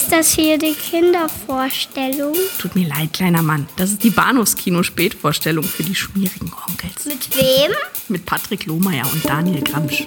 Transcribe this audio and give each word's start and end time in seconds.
Ist 0.00 0.12
das 0.12 0.32
hier 0.32 0.56
die 0.56 0.72
Kindervorstellung? 0.72 2.34
Tut 2.58 2.74
mir 2.74 2.88
leid, 2.88 3.12
kleiner 3.12 3.42
Mann. 3.42 3.68
Das 3.76 3.90
ist 3.90 4.02
die 4.02 4.08
Bahnhofskino-Spätvorstellung 4.08 5.62
für 5.62 5.82
die 5.82 5.94
schmierigen 5.94 6.50
Onkels. 6.66 7.04
Mit 7.04 7.36
wem? 7.36 7.70
Mit 8.08 8.24
Patrick 8.24 8.64
Lohmeier 8.64 9.04
und 9.12 9.28
Daniel 9.28 9.62
Gramsch. 9.62 10.06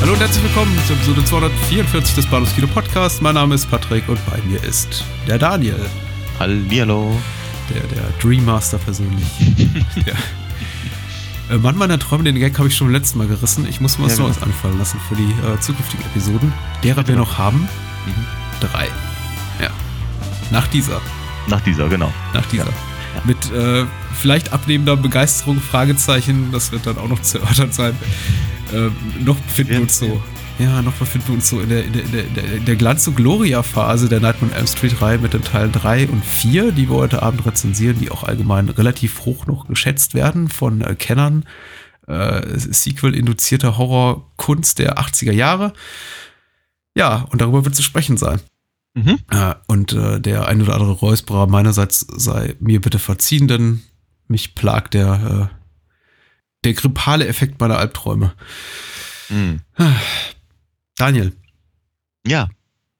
Hallo 0.00 0.12
und 0.14 0.18
herzlich 0.18 0.42
willkommen 0.42 0.76
zur 0.88 0.96
Episode 0.96 1.24
244 1.24 2.16
des 2.16 2.26
Bahnhofskino 2.26 2.66
Podcast. 2.66 3.22
Mein 3.22 3.36
Name 3.36 3.54
ist 3.54 3.70
Patrick 3.70 4.08
und 4.08 4.18
bei 4.26 4.42
mir 4.42 4.60
ist 4.64 5.04
der 5.28 5.38
Daniel. 5.38 5.86
Hallihallo. 6.40 7.16
Der, 7.72 7.82
der 7.82 8.10
Dreammaster 8.20 8.78
persönlich. 8.78 9.28
der, 10.04 10.16
äh, 11.50 11.56
Mann 11.56 11.76
meiner 11.76 11.98
Träume, 11.98 12.24
den 12.24 12.36
Gag 12.36 12.58
habe 12.58 12.68
ich 12.68 12.76
schon 12.76 12.88
beim 12.88 12.94
letzten 12.94 13.18
Mal 13.18 13.26
gerissen. 13.28 13.66
Ich 13.68 13.80
muss 13.80 13.98
mir 13.98 14.06
was 14.06 14.18
Ja, 14.18 14.24
Neues 14.24 14.42
anfallen 14.42 14.78
lassen 14.78 15.00
für 15.08 15.14
die 15.16 15.30
äh, 15.30 15.60
zukünftigen 15.60 16.04
Episoden. 16.06 16.52
Derer 16.82 17.06
wir 17.06 17.16
noch 17.16 17.38
haben. 17.38 17.68
Drei. 18.60 18.86
Ja. 19.60 19.70
Nach 20.50 20.66
dieser. 20.68 21.00
Nach 21.48 21.60
dieser, 21.60 21.88
genau. 21.88 22.12
Nach 22.34 22.46
dieser. 22.46 22.66
Mit 23.24 23.50
äh, 23.52 23.84
vielleicht 24.14 24.52
abnehmender 24.52 24.96
Begeisterung, 24.96 25.60
Fragezeichen, 25.60 26.52
das 26.52 26.70
wird 26.72 26.86
dann 26.86 26.98
auch 26.98 27.08
noch 27.08 27.20
zu 27.22 27.38
erörtern 27.38 27.72
sein. 27.72 27.96
Ähm, 28.74 28.92
noch 29.24 29.36
befinden 29.36 29.70
wir 29.70 29.76
Ja, 29.78 29.82
uns 29.82 29.98
so. 29.98 30.22
Ja, 30.58 30.80
noch 30.80 30.94
befinden 30.94 31.28
wir 31.28 31.34
uns 31.34 31.50
so 31.50 31.60
in 31.60 31.68
der, 31.68 31.84
in 31.84 31.92
der, 31.92 32.02
in 32.02 32.34
der, 32.34 32.52
in 32.54 32.64
der, 32.64 32.76
Glanz- 32.76 33.06
und 33.06 33.16
Gloria-Phase 33.16 34.08
der 34.08 34.20
Nightmare 34.20 34.52
on 34.52 34.58
Elm 34.58 34.66
Street-Reihe 34.66 35.18
mit 35.18 35.34
den 35.34 35.44
Teilen 35.44 35.72
3 35.72 36.08
und 36.08 36.24
4, 36.24 36.72
die 36.72 36.88
wir 36.88 36.96
heute 36.96 37.22
Abend 37.22 37.44
rezensieren, 37.44 37.98
die 37.98 38.10
auch 38.10 38.24
allgemein 38.24 38.70
relativ 38.70 39.26
hoch 39.26 39.46
noch 39.46 39.68
geschätzt 39.68 40.14
werden 40.14 40.48
von 40.48 40.80
äh, 40.80 40.94
Kennern. 40.94 41.44
Äh, 42.06 42.58
Sequel-induzierter 42.58 43.76
Horrorkunst 43.76 44.78
der 44.78 44.98
80er 44.98 45.32
Jahre. 45.32 45.74
Ja, 46.94 47.26
und 47.30 47.42
darüber 47.42 47.66
wird 47.66 47.74
zu 47.74 47.82
sprechen 47.82 48.16
sein. 48.16 48.40
Mhm. 48.94 49.18
Äh, 49.30 49.54
und 49.66 49.92
äh, 49.92 50.20
der 50.20 50.48
ein 50.48 50.62
oder 50.62 50.74
andere 50.74 50.92
Räusperer 50.92 51.46
meinerseits 51.46 52.06
sei 52.16 52.56
mir 52.60 52.80
bitte 52.80 52.98
verziehen, 52.98 53.46
denn 53.46 53.82
mich 54.26 54.54
plagt 54.54 54.94
der, 54.94 55.50
äh, 55.52 55.56
der 56.64 56.72
grippale 56.72 57.26
Effekt 57.26 57.60
meiner 57.60 57.76
Albträume. 57.76 58.32
Mhm. 59.28 59.60
Daniel, 60.96 61.32
Ja, 62.26 62.48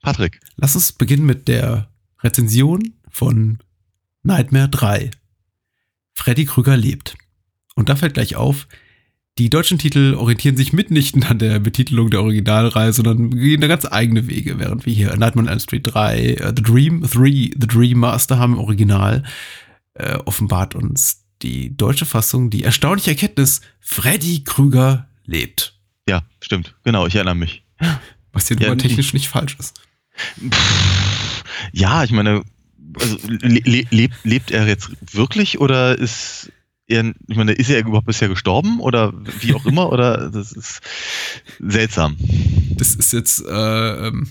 Patrick. 0.03 0.41
lass 0.57 0.75
uns 0.75 0.93
beginnen 0.93 1.27
mit 1.27 1.49
der 1.49 1.89
Rezension 2.23 2.95
von 3.11 3.59
Nightmare 4.23 4.69
3. 4.69 5.11
Freddy 6.13 6.45
Krüger 6.45 6.77
lebt. 6.77 7.17
Und 7.75 7.89
da 7.89 7.97
fällt 7.97 8.15
gleich 8.15 8.37
auf, 8.37 8.69
die 9.39 9.51
deutschen 9.51 9.79
Titel 9.79 10.15
orientieren 10.15 10.57
sich 10.57 10.73
mitnichten 10.73 11.23
an 11.25 11.39
der 11.39 11.59
Betitelung 11.59 12.11
der 12.11 12.23
Originalreihe, 12.23 12.93
sondern 12.95 13.31
gehen 13.31 13.61
da 13.61 13.67
ganz 13.67 13.85
eigene 13.85 14.29
Wege, 14.29 14.59
während 14.59 14.87
wir 14.87 14.95
hier 14.95 15.09
Nightmare 15.17 15.41
on 15.47 15.49
Elm 15.49 15.61
Street 15.61 15.83
3, 15.85 16.19
äh, 16.21 16.53
The 16.57 16.63
Dream 16.63 17.03
3, 17.03 17.51
The 17.59 17.67
Dream 17.67 17.99
Master 17.99 18.39
haben 18.39 18.55
im 18.55 18.59
Original, 18.61 19.25
äh, 19.95 20.17
offenbart 20.25 20.75
uns 20.75 21.25
die 21.43 21.77
deutsche 21.77 22.07
Fassung 22.07 22.49
die 22.49 22.65
erstaunliche 22.65 23.11
Erkenntnis, 23.11 23.61
Freddy 23.81 24.43
Krüger 24.45 25.07
lebt. 25.27 25.79
Ja, 26.09 26.23
stimmt. 26.41 26.75
Genau, 26.85 27.07
ich 27.07 27.15
erinnere 27.15 27.35
mich. 27.35 27.63
Was 28.33 28.49
hier 28.49 28.59
Ja, 28.59 28.69
ja, 28.69 28.75
technisch 28.77 29.13
nicht 29.13 29.29
falsch 29.29 29.57
ist. 29.59 29.81
Pff, 30.51 31.45
Ja, 31.73 32.05
ich 32.05 32.13
meine, 32.13 32.43
also, 32.99 33.19
le 33.29 33.61
le 33.65 33.87
lebt, 33.91 34.17
lebt 34.25 34.51
er 34.51 34.67
jetzt 34.67 34.91
wirklich 35.13 35.61
oder 35.61 35.99
ist 35.99 36.51
er, 36.87 37.13
ich 37.27 37.37
meine, 37.37 37.53
ist 37.53 37.69
er 37.69 37.81
überhaupt 37.81 38.07
bisher 38.07 38.29
gestorben 38.29 38.81
oder 38.81 39.13
wie 39.41 39.55
auch 39.55 39.67
immer 39.67 39.91
oder 39.93 40.31
das 40.31 40.53
ist 40.53 40.81
seltsam. 41.59 42.17
das 42.77 42.95
ist 42.95 43.13
jetzt 43.13 43.45
äh, 43.45 44.07
ähm, 44.09 44.29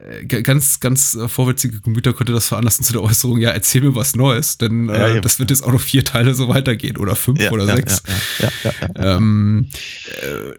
äh, 0.00 0.24
ganz, 0.42 0.80
ganz 0.80 1.14
äh, 1.14 1.28
vorwitzige 1.28 1.80
Gemüter 1.80 2.12
könnte 2.12 2.32
das 2.32 2.48
veranlassen 2.48 2.84
zu 2.84 2.92
der 2.92 3.02
Äußerung, 3.02 3.38
ja, 3.38 3.50
erzähl 3.50 3.82
mir 3.82 3.94
was 3.94 4.16
Neues, 4.16 4.58
denn 4.58 4.88
äh, 4.88 4.98
Ja, 4.98 5.08
eben. 5.10 5.22
das 5.22 5.38
wird 5.38 5.50
jetzt 5.50 5.62
auch 5.62 5.72
noch 5.72 5.80
vier 5.80 6.04
Teile 6.04 6.34
so 6.34 6.48
weitergehen 6.48 6.96
oder 6.96 7.14
fünf 7.16 7.40
oder 7.50 7.66
ja, 7.66 7.76
sechs. 7.76 8.02
Ja, 8.38 8.48
ja, 8.48 8.52
ja, 8.64 8.72
ja, 8.80 9.02
ja. 9.02 9.16
Ähm, 9.16 9.68
äh, 10.22 10.54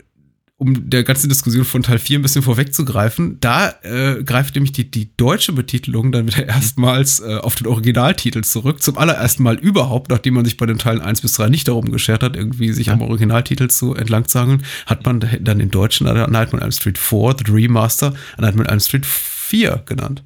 um 0.62 0.92
der 0.92 1.04
ganzen 1.04 1.28
Diskussion 1.28 1.66
von 1.66 1.82
Teil 1.82 1.98
4 1.98 2.20
ein 2.20 2.22
bisschen 2.22 2.44
vorwegzugreifen, 2.44 3.40
da 3.40 3.74
äh, 3.82 4.24
greift 4.24 4.54
nämlich 4.54 4.72
die, 4.72 4.92
die 4.92 5.10
deutsche 5.18 5.54
Betitelung 5.54 6.12
dann 6.12 6.28
wieder 6.28 6.46
erstmals 6.48 7.20
äh, 7.20 7.38
auf 7.38 7.56
den 7.56 7.66
Originaltitel 7.66 8.44
zurück. 8.44 8.84
Zum 8.84 8.96
allerersten 9.00 9.42
Mal 9.42 9.58
überhaupt, 9.58 10.12
nachdem 10.12 10.36
man 10.36 10.46
sich 10.46 10.58
bei 10.58 10.68
den 10.68 10.78
Teilen 10.78 11.02
1 11.02 11.22
bis 11.22 11.34
3 11.34 11.50
nicht 11.50 11.68
darum 11.68 11.92
geschert 11.92 12.22
hat, 12.22 12.36
irgendwie 12.36 12.72
sich 12.74 12.88
Ja. 12.88 12.94
am 12.94 13.02
Originaltitel 13.02 13.70
zu 13.70 13.96
entlangzangeln, 13.96 14.64
hat 14.86 15.04
man 15.04 15.20
dann 15.42 15.58
den 15.58 15.72
deutschen 15.72 16.06
Nightmare 16.06 16.52
on 16.54 16.62
Elm 16.62 16.72
Street 16.72 17.00
4, 17.00 17.36
The 17.40 17.44
Dream 17.44 17.72
Master, 17.72 18.14
Nightmare 18.38 18.68
on 18.68 18.74
Elm 18.74 18.80
Street 18.82 19.08
4 19.08 19.82
genannt. 19.88 20.24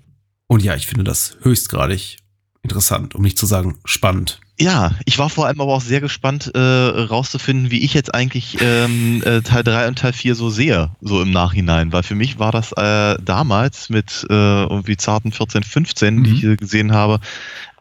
Und 0.47 0.63
ja, 0.63 0.75
ich 0.75 0.85
finde 0.85 1.05
das 1.05 1.37
höchstgradig 1.43 2.17
interessant, 2.65 3.15
um 3.15 3.21
nicht 3.21 3.37
zu 3.37 3.45
sagen 3.45 3.77
spannend. 3.85 4.41
Ja, 4.59 4.91
ich 5.05 5.17
war 5.19 5.29
vor 5.29 5.47
allem 5.47 5.61
aber 5.61 5.73
auch 5.73 5.81
sehr 5.81 6.01
gespannt, 6.01 6.51
äh, 6.55 6.59
rauszufinden, 6.59 7.71
wie 7.71 7.83
ich 7.83 7.93
jetzt 7.93 8.13
eigentlich 8.13 8.57
ähm, 8.61 9.21
äh, 9.25 9.41
Teil 9.41 9.63
3 9.63 9.87
und 9.89 9.99
Teil 9.99 10.13
4 10.13 10.33
so 10.35 10.49
sehe, 10.49 10.91
so 11.01 11.21
im 11.21 11.31
Nachhinein. 11.31 11.91
Weil 11.91 12.03
für 12.03 12.15
mich 12.15 12.39
war 12.39 12.51
das 12.51 12.71
äh, 12.71 13.17
damals 13.21 13.89
mit 13.89 14.25
äh, 14.29 14.63
irgendwie 14.63 14.97
zarten 14.97 15.31
14, 15.31 15.63
15, 15.63 16.23
die 16.23 16.29
Mhm. 16.29 16.35
ich 16.35 16.41
hier 16.41 16.57
gesehen 16.57 16.93
habe, 16.93 17.19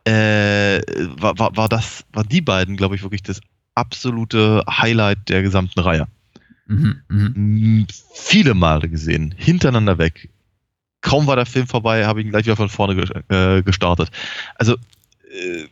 äh, 0.04 0.80
war, 1.18 1.38
war, 1.38 1.56
war 1.56 1.68
das, 1.68 2.04
war 2.12 2.24
die 2.24 2.40
beiden, 2.40 2.76
glaube 2.76 2.96
ich, 2.96 3.02
wirklich 3.02 3.22
das 3.22 3.40
absolute 3.74 4.64
Highlight 4.68 5.28
der 5.28 5.42
gesamten 5.42 5.80
Reihe. 5.80 6.06
Mhm, 6.66 6.96
mhm. 7.08 7.32
M, 7.36 7.86
Viele 8.14 8.54
Male 8.54 8.88
gesehen, 8.88 9.34
hintereinander 9.36 9.98
weg. 9.98 10.28
Kaum 11.04 11.26
war 11.26 11.36
der 11.36 11.44
Film 11.44 11.66
vorbei, 11.66 12.06
habe 12.06 12.20
ich 12.20 12.26
ihn 12.26 12.30
gleich 12.30 12.46
wieder 12.46 12.56
von 12.56 12.70
vorne 12.70 12.96
ge 12.96 13.04
äh, 13.28 13.62
gestartet. 13.62 14.10
Also 14.54 14.72
äh, 15.30 15.66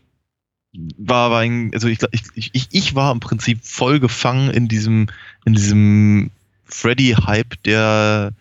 war, 0.98 1.30
war 1.30 1.40
ein, 1.40 1.70
also 1.72 1.88
ich, 1.88 2.00
ich, 2.34 2.50
ich, 2.52 2.68
ich 2.70 2.94
war 2.94 3.10
im 3.10 3.20
Prinzip 3.20 3.64
voll 3.64 3.98
gefangen 3.98 4.50
in 4.50 4.68
diesem, 4.68 5.08
in 5.46 5.54
diesem 5.54 6.30
Freddy-Hype, 6.66 7.62
der 7.62 8.32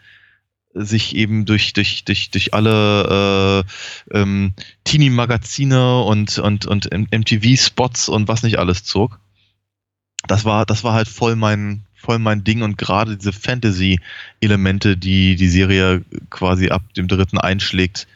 sich 0.73 1.15
eben 1.15 1.45
durch, 1.45 1.71
durch, 1.71 2.03
durch, 2.03 2.29
durch 2.29 2.53
alle 2.53 3.63
äh, 4.11 4.17
ähm, 4.17 4.53
Teenie-Magazine 4.83 6.01
und, 6.03 6.39
und, 6.39 6.65
und 6.65 6.89
MTV-Spots 6.91 8.09
und 8.09 8.27
was 8.27 8.43
nicht 8.43 8.59
alles 8.59 8.83
zog. 8.83 9.17
Das 10.27 10.43
war, 10.43 10.65
das 10.65 10.83
war 10.83 10.93
halt 10.93 11.07
voll 11.07 11.37
mein, 11.37 11.85
voll 12.01 12.19
mein 12.19 12.43
Ding 12.43 12.61
und 12.63 12.77
gerade 12.77 13.15
diese 13.17 13.33
Fantasy-Elemente, 13.33 14.97
die 14.97 15.35
die 15.35 15.47
Serie 15.49 16.03
quasi 16.29 16.69
ab 16.69 16.81
dem 16.95 17.07
dritten 17.07 17.37
einschlägt, 17.37 18.07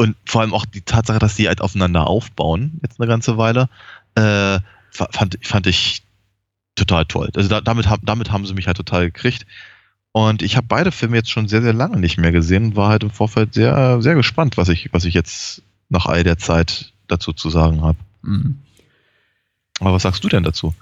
und 0.00 0.16
vor 0.24 0.42
allem 0.42 0.54
auch 0.54 0.64
die 0.64 0.82
Tatsache, 0.82 1.18
dass 1.18 1.34
die 1.34 1.48
halt 1.48 1.60
aufeinander 1.60 2.06
aufbauen, 2.06 2.78
jetzt 2.82 3.00
eine 3.00 3.08
ganze 3.08 3.36
Weile, 3.36 3.68
äh, 4.14 4.60
fand, 4.92 5.38
fand 5.42 5.66
ich 5.66 6.02
total 6.76 7.04
toll. 7.04 7.30
Also 7.34 7.48
da, 7.48 7.60
damit, 7.60 7.88
haben- 7.88 8.06
damit 8.06 8.30
haben 8.30 8.46
sie 8.46 8.54
mich 8.54 8.68
halt 8.68 8.76
total 8.76 9.06
gekriegt. 9.06 9.44
Und 10.12 10.42
ich 10.42 10.56
habe 10.56 10.68
beide 10.68 10.92
Filme 10.92 11.16
jetzt 11.16 11.30
schon 11.30 11.48
sehr, 11.48 11.62
sehr 11.62 11.72
lange 11.72 11.98
nicht 11.98 12.16
mehr 12.16 12.30
gesehen 12.30 12.64
und 12.66 12.76
war 12.76 12.90
halt 12.90 13.02
im 13.02 13.10
Vorfeld 13.10 13.54
sehr, 13.54 14.00
sehr 14.00 14.14
gespannt, 14.14 14.56
was 14.56 14.68
ich, 14.68 14.92
was 14.92 15.04
ich 15.04 15.14
jetzt 15.14 15.62
nach 15.88 16.06
all 16.06 16.22
der 16.22 16.38
Zeit 16.38 16.92
dazu 17.08 17.32
zu 17.32 17.50
sagen 17.50 17.82
habe. 17.82 17.98
Mhm. 18.22 18.58
Aber 19.80 19.92
was 19.94 20.02
sagst 20.02 20.22
du 20.22 20.28
denn 20.28 20.44
dazu? 20.44 20.74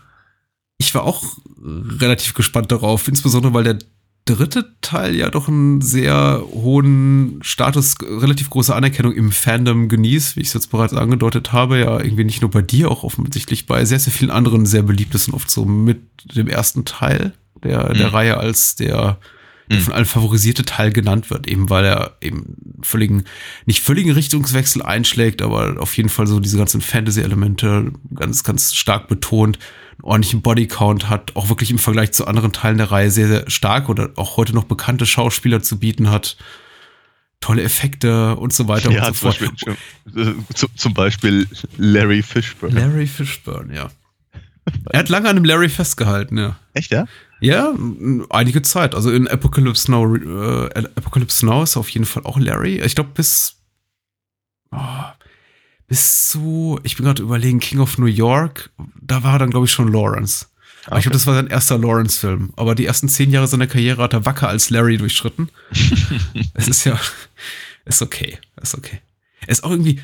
Ich 0.78 0.94
war 0.94 1.04
auch 1.04 1.24
relativ 1.62 2.34
gespannt 2.34 2.70
darauf, 2.72 3.08
insbesondere 3.08 3.54
weil 3.54 3.64
der 3.64 3.78
dritte 4.26 4.74
Teil 4.80 5.14
ja 5.14 5.30
doch 5.30 5.48
einen 5.48 5.80
sehr 5.80 6.42
hohen 6.52 7.38
Status, 7.42 7.94
relativ 8.02 8.50
große 8.50 8.74
Anerkennung 8.74 9.12
im 9.12 9.30
Fandom 9.30 9.88
genießt, 9.88 10.36
wie 10.36 10.40
ich 10.40 10.48
es 10.48 10.54
jetzt 10.54 10.70
bereits 10.70 10.92
angedeutet 10.94 11.52
habe, 11.52 11.78
ja 11.78 12.00
irgendwie 12.00 12.24
nicht 12.24 12.42
nur 12.42 12.50
bei 12.50 12.62
dir, 12.62 12.90
auch 12.90 13.04
offensichtlich 13.04 13.66
bei 13.66 13.84
sehr, 13.84 14.00
sehr 14.00 14.12
vielen 14.12 14.32
anderen 14.32 14.66
sehr 14.66 14.82
beliebt 14.82 15.14
ist 15.14 15.28
und 15.28 15.34
oft 15.34 15.48
so 15.50 15.64
mit 15.64 16.00
dem 16.34 16.48
ersten 16.48 16.84
Teil 16.84 17.34
der, 17.62 17.94
der 17.94 18.08
Mhm. 18.08 18.14
Reihe 18.14 18.36
als 18.36 18.74
der, 18.74 19.18
der 19.70 19.78
Mhm. 19.78 19.82
von 19.82 19.92
allen 19.94 20.04
favorisierte 20.06 20.64
Teil 20.64 20.92
genannt 20.92 21.30
wird, 21.30 21.46
eben 21.46 21.70
weil 21.70 21.84
er 21.84 22.16
eben 22.20 22.56
völligen, 22.82 23.24
nicht 23.64 23.80
völligen 23.80 24.10
Richtungswechsel 24.10 24.82
einschlägt, 24.82 25.40
aber 25.40 25.76
auf 25.80 25.96
jeden 25.96 26.08
Fall 26.08 26.26
so 26.26 26.40
diese 26.40 26.58
ganzen 26.58 26.80
Fantasy-Elemente 26.80 27.92
ganz, 28.14 28.42
ganz 28.42 28.74
stark 28.74 29.06
betont, 29.06 29.58
einen 29.98 30.04
ordentlichen 30.04 30.42
Bodycount 30.42 31.08
hat, 31.08 31.34
auch 31.36 31.48
wirklich 31.48 31.70
im 31.70 31.78
Vergleich 31.78 32.12
zu 32.12 32.26
anderen 32.26 32.52
Teilen 32.52 32.78
der 32.78 32.90
Reihe 32.90 33.10
sehr, 33.10 33.28
sehr 33.28 33.50
stark 33.50 33.88
oder 33.88 34.10
auch 34.16 34.36
heute 34.36 34.54
noch 34.54 34.64
bekannte 34.64 35.06
Schauspieler 35.06 35.62
zu 35.62 35.78
bieten 35.78 36.10
hat, 36.10 36.36
tolle 37.40 37.62
Effekte 37.62 38.36
und 38.36 38.52
so 38.52 38.68
weiter 38.68 38.88
und 38.88 38.96
so 38.96 39.04
zum 39.04 39.14
fort. 39.14 39.38
Beispiel, 39.40 39.76
äh, 40.16 40.54
zu, 40.54 40.68
zum 40.74 40.94
Beispiel 40.94 41.48
Larry 41.76 42.22
Fishburne. 42.22 42.78
Larry 42.78 43.06
Fishburne, 43.06 43.74
ja. 43.74 43.88
Er 44.90 45.00
hat 45.00 45.08
lange 45.08 45.28
an 45.28 45.36
dem 45.36 45.44
Larry 45.44 45.68
festgehalten, 45.68 46.38
ja. 46.38 46.56
Echt, 46.74 46.90
ja? 46.90 47.06
Ja, 47.40 47.74
einige 48.30 48.62
Zeit. 48.62 48.94
Also 48.94 49.10
in 49.10 49.28
Apocalypse 49.28 49.90
Now, 49.90 50.16
äh, 50.16 50.84
Apocalypse 50.96 51.44
Now 51.44 51.62
ist 51.62 51.76
auf 51.76 51.88
jeden 51.90 52.06
Fall 52.06 52.24
auch 52.24 52.38
Larry. 52.38 52.80
Ich 52.80 52.94
glaube 52.94 53.10
bis 53.14 53.56
oh, 54.72 54.78
bis 55.88 56.28
zu, 56.28 56.80
ich 56.82 56.96
bin 56.96 57.06
gerade 57.06 57.22
überlegen, 57.22 57.60
King 57.60 57.80
of 57.80 57.98
New 57.98 58.06
York, 58.06 58.70
da 59.00 59.22
war 59.22 59.38
dann 59.38 59.50
glaube 59.50 59.66
ich 59.66 59.72
schon 59.72 59.92
Lawrence. 59.92 60.46
Aber 60.86 60.98
ich 60.98 61.02
glaube, 61.02 61.14
das 61.14 61.26
war 61.26 61.34
sein 61.34 61.48
erster 61.48 61.78
Lawrence-Film. 61.78 62.52
Aber 62.56 62.74
die 62.74 62.86
ersten 62.86 63.08
zehn 63.08 63.30
Jahre 63.30 63.48
seiner 63.48 63.66
Karriere 63.66 64.02
hat 64.02 64.12
er 64.12 64.24
wacker 64.24 64.48
als 64.48 64.70
Larry 64.70 64.96
durchschritten. 64.96 65.48
es 66.54 66.68
ist 66.68 66.84
ja, 66.84 66.98
ist 67.84 68.02
okay, 68.02 68.38
ist 68.62 68.76
okay. 68.76 69.00
Er 69.40 69.48
ist 69.48 69.64
auch 69.64 69.70
irgendwie, 69.70 70.00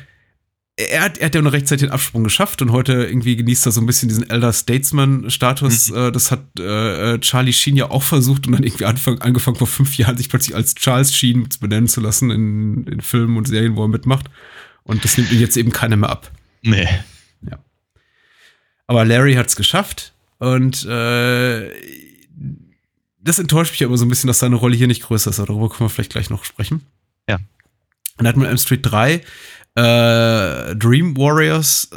er 0.75 1.01
hat, 1.01 1.19
er 1.19 1.27
hat 1.27 1.35
ja 1.35 1.41
noch 1.41 1.53
rechtzeitig 1.53 1.87
den 1.87 1.93
Absprung 1.93 2.23
geschafft 2.23 2.61
und 2.61 2.71
heute 2.71 2.93
irgendwie 2.93 3.35
genießt 3.35 3.65
er 3.65 3.71
so 3.71 3.79
ein 3.79 3.85
bisschen 3.85 4.09
diesen 4.09 4.29
Elder 4.29 4.51
Statesman-Status. 4.51 5.91
Mhm. 5.91 5.97
Äh, 5.97 6.11
das 6.11 6.31
hat 6.31 6.59
äh, 6.59 7.19
Charlie 7.19 7.53
Sheen 7.53 7.77
ja 7.77 7.89
auch 7.89 8.03
versucht 8.03 8.47
und 8.47 8.53
dann 8.53 8.63
irgendwie 8.63 8.85
anfang, 8.85 9.19
angefangen 9.19 9.57
vor 9.57 9.67
fünf 9.67 9.97
Jahren 9.97 10.17
sich 10.17 10.29
plötzlich 10.29 10.55
als 10.55 10.75
Charles 10.75 11.15
Sheen 11.15 11.47
benennen 11.61 11.87
zu 11.87 12.01
lassen 12.01 12.29
in, 12.29 12.87
in 12.87 13.01
Filmen 13.01 13.37
und 13.37 13.47
Serien, 13.47 13.75
wo 13.75 13.83
er 13.83 13.89
mitmacht. 13.89 14.29
Und 14.83 15.03
das 15.03 15.17
nimmt 15.17 15.31
ihm 15.31 15.39
jetzt 15.39 15.57
eben 15.57 15.71
keiner 15.71 15.95
mehr 15.95 16.09
ab. 16.09 16.31
Nee. 16.61 16.87
Ja. 17.41 17.59
Aber 18.87 19.05
Larry 19.05 19.35
hat 19.35 19.47
es 19.47 19.55
geschafft 19.55 20.13
und 20.39 20.85
äh, 20.85 21.69
das 23.21 23.39
enttäuscht 23.39 23.71
mich 23.71 23.83
aber 23.83 23.97
so 23.97 24.05
ein 24.05 24.09
bisschen, 24.09 24.27
dass 24.27 24.39
seine 24.39 24.55
Rolle 24.55 24.75
hier 24.75 24.87
nicht 24.87 25.03
größer 25.03 25.29
ist. 25.29 25.39
Aber 25.39 25.47
darüber 25.47 25.69
können 25.69 25.89
wir 25.89 25.89
vielleicht 25.89 26.11
gleich 26.11 26.29
noch 26.29 26.43
sprechen. 26.43 26.85
Ja. 27.27 27.39
Und 28.17 28.23
Nightmare 28.23 28.47
on 28.47 28.51
Elm 28.51 28.57
Street 28.57 28.81
3 28.83 29.21
äh, 29.75 30.75
Dream 30.75 31.17
Warriors, 31.17 31.89
äh, 31.91 31.95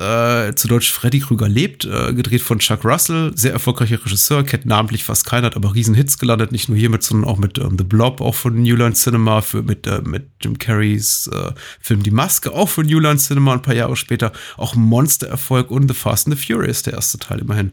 zu 0.55 0.69
Deutsch 0.69 0.93
Freddy 0.93 1.21
Krüger 1.21 1.49
lebt, 1.49 1.85
äh, 1.85 2.13
gedreht 2.15 2.43
von 2.43 2.59
Chuck 2.59 2.85
Russell, 2.85 3.33
sehr 3.35 3.53
erfolgreicher 3.53 4.05
Regisseur, 4.05 4.45
kennt 4.45 4.67
namentlich 4.67 5.05
fast 5.05 5.27
keiner, 5.27 5.47
hat 5.49 5.57
aber 5.57 5.75
riesen 5.75 5.95
Hits 5.95 6.19
gelandet, 6.19 6.53
nicht 6.53 6.69
nur 6.69 6.79
hiermit, 6.79 7.03
sondern 7.03 7.29
auch 7.29 7.39
mit 7.39 7.59
ähm, 7.59 7.77
The 7.79 7.85
Blob, 7.85 8.21
auch 8.21 8.35
von 8.35 8.63
New 8.63 8.77
Line 8.77 8.95
Cinema, 8.95 9.41
für, 9.41 9.63
mit, 9.63 9.87
äh, 9.87 10.03
mit 10.03 10.29
Jim 10.41 10.59
Carreys 10.59 11.29
äh, 11.33 11.53
Film 11.81 12.03
Die 12.03 12.11
Maske, 12.11 12.53
auch 12.53 12.69
von 12.69 12.87
New 12.87 13.01
Line 13.01 13.19
Cinema, 13.19 13.55
ein 13.55 13.63
paar 13.63 13.75
Jahre 13.75 13.97
später, 13.97 14.33
auch 14.57 14.75
Monster-Erfolg 14.75 15.71
und 15.71 15.89
The 15.89 15.95
Fast 15.95 16.27
and 16.27 16.39
the 16.39 16.47
Furious, 16.47 16.83
der 16.83 16.95
erste 16.95 17.19
Teil 17.19 17.41
immerhin 17.41 17.73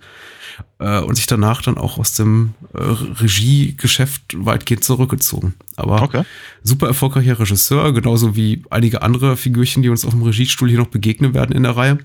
äh, 0.80 1.00
und 1.00 1.16
sich 1.16 1.26
danach 1.26 1.62
dann 1.62 1.78
auch 1.78 1.98
aus 1.98 2.16
dem 2.16 2.54
äh, 2.74 2.80
Regiegeschäft 2.82 4.22
weitgehend 4.34 4.84
zurückgezogen. 4.84 5.56
Aber 5.76 6.02
okay. 6.02 6.24
super 6.64 6.88
erfolgreicher 6.88 7.40
Regisseur, 7.40 7.94
genauso 7.94 8.36
wie 8.36 8.64
einige 8.70 9.02
andere 9.02 9.38
Figürchen, 9.38 9.84
die 9.84 9.90
uns 9.90 10.06
auf 10.06 10.12
dem 10.12 10.22
Regiestuhl 10.24 10.70
hier 10.70 10.80
noch 10.80 10.88
begegnen 10.88 11.34
werden 11.34 11.56
in 11.56 11.64
der 11.64 11.76
Reihe. 11.76 12.00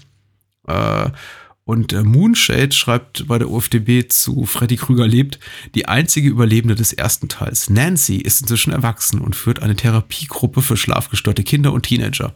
uh, 0.68 1.10
und 1.68 1.92
äh, 1.92 2.02
Moonshade 2.02 2.72
schreibt 2.72 3.28
bei 3.28 3.38
der 3.38 3.50
UFDB 3.50 4.08
zu 4.08 4.46
Freddy 4.46 4.76
Krüger 4.76 5.06
lebt, 5.06 5.38
die 5.74 5.86
einzige 5.86 6.30
Überlebende 6.30 6.74
des 6.74 6.94
ersten 6.94 7.28
Teils. 7.28 7.68
Nancy 7.68 8.16
ist 8.16 8.40
inzwischen 8.40 8.72
erwachsen 8.72 9.20
und 9.20 9.36
führt 9.36 9.60
eine 9.60 9.76
Therapiegruppe 9.76 10.62
für 10.62 10.78
schlafgestörte 10.78 11.42
Kinder 11.42 11.74
und 11.74 11.82
Teenager. 11.82 12.34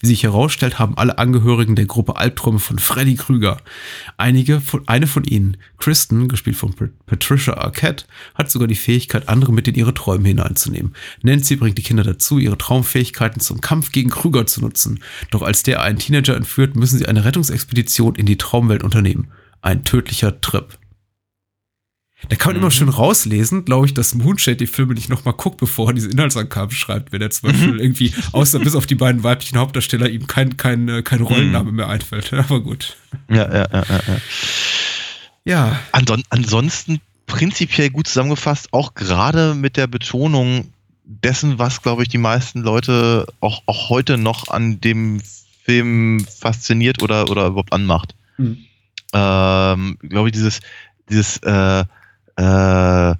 Wie 0.00 0.08
sich 0.08 0.24
herausstellt, 0.24 0.80
haben 0.80 0.98
alle 0.98 1.18
Angehörigen 1.18 1.76
der 1.76 1.84
Gruppe 1.84 2.16
Albträume 2.16 2.58
von 2.58 2.80
Freddy 2.80 3.14
Krüger. 3.14 3.58
Einige 4.16 4.60
von, 4.60 4.82
eine 4.88 5.06
von 5.06 5.22
ihnen, 5.22 5.58
Kristen, 5.78 6.26
gespielt 6.26 6.56
von 6.56 6.74
Patricia 7.06 7.54
Arquette, 7.54 8.06
hat 8.34 8.50
sogar 8.50 8.66
die 8.66 8.74
Fähigkeit, 8.74 9.28
andere 9.28 9.52
mit 9.52 9.68
in 9.68 9.76
ihre 9.76 9.94
Träume 9.94 10.26
hineinzunehmen. 10.26 10.96
Nancy 11.22 11.54
bringt 11.54 11.78
die 11.78 11.82
Kinder 11.82 12.02
dazu, 12.02 12.40
ihre 12.40 12.58
Traumfähigkeiten 12.58 13.40
zum 13.40 13.60
Kampf 13.60 13.92
gegen 13.92 14.10
Krüger 14.10 14.44
zu 14.44 14.60
nutzen. 14.60 14.98
Doch 15.30 15.42
als 15.42 15.62
der 15.62 15.82
einen 15.82 16.00
Teenager 16.00 16.34
entführt, 16.34 16.74
müssen 16.74 16.98
sie 16.98 17.06
eine 17.06 17.24
Rettungsexpedition 17.24 18.16
in 18.16 18.26
die 18.26 18.38
Traumwelt 18.38 18.71
unternehmen. 18.80 19.30
Ein 19.60 19.84
tödlicher 19.84 20.40
Trip. 20.40 20.78
Da 22.28 22.36
kann 22.36 22.52
man 22.52 22.56
mhm. 22.56 22.62
immer 22.62 22.70
schön 22.70 22.88
rauslesen, 22.88 23.64
glaube 23.64 23.86
ich, 23.86 23.94
dass 23.94 24.14
Moonshade 24.14 24.56
die 24.56 24.66
Filme 24.66 24.94
nicht 24.94 25.08
nochmal 25.08 25.34
guckt, 25.34 25.58
bevor 25.58 25.88
er 25.88 25.94
diese 25.94 26.08
Inhaltsangaben 26.08 26.74
schreibt, 26.74 27.12
wenn 27.12 27.20
er 27.20 27.30
zum 27.30 27.50
Beispiel 27.50 27.72
mhm. 27.72 27.80
irgendwie, 27.80 28.14
außer 28.32 28.60
bis 28.60 28.74
auf 28.74 28.86
die 28.86 28.94
beiden 28.94 29.24
weiblichen 29.24 29.58
Hauptdarsteller, 29.58 30.08
ihm 30.08 30.26
kein, 30.26 30.56
kein, 30.56 30.88
äh, 30.88 31.02
kein 31.02 31.22
Rollenname 31.22 31.70
mhm. 31.70 31.76
mehr 31.76 31.88
einfällt. 31.88 32.32
Aber 32.32 32.60
gut. 32.60 32.96
Ja, 33.28 33.52
ja, 33.52 33.68
ja, 33.72 33.84
ja. 33.88 34.00
Ja. 34.06 34.20
ja. 35.44 35.80
Anson 35.90 36.22
ansonsten 36.30 37.00
prinzipiell 37.26 37.90
gut 37.90 38.06
zusammengefasst, 38.06 38.72
auch 38.72 38.94
gerade 38.94 39.54
mit 39.54 39.76
der 39.76 39.86
Betonung 39.86 40.72
dessen, 41.04 41.58
was, 41.58 41.82
glaube 41.82 42.02
ich, 42.02 42.08
die 42.08 42.18
meisten 42.18 42.60
Leute 42.60 43.26
auch, 43.40 43.62
auch 43.66 43.90
heute 43.90 44.16
noch 44.18 44.48
an 44.48 44.80
dem 44.80 45.20
Film 45.64 46.24
fasziniert 46.26 47.02
oder, 47.02 47.30
oder 47.30 47.48
überhaupt 47.48 47.72
anmacht. 47.72 48.14
Mhm. 48.36 48.64
Ähm, 49.12 49.98
glaube 50.00 50.28
ich, 50.28 50.32
dieses, 50.32 50.60
dieses 51.08 51.38
äh, 51.38 51.84
äh, 52.36 53.14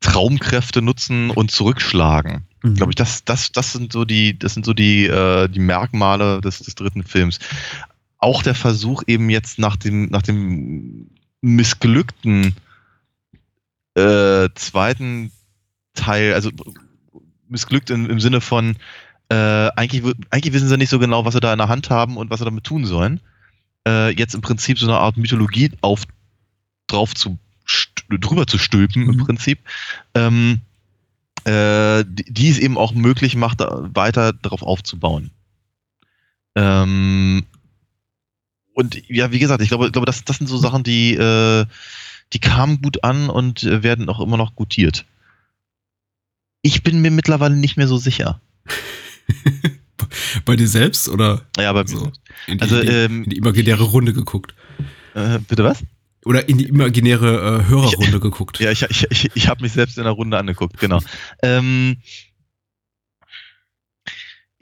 Traumkräfte 0.00 0.82
nutzen 0.82 1.30
und 1.30 1.50
zurückschlagen. 1.50 2.44
Mhm. 2.62 2.74
Glaube 2.74 2.92
ich, 2.92 2.96
das, 2.96 3.24
das, 3.24 3.52
das 3.52 3.72
sind 3.72 3.92
so 3.92 4.04
die, 4.04 4.38
das 4.38 4.54
sind 4.54 4.66
so 4.66 4.74
die, 4.74 5.06
äh, 5.06 5.48
die 5.48 5.60
Merkmale 5.60 6.40
des, 6.40 6.58
des 6.60 6.74
dritten 6.74 7.04
Films. 7.04 7.38
Auch 8.18 8.42
der 8.42 8.54
Versuch 8.54 9.02
eben 9.06 9.30
jetzt 9.30 9.58
nach 9.58 9.76
dem, 9.76 10.06
nach 10.06 10.22
dem 10.22 11.10
missglückten 11.40 12.54
äh, 13.94 14.48
zweiten 14.54 15.32
Teil, 15.94 16.34
also 16.34 16.50
missglückt 17.48 17.90
im, 17.90 18.08
im 18.08 18.20
Sinne 18.20 18.40
von, 18.40 18.76
äh, 19.28 19.70
eigentlich, 19.76 20.02
eigentlich 20.30 20.52
wissen 20.52 20.68
sie 20.68 20.76
nicht 20.76 20.90
so 20.90 20.98
genau, 20.98 21.24
was 21.24 21.34
sie 21.34 21.40
da 21.40 21.52
in 21.52 21.58
der 21.58 21.68
Hand 21.68 21.90
haben 21.90 22.16
und 22.16 22.30
was 22.30 22.38
sie 22.38 22.44
damit 22.44 22.64
tun 22.64 22.84
sollen. 22.84 23.20
Äh, 23.86 24.10
jetzt 24.10 24.34
im 24.34 24.40
Prinzip 24.40 24.78
so 24.78 24.86
eine 24.86 24.98
Art 24.98 25.16
Mythologie 25.16 25.72
auf, 25.80 26.04
drauf 26.86 27.14
zu 27.14 27.38
drüber 28.08 28.46
zu 28.46 28.58
stülpen 28.58 29.04
mhm. 29.04 29.10
im 29.10 29.16
Prinzip, 29.18 29.58
ähm, 30.14 30.60
äh, 31.44 32.04
die, 32.06 32.32
die, 32.32 32.48
es 32.50 32.58
eben 32.58 32.78
auch 32.78 32.92
möglich 32.92 33.36
macht, 33.36 33.60
weiter 33.60 34.32
darauf 34.32 34.62
aufzubauen. 34.62 35.30
Ähm, 36.54 37.44
und 38.74 39.08
ja, 39.08 39.32
wie 39.32 39.38
gesagt, 39.38 39.62
ich 39.62 39.68
glaube, 39.68 39.86
ich 39.86 39.92
glaube 39.92 40.06
das, 40.06 40.24
das 40.24 40.38
sind 40.38 40.46
so 40.46 40.56
Sachen, 40.56 40.82
die, 40.82 41.14
äh, 41.14 41.66
die 42.32 42.38
kamen 42.38 42.80
gut 42.80 43.04
an 43.04 43.28
und 43.28 43.64
werden 43.64 44.08
auch 44.08 44.20
immer 44.20 44.36
noch 44.36 44.54
gutiert. 44.54 45.04
Ich 46.62 46.82
bin 46.82 47.02
mir 47.02 47.10
mittlerweile 47.10 47.56
nicht 47.56 47.76
mehr 47.76 47.88
so 47.88 47.96
sicher. 47.96 48.40
bei 50.44 50.56
dir 50.56 50.68
selbst 50.68 51.08
oder? 51.08 51.42
Ja, 51.58 51.72
bei 51.72 51.86
so 51.86 52.12
in 52.46 52.58
die, 52.58 52.62
also, 52.62 52.80
in 52.80 52.86
die, 52.86 52.92
ähm, 52.92 53.24
in 53.24 53.30
die 53.30 53.36
imaginäre 53.36 53.84
Runde 53.84 54.12
geguckt. 54.12 54.54
Äh, 55.14 55.38
bitte 55.40 55.64
was? 55.64 55.82
Oder 56.24 56.48
in 56.48 56.58
die 56.58 56.68
imaginäre 56.68 57.62
äh, 57.64 57.68
Hörerrunde 57.68 58.16
ich, 58.16 58.22
geguckt. 58.22 58.60
Ja, 58.60 58.70
ich, 58.70 58.82
ich, 58.82 59.06
ich, 59.10 59.30
ich 59.34 59.48
habe 59.48 59.62
mich 59.62 59.72
selbst 59.72 59.98
in 59.98 60.04
der 60.04 60.12
Runde 60.12 60.38
angeguckt, 60.38 60.78
genau. 60.78 61.00
ähm, 61.42 61.96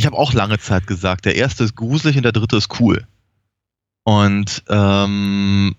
ich 0.01 0.07
habe 0.07 0.17
auch 0.17 0.33
lange 0.33 0.59
Zeit 0.59 0.87
gesagt, 0.87 1.27
der 1.27 1.37
erste 1.37 1.65
ist 1.65 1.77
gruselig 1.77 2.17
und 2.17 2.23
der 2.23 2.33
dritte 2.33 2.57
ist 2.57 2.81
cool. 2.81 3.07
Und 4.05 4.65
ähm, 4.71 5.77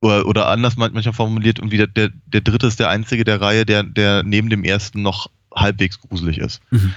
oder, 0.00 0.26
oder 0.26 0.46
anders 0.48 0.76
manchmal 0.76 1.12
formuliert, 1.12 1.58
irgendwie 1.58 1.78
der, 1.78 1.88
der, 1.88 2.10
der 2.26 2.40
dritte 2.40 2.68
ist 2.68 2.78
der 2.78 2.88
einzige 2.88 3.24
der 3.24 3.40
Reihe, 3.40 3.66
der, 3.66 3.82
der 3.82 4.22
neben 4.22 4.48
dem 4.50 4.62
ersten 4.62 5.02
noch 5.02 5.30
halbwegs 5.52 6.00
gruselig 6.00 6.38
ist. 6.38 6.60
Mhm. 6.70 6.94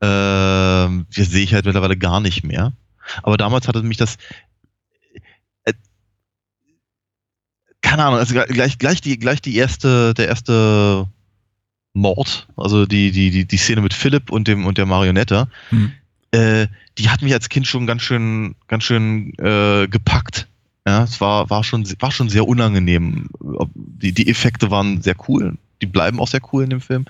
Ähm, 0.00 1.06
das 1.14 1.30
sehe 1.30 1.44
ich 1.44 1.54
halt 1.54 1.66
mittlerweile 1.66 1.96
gar 1.96 2.20
nicht 2.20 2.44
mehr. 2.44 2.72
Aber 3.22 3.36
damals 3.36 3.68
hatte 3.68 3.82
mich 3.82 3.96
das 3.96 4.16
keine 7.82 8.04
Ahnung, 8.04 8.18
also 8.18 8.34
gleich, 8.34 8.78
gleich 8.78 9.00
die, 9.00 9.18
gleich 9.18 9.40
die 9.40 9.56
erste, 9.56 10.14
der 10.14 10.28
erste 10.28 11.08
Mord, 11.92 12.46
also 12.56 12.86
die, 12.86 13.10
die, 13.10 13.30
die, 13.30 13.44
die 13.46 13.56
Szene 13.56 13.80
mit 13.80 13.94
Philipp 13.94 14.30
und 14.30 14.46
dem 14.46 14.64
und 14.66 14.78
der 14.78 14.86
Marionette, 14.86 15.48
hm. 15.70 15.92
äh, 16.30 16.66
die 16.98 17.08
hat 17.08 17.22
mich 17.22 17.32
als 17.32 17.48
Kind 17.48 17.66
schon 17.66 17.86
ganz 17.86 18.02
schön, 18.02 18.54
ganz 18.68 18.84
schön 18.84 19.32
äh, 19.38 19.88
gepackt. 19.88 20.46
Ja, 20.86 21.02
es 21.02 21.20
war, 21.20 21.50
war 21.50 21.64
schon, 21.64 21.84
war 22.00 22.10
schon 22.10 22.28
sehr 22.28 22.46
unangenehm. 22.46 23.28
Die, 23.74 24.12
die 24.12 24.28
Effekte 24.28 24.70
waren 24.70 25.02
sehr 25.02 25.16
cool. 25.28 25.56
Die 25.82 25.86
bleiben 25.86 26.20
auch 26.20 26.28
sehr 26.28 26.40
cool 26.52 26.64
in 26.64 26.70
dem 26.70 26.80
Film. 26.80 27.06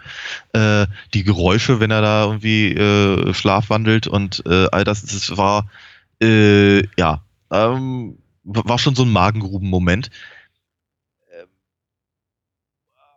Äh, 0.53 0.87
die 1.15 1.25
Geräusche, 1.25 1.81
wenn 1.81 1.91
er 1.91 2.03
da 2.03 2.25
irgendwie 2.25 2.73
äh, 2.73 3.35
schlafwandelt 3.35 4.07
und 4.07 4.43
äh, 4.47 4.67
all 4.71 4.85
das, 4.85 5.03
das 5.03 5.37
war, 5.37 5.69
äh, 6.23 6.87
ja, 6.99 7.23
ähm, 7.51 8.19
war 8.45 8.79
schon 8.79 8.95
so 8.95 9.03
ein 9.03 9.11
Magengruben-Moment. 9.11 10.11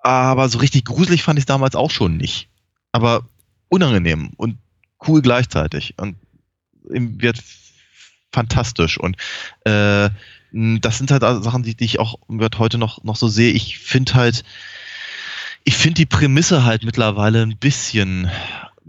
Aber 0.01 0.49
so 0.49 0.57
richtig 0.57 0.85
gruselig 0.85 1.23
fand 1.23 1.39
ich 1.39 1.43
es 1.43 1.47
damals 1.47 1.75
auch 1.75 1.91
schon 1.91 2.17
nicht. 2.17 2.49
Aber 2.91 3.25
unangenehm 3.69 4.31
und 4.35 4.57
cool 5.07 5.21
gleichzeitig. 5.21 5.95
Und 5.97 6.17
wird 6.83 7.41
fantastisch. 8.31 8.99
Und 8.99 9.15
äh, 9.63 10.09
das 10.51 10.97
sind 10.97 11.11
halt 11.11 11.23
also 11.23 11.41
Sachen, 11.41 11.63
die, 11.63 11.75
die 11.75 11.85
ich 11.85 11.99
auch 11.99 12.19
heute 12.57 12.77
noch, 12.77 13.03
noch 13.03 13.15
so 13.15 13.27
sehe. 13.27 13.53
Ich 13.53 13.79
finde 13.79 14.13
halt, 14.13 14.43
ich 15.63 15.75
finde 15.75 15.95
die 15.95 16.05
Prämisse 16.05 16.63
halt 16.65 16.83
mittlerweile 16.83 17.41
ein 17.41 17.57
bisschen, 17.57 18.25
ein 18.25 18.31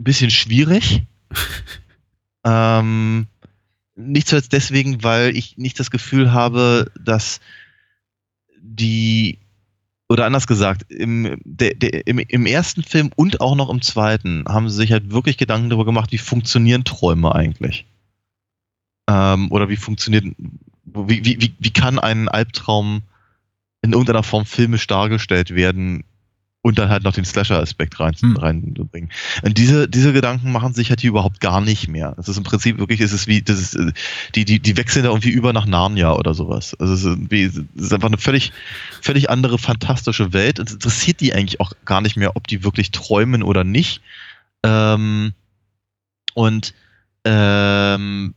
bisschen 0.05 0.31
schwierig. 0.31 1.03
ähm, 2.45 3.27
nicht 3.97 4.29
zuletzt 4.29 4.53
deswegen, 4.53 5.03
weil 5.03 5.37
ich 5.37 5.57
nicht 5.57 5.79
das 5.79 5.91
Gefühl 5.91 6.33
habe, 6.33 6.91
dass 6.99 7.41
die 8.61 9.39
oder 10.09 10.27
anders 10.27 10.47
gesagt, 10.47 10.91
im, 10.91 11.41
der, 11.45 11.75
der, 11.75 12.07
im, 12.07 12.19
im, 12.19 12.47
ersten 12.47 12.83
Film 12.83 13.11
und 13.17 13.41
auch 13.41 13.57
noch 13.57 13.71
im 13.71 13.81
zweiten 13.81 14.45
haben 14.47 14.69
sie 14.69 14.77
sich 14.77 14.93
halt 14.93 15.11
wirklich 15.11 15.39
Gedanken 15.39 15.71
darüber 15.71 15.87
gemacht, 15.87 16.13
wie 16.13 16.19
funktionieren 16.19 16.85
Träume 16.85 17.35
eigentlich? 17.35 17.87
Ähm, 19.09 19.51
oder 19.51 19.71
wie 19.71 19.77
funktioniert, 19.77 20.25
wie, 20.85 21.25
wie, 21.25 21.41
wie, 21.41 21.55
wie 21.59 21.71
kann 21.71 21.99
ein 21.99 22.29
Albtraum 22.29 23.03
in 23.81 23.93
irgendeiner 23.93 24.23
Form 24.23 24.45
filmisch 24.45 24.87
dargestellt 24.87 25.55
werden 25.55 26.05
und 26.65 26.79
dann 26.79 26.89
halt 26.89 27.05
noch 27.05 27.13
den 27.13 27.27
Slasher-Aspekt 27.27 28.01
rein, 28.01 28.15
Hm. 28.19 28.37
reinzubringen. 28.39 29.11
Und 29.43 29.59
diese, 29.59 29.87
diese 29.87 30.15
Gedanken 30.15 30.51
machen 30.51 30.73
sich 30.73 30.89
halt 30.89 31.03
hier 31.03 31.11
überhaupt 31.11 31.41
gar 31.41 31.61
nicht 31.61 31.89
mehr. 31.89 32.17
Es 32.19 32.27
ist 32.27 32.39
im 32.39 32.43
Prinzip 32.43 32.79
wirklich, 32.79 33.03
es 33.03 33.13
ist 33.13 33.27
wie, 33.27 33.43
das 33.43 33.61
ist, 33.61 33.75
äh, 33.75 33.93
die, 34.35 34.47
die, 34.47 34.61
die 34.61 34.75
wechseln 34.79 35.05
da 35.05 35.11
irgendwie 35.11 35.29
über 35.29 35.53
nach 35.53 35.67
Narnia 35.67 36.15
oder 36.15 36.33
sowas. 36.33 36.75
Also 36.81 36.95
es 36.95 37.05
ist, 37.05 37.65
es 37.77 37.83
ist 37.83 37.93
einfach 37.93 38.09
eine 38.09 38.17
völlig, 38.17 38.51
völlig 39.03 39.29
andere, 39.29 39.59
fantastische 39.59 40.33
Welt. 40.33 40.59
Und 40.59 40.71
es 40.71 40.75
interessiert 40.77 41.21
die 41.21 41.35
eigentlich 41.35 41.61
auch 41.61 41.75
gar 41.85 42.01
nicht 42.01 42.17
mehr, 42.17 42.35
ob 42.35 42.47
die 42.47 42.65
wirklich 42.65 42.93
träumen 42.93 43.43
oder 43.43 43.63
nicht. 43.63 44.01
Ähm, 44.63 45.35
und 46.33 46.73
ähm, 47.27 48.35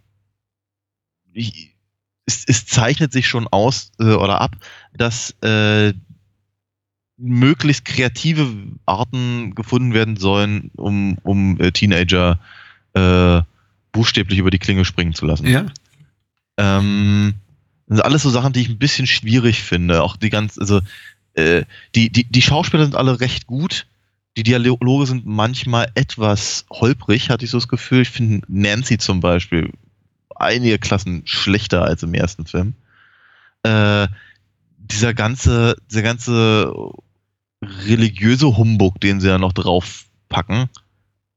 es, 1.33 2.43
es 2.45 2.65
zeichnet 2.65 3.13
sich 3.13 3.25
schon 3.25 3.47
aus 3.47 3.93
äh, 3.99 4.15
oder 4.15 4.41
ab, 4.41 4.57
dass 4.93 5.31
äh, 5.41 5.93
möglichst 7.17 7.85
kreative 7.85 8.47
Arten 8.85 9.55
gefunden 9.55 9.93
werden 9.93 10.17
sollen, 10.17 10.71
um, 10.75 11.17
um 11.23 11.59
äh, 11.59 11.71
Teenager 11.71 12.39
äh, 12.93 13.41
buchstäblich 13.91 14.39
über 14.39 14.51
die 14.51 14.59
Klinge 14.59 14.85
springen 14.85 15.13
zu 15.13 15.25
lassen. 15.25 15.47
Ja. 15.47 15.65
Ähm, 16.57 17.33
das 17.87 17.97
sind 17.97 18.05
alles 18.05 18.23
so 18.23 18.29
Sachen, 18.29 18.53
die 18.53 18.61
ich 18.61 18.69
ein 18.69 18.77
bisschen 18.77 19.07
schwierig 19.07 19.63
finde. 19.63 20.03
Auch 20.03 20.17
die 20.17 20.29
ganz, 20.29 20.57
also 20.57 20.81
äh, 21.33 21.63
die, 21.95 22.09
die, 22.11 22.25
die 22.25 22.41
Schauspieler 22.41 22.83
sind 22.83 22.95
alle 22.95 23.19
recht 23.19 23.47
gut. 23.47 23.87
Die 24.35 24.43
Dialoge 24.43 25.07
sind 25.07 25.25
manchmal 25.25 25.89
etwas 25.95 26.65
holprig, 26.69 27.31
hatte 27.31 27.45
ich 27.45 27.51
so 27.51 27.57
das 27.57 27.67
Gefühl. 27.67 28.01
Ich 28.01 28.11
finde 28.11 28.45
Nancy 28.47 28.99
zum 28.99 29.19
Beispiel 29.19 29.71
einige 30.35 30.77
Klassen 30.77 31.23
schlechter 31.25 31.83
als 31.83 32.03
im 32.03 32.13
ersten 32.13 32.45
Film. 32.45 32.75
Äh, 33.63 34.07
dieser 34.77 35.15
ganze, 35.15 35.75
dieser 35.89 36.03
ganze 36.03 36.71
religiöse 37.63 38.57
Humbug, 38.57 38.99
den 39.01 39.19
sie 39.19 39.27
ja 39.29 39.37
noch 39.37 39.53
draufpacken, 39.53 40.69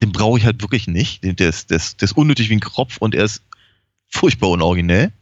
den 0.03 0.13
brauche 0.13 0.39
ich 0.39 0.45
halt 0.45 0.63
wirklich 0.63 0.87
nicht. 0.87 1.23
Der 1.25 1.49
ist, 1.49 1.71
der, 1.71 1.77
ist, 1.77 2.01
der 2.01 2.07
ist 2.07 2.17
unnötig 2.17 2.49
wie 2.51 2.55
ein 2.57 2.61
Kropf 2.61 2.99
und 2.99 3.15
er 3.15 3.25
ist 3.25 3.43
furchtbar 4.09 4.49
unoriginell. 4.51 5.13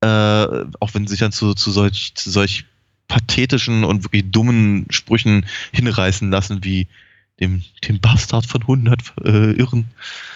Äh, 0.00 0.06
auch 0.06 0.92
wenn 0.92 1.06
sie 1.06 1.12
sich 1.12 1.20
dann 1.20 1.32
zu, 1.32 1.54
zu, 1.54 1.70
solch, 1.70 2.12
zu 2.14 2.30
solch 2.30 2.64
pathetischen 3.08 3.84
und 3.84 4.04
wirklich 4.04 4.30
dummen 4.30 4.86
Sprüchen 4.90 5.46
hinreißen 5.72 6.30
lassen, 6.30 6.64
wie 6.64 6.88
dem, 7.40 7.62
dem 7.86 8.00
Bastard 8.00 8.46
von 8.46 8.62
100 8.62 9.00
äh, 9.24 9.52
Irren. 9.52 9.86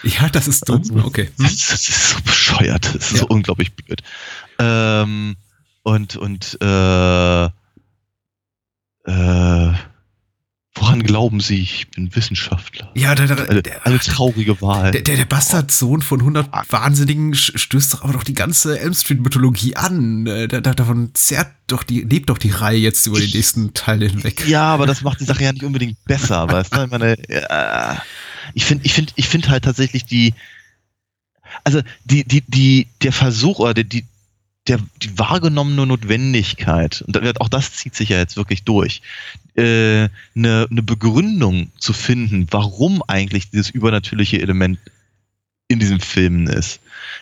Ja, 0.03 0.29
das 0.29 0.47
ist 0.47 0.67
dumm. 0.67 0.79
Also, 0.79 0.95
Okay. 1.05 1.25
Hm. 1.37 1.45
Das, 1.45 1.67
das 1.67 1.89
ist 1.89 2.09
so 2.09 2.21
bescheuert. 2.23 2.85
Das 2.85 2.95
ist 2.95 3.11
Ja. 3.13 3.17
so 3.19 3.27
unglaublich 3.27 3.73
blöd. 3.73 4.01
Ähm, 4.59 5.35
und 5.83 6.17
und 6.17 6.57
äh, 6.61 7.49
äh, 9.05 9.73
woran 10.75 11.03
glauben 11.03 11.39
Sie? 11.41 11.61
Ich 11.61 11.89
bin 11.91 12.15
Wissenschaftler. 12.15 12.89
Ja, 12.95 13.15
der, 13.15 13.27
der, 13.27 13.49
Eine, 13.49 13.63
eine 13.85 13.99
traurige 13.99 14.61
Wahl. 14.61 14.91
der, 14.91 15.01
der, 15.01 15.17
der 15.17 15.25
Bastardsohn 15.25 16.01
von 16.01 16.19
100 16.19 16.49
Wahnsinnigen 16.71 17.33
sch- 17.33 17.57
stößt 17.57 17.93
doch 17.93 18.03
aber 18.03 18.13
doch 18.13 18.23
die 18.23 18.33
ganze 18.33 18.79
Elm 18.79 18.93
Street 18.93 19.19
Mythologie 19.21 19.75
an. 19.75 20.25
Äh, 20.27 20.47
Da, 20.47 20.61
da, 20.61 20.73
davon 20.73 21.11
zerrt 21.15 21.51
doch 21.67 21.83
die, 21.83 22.01
lebt 22.01 22.29
doch 22.29 22.37
die 22.37 22.51
Reihe 22.51 22.77
jetzt 22.79 23.05
über 23.07 23.19
die 23.19 23.31
nächsten 23.35 23.73
Teile 23.73 24.07
hinweg. 24.07 24.47
Ja, 24.47 24.63
aber 24.73 24.85
das 24.87 25.01
macht 25.01 25.19
die 25.19 25.25
Sache 25.25 25.43
ja 25.43 25.51
nicht 25.53 25.63
unbedingt 25.63 25.97
besser, 26.05 26.47
weißt 26.51 26.75
du? 26.75 26.83
Ich 26.85 26.91
meine, 26.91 27.17
äh, 27.29 27.95
ich 28.53 28.65
finde, 28.65 28.85
ich 28.85 28.93
finde, 28.93 29.11
ich 29.15 29.27
finde 29.27 29.49
halt 29.49 29.63
tatsächlich 29.65 30.05
die, 30.05 30.33
also 31.63 31.81
die, 32.05 32.23
die, 32.23 32.41
die, 32.47 32.87
der 33.03 33.11
Versuch 33.11 33.59
oder 33.59 33.73
die, 33.73 33.83
die, 33.83 34.05
der, 34.69 34.79
die 35.01 35.17
wahrgenommene 35.17 35.85
Notwendigkeit, 35.85 37.03
und 37.05 37.41
auch 37.41 37.49
das 37.49 37.73
zieht 37.73 37.95
sich 37.95 38.09
ja 38.09 38.17
jetzt 38.17 38.37
wirklich 38.37 38.63
durch, 38.63 39.01
äh, 39.55 40.07
eine, 40.35 40.67
eine 40.69 40.83
Begründung 40.83 41.71
zu 41.79 41.93
finden, 41.93 42.47
warum 42.51 43.03
eigentlich 43.07 43.49
dieses 43.49 43.69
übernatürliche 43.69 44.41
Element 44.41 44.79
in 45.67 45.79
diesen 45.79 45.99
Filmen 45.99 46.47
ist, 46.47 46.79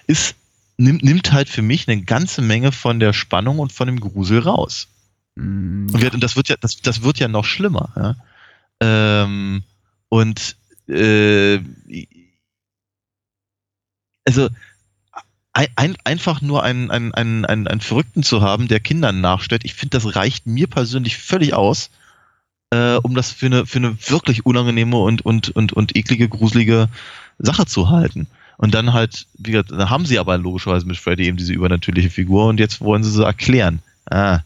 ist 0.08 0.36
nimmt, 0.78 1.04
nimmt 1.04 1.32
halt 1.32 1.50
für 1.50 1.62
mich 1.62 1.88
eine 1.88 2.02
ganze 2.02 2.42
Menge 2.42 2.72
von 2.72 3.00
der 3.00 3.14
Spannung 3.14 3.60
und 3.60 3.72
von 3.72 3.88
dem 3.88 4.00
Grusel 4.00 4.40
raus. 4.40 4.88
Mm, 5.36 5.88
Und, 5.94 6.14
und 6.14 6.24
das 6.24 6.36
wird 6.36 6.50
ja, 6.50 6.56
das, 6.60 6.82
das 6.82 7.02
wird 7.02 7.20
ja 7.20 7.28
noch 7.28 7.46
schlimmer. 7.46 7.90
Ja? 7.96 8.16
Ähm, 9.24 9.64
und 10.10 10.56
äh, 10.88 11.60
also 14.26 14.50
ein, 15.58 15.68
ein, 15.76 15.98
einfach 16.04 16.42
nur 16.44 16.64
einen, 16.64 16.92
einen, 16.92 17.16
einen, 17.16 17.44
einen, 17.46 17.68
einen 17.68 17.82
Verrückten 17.82 18.22
zu 18.22 18.42
haben, 18.42 18.68
der 18.68 18.80
Kindern 18.80 19.22
nachstellt, 19.22 19.66
ich 19.66 19.74
finde, 19.74 19.98
das 19.98 20.16
reicht 20.16 20.46
mir 20.46 20.68
persönlich 20.68 21.18
völlig 21.18 21.56
aus, 21.56 21.90
äh, 22.70 22.98
um 22.98 23.16
das 23.16 23.32
für 23.32 23.48
eine, 23.48 23.66
für 23.66 23.80
eine 23.80 23.98
wirklich 24.08 24.46
unangenehme 24.46 24.98
und, 24.98 25.26
und, 25.26 25.50
und, 25.50 25.74
und 25.74 25.96
eklige, 25.96 26.30
gruselige 26.30 26.90
Sache 27.40 27.66
zu 27.66 27.90
halten. 27.90 28.28
Und 28.58 28.76
dann 28.76 28.94
halt, 28.94 29.26
wie 29.40 29.52
gesagt, 29.52 29.72
da 29.72 29.90
haben 29.90 30.06
sie 30.06 30.20
aber 30.20 30.38
logischerweise 30.38 30.86
mit 30.86 30.98
Freddy 30.98 31.26
eben 31.26 31.38
diese 31.38 31.54
übernatürliche 31.54 32.12
Figur 32.12 32.46
und 32.48 32.60
jetzt 32.60 32.80
wollen 32.82 33.04
sie 33.04 33.12
so 33.12 33.24
erklären. 33.24 33.80
Ah, 34.12 34.42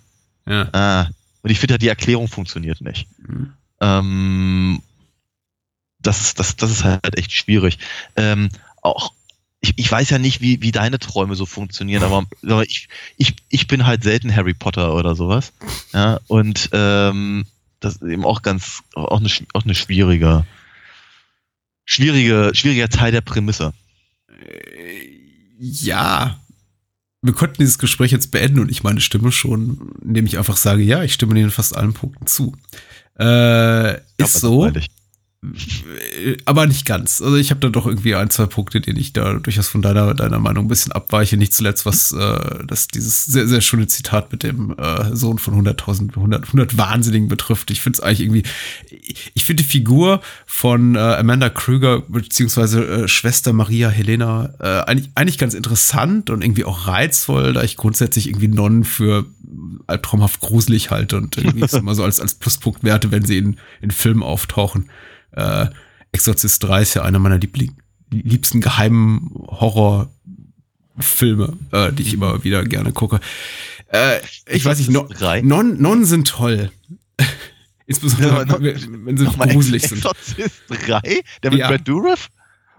Ja. 0.46 0.70
Ah, 0.72 1.08
und 1.42 1.50
ich 1.50 1.60
finde 1.60 1.74
halt, 1.74 1.82
die 1.82 1.88
Erklärung 1.90 2.30
funktioniert 2.30 2.80
nicht. 2.80 3.08
Mhm. 3.18 3.52
Ähm, 3.82 4.82
das, 6.00 6.22
ist, 6.22 6.40
das, 6.40 6.56
das 6.56 6.72
ist 6.72 6.84
halt 6.86 7.18
echt 7.18 7.34
schwierig. 7.34 7.80
Ähm, 8.16 8.50
auch, 8.82 9.12
ich, 9.62 9.74
ich 9.78 9.92
weiß 9.92 10.10
ja 10.10 10.18
nicht, 10.18 10.42
wie, 10.42 10.62
wie 10.62 10.72
deine 10.72 11.00
Träume 11.00 11.36
so 11.36 11.46
funktionieren, 11.46 12.04
aber, 12.04 12.26
aber 12.44 12.64
ich, 12.64 12.90
ich, 13.18 13.36
ich 13.50 13.68
bin 13.68 13.86
halt 13.86 14.04
selten 14.04 14.36
Harry 14.36 14.56
Potter 14.56 14.96
oder 14.96 15.16
sowas. 15.16 15.54
Ja, 15.94 16.20
und 16.28 16.70
ähm, 16.74 17.46
das 17.80 17.96
ist 17.96 18.02
eben 18.02 18.26
auch 18.26 18.42
ganz, 18.42 18.82
auch 18.96 19.20
eine, 19.20 19.30
auch 19.54 19.64
eine 19.64 19.76
schwierige, 19.76 20.46
schwierige, 21.86 22.52
schwieriger 22.54 22.90
Teil 22.90 23.12
der 23.12 23.22
Prämisse. 23.22 23.74
Äh, 24.28 25.20
Ja. 25.60 26.40
Wir 27.24 27.34
konnten 27.34 27.58
dieses 27.60 27.78
Gespräch 27.78 28.12
jetzt 28.12 28.32
beenden 28.32 28.60
und 28.62 28.72
ich 28.72 28.82
meine 28.82 29.00
Stimme 29.00 29.32
schon, 29.32 29.94
indem 30.04 30.26
ich 30.26 30.40
einfach 30.40 30.58
sage, 30.58 30.82
ja, 30.82 31.04
ich 31.04 31.14
stimme 31.14 31.40
in 31.40 31.52
fast 31.52 31.78
allen 31.78 31.94
Punkten 31.94 32.26
zu. 32.26 32.58
Äh, 33.20 33.98
ist 34.18 34.40
so. 34.40 34.66
Äh, 34.66 34.82
aber 36.46 36.68
nicht 36.68 36.86
ganz. 36.86 37.20
Also 37.20 37.36
ich 37.36 37.50
habe 37.50 37.62
da 37.62 37.70
doch 37.70 37.88
irgendwie 37.88 38.14
ein, 38.14 38.30
zwei 38.30 38.46
Punkte, 38.46 38.80
denen 38.80 39.00
ich 39.00 39.12
da 39.12 39.34
durchaus 39.34 39.68
von 39.68 39.82
deiner, 39.82 40.14
deiner 40.14 40.40
Meinung 40.40 40.66
ein 40.66 40.68
bisschen 40.68 40.92
abweiche. 40.92 41.36
Nicht 41.36 41.54
zuletzt, 41.54 41.84
was 41.88 42.12
äh, 42.12 42.64
das 42.68 42.88
dieses 42.88 43.26
sehr, 43.26 43.48
sehr 43.48 43.62
schöne 43.62 43.88
Zitat 43.88 44.32
mit 44.32 44.44
dem 44.44 44.76
äh, 44.78 45.16
Sohn 45.16 45.40
von 45.40 45.56
100.000, 45.56 46.16
100, 46.16 46.46
100 46.46 46.78
Wahnsinnigen 46.78 47.28
betrifft. 47.28 47.72
Ich 47.72 47.82
finde 47.82 47.98
es 47.98 48.04
eigentlich 48.04 48.20
irgendwie, 48.20 48.44
ich 49.34 49.44
finde 49.44 49.64
die 49.64 49.70
Figur 49.70 50.22
von 50.46 50.94
äh, 50.94 51.00
Amanda 51.00 51.50
Krüger 51.50 52.02
beziehungsweise 52.02 52.86
äh, 52.86 53.08
Schwester 53.08 53.52
Maria 53.52 53.90
Helena 53.90 54.54
äh, 54.60 54.88
eigentlich, 54.88 55.10
eigentlich 55.16 55.40
ganz 55.40 55.56
interessant 55.56 56.30
und 56.30 56.44
irgendwie 56.44 56.66
auch 56.66 56.86
reizvoll, 56.86 57.54
da 57.54 57.64
ich 57.64 57.78
grundsätzlich 57.78 58.28
irgendwie 58.28 58.48
Nonnen 58.48 58.84
für 58.84 59.26
albtraumhaft 59.88 60.40
gruselig 60.40 60.92
halte 60.92 61.18
und 61.18 61.36
irgendwie 61.36 61.66
immer 61.78 61.96
so 61.96 62.04
als, 62.04 62.20
als 62.20 62.36
Pluspunkt 62.36 62.84
werte, 62.84 63.10
wenn 63.10 63.26
sie 63.26 63.40
in, 63.40 63.58
in 63.82 63.90
Filmen 63.90 64.22
auftauchen. 64.22 64.88
Äh, 65.32 65.68
Exorzist 66.12 66.64
3 66.64 66.82
ist 66.82 66.94
ja 66.96 67.04
einer 67.04 67.20
meiner 67.20 67.38
Liebling 67.38 67.76
liebsten 68.12 68.60
geheimen 68.60 69.32
Horrorfilme, 69.48 70.10
äh, 71.72 71.94
die 71.94 72.04
ich 72.04 72.14
immer 72.14 72.44
wieder 72.44 72.64
gerne 72.66 72.92
gucke. 72.92 73.20
Äh, 73.88 74.20
ich 74.50 74.66
weiß 74.66 74.78
nicht, 74.80 74.90
no, 74.90 75.02
Exorzist 75.02 75.22
3? 75.22 75.42
Non, 75.42 75.82
Nonnen 75.82 76.06
sind 76.06 76.28
toll. 76.28 76.72
Insbesondere, 77.86 78.46
Ja, 78.48 78.60
wenn, 78.62 79.06
wenn 79.06 79.18
sie 79.18 79.26
gruselig 79.26 79.84
sind. 79.84 79.98
Exorzist 80.00 80.62
3? 80.70 81.22
Der 81.44 81.52
mit 81.52 81.60
Ja. 81.60 81.70
Brad 81.70 81.88
Dourif? 81.88 82.30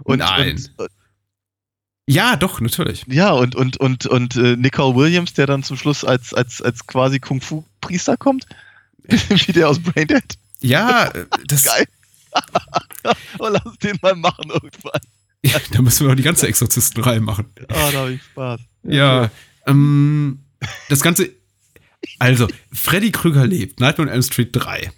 Und, 0.04 0.18
Nein. 0.18 0.60
Und, 0.76 0.88
Ja, 2.06 2.36
doch, 2.36 2.60
natürlich. 2.60 3.04
Ja, 3.08 3.30
und, 3.32 3.54
und, 3.54 3.76
und, 3.78 4.06
und 4.06 4.36
äh, 4.36 4.56
Nicole 4.56 4.94
Williams, 4.96 5.32
der 5.34 5.46
dann 5.46 5.62
zum 5.62 5.76
Schluss 5.76 6.04
als, 6.04 6.34
als, 6.34 6.60
als 6.60 6.86
quasi 6.86 7.20
Kung-Fu-Priester 7.20 8.16
kommt. 8.16 8.46
Wie 9.08 9.52
der 9.52 9.68
aus 9.68 9.80
Braindead. 9.80 10.24
Ja, 10.60 11.10
das, 11.46 11.64
Geil. 11.64 11.86
Oh, 13.38 13.48
lass 13.48 13.78
den 13.82 13.98
mal 14.02 14.14
machen 14.14 14.50
irgendwann. 14.50 15.00
ja, 15.44 15.58
da 15.72 15.82
müssen 15.82 16.04
wir 16.04 16.10
noch 16.10 16.16
die 16.16 16.22
ganze 16.22 16.46
Exorzisten-Reihe 16.46 17.20
machen. 17.20 17.46
Ah, 17.68 17.90
da 17.90 17.98
habe 17.98 18.12
ich 18.12 18.22
Spaß. 18.22 18.60
Ja, 18.84 19.30
ähm, 19.66 20.44
das 20.88 21.00
Ganze. 21.00 21.30
Also, 22.18 22.48
Freddy 22.72 23.12
Krüger 23.12 23.46
lebt, 23.46 23.80
Nightmare 23.80 24.08
on 24.08 24.14
Elm 24.14 24.22
Street 24.22 24.50
3. 24.52 24.90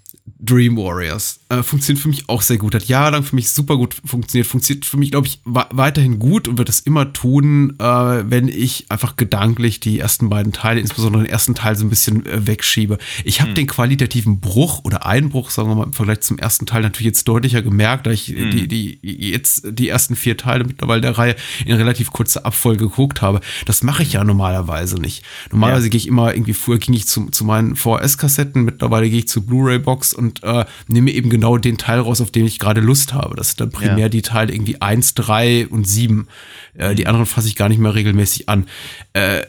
Dream 0.45 0.77
Warriors. 0.77 1.41
Äh, 1.49 1.63
funktioniert 1.63 2.03
für 2.03 2.09
mich 2.09 2.29
auch 2.29 2.43
sehr 2.43 2.59
gut. 2.59 2.75
Hat 2.75 2.85
jahrelang 2.85 3.23
für 3.23 3.35
mich 3.35 3.51
super 3.51 3.77
gut 3.77 3.97
funktioniert. 4.05 4.47
Funktioniert 4.47 4.85
für 4.85 4.97
mich, 4.97 5.11
glaube 5.11 5.27
ich, 5.27 5.41
weiterhin 5.45 6.19
gut 6.19 6.49
und 6.49 6.59
wird 6.59 6.69
es 6.69 6.81
immer 6.81 7.13
tun, 7.13 7.75
äh, 7.79 7.85
wenn 7.85 8.49
ich 8.49 8.87
einfach 8.91 9.17
gedanklich 9.17 9.81
die 9.81 9.99
ersten 9.99 10.29
beiden 10.29 10.53
Teile, 10.53 10.81
insbesondere 10.81 11.25
den 11.25 11.31
ersten 11.31 11.55
Teil, 11.55 11.77
so 11.77 11.85
ein 11.85 11.91
bisschen 11.91 12.27
äh, 12.27 12.47
wegschiebe. 12.47 12.99
Ich 13.25 13.41
habe 13.41 13.51
hm. 13.51 13.55
den 13.55 13.67
qualitativen 13.67 14.41
Bruch 14.41 14.85
oder 14.85 15.07
Einbruch, 15.07 15.51
sagen 15.51 15.69
wir 15.69 15.75
mal, 15.75 15.85
im 15.85 15.93
Vergleich 15.93 16.21
zum 16.21 16.39
ersten 16.39 16.67
Teil 16.67 16.83
natürlich 16.83 17.07
jetzt 17.07 17.29
deutlicher 17.29 17.63
gemerkt, 17.63 18.07
da 18.07 18.11
ich 18.11 18.29
hm. 18.29 18.51
die, 18.51 18.69
die, 18.69 18.99
jetzt 19.03 19.67
die 19.71 19.89
ersten 19.89 20.17
vier 20.17 20.37
Teile 20.37 20.65
mittlerweile 20.65 21.01
der 21.01 21.17
Reihe 21.19 21.37
in 21.65 21.77
relativ 21.77 22.11
kurzer 22.11 22.45
Abfolge 22.45 22.89
geguckt 22.89 23.23
habe. 23.23 23.41
Das 23.67 23.83
mache 23.83 24.03
ich 24.03 24.15
ja 24.15 24.25
normalerweise 24.25 24.97
nicht. 24.97 25.25
Normalerweise 25.51 25.87
ja. 25.87 25.91
gehe 25.91 25.99
ich 25.99 26.09
immer 26.09 26.35
irgendwie, 26.35 26.55
früher 26.55 26.79
ging 26.79 26.95
ich 26.95 27.07
zu, 27.07 27.31
zu 27.31 27.45
meinen 27.45 27.77
VHS-Kassetten, 27.77 28.65
mittlerweile 28.65 29.09
gehe 29.09 29.21
ich 29.21 29.29
zu 29.29 29.43
Blu-ray-Box 29.43 30.15
und 30.15 30.34
und 30.43 30.49
äh, 30.49 30.65
nehme 30.89 31.11
eben 31.11 31.31
genau 31.31 31.59
den 31.59 31.79
Teil 31.79 32.01
raus, 32.01 32.21
auf 32.21 32.31
den 32.31 32.47
ich 32.47 32.59
gerade 32.59 32.81
Lust 32.81 33.13
habe. 33.13 33.37
Das 33.37 33.51
sind 33.51 33.61
dann 33.61 33.71
primär 33.71 33.99
ja. 33.99 34.09
die 34.09 34.23
Teile 34.23 34.53
irgendwie 34.53 34.81
eins, 34.81 35.15
drei 35.15 35.67
und 35.69 35.87
sieben. 35.87 36.29
Äh, 36.75 36.95
die 36.95 37.07
anderen 37.07 37.27
fasse 37.27 37.49
ich 37.49 37.57
gar 37.57 37.69
nicht 37.69 37.79
mehr 37.79 37.95
regelmäßig 37.95 38.49
an. 38.49 38.67
Äh, 39.13 39.43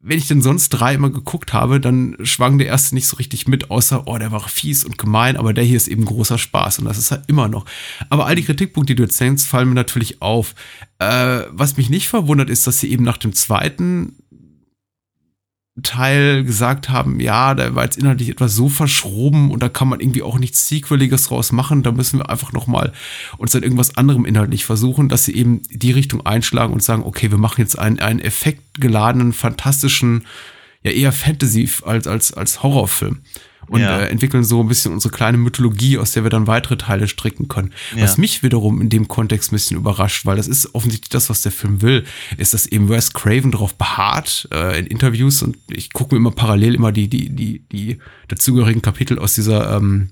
wenn 0.00 0.18
ich 0.18 0.28
denn 0.28 0.42
sonst 0.42 0.70
drei 0.70 0.94
immer 0.94 1.10
geguckt 1.10 1.52
habe, 1.52 1.80
dann 1.80 2.16
schwang 2.22 2.58
der 2.58 2.68
erste 2.68 2.94
nicht 2.94 3.08
so 3.08 3.16
richtig 3.16 3.48
mit, 3.48 3.70
außer, 3.70 4.06
oh, 4.06 4.16
der 4.16 4.30
war 4.30 4.48
fies 4.48 4.84
und 4.84 4.96
gemein, 4.96 5.36
aber 5.36 5.52
der 5.52 5.64
hier 5.64 5.76
ist 5.76 5.88
eben 5.88 6.04
großer 6.04 6.38
Spaß 6.38 6.78
und 6.78 6.84
das 6.84 6.98
ist 6.98 7.10
er 7.10 7.24
immer 7.26 7.48
noch. 7.48 7.64
Aber 8.08 8.26
all 8.26 8.36
die 8.36 8.44
Kritikpunkte, 8.44 8.94
die 8.94 8.96
du 8.96 9.02
erzählst, 9.02 9.48
fallen 9.48 9.68
mir 9.68 9.74
natürlich 9.74 10.22
auf. 10.22 10.54
Äh, 11.00 11.42
was 11.50 11.76
mich 11.76 11.90
nicht 11.90 12.08
verwundert, 12.08 12.48
ist, 12.48 12.66
dass 12.66 12.78
sie 12.78 12.90
eben 12.90 13.04
nach 13.04 13.18
dem 13.18 13.32
zweiten 13.32 14.14
Teil 15.82 16.44
gesagt 16.44 16.88
haben, 16.88 17.20
ja, 17.20 17.54
da 17.54 17.74
war 17.74 17.84
jetzt 17.84 17.98
inhaltlich 17.98 18.28
etwas 18.28 18.54
so 18.54 18.68
verschroben 18.68 19.50
und 19.50 19.62
da 19.62 19.68
kann 19.68 19.88
man 19.88 20.00
irgendwie 20.00 20.22
auch 20.22 20.38
nichts 20.38 20.68
Sequeliges 20.68 21.24
draus 21.24 21.52
machen, 21.52 21.82
da 21.82 21.92
müssen 21.92 22.18
wir 22.18 22.30
einfach 22.30 22.52
nochmal 22.52 22.92
uns 23.36 23.54
an 23.54 23.62
irgendwas 23.62 23.96
anderem 23.96 24.24
inhaltlich 24.24 24.64
versuchen, 24.64 25.08
dass 25.08 25.24
sie 25.24 25.34
eben 25.34 25.62
die 25.70 25.92
Richtung 25.92 26.24
einschlagen 26.26 26.72
und 26.72 26.82
sagen, 26.82 27.02
okay, 27.04 27.30
wir 27.30 27.38
machen 27.38 27.60
jetzt 27.60 27.78
einen, 27.78 27.98
einen 27.98 28.20
effektgeladenen, 28.20 29.32
fantastischen, 29.32 30.26
ja 30.82 30.90
eher 30.90 31.12
Fantasy 31.12 31.68
als, 31.84 32.06
als, 32.06 32.32
als 32.32 32.62
Horrorfilm 32.62 33.20
und 33.68 33.80
ja. 33.80 34.00
äh, 34.00 34.08
entwickeln 34.08 34.44
so 34.44 34.60
ein 34.60 34.68
bisschen 34.68 34.92
unsere 34.92 35.12
kleine 35.12 35.38
Mythologie, 35.38 35.98
aus 35.98 36.12
der 36.12 36.22
wir 36.22 36.30
dann 36.30 36.46
weitere 36.46 36.76
Teile 36.76 37.08
stricken 37.08 37.48
können. 37.48 37.72
Ja. 37.94 38.02
Was 38.02 38.18
mich 38.18 38.42
wiederum 38.42 38.80
in 38.80 38.88
dem 38.88 39.08
Kontext 39.08 39.52
ein 39.52 39.56
bisschen 39.56 39.76
überrascht, 39.76 40.26
weil 40.26 40.36
das 40.36 40.48
ist 40.48 40.74
offensichtlich 40.74 41.10
das, 41.10 41.30
was 41.30 41.42
der 41.42 41.52
Film 41.52 41.82
will, 41.82 42.04
ist, 42.36 42.54
dass 42.54 42.66
eben 42.66 42.88
Wes 42.88 43.12
Craven 43.12 43.52
darauf 43.52 43.74
beharrt 43.74 44.48
äh, 44.52 44.78
in 44.78 44.86
Interviews 44.86 45.42
und 45.42 45.56
ich 45.68 45.92
gucke 45.92 46.14
mir 46.14 46.20
immer 46.20 46.30
parallel 46.30 46.74
immer 46.74 46.92
die, 46.92 47.08
die, 47.08 47.30
die, 47.30 47.62
die 47.70 47.98
dazugehörigen 48.28 48.82
Kapitel 48.82 49.18
aus 49.18 49.34
dieser 49.34 49.76
ähm, 49.76 50.10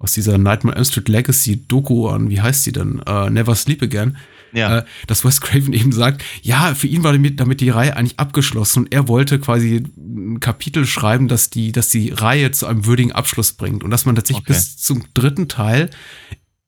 aus 0.00 0.12
dieser 0.12 0.38
Nightmare 0.38 0.76
Elm 0.76 0.84
Street 0.84 1.08
Legacy 1.08 1.66
Doku 1.66 2.08
an, 2.08 2.30
wie 2.30 2.40
heißt 2.40 2.62
sie 2.62 2.70
denn? 2.70 3.02
Uh, 3.08 3.28
Never 3.30 3.56
Sleep 3.56 3.82
Again 3.82 4.16
ja. 4.52 4.78
äh, 4.78 4.84
dass 5.06 5.24
Wes 5.24 5.40
Craven 5.40 5.72
eben 5.72 5.92
sagt, 5.92 6.24
ja, 6.42 6.74
für 6.74 6.86
ihn 6.86 7.02
war 7.02 7.12
damit, 7.12 7.40
damit 7.40 7.60
die 7.60 7.70
Reihe 7.70 7.96
eigentlich 7.96 8.18
abgeschlossen 8.18 8.84
und 8.84 8.92
er 8.92 9.08
wollte 9.08 9.38
quasi 9.38 9.84
ein 9.96 10.40
Kapitel 10.40 10.86
schreiben, 10.86 11.28
dass 11.28 11.50
die, 11.50 11.72
dass 11.72 11.88
die 11.88 12.10
Reihe 12.10 12.50
zu 12.50 12.66
einem 12.66 12.86
würdigen 12.86 13.12
Abschluss 13.12 13.52
bringt 13.52 13.84
und 13.84 13.90
dass 13.90 14.04
man 14.04 14.14
tatsächlich 14.14 14.44
okay. 14.44 14.54
bis 14.54 14.76
zum 14.76 15.04
dritten 15.14 15.48
Teil 15.48 15.90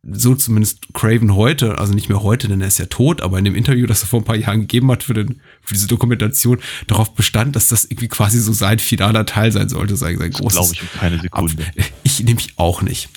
so 0.03 0.35
zumindest 0.35 0.95
Craven 0.95 1.35
heute, 1.35 1.79
also 1.79 1.93
nicht 1.93 2.09
mehr 2.09 2.23
heute, 2.23 2.49
denn 2.49 2.61
er 2.61 2.69
ist 2.69 2.79
ja 2.79 2.87
tot, 2.87 3.21
aber 3.21 3.39
in 3.39 3.45
dem 3.45 3.55
Interview, 3.55 3.87
das 3.87 4.03
er 4.03 4.07
vor 4.07 4.21
ein 4.21 4.25
paar 4.25 4.37
Jahren 4.37 4.61
gegeben 4.61 4.91
hat 4.91 5.03
für, 5.03 5.13
den, 5.13 5.43
für 5.61 5.75
diese 5.75 5.89
Dokumentation, 5.89 6.59
darauf 6.87 7.15
bestand, 7.15 7.55
dass 7.55 7.69
das 7.69 7.85
irgendwie 7.85 8.09
quasi 8.09 8.41
so 8.41 8.53
sein 8.53 8.79
finaler 8.79 9.27
Teil 9.27 9.53
sein 9.53 9.69
sollte, 9.69 9.97
sein, 9.97 10.17
sein 10.19 10.31
großes. 10.31 10.59
Glaube 10.59 10.73
ich 10.73 10.83
um 10.83 10.89
keine 10.99 11.21
Sekunde. 11.21 11.65
Ab 11.65 11.85
ich 12.03 12.19
nehme 12.21 12.37
mich 12.37 12.55
auch 12.57 12.81
nicht. 12.81 13.11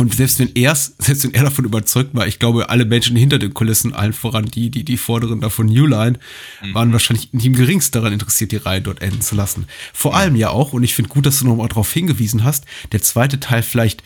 Und 0.00 0.14
selbst 0.14 0.38
wenn 0.38 0.54
er 0.54 0.74
selbst 0.98 1.24
wenn 1.24 1.34
er 1.34 1.44
davon 1.44 1.64
überzeugt 1.64 2.14
war, 2.14 2.26
ich 2.26 2.38
glaube, 2.38 2.70
alle 2.70 2.84
Menschen 2.84 3.16
hinter 3.16 3.38
den 3.38 3.52
Kulissen, 3.52 3.92
allen 3.92 4.12
voran 4.12 4.46
die, 4.46 4.70
die, 4.70 4.84
die 4.84 4.96
Vorderen 4.96 5.40
davon 5.40 5.66
New 5.66 5.86
Line, 5.86 6.18
mhm. 6.62 6.74
waren 6.74 6.92
wahrscheinlich 6.92 7.32
nicht 7.32 7.46
im 7.46 7.54
geringsten 7.54 7.98
daran 7.98 8.12
interessiert, 8.12 8.52
die 8.52 8.56
Reihe 8.56 8.80
dort 8.80 9.02
enden 9.02 9.20
zu 9.20 9.34
lassen. 9.34 9.66
Vor 9.92 10.12
ja. 10.12 10.18
allem 10.18 10.36
ja 10.36 10.50
auch, 10.50 10.72
und 10.72 10.84
ich 10.84 10.94
finde 10.94 11.10
gut, 11.10 11.26
dass 11.26 11.40
du 11.40 11.46
nochmal 11.46 11.68
darauf 11.68 11.92
hingewiesen 11.92 12.44
hast, 12.44 12.64
der 12.92 13.02
zweite 13.02 13.40
Teil 13.40 13.62
vielleicht 13.62 14.02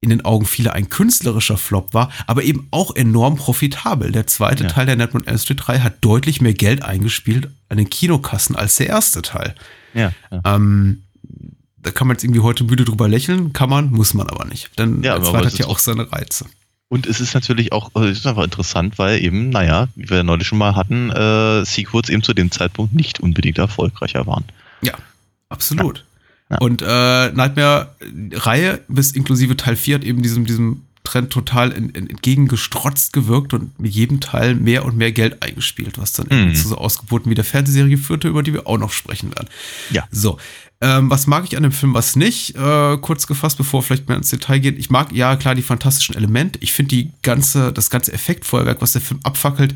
in 0.00 0.10
den 0.10 0.24
Augen 0.24 0.46
vieler 0.46 0.74
ein 0.74 0.88
künstlerischer 0.88 1.56
Flop 1.56 1.92
war, 1.94 2.12
aber 2.26 2.44
eben 2.44 2.68
auch 2.70 2.94
enorm 2.94 3.36
profitabel. 3.36 4.12
Der 4.12 4.26
zweite 4.26 4.64
ja. 4.64 4.70
Teil 4.70 4.86
der 4.86 4.98
Elm 5.00 5.38
Street 5.38 5.60
3 5.66 5.80
hat 5.80 5.96
deutlich 6.02 6.40
mehr 6.40 6.54
Geld 6.54 6.84
eingespielt 6.84 7.48
an 7.68 7.78
den 7.78 7.90
Kinokassen 7.90 8.54
als 8.54 8.76
der 8.76 8.88
erste 8.88 9.22
Teil. 9.22 9.54
Ja. 9.94 10.12
ja. 10.30 10.42
Ähm, 10.44 11.02
da 11.86 11.92
kann 11.92 12.08
man 12.08 12.16
jetzt 12.16 12.24
irgendwie 12.24 12.40
heute 12.40 12.64
müde 12.64 12.84
drüber 12.84 13.06
lächeln, 13.06 13.52
kann 13.52 13.70
man, 13.70 13.92
muss 13.92 14.12
man 14.12 14.28
aber 14.28 14.44
nicht. 14.44 14.76
Denn 14.76 15.04
ja, 15.04 15.14
der 15.14 15.22
zweite 15.22 15.46
hat 15.46 15.58
ja 15.58 15.66
auch 15.66 15.78
seine 15.78 16.10
Reize. 16.10 16.46
Und 16.88 17.06
es 17.06 17.20
ist 17.20 17.32
natürlich 17.32 17.70
auch, 17.70 17.92
also 17.94 18.08
es 18.08 18.18
ist 18.18 18.26
einfach 18.26 18.42
interessant, 18.42 18.98
weil 18.98 19.22
eben, 19.22 19.50
naja, 19.50 19.86
wie 19.94 20.10
wir 20.10 20.24
neulich 20.24 20.48
schon 20.48 20.58
mal 20.58 20.74
hatten, 20.74 21.10
äh, 21.10 21.64
Sequels 21.64 22.08
eben 22.08 22.24
zu 22.24 22.34
dem 22.34 22.50
Zeitpunkt 22.50 22.92
nicht 22.92 23.20
unbedingt 23.20 23.58
erfolgreicher 23.58 24.26
waren. 24.26 24.44
Ja, 24.82 24.94
absolut. 25.48 25.98
Ja. 25.98 26.02
Ja. 26.50 26.58
Und 26.58 26.82
äh, 26.82 27.32
Nightmare-Reihe 27.32 28.80
bis 28.88 29.12
inklusive 29.12 29.56
Teil 29.56 29.76
4 29.76 29.96
hat 29.96 30.04
eben 30.04 30.22
diesem, 30.22 30.44
diesem 30.44 30.82
Trend 31.06 31.30
total 31.30 31.72
entgegengestrotzt 31.72 33.12
gewirkt 33.12 33.54
und 33.54 33.78
mit 33.78 33.92
jedem 33.92 34.20
Teil 34.20 34.54
mehr 34.54 34.84
und 34.84 34.96
mehr 34.96 35.12
Geld 35.12 35.42
eingespielt, 35.42 35.98
was 35.98 36.12
dann 36.12 36.26
mhm. 36.30 36.54
zu 36.54 36.68
so 36.68 36.76
Ausgeburten 36.76 37.30
wie 37.30 37.34
der 37.34 37.44
Fernsehserie 37.44 37.96
führte, 37.96 38.28
über 38.28 38.42
die 38.42 38.52
wir 38.52 38.66
auch 38.66 38.78
noch 38.78 38.92
sprechen 38.92 39.34
werden. 39.34 39.48
Ja. 39.90 40.06
So, 40.10 40.38
ähm, 40.80 41.10
was 41.10 41.26
mag 41.26 41.44
ich 41.44 41.56
an 41.56 41.62
dem 41.62 41.72
Film, 41.72 41.94
was 41.94 42.16
nicht? 42.16 42.54
Äh, 42.54 42.98
kurz 42.98 43.26
gefasst, 43.26 43.56
bevor 43.56 43.82
vielleicht 43.82 44.08
mehr 44.08 44.18
ins 44.18 44.30
Detail 44.30 44.58
geht. 44.58 44.78
Ich 44.78 44.90
mag 44.90 45.10
ja 45.12 45.36
klar 45.36 45.54
die 45.54 45.62
fantastischen 45.62 46.14
Elemente. 46.14 46.58
Ich 46.62 46.72
finde 46.72 46.90
die 46.90 47.12
ganze, 47.22 47.72
das 47.72 47.88
ganze 47.88 48.12
Effektfeuerwerk, 48.12 48.82
was 48.82 48.92
der 48.92 49.00
Film 49.00 49.20
abfackelt, 49.22 49.74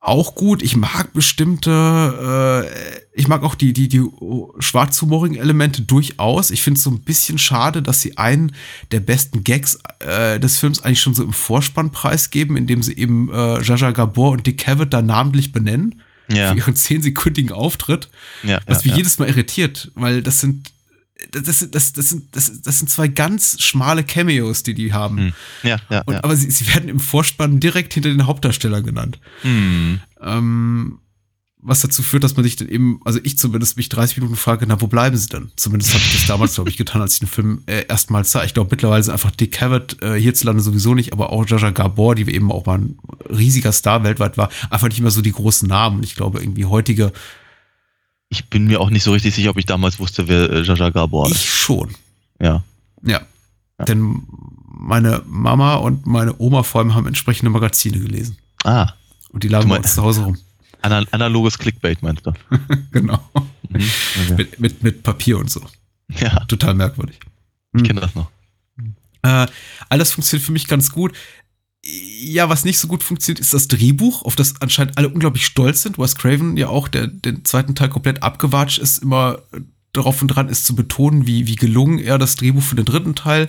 auch 0.00 0.34
gut. 0.34 0.62
Ich 0.62 0.76
mag 0.76 1.14
bestimmte, 1.14 1.70
äh, 2.64 3.18
ich 3.18 3.26
mag 3.26 3.42
auch 3.42 3.54
die, 3.54 3.72
die, 3.72 3.88
die 3.88 4.04
schwarzhumorigen 4.58 5.38
Elemente 5.38 5.80
durchaus. 5.82 6.50
Ich 6.50 6.62
finde 6.62 6.76
es 6.76 6.84
so 6.84 6.90
ein 6.90 7.00
bisschen 7.00 7.38
schade, 7.38 7.82
dass 7.82 8.02
sie 8.02 8.18
einen 8.18 8.54
der 8.92 9.00
besten 9.00 9.44
Gags 9.44 9.78
äh, 10.00 10.38
des 10.38 10.58
Films 10.58 10.82
eigentlich 10.82 11.00
schon 11.00 11.14
so 11.14 11.24
im 11.24 11.32
Vorspann 11.32 11.90
preisgeben, 11.90 12.58
indem 12.58 12.82
sie 12.82 12.96
eben 12.96 13.30
äh, 13.32 13.62
Jaja 13.62 13.92
Gabor 13.92 14.32
und 14.32 14.46
Dick 14.46 14.58
Cavett 14.58 14.92
da 14.92 15.00
namentlich 15.00 15.52
benennen 15.52 16.02
ja. 16.28 16.52
für 16.52 16.58
ihren 16.58 16.76
zehnsekündigen 16.76 17.52
Auftritt, 17.52 18.08
ja, 18.42 18.60
was 18.66 18.84
mich 18.84 18.92
ja, 18.92 18.98
jedes 18.98 19.18
Mal 19.18 19.28
irritiert, 19.28 19.90
weil 19.94 20.22
das 20.22 20.40
sind 20.40 20.70
das, 21.30 21.66
das, 21.70 21.92
das, 21.92 22.08
sind, 22.10 22.36
das, 22.36 22.62
das 22.62 22.78
sind 22.78 22.90
zwei 22.90 23.08
ganz 23.08 23.60
schmale 23.62 24.04
Cameos, 24.04 24.62
die 24.62 24.74
die 24.74 24.92
haben. 24.92 25.18
Hm. 25.18 25.32
Ja, 25.62 25.76
ja, 25.88 26.02
Und, 26.04 26.16
Aber 26.16 26.36
sie, 26.36 26.50
sie 26.50 26.68
werden 26.68 26.88
im 26.88 27.00
Vorspann 27.00 27.58
direkt 27.58 27.94
hinter 27.94 28.10
den 28.10 28.26
Hauptdarstellern 28.26 28.84
genannt. 28.84 29.18
Hm. 29.42 30.00
Ähm, 30.20 30.98
was 31.66 31.80
dazu 31.80 32.02
führt, 32.02 32.22
dass 32.22 32.36
man 32.36 32.44
sich 32.44 32.54
dann 32.54 32.68
eben, 32.68 33.00
also 33.04 33.18
ich 33.24 33.36
zumindest 33.36 33.76
mich 33.76 33.88
30 33.88 34.18
Minuten 34.18 34.36
frage, 34.36 34.66
na, 34.68 34.80
wo 34.80 34.86
bleiben 34.86 35.16
sie 35.16 35.26
denn? 35.26 35.50
Zumindest 35.56 35.94
habe 35.94 36.04
ich 36.04 36.12
das 36.12 36.26
damals, 36.26 36.54
glaube 36.54 36.70
ich, 36.70 36.76
getan, 36.76 37.02
als 37.02 37.14
ich 37.14 37.18
den 37.18 37.28
Film 37.28 37.64
äh, 37.66 37.84
erstmals 37.88 38.30
sah. 38.30 38.44
Ich 38.44 38.54
glaube, 38.54 38.70
mittlerweile 38.70 39.02
sind 39.02 39.12
einfach 39.12 39.32
Dick 39.32 39.52
Cavett 39.52 40.00
äh, 40.00 40.14
hierzulande 40.14 40.62
sowieso 40.62 40.94
nicht, 40.94 41.12
aber 41.12 41.30
auch 41.30 41.44
Jaja 41.44 41.70
Gabor, 41.70 42.14
die 42.14 42.32
eben 42.32 42.52
auch 42.52 42.66
mal 42.66 42.78
ein 42.78 42.98
riesiger 43.28 43.72
Star 43.72 44.04
weltweit 44.04 44.38
war, 44.38 44.48
einfach 44.70 44.88
nicht 44.88 45.00
mehr 45.00 45.10
so 45.10 45.22
die 45.22 45.32
großen 45.32 45.68
Namen. 45.68 46.04
Ich 46.04 46.14
glaube, 46.14 46.40
irgendwie 46.40 46.66
heutige. 46.66 47.12
Ich 48.28 48.48
bin 48.48 48.66
mir 48.66 48.80
auch 48.80 48.90
nicht 48.90 49.02
so 49.02 49.12
richtig 49.12 49.34
sicher, 49.34 49.50
ob 49.50 49.58
ich 49.58 49.66
damals 49.66 49.98
wusste, 49.98 50.28
wer 50.28 50.50
äh, 50.50 50.62
Jaja 50.62 50.90
Gabor 50.90 51.26
ist. 51.26 51.36
Ich 51.36 51.50
schon. 51.50 51.90
Ja. 52.40 52.62
Ja. 53.02 53.22
ja. 53.78 53.84
Denn 53.86 54.22
meine 54.68 55.22
Mama 55.26 55.74
und 55.74 56.06
meine 56.06 56.34
Oma 56.38 56.62
vor 56.62 56.80
allem 56.80 56.94
haben 56.94 57.08
entsprechende 57.08 57.50
Magazine 57.50 57.98
gelesen. 57.98 58.36
Ah. 58.62 58.92
Und 59.30 59.42
die 59.42 59.48
lagen 59.48 59.68
bei 59.68 59.78
uns 59.78 59.94
zu 59.94 60.02
Hause 60.02 60.22
rum. 60.22 60.38
Analoges 60.82 61.58
Clickbait 61.58 62.02
meinst 62.02 62.26
du? 62.26 62.32
genau. 62.92 63.28
Mhm, 63.68 63.90
okay. 64.24 64.34
mit, 64.36 64.60
mit, 64.60 64.82
mit 64.82 65.02
Papier 65.02 65.38
und 65.38 65.50
so. 65.50 65.60
Ja. 66.08 66.44
Total 66.44 66.74
merkwürdig. 66.74 67.18
Ich 67.74 67.84
kenne 67.84 68.00
das 68.00 68.14
noch. 68.14 68.30
Äh, 69.22 69.46
alles 69.88 70.12
funktioniert 70.12 70.46
für 70.46 70.52
mich 70.52 70.66
ganz 70.66 70.90
gut. 70.90 71.12
Ja, 71.84 72.48
was 72.48 72.64
nicht 72.64 72.78
so 72.78 72.88
gut 72.88 73.02
funktioniert, 73.02 73.40
ist 73.40 73.54
das 73.54 73.68
Drehbuch, 73.68 74.22
auf 74.22 74.34
das 74.34 74.60
anscheinend 74.60 74.98
alle 74.98 75.08
unglaublich 75.08 75.46
stolz 75.46 75.82
sind. 75.82 75.98
Wes 75.98 76.16
Craven 76.16 76.56
ja 76.56 76.68
auch, 76.68 76.88
der 76.88 77.06
den 77.06 77.44
zweiten 77.44 77.74
Teil 77.74 77.88
komplett 77.88 78.22
abgewatscht 78.22 78.78
ist, 78.78 78.98
immer 78.98 79.42
darauf 79.92 80.20
und 80.20 80.28
dran 80.28 80.48
ist 80.48 80.66
zu 80.66 80.74
betonen, 80.74 81.26
wie, 81.26 81.46
wie 81.46 81.54
gelungen 81.54 81.98
er 81.98 82.18
das 82.18 82.36
Drehbuch 82.36 82.62
für 82.62 82.76
den 82.76 82.84
dritten 82.84 83.14
Teil 83.14 83.48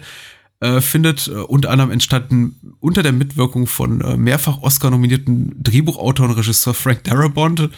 äh, 0.59 0.81
findet. 0.81 1.27
Äh, 1.27 1.33
unter 1.33 1.69
anderem 1.69 1.91
entstanden 1.91 2.75
unter 2.79 3.03
der 3.03 3.11
Mitwirkung 3.11 3.67
von 3.67 4.01
äh, 4.01 4.17
mehrfach 4.17 4.61
Oscar-nominierten 4.61 5.61
Drehbuchautor 5.61 6.27
und 6.27 6.35
Regisseur 6.35 6.73
Frank 6.73 7.03
Darabont. 7.03 7.69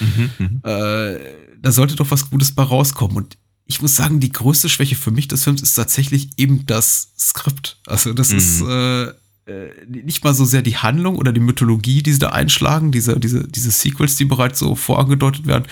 Mhm, 0.00 0.30
mhm, 0.38 0.60
äh, 0.64 1.18
da 1.60 1.72
sollte 1.72 1.96
doch 1.96 2.10
was 2.10 2.30
Gutes 2.30 2.52
bei 2.52 2.62
rauskommen. 2.62 3.16
Und 3.16 3.38
ich 3.66 3.80
muss 3.80 3.96
sagen, 3.96 4.20
die 4.20 4.32
größte 4.32 4.68
Schwäche 4.68 4.96
für 4.96 5.10
mich 5.10 5.28
des 5.28 5.44
Films 5.44 5.62
ist 5.62 5.74
tatsächlich 5.74 6.30
eben 6.36 6.66
das 6.66 7.12
Skript. 7.18 7.78
Also 7.86 8.12
das 8.12 8.32
mhm. 8.32 8.38
ist 8.38 8.60
äh, 8.62 9.04
äh, 9.46 9.70
nicht 9.86 10.24
mal 10.24 10.34
so 10.34 10.44
sehr 10.44 10.62
die 10.62 10.76
Handlung 10.76 11.16
oder 11.16 11.32
die 11.32 11.40
Mythologie, 11.40 12.02
die 12.02 12.12
sie 12.12 12.18
da 12.18 12.30
einschlagen, 12.30 12.92
diese, 12.92 13.18
diese, 13.20 13.46
diese 13.46 13.70
Sequels, 13.70 14.16
die 14.16 14.24
bereits 14.24 14.58
so 14.58 14.74
vorangedeutet 14.74 15.46
werden, 15.46 15.64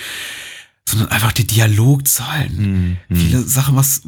sondern 0.88 1.08
einfach 1.08 1.32
die 1.32 1.46
Dialogzahlen. 1.46 2.98
Mhm. 3.08 3.16
Viele 3.16 3.40
Sachen, 3.40 3.76
was 3.76 4.02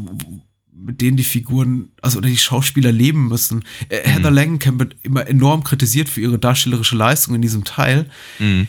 mit 0.76 1.00
denen 1.00 1.16
die 1.16 1.24
Figuren, 1.24 1.90
also 2.02 2.18
oder 2.18 2.28
die 2.28 2.36
Schauspieler 2.36 2.90
leben 2.92 3.28
müssen. 3.28 3.64
Äh, 3.88 4.08
Heather 4.08 4.30
Mhm. 4.30 4.36
Langenkamp 4.36 4.78
wird 4.80 4.96
immer 5.02 5.26
enorm 5.26 5.62
kritisiert 5.64 6.08
für 6.08 6.20
ihre 6.20 6.38
darstellerische 6.38 6.96
Leistung 6.96 7.34
in 7.34 7.42
diesem 7.42 7.64
Teil. 7.64 8.10
Mhm. 8.38 8.68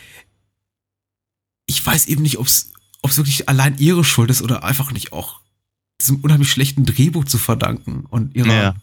Ich 1.66 1.84
weiß 1.84 2.06
eben 2.06 2.22
nicht, 2.22 2.38
ob 2.38 2.46
es 2.46 2.70
wirklich 3.02 3.48
allein 3.48 3.76
ihre 3.78 4.04
Schuld 4.04 4.30
ist 4.30 4.42
oder 4.42 4.62
einfach 4.64 4.92
nicht 4.92 5.12
auch 5.12 5.40
diesem 6.00 6.16
unheimlich 6.20 6.50
schlechten 6.50 6.84
Drehbuch 6.84 7.24
zu 7.24 7.38
verdanken 7.38 8.04
und 8.08 8.34
ihrer, 8.36 8.54
Ja. 8.54 8.74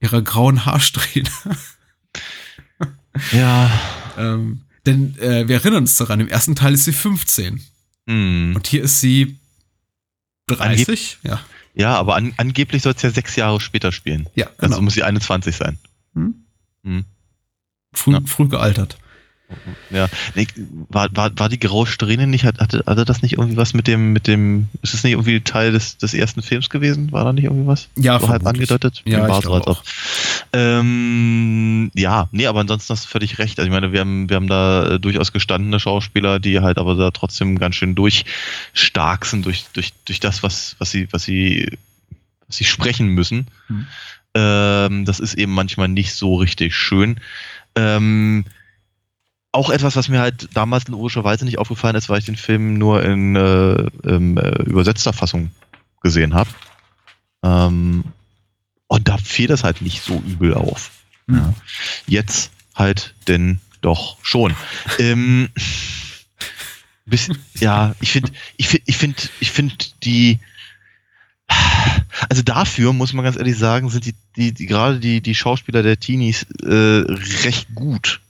ihrer 0.00 0.20
grauen 0.22 0.64
Haarsträhne. 0.66 1.28
Ja. 3.32 3.70
ähm, 4.18 4.62
denn 4.86 5.16
äh, 5.18 5.48
wir 5.48 5.56
erinnern 5.56 5.82
uns 5.82 5.96
daran, 5.96 6.20
im 6.20 6.28
ersten 6.28 6.54
Teil 6.54 6.74
ist 6.74 6.84
sie 6.84 6.92
15 6.92 7.62
Mhm. 8.06 8.54
und 8.56 8.66
hier 8.66 8.82
ist 8.82 9.00
sie 9.00 9.38
30. 10.46 11.18
Ja, 11.22 11.40
Ja, 11.78 11.94
aber 11.96 12.16
an, 12.16 12.34
angeblich 12.36 12.82
soll 12.82 12.92
es 12.94 13.02
ja 13.02 13.10
sechs 13.10 13.36
Jahre 13.36 13.60
später 13.60 13.92
spielen. 13.92 14.28
ja 14.34 14.46
Also 14.58 14.74
genau. 14.74 14.82
muss 14.82 14.94
sie 14.94 15.04
21 15.04 15.56
sein. 15.56 15.78
Hm? 16.14 16.34
Hm. 16.84 17.04
Früh, 17.94 18.12
Ja. 18.12 18.20
früh 18.26 18.48
gealtert. 18.48 18.98
Ja, 19.90 20.08
nee, 20.34 20.46
war, 20.90 21.08
war, 21.16 21.30
war 21.38 21.48
die 21.48 21.58
graue 21.58 21.86
Strähne 21.86 22.26
nicht, 22.26 22.44
hat- 22.44 22.58
hatte, 22.58 22.84
hatte 22.86 23.06
das 23.06 23.22
nicht 23.22 23.34
irgendwie 23.38 23.56
was 23.56 23.72
mit 23.72 23.86
dem, 23.86 24.12
mit 24.12 24.26
dem, 24.26 24.68
ist 24.82 24.92
es 24.92 25.04
nicht 25.04 25.12
irgendwie 25.12 25.40
Teil 25.40 25.72
des, 25.72 25.96
des 25.96 26.12
ersten 26.12 26.42
Films 26.42 26.68
gewesen? 26.68 27.12
War 27.12 27.24
da 27.24 27.32
nicht 27.32 27.44
irgendwie 27.44 27.66
was? 27.66 27.88
Ja, 27.96 28.20
so 28.20 28.28
halb 28.28 28.44
angedeutet? 28.46 29.02
Ja, 29.06 29.26
war 29.26 29.38
ich 29.38 29.44
so, 29.44 29.54
als 29.54 29.66
ob. 29.66 29.82
Ähm, 30.52 31.90
ja, 31.94 32.28
nee, 32.30 32.46
aber 32.46 32.60
ansonsten 32.60 32.92
hast 32.92 33.06
du 33.06 33.08
völlig 33.08 33.38
recht. 33.38 33.58
Also 33.58 33.68
ich 33.68 33.72
meine, 33.72 33.92
wir 33.92 34.00
haben, 34.00 34.28
wir 34.28 34.36
haben 34.36 34.48
da 34.48 34.94
äh, 34.94 35.00
durchaus 35.00 35.32
gestandene 35.32 35.80
Schauspieler, 35.80 36.38
die 36.40 36.60
halt 36.60 36.76
aber 36.76 36.94
da 36.94 37.10
trotzdem 37.10 37.58
ganz 37.58 37.76
schön 37.76 37.94
durchstark 37.94 39.24
sind 39.24 39.46
durch, 39.46 39.64
durch, 39.72 39.92
durch 40.04 40.20
das, 40.20 40.42
was, 40.42 40.76
was 40.78 40.90
sie, 40.90 41.08
was 41.10 41.22
sie, 41.22 41.70
was 42.46 42.56
sie 42.58 42.64
sprechen 42.64 43.08
müssen. 43.08 43.46
Hm. 43.68 43.86
Ähm, 44.34 45.04
das 45.06 45.20
ist 45.20 45.34
eben 45.34 45.52
manchmal 45.54 45.88
nicht 45.88 46.12
so 46.14 46.36
richtig 46.36 46.74
schön. 46.74 47.18
Ähm, 47.74 48.44
auch 49.52 49.70
etwas, 49.70 49.96
was 49.96 50.08
mir 50.08 50.20
halt 50.20 50.48
damals 50.54 50.88
logischerweise 50.88 51.44
nicht 51.44 51.58
aufgefallen 51.58 51.96
ist, 51.96 52.08
weil 52.08 52.18
ich 52.18 52.26
den 52.26 52.36
Film 52.36 52.74
nur 52.74 53.02
in 53.02 53.34
äh, 53.34 53.86
äh, 54.04 54.62
übersetzter 54.64 55.12
Fassung 55.12 55.50
gesehen 56.02 56.34
habe. 56.34 56.50
Ähm, 57.42 58.04
und 58.88 59.08
da 59.08 59.18
fiel 59.18 59.46
das 59.46 59.64
halt 59.64 59.82
nicht 59.82 60.02
so 60.02 60.22
übel 60.26 60.54
auf. 60.54 60.90
Ja. 61.30 61.54
Jetzt 62.06 62.50
halt 62.74 63.14
denn 63.26 63.60
doch 63.80 64.18
schon. 64.22 64.54
ähm, 64.98 65.48
bis, 67.04 67.30
ja, 67.54 67.94
ich 68.00 68.12
finde, 68.12 68.32
ich 68.56 68.68
finde, 68.68 68.84
ich 68.86 68.96
finde, 68.96 69.22
ich 69.40 69.50
finde 69.50 69.74
die, 70.02 70.38
also 72.28 72.42
dafür 72.42 72.92
muss 72.92 73.12
man 73.14 73.24
ganz 73.24 73.36
ehrlich 73.36 73.56
sagen, 73.56 73.88
sind 73.88 74.04
die, 74.04 74.14
die, 74.36 74.52
die 74.52 74.66
gerade 74.66 75.00
die, 75.00 75.22
die 75.22 75.34
Schauspieler 75.34 75.82
der 75.82 75.98
Teenies 75.98 76.46
äh, 76.62 77.04
recht 77.44 77.74
gut. 77.74 78.20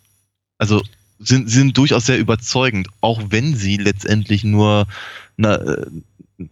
Also 0.58 0.82
sind, 1.18 1.50
sind 1.50 1.76
durchaus 1.76 2.06
sehr 2.06 2.18
überzeugend, 2.18 2.88
auch 3.00 3.22
wenn 3.30 3.54
sie 3.54 3.76
letztendlich 3.76 4.44
nur 4.44 4.86
eine, 5.36 5.86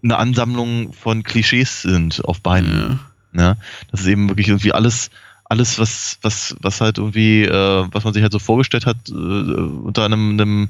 eine 0.03 0.17
Ansammlung 0.17 0.93
von 0.93 1.23
Klischees 1.23 1.83
sind 1.83 2.25
auf 2.25 2.41
Beinen. 2.41 2.79
Ja. 2.79 3.01
Ja, 3.37 3.57
das 3.91 4.01
ist 4.01 4.07
eben 4.07 4.29
wirklich 4.29 4.49
irgendwie 4.49 4.73
alles, 4.73 5.11
alles, 5.45 5.79
was, 5.79 6.19
was, 6.23 6.57
was 6.61 6.81
halt 6.81 6.99
irgendwie, 6.99 7.43
äh, 7.43 7.87
was 7.93 8.05
man 8.05 8.15
sich 8.15 8.23
halt 8.23 8.33
so 8.33 8.39
vorgestellt 8.39 8.87
hat, 8.87 9.09
äh, 9.09 9.13
unter 9.13 10.05
einem, 10.05 10.31
einem 10.31 10.69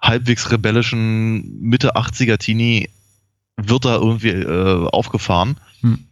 halbwegs 0.00 0.50
rebellischen 0.50 1.60
Mitte 1.60 1.96
80er 1.96 2.38
Teenie 2.38 2.88
wird 3.56 3.84
da 3.84 3.96
irgendwie 3.96 4.30
äh, 4.30 4.88
aufgefahren. 4.88 5.58
Hm. 5.80 6.04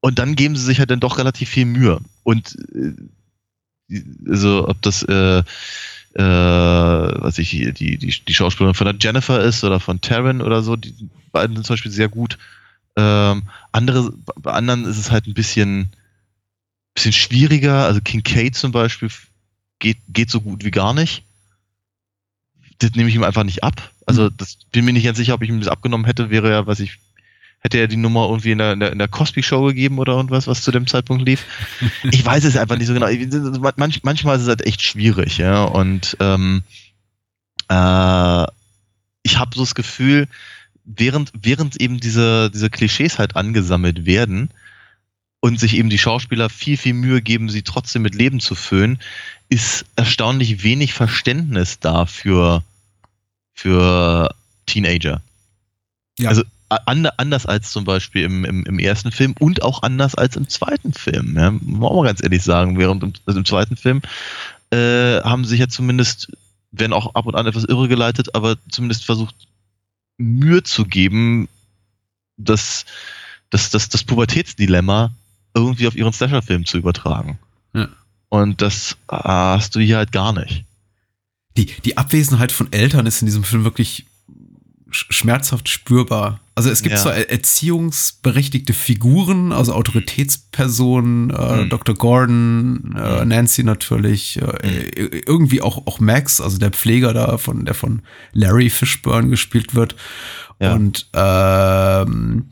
Und 0.00 0.18
dann 0.18 0.36
geben 0.36 0.56
sie 0.56 0.64
sich 0.64 0.78
halt 0.78 0.90
dann 0.90 1.00
doch 1.00 1.18
relativ 1.18 1.48
viel 1.48 1.64
Mühe. 1.64 2.00
Und 2.22 2.56
äh, 2.74 3.98
also 4.28 4.68
ob 4.68 4.82
das 4.82 5.02
äh, 5.04 5.42
äh, 6.16 6.22
was 6.22 7.36
ich 7.36 7.50
die, 7.50 7.72
die, 7.72 7.98
die 7.98 8.34
Schauspielerin 8.34 8.74
von 8.74 8.86
der 8.86 8.96
Jennifer 8.98 9.40
ist 9.40 9.62
oder 9.64 9.80
von 9.80 10.00
Taryn 10.00 10.40
oder 10.40 10.62
so, 10.62 10.76
die 10.76 10.94
beiden 11.30 11.56
sind 11.56 11.66
zum 11.66 11.74
Beispiel 11.74 11.92
sehr 11.92 12.08
gut. 12.08 12.38
Ähm, 12.96 13.42
andere, 13.72 14.14
bei 14.36 14.52
anderen 14.52 14.86
ist 14.86 14.96
es 14.96 15.10
halt 15.10 15.26
ein 15.26 15.34
bisschen, 15.34 15.90
bisschen 16.94 17.12
schwieriger. 17.12 17.84
Also 17.84 18.00
King 18.00 18.22
Kate 18.22 18.52
zum 18.52 18.72
Beispiel 18.72 19.10
geht, 19.78 19.98
geht 20.08 20.30
so 20.30 20.40
gut 20.40 20.64
wie 20.64 20.70
gar 20.70 20.94
nicht. 20.94 21.24
Das 22.78 22.92
nehme 22.92 23.10
ich 23.10 23.14
ihm 23.14 23.24
einfach 23.24 23.44
nicht 23.44 23.62
ab. 23.62 23.90
Also 24.06 24.30
das 24.30 24.56
bin 24.72 24.86
mir 24.86 24.94
nicht 24.94 25.04
ganz 25.04 25.18
sicher, 25.18 25.34
ob 25.34 25.42
ich 25.42 25.50
ihm 25.50 25.60
das 25.60 25.68
abgenommen 25.68 26.06
hätte, 26.06 26.30
wäre 26.30 26.50
ja, 26.50 26.66
was 26.66 26.80
ich, 26.80 26.98
hätte 27.66 27.78
er 27.78 27.88
die 27.88 27.96
Nummer 27.96 28.28
irgendwie 28.28 28.52
in 28.52 28.58
der, 28.58 28.72
in 28.72 28.80
der, 28.80 28.92
in 28.92 28.98
der 28.98 29.08
Cosby-Show 29.08 29.64
gegeben 29.64 29.98
oder 29.98 30.14
irgendwas, 30.14 30.46
was 30.46 30.62
zu 30.62 30.70
dem 30.70 30.86
Zeitpunkt 30.86 31.26
lief. 31.26 31.44
Ich 32.10 32.24
weiß 32.24 32.44
es 32.44 32.56
einfach 32.56 32.78
nicht 32.78 32.86
so 32.86 32.94
genau. 32.94 33.08
Manch, 33.76 34.02
manchmal 34.04 34.36
ist 34.36 34.42
es 34.42 34.48
halt 34.48 34.64
echt 34.64 34.82
schwierig, 34.82 35.38
ja. 35.38 35.64
Und 35.64 36.16
ähm, 36.20 36.62
äh, 37.68 38.44
ich 39.22 39.38
habe 39.38 39.50
so 39.54 39.62
das 39.62 39.74
Gefühl, 39.74 40.28
während, 40.84 41.32
während 41.34 41.80
eben 41.80 41.98
diese, 41.98 42.50
diese 42.50 42.70
Klischees 42.70 43.18
halt 43.18 43.34
angesammelt 43.34 44.06
werden 44.06 44.50
und 45.40 45.58
sich 45.58 45.74
eben 45.74 45.90
die 45.90 45.98
Schauspieler 45.98 46.48
viel, 46.48 46.76
viel 46.76 46.94
Mühe 46.94 47.20
geben, 47.20 47.48
sie 47.48 47.62
trotzdem 47.62 48.02
mit 48.02 48.14
Leben 48.14 48.38
zu 48.38 48.54
füllen, 48.54 49.00
ist 49.48 49.84
erstaunlich 49.96 50.62
wenig 50.62 50.94
Verständnis 50.94 51.80
da 51.80 52.06
für, 52.06 52.62
für 53.52 54.32
Teenager. 54.66 55.20
Ja. 56.18 56.28
Also 56.28 56.44
anders 56.68 57.46
als 57.46 57.70
zum 57.70 57.84
Beispiel 57.84 58.24
im, 58.24 58.44
im, 58.44 58.64
im 58.64 58.78
ersten 58.78 59.12
Film 59.12 59.34
und 59.38 59.62
auch 59.62 59.82
anders 59.82 60.14
als 60.14 60.36
im 60.36 60.48
zweiten 60.48 60.92
Film. 60.92 61.36
Ja, 61.36 61.50
muss 61.50 61.92
man 61.92 62.04
ganz 62.04 62.22
ehrlich 62.22 62.42
sagen, 62.42 62.78
während 62.78 63.02
im, 63.02 63.12
also 63.24 63.38
im 63.38 63.44
zweiten 63.44 63.76
Film 63.76 64.02
äh, 64.70 65.20
haben 65.22 65.44
sich 65.44 65.60
ja 65.60 65.68
zumindest, 65.68 66.32
werden 66.72 66.92
auch 66.92 67.14
ab 67.14 67.26
und 67.26 67.36
an 67.36 67.46
etwas 67.46 67.64
irregeleitet, 67.64 68.34
aber 68.34 68.56
zumindest 68.68 69.04
versucht, 69.04 69.34
Mühe 70.18 70.62
zu 70.62 70.84
geben, 70.86 71.48
das, 72.36 72.84
das, 73.50 73.70
das, 73.70 73.88
das 73.88 74.02
Pubertätsdilemma 74.04 75.12
irgendwie 75.54 75.86
auf 75.86 75.96
ihren 75.96 76.12
Slasher-Film 76.12 76.66
zu 76.66 76.78
übertragen. 76.78 77.38
Ja. 77.74 77.88
Und 78.28 78.60
das 78.60 78.96
hast 79.08 79.74
du 79.76 79.80
hier 79.80 79.98
halt 79.98 80.12
gar 80.12 80.32
nicht. 80.32 80.64
Die, 81.56 81.66
die 81.66 81.96
Abwesenheit 81.96 82.52
von 82.52 82.72
Eltern 82.72 83.06
ist 83.06 83.22
in 83.22 83.26
diesem 83.26 83.44
Film 83.44 83.64
wirklich 83.64 84.04
sch- 84.90 85.12
schmerzhaft 85.12 85.68
spürbar. 85.68 86.40
Also 86.58 86.70
es 86.70 86.82
gibt 86.82 86.94
Ja. 86.96 87.00
zwar 87.02 87.14
er- 87.14 87.30
erziehungsberechtigte 87.30 88.72
Figuren, 88.72 89.52
also 89.52 89.74
Autoritätspersonen, 89.74 91.28
äh, 91.30 91.64
Mhm. 91.64 91.68
Dr. 91.68 91.94
Gordon, 91.94 92.94
äh, 92.96 93.20
Mhm. 93.22 93.28
Nancy 93.28 93.62
natürlich, 93.62 94.40
äh, 94.40 94.88
irgendwie 95.26 95.60
auch, 95.60 95.86
auch 95.86 96.00
Max, 96.00 96.40
also 96.40 96.56
der 96.58 96.70
Pfleger 96.70 97.12
da, 97.12 97.36
von, 97.36 97.66
der 97.66 97.74
von 97.74 98.00
Larry 98.32 98.70
Fishburne 98.70 99.28
gespielt 99.28 99.74
wird. 99.74 99.96
Ja. 100.58 100.72
Und 100.72 101.08
ähm, 101.12 102.48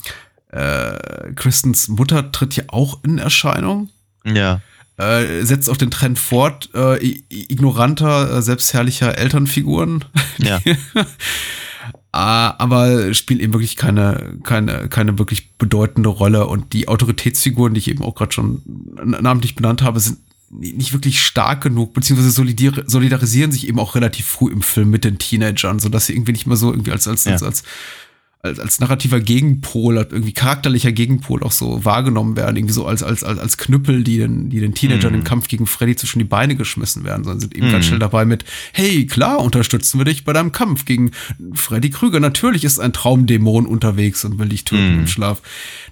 äh, 0.52 1.32
Kristens 1.34 1.88
Mutter 1.88 2.30
tritt 2.30 2.52
hier 2.54 2.66
auch 2.68 3.02
in 3.04 3.16
Erscheinung 3.18 3.88
Ja. 4.26 4.60
äh, 4.98 5.42
setzt 5.44 5.70
auch 5.70 5.78
den 5.78 5.90
Trend 5.90 6.18
fort, 6.18 6.68
äh, 6.74 6.98
ignoranter, 7.30 8.36
äh, 8.36 8.42
selbstherrlicher 8.42 9.16
Elternfiguren. 9.16 10.04
Ja. 10.38 10.60
Ah, 12.16 12.54
aber 12.58 13.12
spielt 13.12 13.40
eben 13.40 13.52
wirklich 13.52 13.74
keine, 13.74 14.38
keine, 14.44 14.88
keine 14.88 15.18
wirklich 15.18 15.50
bedeutende 15.58 16.08
Rolle. 16.10 16.46
Und 16.46 16.72
die 16.72 16.86
Autoritätsfiguren, 16.86 17.74
die 17.74 17.80
ich 17.80 17.88
eben 17.88 18.04
auch 18.04 18.14
gerade 18.14 18.30
schon 18.32 18.62
namentlich 19.04 19.56
benannt 19.56 19.82
habe, 19.82 19.98
sind 19.98 20.18
ni- 20.50 20.72
nicht 20.74 20.92
wirklich 20.92 21.20
stark 21.20 21.62
genug, 21.62 21.92
beziehungsweise 21.92 22.30
solidarisieren 22.86 23.50
sich 23.50 23.66
eben 23.66 23.80
auch 23.80 23.96
relativ 23.96 24.26
früh 24.26 24.52
im 24.52 24.62
Film 24.62 24.90
mit 24.90 25.02
den 25.02 25.18
Teenagern, 25.18 25.80
sodass 25.80 26.06
sie 26.06 26.12
irgendwie 26.12 26.30
nicht 26.32 26.46
mehr 26.46 26.56
so 26.56 26.70
irgendwie 26.70 26.92
als, 26.92 27.08
als, 27.08 27.24
Ja. 27.24 27.32
als, 27.32 27.42
als, 27.42 27.62
als, 28.44 28.60
als 28.60 28.78
narrativer 28.78 29.20
Gegenpol, 29.20 29.96
als 29.98 30.12
irgendwie 30.12 30.32
charakterlicher 30.34 30.92
Gegenpol 30.92 31.42
auch 31.42 31.50
so 31.50 31.84
wahrgenommen 31.84 32.36
werden, 32.36 32.56
irgendwie 32.56 32.74
so 32.74 32.86
als, 32.86 33.02
als, 33.02 33.24
als, 33.24 33.38
als 33.38 33.56
Knüppel, 33.58 34.04
die 34.04 34.18
den, 34.18 34.50
die 34.50 34.60
den 34.60 34.74
Teenagern 34.74 35.12
Mhm. 35.12 35.18
im 35.20 35.24
Kampf 35.24 35.48
gegen 35.48 35.66
Freddy 35.66 35.96
zwischen 35.96 36.18
die 36.18 36.24
Beine 36.26 36.54
geschmissen 36.54 37.04
werden, 37.04 37.24
sondern 37.24 37.40
sind 37.40 37.56
eben 37.56 37.68
Mhm. 37.68 37.72
ganz 37.72 37.86
schnell 37.86 37.98
dabei 37.98 38.24
mit, 38.26 38.44
hey, 38.72 39.06
klar, 39.06 39.38
unterstützen 39.38 39.98
wir 39.98 40.04
dich 40.04 40.24
bei 40.24 40.32
deinem 40.34 40.52
Kampf 40.52 40.84
gegen 40.84 41.12
Freddy 41.54 41.88
Krüger. 41.90 42.20
Natürlich 42.20 42.64
ist 42.64 42.78
ein 42.78 42.92
Traumdämon 42.92 43.64
unterwegs 43.66 44.24
und 44.26 44.38
will 44.38 44.50
dich 44.50 44.64
töten 44.64 44.92
Mhm. 44.92 45.00
im 45.00 45.06
Schlaf. 45.08 45.40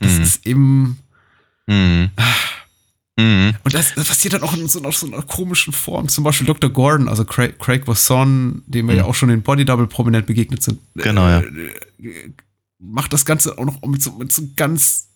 Das 0.00 0.12
Mhm. 0.18 0.22
ist 0.22 0.46
eben, 0.46 0.98
Mhm. 1.66 2.10
Mhm. 3.22 3.54
und 3.64 3.74
das, 3.74 3.94
das 3.94 4.08
passiert 4.08 4.34
dann 4.34 4.42
auch 4.42 4.54
in 4.56 4.66
so, 4.68 4.80
einer- 4.80 4.92
so 4.92 5.06
einer 5.06 5.22
komischen 5.22 5.72
Form. 5.72 6.08
Zum 6.08 6.24
Beispiel 6.24 6.46
Dr. 6.46 6.70
Gordon, 6.70 7.08
also 7.08 7.24
Craig, 7.24 7.58
Craig 7.58 7.86
Wasson, 7.86 8.62
dem 8.66 8.86
wir 8.88 8.94
Mhm. 8.94 8.98
ja 9.00 9.04
auch 9.04 9.14
schon 9.14 9.30
in 9.30 9.42
Body 9.42 9.64
Double 9.64 9.86
prominent 9.86 10.26
begegnet 10.26 10.62
sind. 10.62 10.78
Genau, 10.94 11.28
ja. 11.28 11.40
äh, 11.40 12.32
Macht 12.84 13.12
das 13.12 13.24
Ganze 13.24 13.56
auch 13.58 13.64
noch 13.64 13.80
mit 13.86 14.02
so, 14.02 14.10
mit 14.18 14.32
so 14.32 14.42
ganz 14.56 15.08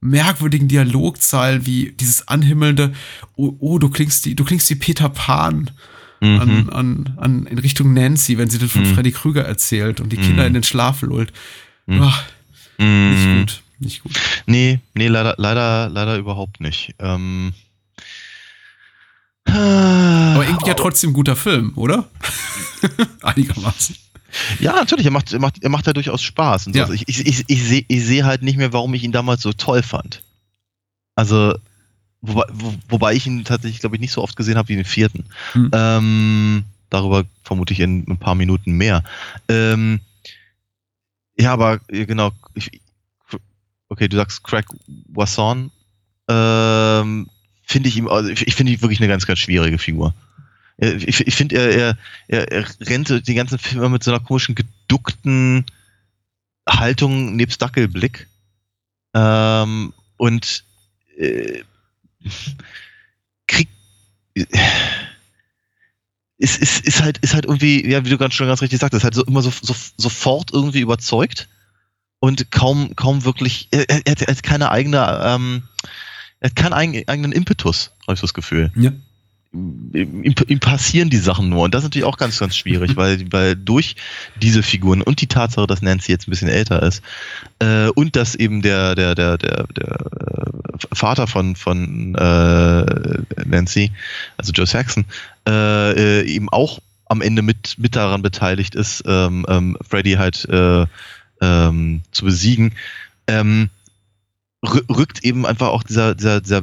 merkwürdigen 0.00 0.66
Dialogzeilen 0.68 1.66
wie 1.66 1.92
dieses 1.92 2.26
anhimmelnde, 2.26 2.94
oh, 3.36 3.54
oh 3.58 3.78
du 3.78 3.90
klingst 3.90 4.24
die, 4.24 4.34
du 4.34 4.44
klingst 4.44 4.70
wie 4.70 4.76
Peter 4.76 5.08
Pan 5.10 5.70
Mhm. 6.22 6.38
an, 6.40 6.68
an, 6.70 7.14
an, 7.16 7.46
in 7.46 7.58
Richtung 7.58 7.94
Nancy, 7.94 8.36
wenn 8.36 8.50
sie 8.50 8.58
das 8.58 8.70
von 8.72 8.82
Mhm. 8.82 8.94
Freddy 8.94 9.10
Krüger 9.12 9.42
erzählt 9.44 10.00
und 10.00 10.10
die 10.12 10.18
Mhm. 10.18 10.22
Kinder 10.22 10.46
in 10.46 10.52
den 10.54 10.62
Schlaf 10.62 11.00
lullt. 11.02 11.32
Mhm. 11.86 12.00
nicht 12.78 13.38
gut, 13.38 13.62
nicht 13.80 14.02
gut. 14.02 14.12
Nee, 14.46 14.80
nee, 14.94 15.08
leider, 15.08 15.34
leider, 15.38 15.88
leider 15.88 16.16
überhaupt 16.16 16.60
nicht. 16.60 16.94
Ähm, 16.98 17.52
Aber 19.44 20.44
irgendwie 20.44 20.68
ja 20.68 20.74
trotzdem 20.74 21.10
ein 21.10 21.14
guter 21.14 21.36
Film, 21.36 21.72
oder? 21.76 22.08
Einigermaßen. 23.22 23.96
Ja, 24.60 24.72
natürlich, 24.72 25.06
er 25.06 25.12
macht, 25.12 25.32
er 25.32 25.40
macht, 25.40 25.62
er 25.62 25.70
macht 25.70 25.86
ja 25.86 25.92
durchaus 25.92 26.22
Spaß. 26.22 26.68
Und 26.68 26.74
so. 26.74 26.78
Ja. 26.78 26.84
Also 26.84 26.94
Ich, 26.94 27.08
ich, 27.08 27.26
ich, 27.26 27.44
ich 27.48 27.64
sehe 27.64 27.84
ich 27.88 28.04
seh 28.04 28.22
halt 28.22 28.42
nicht 28.42 28.56
mehr, 28.56 28.72
warum 28.72 28.94
ich 28.94 29.02
ihn 29.02 29.12
damals 29.12 29.42
so 29.42 29.52
toll 29.52 29.82
fand. 29.82 30.22
Also, 31.16 31.54
wobei, 32.20 32.44
wo, 32.52 32.74
wobei 32.88 33.14
ich 33.14 33.26
ihn 33.26 33.44
tatsächlich, 33.44 33.80
glaube 33.80 33.96
ich, 33.96 34.00
nicht 34.00 34.12
so 34.12 34.22
oft 34.22 34.36
gesehen 34.36 34.56
habe 34.56 34.68
wie 34.68 34.76
den 34.76 34.84
vierten. 34.84 35.24
Hm. 35.52 35.70
Ähm, 35.72 36.64
darüber 36.90 37.24
vermute 37.42 37.72
ich 37.72 37.80
in 37.80 38.04
ein 38.08 38.18
paar 38.18 38.34
Minuten 38.34 38.72
mehr. 38.72 39.02
Ähm, 39.48 40.00
ja, 41.36 41.52
aber 41.52 41.78
genau, 41.88 42.30
ich, 42.54 42.80
okay, 43.90 44.08
du 44.08 44.16
sagst 44.16 44.42
Craig 44.42 44.64
Wasson. 45.08 45.70
Ähm, 46.28 47.28
finde 47.64 47.88
ich 47.88 47.96
ihm, 47.96 48.08
also 48.08 48.30
ich, 48.30 48.54
finde 48.54 48.72
ihn 48.72 48.80
wirklich 48.80 49.00
eine 49.00 49.08
ganz, 49.08 49.26
ganz 49.26 49.40
schwierige 49.40 49.78
Figur. 49.78 50.14
Ich, 50.78 51.20
ich 51.20 51.34
finde, 51.34 51.56
er, 51.56 51.96
er, 52.28 52.52
er, 52.52 52.66
rennt 52.80 53.28
die 53.28 53.34
ganzen 53.34 53.58
Filme 53.58 53.90
mit 53.90 54.02
so 54.02 54.10
einer 54.10 54.20
komischen, 54.20 54.54
geduckten 54.54 55.66
Haltung 56.66 57.36
nebst 57.36 57.60
Dackelblick. 57.60 58.28
Ähm, 59.12 59.92
und 60.16 60.64
äh, 61.18 61.62
kriegt. 63.46 63.72
Ist, 66.38 66.56
ist, 66.56 66.86
ist, 66.86 67.02
halt, 67.02 67.18
ist 67.18 67.34
halt 67.34 67.44
irgendwie, 67.44 67.86
ja, 67.86 68.02
wie 68.04 68.08
du 68.08 68.16
ganz 68.16 68.32
schon 68.34 68.46
ganz 68.46 68.62
richtig 68.62 68.78
sagtest, 68.78 69.04
halt 69.04 69.14
so 69.14 69.24
immer 69.26 69.42
so, 69.42 69.50
so 69.50 69.74
sofort 69.98 70.52
irgendwie 70.54 70.80
überzeugt 70.80 71.48
und 72.20 72.50
kaum, 72.50 72.94
kaum 72.96 73.24
wirklich, 73.24 73.68
er, 73.70 73.88
er, 73.88 74.02
er 74.06 74.26
hat 74.28 74.42
keine 74.42 74.70
eigene, 74.70 74.98
ähm, 75.24 75.62
er 76.40 76.50
hat 76.50 76.56
keinen 76.56 76.72
eigen- 76.74 77.08
eigenen 77.08 77.32
Impetus, 77.32 77.90
habe 78.06 78.14
ich 78.14 78.20
so 78.20 78.26
das 78.26 78.34
Gefühl 78.34 78.70
Ja. 78.76 78.92
ihm, 79.52 80.34
ihm 80.46 80.60
passieren 80.60 81.10
die 81.10 81.16
Sachen 81.18 81.48
nur. 81.48 81.64
Und 81.64 81.74
das 81.74 81.80
ist 81.82 81.86
natürlich 81.88 82.06
auch 82.06 82.16
ganz, 82.18 82.38
ganz 82.38 82.56
schwierig, 82.56 82.94
weil, 82.96 83.24
weil 83.32 83.56
durch 83.56 83.96
diese 84.40 84.62
Figuren 84.62 85.02
und 85.02 85.20
die 85.20 85.26
Tatsache, 85.26 85.66
dass 85.66 85.82
Nancy 85.82 86.12
jetzt 86.12 86.28
ein 86.28 86.30
bisschen 86.30 86.48
älter 86.48 86.82
ist, 86.82 87.02
äh, 87.58 87.88
und 87.88 88.16
dass 88.16 88.34
eben 88.34 88.62
der, 88.62 88.94
der, 88.94 89.14
der, 89.14 89.38
der, 89.38 89.66
der 89.76 89.88
äh, 89.88 90.94
Vater 90.94 91.26
von, 91.26 91.56
von 91.56 92.14
äh, 92.14 93.44
Nancy, 93.44 93.92
also 94.36 94.52
Joe 94.52 94.66
Saxon, 94.66 95.04
äh, 95.48 96.20
äh, 96.20 96.26
eben 96.26 96.48
auch 96.48 96.78
am 97.06 97.22
Ende 97.22 97.42
mit, 97.42 97.74
mit 97.78 97.96
daran 97.96 98.22
beteiligt 98.22 98.74
ist, 98.76 99.02
ähm, 99.06 99.44
ähm, 99.48 99.76
Freddy 99.88 100.12
halt 100.12 100.44
äh, 100.48 100.86
ähm, 101.40 102.02
zu 102.12 102.24
besiegen, 102.24 102.74
ähm, 103.26 103.70
rü- 104.64 104.88
rückt 104.94 105.24
eben 105.24 105.46
einfach 105.46 105.68
auch 105.68 105.82
dieser, 105.82 106.14
dieser, 106.14 106.40
dieser, 106.40 106.62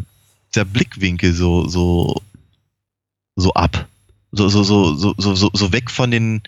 dieser 0.53 0.65
Blickwinkel 0.65 1.33
so, 1.33 1.67
so, 1.67 2.21
so 3.35 3.53
ab. 3.53 3.87
So, 4.31 4.49
so, 4.49 4.63
so, 4.63 4.95
so, 4.95 5.13
so, 5.17 5.35
so, 5.35 5.49
so 5.53 5.71
weg 5.71 5.89
von 5.89 6.11
den, 6.11 6.43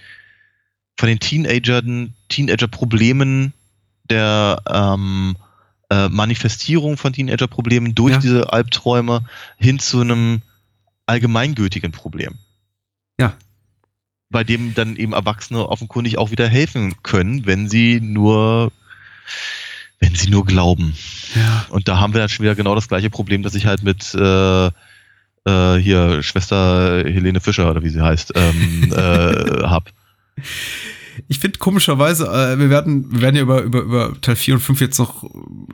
von 0.99 1.07
den 1.07 1.19
Teenagern, 1.19 2.13
Teenager-Problemen 2.27 3.53
der 4.09 4.61
ähm, 4.67 5.37
äh, 5.89 6.09
Manifestierung 6.09 6.97
von 6.97 7.13
Teenager-Problemen 7.13 7.95
durch 7.95 8.13
Ja. 8.13 8.19
diese 8.19 8.51
Albträume 8.51 9.25
hin 9.57 9.79
zu 9.79 10.01
einem 10.01 10.41
allgemeingültigen 11.05 11.91
Problem. 11.91 12.35
Ja. 13.19 13.33
Bei 14.29 14.43
dem 14.43 14.73
dann 14.75 14.95
eben 14.95 15.13
Erwachsene 15.13 15.67
offenkundig 15.67 16.17
auch 16.17 16.31
wieder 16.31 16.47
helfen 16.47 16.95
können, 17.01 17.45
wenn 17.45 17.67
sie 17.67 17.99
nur, 17.99 18.71
wenn 19.99 20.13
sie 20.13 20.29
nur 20.29 20.45
glauben. 20.45 20.95
Ja. 21.35 21.65
Und 21.69 21.87
da 21.87 21.99
haben 21.99 22.13
wir 22.13 22.19
dann 22.19 22.29
schon 22.29 22.43
wieder 22.43 22.55
genau 22.55 22.75
das 22.75 22.87
gleiche 22.87 23.09
Problem, 23.09 23.41
das 23.41 23.55
ich 23.55 23.65
halt 23.65 23.83
mit 23.83 24.13
äh, 24.13 24.69
äh, 25.45 25.75
hier 25.77 26.21
Schwester 26.23 27.03
Helene 27.05 27.39
Fischer 27.39 27.69
oder 27.69 27.83
wie 27.83 27.89
sie 27.89 28.01
heißt, 28.01 28.33
ähm, 28.35 28.93
äh, 28.95 29.63
hab. 29.63 29.91
Ich 31.27 31.39
finde 31.39 31.59
komischerweise, 31.59 32.25
äh, 32.27 32.57
wir 32.59 32.69
werden, 32.69 33.11
wir 33.11 33.21
werden 33.21 33.35
ja 33.35 33.41
über, 33.41 33.61
über, 33.61 33.81
über 33.81 34.21
Teil 34.21 34.35
4 34.35 34.55
und 34.55 34.59
5 34.61 34.81
jetzt 34.81 34.99
noch, 34.99 35.23
äh, 35.23 35.27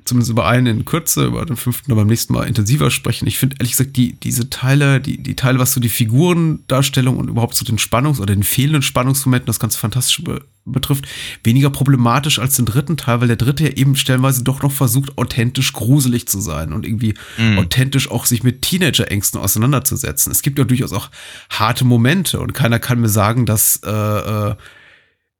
zumindest 0.05 0.31
über 0.31 0.47
einen 0.47 0.67
in 0.67 0.85
Kürze, 0.85 1.25
über 1.25 1.45
den 1.45 1.55
fünften 1.57 1.89
dann 1.89 1.97
beim 1.97 2.07
nächsten 2.07 2.33
Mal 2.33 2.47
intensiver 2.47 2.91
sprechen. 2.91 3.27
Ich 3.27 3.37
finde 3.37 3.57
ehrlich 3.59 3.71
gesagt, 3.71 3.95
die, 3.97 4.13
diese 4.13 4.49
Teile, 4.49 4.99
die, 4.99 5.21
die 5.21 5.35
Teile, 5.35 5.59
was 5.59 5.73
so 5.73 5.79
die 5.79 5.89
Figurendarstellung 5.89 7.17
und 7.17 7.29
überhaupt 7.29 7.55
so 7.55 7.65
den 7.65 7.77
Spannungs- 7.77 8.19
oder 8.19 8.33
den 8.33 8.43
fehlenden 8.43 8.81
Spannungsmomenten, 8.81 9.47
das 9.47 9.59
ganz 9.59 9.75
fantastisch 9.75 10.23
be 10.23 10.41
betrifft, 10.67 11.05
weniger 11.43 11.69
problematisch 11.69 12.39
als 12.39 12.55
den 12.55 12.65
dritten 12.65 12.97
Teil, 12.97 13.21
weil 13.21 13.27
der 13.27 13.35
dritte 13.37 13.65
ja 13.65 13.69
eben 13.69 13.95
stellenweise 13.95 14.43
doch 14.43 14.63
noch 14.63 14.71
versucht, 14.71 15.15
authentisch 15.15 15.73
gruselig 15.73 16.27
zu 16.27 16.41
sein 16.41 16.73
und 16.73 16.87
irgendwie 16.87 17.13
Mhm. 17.37 17.59
authentisch 17.59 18.09
auch 18.09 18.25
sich 18.25 18.41
mit 18.41 18.63
Teenager-Ängsten 18.63 19.39
auseinanderzusetzen. 19.39 20.31
Es 20.31 20.41
gibt 20.41 20.57
ja 20.57 20.65
durchaus 20.65 20.91
auch 20.91 21.11
harte 21.51 21.85
Momente 21.85 22.39
und 22.39 22.55
keiner 22.55 22.79
kann 22.79 22.99
mir 22.99 23.09
sagen, 23.09 23.45
dass 23.45 23.79
äh, 23.83 24.55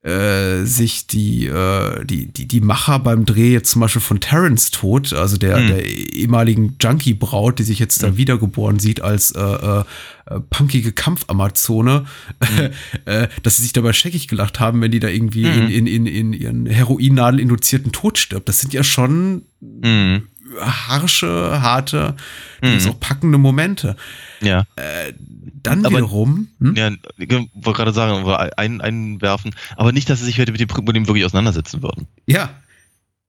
äh, 0.06 0.64
sich 0.66 1.08
die, 1.08 1.48
äh, 1.48 2.06
die, 2.06 2.28
die, 2.28 2.48
die 2.48 2.62
Macher 2.62 3.00
beim 3.00 3.26
Dreh 3.26 3.52
jetzt 3.52 3.72
zum 3.72 3.82
Beispiel 3.82 4.02
von 4.04 4.20
Terrence 4.20 4.70
Tod, 4.70 5.14
also 5.14 5.38
der, 5.38 5.58
Mhm. 5.58 5.68
der 5.68 5.86
ehemaligen 5.86 6.76
Junkie-Braut, 6.80 7.58
die 7.58 7.64
sich 7.64 7.80
jetzt 7.80 8.04
da 8.04 8.16
wiedergeboren 8.16 8.78
sieht 8.78 9.02
als 9.02 9.32
äh, 9.32 9.40
äh, 9.42 9.80
äh, 10.28 10.40
punkige 10.52 10.92
Kampfamazone, 10.92 12.06
äh, 13.06 13.28
dass 13.42 13.58
sie 13.58 13.64
sich 13.64 13.74
dabei 13.74 13.94
scheckig 13.94 14.28
gelacht 14.28 14.60
haben, 14.60 14.80
wenn 14.82 14.92
die 14.92 15.00
da 15.00 15.08
irgendwie 15.08 15.46
Mhm. 15.48 15.68
in, 15.70 15.88
in, 15.88 15.88
in, 15.88 16.06
in 16.06 16.34
ihren 16.34 16.66
Heroinnadel-induzierten 16.68 17.92
Tod 17.92 18.18
stirbt. 18.20 18.48
Das 18.48 18.60
sind 18.60 18.74
ja 18.74 18.84
schon 18.84 19.44
Mhm. 19.62 20.28
Harsche, 20.60 21.62
harte, 21.62 22.16
Mhm. 22.62 22.90
auch 22.90 23.00
packende 23.00 23.38
Momente. 23.38 23.96
Ja. 24.42 24.66
Dann 25.64 25.86
Aber- 25.86 25.96
wiederum, 25.98 26.48
hm? 26.60 26.76
Ja, 26.76 26.90
ich 27.18 27.32
wollte 27.32 27.74
gerade 27.78 27.94
sagen, 27.94 28.26
ein, 28.58 28.82
einwerfen, 28.82 29.56
aber 29.76 29.92
nicht, 29.92 30.10
dass 30.10 30.20
sie 30.20 30.26
sich 30.26 30.40
heute 30.40 30.52
mit 30.52 30.62
dem 30.62 30.68
Problem 30.68 31.08
wirklich 31.08 31.26
auseinandersetzen 31.26 31.82
würden. 31.82 32.08
Ja. 32.28 32.50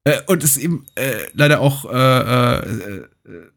Äh, 0.05 0.21
und 0.27 0.45
es 0.45 0.57
ist 0.57 0.62
eben 0.62 0.85
äh, 0.95 1.27
leider 1.33 1.61
auch 1.61 1.85
äh, 1.85 1.97
äh, 2.59 2.99
äh, 3.25 3.49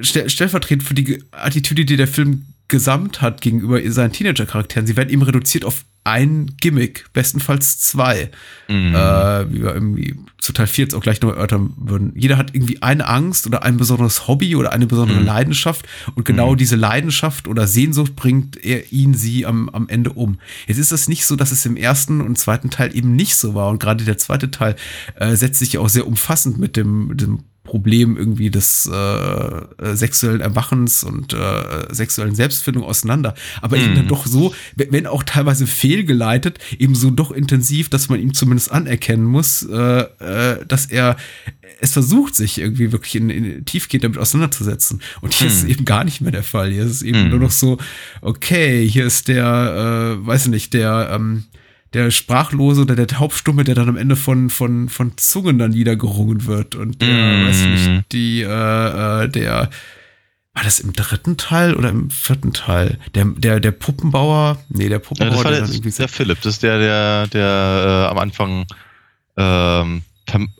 stell, 0.00 0.28
stellvertretend 0.28 0.82
für 0.82 0.94
die 0.94 1.22
Attitüde, 1.30 1.84
die 1.84 1.96
der 1.96 2.08
Film 2.08 2.46
gesamt 2.72 3.20
hat 3.20 3.40
gegenüber 3.42 3.78
seinen 3.92 4.12
Teenager-Charakteren. 4.12 4.86
Sie 4.86 4.96
werden 4.96 5.10
eben 5.10 5.22
reduziert 5.22 5.64
auf 5.64 5.84
ein 6.04 6.56
Gimmick, 6.60 7.04
bestenfalls 7.12 7.78
zwei, 7.78 8.30
Mhm. 8.68 8.92
äh, 8.94 9.52
wie 9.52 9.62
wir 9.62 9.72
irgendwie 9.74 10.16
zu 10.38 10.52
Teil 10.52 10.66
4 10.66 10.86
jetzt 10.86 10.94
auch 10.94 11.00
gleich 11.02 11.20
noch 11.20 11.30
erörtern 11.30 11.74
würden. 11.76 12.12
Jeder 12.16 12.36
hat 12.38 12.54
irgendwie 12.56 12.82
eine 12.82 13.06
Angst 13.06 13.46
oder 13.46 13.62
ein 13.62 13.76
besonderes 13.76 14.26
Hobby 14.26 14.56
oder 14.56 14.72
eine 14.72 14.88
besondere 14.88 15.20
Mhm. 15.20 15.26
Leidenschaft 15.26 15.86
und 16.16 16.24
genau 16.24 16.52
Mhm. 16.52 16.56
diese 16.56 16.74
Leidenschaft 16.74 17.46
oder 17.46 17.68
Sehnsucht 17.68 18.16
bringt 18.16 18.56
er 18.64 18.90
ihn, 18.90 19.14
sie 19.14 19.46
am, 19.46 19.68
am 19.68 19.88
Ende 19.88 20.10
um. 20.14 20.38
Jetzt 20.66 20.78
ist 20.78 20.90
es 20.90 21.06
nicht 21.08 21.24
so, 21.24 21.36
dass 21.36 21.52
es 21.52 21.64
im 21.66 21.76
ersten 21.76 22.20
und 22.20 22.36
zweiten 22.36 22.70
Teil 22.70 22.96
eben 22.96 23.14
nicht 23.14 23.36
so 23.36 23.54
war 23.54 23.68
und 23.68 23.78
gerade 23.78 24.02
der 24.04 24.18
zweite 24.18 24.50
Teil 24.50 24.74
äh, 25.16 25.36
setzt 25.36 25.60
sich 25.60 25.74
ja 25.74 25.80
auch 25.80 25.88
sehr 25.88 26.06
umfassend 26.08 26.58
mit 26.58 26.76
dem, 26.76 27.08
mit 27.08 27.20
dem 27.20 27.44
Problem 27.64 28.16
irgendwie 28.16 28.50
des 28.50 28.90
äh, 28.92 28.96
äh, 28.96 29.94
sexuellen 29.94 30.40
Erwachens 30.40 31.04
und 31.04 31.32
äh, 31.32 31.94
sexuellen 31.94 32.34
Selbstfindung 32.34 32.82
auseinander. 32.82 33.34
Aber 33.60 33.76
eben 33.76 33.92
Mhm. 33.92 33.96
dann 33.96 34.08
doch 34.08 34.26
so, 34.26 34.52
wenn 34.74 35.06
auch 35.06 35.22
teilweise 35.22 35.66
fehlgeleitet, 35.68 36.58
eben 36.78 36.94
so 36.96 37.10
doch 37.10 37.30
intensiv, 37.30 37.88
dass 37.88 38.08
man 38.08 38.20
ihm 38.20 38.34
zumindest 38.34 38.72
anerkennen 38.72 39.24
muss, 39.24 39.62
äh, 39.62 40.00
äh, 40.00 40.64
dass 40.66 40.86
er 40.86 41.16
es 41.80 41.92
versucht, 41.92 42.34
sich 42.34 42.58
irgendwie 42.58 42.90
wirklich 42.92 43.14
in, 43.16 43.30
in 43.30 43.64
tiefgehend 43.64 44.04
damit 44.04 44.18
auseinanderzusetzen. 44.18 45.00
Und 45.20 45.32
hier 45.34 45.46
ist 45.46 45.58
es 45.58 45.62
Mhm. 45.64 45.70
eben 45.70 45.84
gar 45.84 46.04
nicht 46.04 46.20
mehr 46.20 46.32
der 46.32 46.42
Fall. 46.44 46.70
Hier 46.72 46.84
ist 46.84 46.90
es 46.92 47.02
eben 47.02 47.24
Mhm. 47.24 47.30
nur 47.30 47.38
noch 47.40 47.50
so, 47.52 47.78
okay, 48.22 48.88
hier 48.88 49.06
ist 49.06 49.28
der, 49.28 50.18
äh, 50.20 50.26
weiß 50.26 50.44
ich 50.46 50.50
nicht, 50.50 50.74
der, 50.74 51.10
ähm, 51.12 51.44
der 51.94 52.10
Sprachlose 52.10 52.82
oder 52.82 52.96
der 52.96 53.06
Taubstumme, 53.06 53.64
der 53.64 53.74
dann 53.74 53.88
am 53.88 53.96
Ende 53.96 54.16
von, 54.16 54.48
von, 54.50 54.88
von 54.88 55.16
Zungen 55.18 55.58
dann 55.58 55.72
niedergerungen 55.72 56.46
wird. 56.46 56.74
Und 56.74 57.02
der, 57.02 57.08
Mhm. 57.08 57.46
weiß 57.46 57.60
ich 57.60 57.66
nicht, 57.68 58.12
die, 58.12 58.40
äh, 58.42 58.44
äh, 59.24 59.28
der, 59.28 59.70
war 60.54 60.64
das 60.64 60.80
im 60.80 60.92
dritten 60.92 61.36
Teil 61.36 61.74
oder 61.74 61.88
im 61.90 62.10
vierten 62.10 62.52
Teil? 62.52 62.98
Der, 63.14 63.24
der, 63.24 63.60
der 63.60 63.70
Puppenbauer, 63.72 64.58
nee, 64.68 64.88
der 64.88 64.98
Ja, 64.98 64.98
Puppenbauer, 64.98 65.30
das 65.36 65.44
war 65.44 65.50
der 65.52 65.66
der, 65.80 65.90
der 65.92 66.08
Philipp, 66.08 66.40
das 66.42 66.54
ist 66.54 66.62
der, 66.62 66.78
der, 66.78 67.26
der 67.28 68.06
äh, 68.06 68.10
am 68.10 68.18
Anfang 68.18 68.66
ähm, 69.36 70.02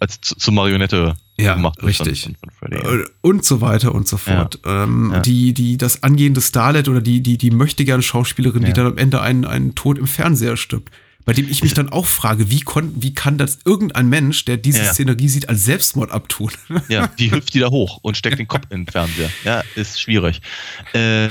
als 0.01 0.21
zu, 0.21 0.37
zur 0.37 0.53
Marionette 0.55 1.14
ja, 1.38 1.55
gemacht 1.55 1.77
wird 1.79 1.87
richtig. 1.88 2.25
Von, 2.25 2.37
von 2.37 2.51
Freddy. 2.51 2.77
Äh, 3.03 3.07
und 3.23 3.45
so 3.45 3.61
weiter 3.61 3.95
und 3.95 4.07
so 4.07 4.16
fort. 4.18 4.59
Ähm, 4.66 5.11
Ja. 5.12 5.21
Die, 5.21 5.55
die, 5.55 5.77
das 5.79 6.03
angehende 6.03 6.40
Starlet 6.40 6.88
oder 6.88 7.01
die, 7.01 7.23
die, 7.23 7.38
die 7.38 7.51
möchte 7.51 7.85
gerne 7.85 8.03
Schauspielerin, 8.03 8.62
die 8.62 8.68
Ja. 8.68 8.75
dann 8.75 8.87
am 8.87 8.99
Ende 8.99 9.21
einen, 9.23 9.45
einen 9.45 9.75
Tod 9.75 9.99
im 9.99 10.07
Fernseher 10.07 10.57
stirbt. 10.57 10.90
Bei 11.24 11.32
dem 11.32 11.48
ich 11.48 11.62
mich 11.62 11.74
dann 11.74 11.88
auch 11.88 12.06
frage, 12.06 12.50
wie, 12.50 12.61
kon, 12.61 12.92
wie 13.00 13.14
kann 13.14 13.38
das 13.38 13.61
irgendein 13.64 14.08
Mensch, 14.08 14.44
der 14.44 14.56
diese 14.56 14.82
Ja. 14.82 14.92
Szenerie 14.92 15.28
sieht, 15.28 15.48
als 15.48 15.64
Selbstmord 15.64 16.11
abtun? 16.11 16.50
Ja, 16.88 17.06
die 17.06 17.30
hüpft 17.30 17.54
die 17.54 17.61
da 17.61 17.70
hoch 17.70 17.98
und 18.02 18.16
steckt 18.16 18.38
den 18.38 18.48
Kopf 18.48 18.66
in 18.70 18.85
den 18.85 18.92
Fernseher. 18.92 19.30
Ja, 19.44 19.62
ist 19.76 20.00
schwierig. 20.00 20.40
Ähm, 20.94 21.30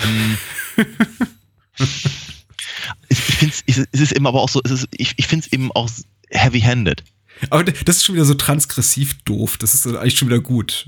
ich 3.09 3.19
finde 3.19 3.55
es 3.67 3.99
ist 3.99 4.11
eben 4.13 4.27
aber 4.27 4.41
auch 4.41 4.49
so, 4.49 4.61
ist, 4.61 4.87
ich, 4.91 5.13
ich 5.17 5.27
finde 5.27 5.45
es 5.45 5.53
eben 5.53 5.71
auch 5.73 5.89
heavy-handed. 6.29 7.03
Aber 7.49 7.63
das 7.63 7.97
ist 7.97 8.05
schon 8.05 8.15
wieder 8.15 8.25
so 8.25 8.35
transgressiv 8.35 9.21
doof. 9.23 9.57
Das 9.57 9.73
ist 9.73 9.87
eigentlich 9.87 10.17
schon 10.17 10.27
wieder 10.29 10.39
gut. 10.41 10.85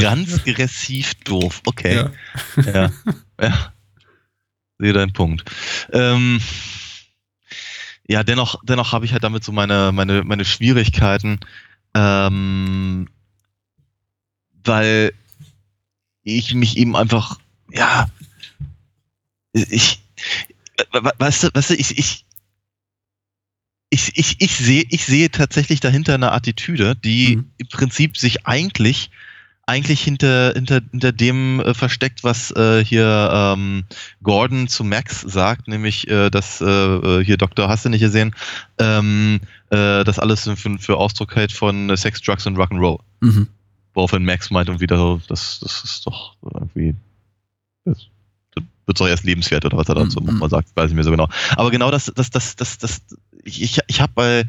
Transgressiv 0.00 1.14
doof, 1.24 1.60
okay. 1.64 1.94
Ja. 1.94 2.62
Ja. 2.72 2.92
ja. 3.40 3.72
Sehe 4.78 4.92
deinen 4.92 5.12
Punkt. 5.12 5.44
Ähm, 5.92 6.40
ja, 8.08 8.22
dennoch, 8.22 8.60
dennoch 8.64 8.92
habe 8.92 9.04
ich 9.04 9.12
halt 9.12 9.24
damit 9.24 9.44
so 9.44 9.52
meine, 9.52 9.92
meine, 9.92 10.24
meine 10.24 10.44
Schwierigkeiten, 10.44 11.40
ähm, 11.94 13.08
weil 14.64 15.12
ich 16.22 16.54
mich 16.54 16.76
eben 16.76 16.96
einfach, 16.96 17.38
ja, 17.70 18.08
ich, 19.52 20.00
weißt 20.92 21.44
du, 21.44 21.48
weißt 21.52 21.70
du, 21.70 21.74
ich, 21.74 21.98
ich, 21.98 22.24
ich, 23.90 24.16
ich, 24.16 24.40
ich 24.40 24.56
sehe, 24.56 24.84
ich 24.88 25.04
sehe 25.04 25.30
tatsächlich 25.30 25.80
dahinter 25.80 26.14
eine 26.14 26.32
Attitüde, 26.32 26.96
die 26.96 27.36
Mhm. 27.36 27.50
im 27.58 27.68
Prinzip 27.68 28.16
sich 28.16 28.46
eigentlich, 28.46 29.10
eigentlich 29.66 30.02
hinter, 30.02 30.52
hinter, 30.54 30.80
hinter 30.90 31.12
dem 31.12 31.60
äh, 31.60 31.74
versteckt, 31.74 32.24
was 32.24 32.50
äh, 32.52 32.84
hier 32.84 33.30
ähm, 33.32 33.84
Gordon 34.22 34.68
zu 34.68 34.84
Max 34.84 35.20
sagt, 35.20 35.68
nämlich, 35.68 36.08
äh, 36.08 36.30
dass 36.30 36.60
äh, 36.60 36.66
äh, 36.66 37.24
hier 37.24 37.36
Doktor 37.36 37.68
hast 37.68 37.84
du 37.84 37.88
nicht 37.88 38.00
gesehen, 38.00 38.34
ähm, 38.78 39.40
äh, 39.70 40.04
das 40.04 40.18
alles 40.18 40.48
für, 40.48 40.78
für 40.78 40.96
Ausdruck 40.96 41.36
hält 41.36 41.52
von 41.52 41.96
Sex, 41.96 42.20
Drugs 42.20 42.46
und 42.46 42.56
Rock'n'Roll. 42.56 42.98
Mhm. 43.20 43.48
Woraufhin 43.94 44.24
Max 44.24 44.50
meint 44.50 44.68
und 44.68 44.80
wieder 44.80 44.96
so, 44.96 45.20
das, 45.28 45.60
das 45.60 45.84
ist 45.84 46.06
doch 46.06 46.34
irgendwie, 46.42 46.94
das, 47.84 48.08
wird 48.86 49.00
doch 49.00 49.08
erst 49.08 49.24
lebenswert 49.24 49.64
oder 49.64 49.76
was 49.76 49.88
er 49.88 49.94
dazu 49.94 50.20
Mhm. 50.20 50.38
mal 50.38 50.50
sagt, 50.50 50.74
weiß 50.74 50.90
ich 50.90 50.96
mir 50.96 51.04
so 51.04 51.10
genau. 51.10 51.28
Aber 51.56 51.70
genau 51.70 51.90
das, 51.90 52.10
das, 52.14 52.30
das, 52.30 52.56
das, 52.56 52.78
das, 52.78 53.02
ich, 53.44 53.62
ich, 53.62 53.78
ich 53.86 54.00
habe 54.00 54.12
bei, 54.14 54.44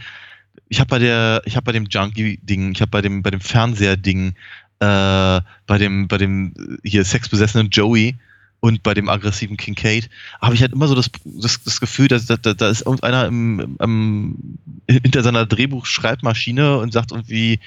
ich 0.70 0.80
habe 0.80 0.90
bei 0.90 1.00
der, 1.00 1.42
ich 1.46 1.56
habe 1.56 1.66
bei 1.66 1.72
dem 1.72 1.86
Junkie-Ding, 1.86 2.72
ich 2.72 2.82
habe 2.82 2.90
bei 2.90 3.02
dem, 3.02 3.22
bei 3.22 3.32
dem 3.32 3.42
Fernseher-Ding, 3.42 4.36
äh, 4.84 5.42
bei 5.66 5.78
dem, 5.78 6.08
bei 6.08 6.18
dem 6.18 6.54
äh, 6.58 6.90
hier 6.90 7.06
sexbesessenen 7.06 7.70
Joey 7.70 8.16
und 8.60 8.84
bei 8.84 8.94
dem 8.94 9.10
aggressiven 9.10 9.58
Kincaid, 9.58 10.10
habe 10.42 10.56
ich 10.56 10.62
halt 10.62 10.74
immer 10.74 10.88
so 10.88 10.96
das, 10.96 11.10
das, 11.26 11.64
das 11.64 11.80
Gefühl, 11.80 12.08
dass 12.08 12.26
da, 12.26 12.38
da, 12.38 12.54
da 12.54 12.70
ist 12.70 12.82
irgendeiner 12.82 13.26
im, 13.26 13.78
im, 13.80 14.58
hinter 14.88 15.24
seiner 15.24 15.46
Drehbuchschreibmaschine 15.46 16.78
und 16.78 16.94
sagt 16.94 17.12
irgendwie, 17.12 17.60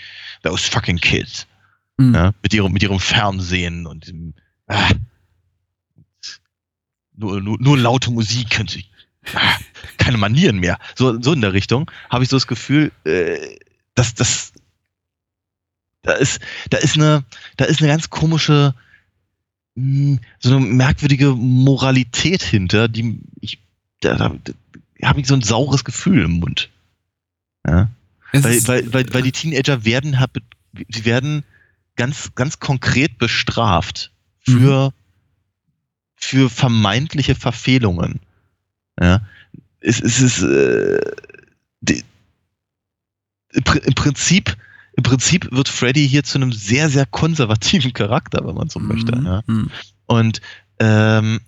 those 0.42 0.70
fucking 0.70 0.98
kids. 0.98 1.46
Mhm. 1.98 2.14
Ja, 2.14 2.32
mit 2.42 2.54
ihrem, 2.54 2.72
mit 2.72 2.82
ihrem 2.82 3.00
Fernsehen 3.00 3.86
und 3.86 4.08
dem, 4.08 4.34
ah, 4.68 4.90
nur, 7.14 7.40
nur, 7.40 7.58
nur 7.58 7.78
laute 7.78 8.10
Musik 8.10 8.50
können 8.50 8.68
sie. 8.68 8.84
Ah, 9.34 9.56
keine 9.98 10.18
Manieren 10.18 10.58
mehr. 10.58 10.78
So, 10.94 11.20
so 11.20 11.32
in 11.32 11.40
der 11.40 11.52
Richtung 11.52 11.90
habe 12.10 12.24
ich 12.24 12.30
so 12.30 12.36
das 12.36 12.46
Gefühl, 12.46 12.92
äh, 13.04 13.58
dass 13.94 14.14
das 14.14 14.52
da 16.06 16.14
ist, 16.14 16.40
da 16.70 16.78
ist 16.78 16.96
eine, 16.96 17.24
da 17.56 17.64
ist 17.66 17.80
eine 17.80 17.88
ganz 17.88 18.08
komische, 18.08 18.74
mh, 19.74 20.18
so 20.38 20.56
eine 20.56 20.64
merkwürdige 20.64 21.34
Moralität 21.34 22.42
hinter, 22.42 22.88
die 22.88 23.20
ich, 23.40 23.58
da, 24.00 24.14
da, 24.16 24.34
da 24.44 24.52
habe 25.08 25.20
ich 25.20 25.26
so 25.26 25.34
ein 25.34 25.42
saures 25.42 25.84
Gefühl 25.84 26.24
im 26.24 26.38
Mund. 26.38 26.70
Ja. 27.66 27.90
Weil, 28.32 28.66
weil, 28.68 28.92
weil, 28.92 29.14
weil 29.14 29.22
die 29.22 29.32
Teenager 29.32 29.84
werden, 29.84 30.16
sie 30.88 31.04
werden 31.04 31.44
ganz, 31.96 32.34
ganz 32.34 32.60
konkret 32.60 33.18
bestraft 33.18 34.12
für, 34.40 34.92
für 36.16 36.50
vermeintliche 36.50 37.34
Verfehlungen. 37.34 38.20
Ja. 39.00 39.26
Es, 39.80 40.00
es 40.00 40.20
ist 40.20 40.42
äh, 40.42 41.00
die, 41.80 42.04
im 43.52 43.94
Prinzip, 43.94 44.56
im 44.96 45.02
Prinzip 45.02 45.48
wird 45.52 45.68
Freddy 45.68 46.08
hier 46.08 46.24
zu 46.24 46.38
einem 46.38 46.52
sehr, 46.52 46.88
sehr 46.88 47.06
konservativen 47.06 47.92
Charakter, 47.92 48.46
wenn 48.46 48.54
man 48.54 48.68
so 48.68 48.80
möchte. 48.80 49.12
Ja. 49.12 49.42
Mhm. 49.46 49.70
Und 50.06 50.40
ähm, 50.78 51.40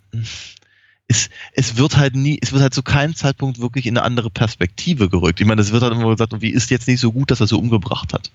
es, 1.09 1.31
es 1.53 1.77
wird 1.79 1.97
halt 1.97 2.15
nie, 2.15 2.39
es 2.43 2.53
wird 2.53 2.63
halt 2.63 2.75
zu 2.75 2.83
keinem 2.83 3.17
Zeitpunkt 3.17 3.59
wirklich 3.59 3.87
in 3.87 3.97
eine 3.97 4.05
andere 4.05 4.31
Perspektive 4.31 5.09
gerückt. 5.09 5.41
Ich 5.41 5.47
meine, 5.47 5.63
es 5.63 5.73
wird 5.73 5.83
halt 5.83 5.95
immer 5.95 6.11
gesagt, 6.11 6.41
wie 6.41 6.51
ist 6.51 6.71
jetzt 6.71 6.87
nicht 6.87 7.01
so 7.01 7.11
gut, 7.11 7.31
dass 7.31 7.41
er 7.41 7.47
so 7.47 7.59
umgebracht 7.59 8.13
hat. 8.13 8.31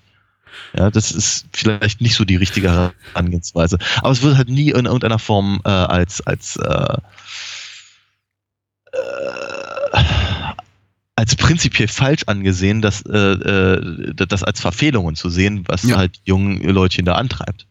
Ja, 0.76 0.90
das 0.90 1.12
ist 1.12 1.46
vielleicht 1.52 2.00
nicht 2.00 2.16
so 2.16 2.24
die 2.24 2.36
richtige 2.36 2.92
Herangehensweise. 3.14 3.78
Aber 3.98 4.10
es 4.10 4.22
wird 4.22 4.36
halt 4.36 4.48
nie 4.48 4.70
in 4.70 4.86
irgendeiner 4.86 5.20
Form 5.20 5.60
äh, 5.64 5.68
als, 5.68 6.20
als, 6.26 6.56
äh, 6.56 6.96
als 11.24 11.36
prinzipiell 11.36 11.88
falsch 11.88 12.24
angesehen, 12.26 12.82
das, 12.82 13.00
äh, 13.06 13.16
äh, 13.16 14.14
das 14.14 14.42
als 14.42 14.60
Verfehlungen 14.60 15.16
zu 15.16 15.30
sehen, 15.30 15.64
was 15.66 15.82
Ja. 15.84 15.96
halt 15.96 16.20
jungen 16.24 16.62
Leutchen 16.62 17.06
da 17.06 17.14
antreibt. 17.14 17.66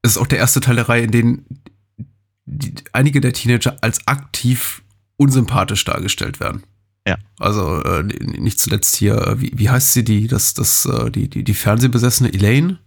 Es 0.00 0.12
ist 0.12 0.16
auch 0.18 0.26
der 0.26 0.38
erste 0.38 0.60
Teil 0.60 0.76
der 0.76 0.88
Reihe, 0.88 1.02
in 1.02 1.10
dem 1.10 1.44
die, 2.46 2.74
einige 2.92 3.20
der 3.20 3.32
Teenager 3.34 3.76
als 3.82 4.06
aktiv 4.06 4.82
unsympathisch 5.16 5.84
dargestellt 5.84 6.40
werden. 6.40 6.62
Ja. 7.06 7.18
Also 7.38 7.82
äh, 7.82 8.02
nicht 8.02 8.58
zuletzt 8.58 8.96
hier, 8.96 9.14
äh, 9.16 9.40
wie, 9.42 9.52
wie 9.54 9.68
heißt 9.68 9.92
sie, 9.92 10.04
die, 10.04 10.26
das, 10.26 10.54
das, 10.54 10.86
äh, 10.86 11.10
die, 11.10 11.28
die, 11.28 11.44
die 11.44 11.54
Fernsehbesessene 11.54 12.32
Elaine? 12.32 12.78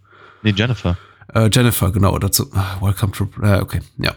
Nee, 0.42 0.54
Jennifer. 0.56 0.98
Äh, 1.34 1.50
Jennifer, 1.52 1.92
genau, 1.92 2.18
dazu. 2.18 2.50
Ah, 2.52 2.78
welcome 2.80 3.12
to. 3.12 3.30
Äh, 3.42 3.60
okay, 3.60 3.80
ja. 3.98 4.14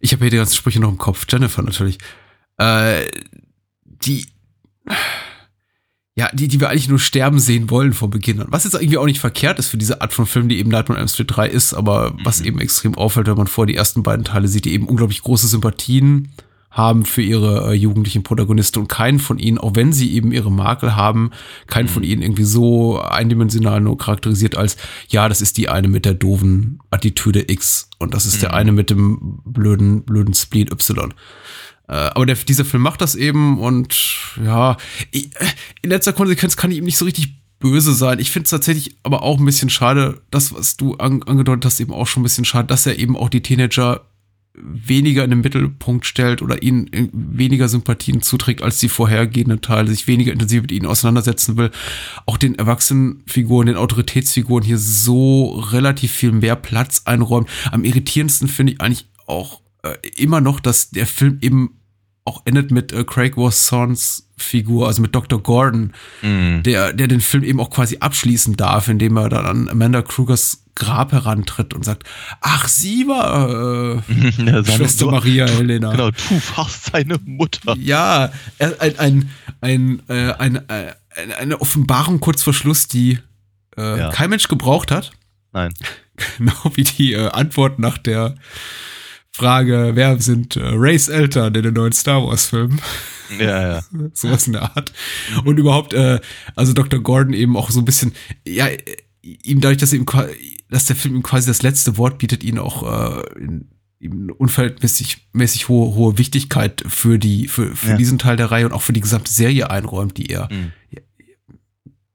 Ich 0.00 0.12
habe 0.12 0.24
hier 0.24 0.30
die 0.30 0.36
ganzen 0.38 0.54
Sprüche 0.54 0.80
noch 0.80 0.88
im 0.90 0.98
Kopf. 0.98 1.26
Jennifer 1.30 1.62
natürlich. 1.62 1.98
Äh, 2.56 3.04
die. 3.84 4.26
Ja, 6.14 6.28
die, 6.32 6.48
die 6.48 6.58
wir 6.58 6.68
eigentlich 6.68 6.88
nur 6.88 6.98
sterben 6.98 7.38
sehen 7.38 7.70
wollen 7.70 7.92
vor 7.92 8.10
Beginn 8.10 8.40
an. 8.40 8.48
Was 8.50 8.64
jetzt 8.64 8.74
irgendwie 8.74 8.98
auch 8.98 9.06
nicht 9.06 9.20
verkehrt 9.20 9.60
ist 9.60 9.68
für 9.68 9.76
diese 9.76 10.00
Art 10.00 10.12
von 10.12 10.26
Film, 10.26 10.48
die 10.48 10.58
eben 10.58 10.68
Nightmare 10.70 10.96
on 10.98 11.02
Elm 11.02 11.08
Street 11.08 11.28
3 11.36 11.48
ist, 11.48 11.74
aber 11.74 12.12
was 12.24 12.40
Mhm. 12.40 12.46
eben 12.46 12.60
extrem 12.60 12.96
auffällt, 12.96 13.28
wenn 13.28 13.36
man 13.36 13.46
vor 13.46 13.66
die 13.66 13.76
ersten 13.76 14.02
beiden 14.02 14.24
Teile 14.24 14.48
sieht, 14.48 14.64
die 14.64 14.72
eben 14.72 14.88
unglaublich 14.88 15.22
große 15.22 15.46
Sympathien 15.46 16.32
haben 16.70 17.04
für 17.04 17.22
ihre 17.22 17.70
äh, 17.70 17.74
jugendlichen 17.74 18.24
Protagonisten 18.24 18.80
und 18.80 18.88
keinen 18.88 19.20
von 19.20 19.38
ihnen, 19.38 19.58
auch 19.58 19.74
wenn 19.76 19.92
sie 19.92 20.12
eben 20.12 20.32
ihre 20.32 20.50
Makel 20.52 20.96
haben, 20.96 21.30
keinen 21.68 21.88
von 21.88 22.02
ihnen 22.02 22.20
irgendwie 22.20 22.44
so 22.44 23.00
eindimensional 23.00 23.80
nur 23.80 23.96
charakterisiert 23.96 24.56
als, 24.56 24.76
ja, 25.08 25.28
das 25.28 25.40
ist 25.40 25.56
die 25.56 25.68
eine 25.68 25.86
mit 25.88 26.04
der 26.04 26.14
doofen 26.14 26.80
Attitüde 26.90 27.44
X 27.50 27.88
und 27.98 28.12
das 28.12 28.26
ist 28.26 28.42
der 28.42 28.50
Mhm. 28.50 28.54
eine 28.56 28.72
mit 28.72 28.90
dem 28.90 29.38
blöden, 29.44 30.02
blöden 30.02 30.34
Spleen 30.34 30.68
Y. 30.70 31.14
Äh, 31.88 31.92
aber 31.92 32.26
der, 32.26 32.36
dieser 32.36 32.64
Film 32.64 32.82
macht 32.82 33.00
das 33.00 33.14
eben 33.14 33.58
und 33.58 33.96
ja, 34.44 34.76
äh, 35.12 35.22
in 35.82 35.90
letzter 35.90 36.12
Konsequenz 36.12 36.56
kann 36.56 36.70
ich 36.70 36.78
ihm 36.78 36.84
nicht 36.84 36.98
so 36.98 37.04
richtig 37.04 37.34
böse 37.58 37.92
sein. 37.92 38.18
Ich 38.20 38.30
finde 38.30 38.44
es 38.44 38.50
tatsächlich 38.50 38.96
aber 39.02 39.22
auch 39.22 39.38
ein 39.38 39.44
bisschen 39.44 39.70
schade, 39.70 40.22
das, 40.30 40.54
was 40.54 40.76
du 40.76 40.94
an, 40.96 41.22
angedeutet 41.24 41.64
hast, 41.64 41.80
eben 41.80 41.92
auch 41.92 42.06
schon 42.06 42.20
ein 42.20 42.24
bisschen 42.24 42.44
schade, 42.44 42.68
dass 42.68 42.86
er 42.86 42.98
eben 42.98 43.16
auch 43.16 43.28
die 43.28 43.42
Teenager 43.42 44.04
weniger 44.60 45.24
in 45.24 45.30
den 45.30 45.40
Mittelpunkt 45.40 46.04
stellt 46.04 46.42
oder 46.42 46.62
ihnen 46.62 46.92
äh, 46.92 47.08
weniger 47.12 47.68
Sympathien 47.68 48.22
zuträgt 48.22 48.62
als 48.62 48.78
die 48.78 48.88
vorhergehenden 48.88 49.60
Teile, 49.60 49.90
sich 49.90 50.06
weniger 50.06 50.32
intensiv 50.32 50.62
mit 50.62 50.72
ihnen 50.72 50.86
auseinandersetzen 50.86 51.56
will, 51.56 51.70
auch 52.26 52.36
den 52.36 52.56
Erwachsenenfiguren, 52.56 53.66
den 53.66 53.76
Autoritätsfiguren 53.76 54.64
hier 54.64 54.78
so 54.78 55.60
relativ 55.72 56.12
viel 56.12 56.32
mehr 56.32 56.56
Platz 56.56 57.02
einräumt. 57.04 57.48
Am 57.70 57.84
irritierendsten 57.84 58.48
finde 58.48 58.72
ich 58.74 58.80
eigentlich 58.80 59.06
auch 59.26 59.62
äh, 59.82 59.94
immer 60.16 60.40
noch, 60.40 60.60
dass 60.60 60.90
der 60.90 61.06
Film 61.06 61.38
eben 61.40 61.77
auch 62.28 62.42
endet 62.44 62.70
mit 62.70 62.92
äh, 62.92 63.04
Craig 63.04 63.36
Wassons 63.36 64.28
Figur, 64.36 64.86
also 64.86 65.02
mit 65.02 65.14
Dr. 65.14 65.42
Gordon, 65.42 65.92
Mhm. 66.22 66.62
der, 66.62 66.92
der 66.92 67.08
den 67.08 67.20
Film 67.20 67.42
eben 67.42 67.58
auch 67.60 67.70
quasi 67.70 67.98
abschließen 67.98 68.54
darf, 68.56 68.88
indem 68.88 69.16
er 69.16 69.28
dann 69.28 69.46
an 69.46 69.68
Amanda 69.68 70.02
Krugers 70.02 70.62
Grab 70.76 71.10
herantritt 71.10 71.74
und 71.74 71.84
sagt, 71.84 72.04
ach, 72.40 72.68
sie 72.68 73.08
war 73.08 73.96
äh, 73.98 74.00
Ja, 74.44 74.64
Schwester 74.64 75.06
so- 75.06 75.10
Maria 75.10 75.48
Helena. 75.48 75.90
Genau, 75.90 76.10
du 76.12 76.40
warst 76.56 76.90
seine 76.92 77.16
Mutter. 77.24 77.74
Ja, 77.78 78.30
er- 78.58 78.80
ein, 78.80 78.96
ein, 79.00 79.30
ein, 79.60 80.02
äh, 80.08 80.32
ein, 80.34 80.56
äh, 80.68 80.92
eine- 81.16 81.36
eine 81.36 81.60
Offenbarung 81.60 82.20
kurz 82.20 82.44
vor 82.44 82.54
Schluss, 82.54 82.86
die 82.86 83.18
äh, 83.76 83.98
Ja. 83.98 84.10
kein 84.10 84.30
Mensch 84.30 84.46
gebraucht 84.46 84.92
hat. 84.92 85.10
Nein. 85.52 85.74
Genau 86.38 86.72
wie 86.74 86.82
die 86.82 87.12
äh, 87.12 87.28
Antwort 87.28 87.78
nach 87.78 87.96
der 87.98 88.34
Frage, 89.38 89.90
wer 89.94 90.20
sind 90.20 90.56
äh, 90.56 90.60
Rays 90.64 91.08
Eltern 91.08 91.54
in 91.54 91.62
den 91.62 91.74
neuen 91.74 91.92
Star 91.92 92.22
Wars 92.26 92.46
Filmen? 92.46 92.80
Ja, 93.38 93.72
ja. 93.74 93.82
sowas 94.14 94.46
in 94.46 94.54
der 94.54 94.62
Art. 94.76 94.92
Und 95.44 95.58
überhaupt, 95.58 95.92
äh, 95.94 96.20
also 96.56 96.72
Dr. 96.72 97.00
Gordon 97.00 97.32
eben 97.34 97.56
auch 97.56 97.70
so 97.70 97.80
ein 97.80 97.84
bisschen, 97.84 98.12
ja, 98.46 98.66
äh, 98.66 98.78
ihm 99.22 99.60
dadurch, 99.60 99.78
dass, 99.78 99.92
ihm, 99.92 100.06
dass 100.70 100.86
der 100.86 100.96
Film 100.96 101.14
ihm 101.16 101.22
quasi 101.22 101.46
das 101.46 101.62
letzte 101.62 101.96
Wort 101.98 102.18
bietet, 102.18 102.42
ihn 102.42 102.58
auch 102.58 102.82
äh, 102.82 103.22
in, 103.38 103.68
unverhältnismäßig 104.30 105.28
mäßig 105.32 105.68
hohe, 105.68 105.94
hohe 105.94 106.18
Wichtigkeit 106.18 106.82
für 106.86 107.18
die, 107.18 107.48
für, 107.48 107.74
für 107.74 107.90
Ja. 107.90 107.96
diesen 107.96 108.18
Teil 108.18 108.36
der 108.36 108.50
Reihe 108.50 108.64
und 108.66 108.72
auch 108.72 108.82
für 108.82 108.92
die 108.92 109.00
gesamte 109.00 109.30
Serie 109.32 109.70
einräumt, 109.70 110.16
die 110.18 110.26
er 110.30 110.48
Mhm. 110.52 110.72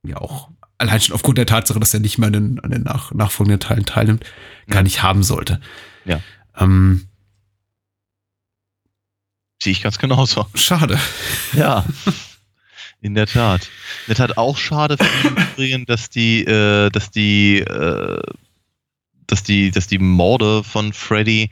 ja 0.05 0.17
auch 0.17 0.49
allein 0.77 0.99
schon 1.01 1.13
aufgrund 1.15 1.37
der 1.37 1.45
Tatsache, 1.45 1.79
dass 1.79 1.93
er 1.93 1.99
nicht 1.99 2.17
mehr 2.17 2.27
an 2.27 2.33
den, 2.33 2.59
an 2.61 2.71
den 2.71 2.83
nach, 2.83 3.13
nachfolgenden 3.13 3.59
Teilen 3.59 3.85
teilnimmt, 3.85 4.23
gar 4.67 4.77
Ja. 4.79 4.83
nicht 4.83 5.03
haben 5.03 5.23
sollte. 5.23 5.59
Ja. 6.05 6.19
Ähm, 6.57 7.07
Sehe 9.63 9.71
ich 9.71 9.81
ganz 9.81 9.97
genauso. 9.97 10.45
schade. 10.55 10.99
Ja. 11.53 11.85
In 13.01 13.15
der 13.15 13.27
Tat. 13.27 13.63
In 14.07 14.09
der 14.09 14.15
Tat 14.17 14.37
auch 14.37 14.57
schade 14.57 14.97
für 14.97 15.29
mich 15.31 15.43
übrigens, 15.53 15.85
dass 15.87 16.09
die, 16.09 16.43
äh, 16.43 16.89
dass 16.89 17.11
die, 17.11 17.59
äh, 17.59 18.21
dass 19.25 19.43
die, 19.43 19.71
dass 19.71 19.87
die 19.87 19.99
Morde 19.99 20.65
von 20.65 20.91
Freddy 20.91 21.49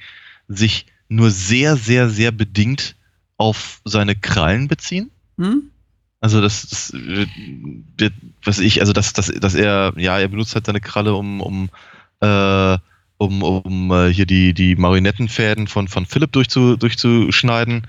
sich 0.49 0.88
nur 1.07 1.32
sehr, 1.32 1.78
sehr, 1.78 2.09
sehr 2.09 2.32
bedingt 2.34 2.97
auf 3.38 3.80
seine 3.86 4.16
Krallen 4.16 4.68
beziehen. 4.68 5.09
Hm? 5.38 5.72
Also 6.20 6.41
das, 6.41 6.68
das 6.68 6.93
äh, 6.93 7.28
wird- 7.97 8.14
was 8.43 8.59
ich, 8.59 8.82
also 8.82 8.91
dass, 8.91 9.14
dass, 9.14 9.28
dass 9.28 9.55
er, 9.55 9.93
ja, 9.95 10.20
er 10.20 10.28
benutzt 10.28 10.53
halt 10.53 10.66
seine 10.66 10.82
Kralle, 10.82 11.14
um, 11.14 11.39
um, 11.39 11.70
äh, 12.20 12.78
um, 13.22 13.44
um 13.44 13.92
äh, 13.92 14.12
hier 14.12 14.26
die, 14.26 14.54
die 14.54 14.76
Marionettenfäden 14.76 15.68
von, 15.68 15.88
von 15.88 16.06
Philipp 16.08 16.32
durchzu, 16.32 16.76
durchzuschneiden. 16.76 17.84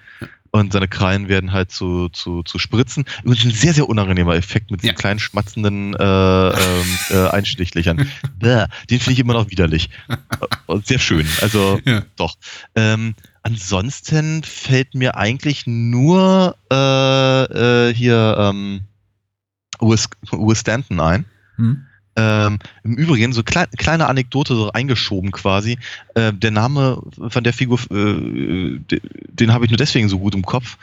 Und 0.55 0.75
seine 0.75 0.87
Krallen 0.87 1.29
werden 1.29 1.53
halt 1.53 1.71
zu, 1.73 2.11
zu, 2.11 2.43
zu 2.43 2.59
spritzen. 2.59 3.07
Übrigens 3.25 3.47
ein 3.47 3.51
sehr, 3.53 3.73
sehr 3.73 3.89
unangenehmer 3.89 4.35
Effekt 4.35 4.71
mit 4.71 4.83
diesen 4.83 4.95
Ja. 4.95 5.01
kleinen 5.01 5.19
schmatzenden 5.19 5.95
äh, 5.95 6.49
ähm, 6.49 6.99
äh, 7.11 7.29
Einstichlichern. 7.31 8.07
Bäh, 8.39 8.67
Den 8.91 8.99
finde 9.01 9.13
ich 9.15 9.21
immer 9.21 9.33
noch 9.33 9.49
widerlich. 9.49 9.89
Und 10.67 10.87
sehr 10.87 10.99
schön. 10.99 11.27
Also 11.41 11.81
Ja. 11.87 12.03
doch. 12.17 12.37
Ähm, 12.75 13.15
ansonsten 13.43 14.43
fällt 14.43 14.95
mir 14.95 15.17
eigentlich 15.17 15.63
nur 15.67 16.59
äh, 16.71 17.89
äh, 17.89 17.95
hier 17.95 18.37
ähm, 18.39 18.83
Will 19.81 20.55
Stanton 20.55 21.01
ein. 21.01 21.25
Hm? 21.57 21.87
Ähm, 22.15 22.59
Im 22.85 22.95
Übrigen, 22.95 23.33
so 23.33 23.43
klei 23.43 23.67
kleine 23.79 24.07
Anekdote 24.07 24.55
so 24.55 24.71
eingeschoben 24.73 25.31
quasi. 25.31 25.79
Äh, 26.15 26.33
der 26.35 26.51
Name 26.51 27.03
von 27.29 27.43
der 27.43 27.55
Figur, 27.55 27.79
äh, 27.91 28.79
de- 28.79 29.01
den 29.29 29.53
habe 29.53 29.65
ich 29.65 29.71
nur 29.71 29.79
deswegen 29.79 30.11
so 30.11 30.19
gut 30.19 30.35
im 30.35 30.45
Kopf, 30.45 30.77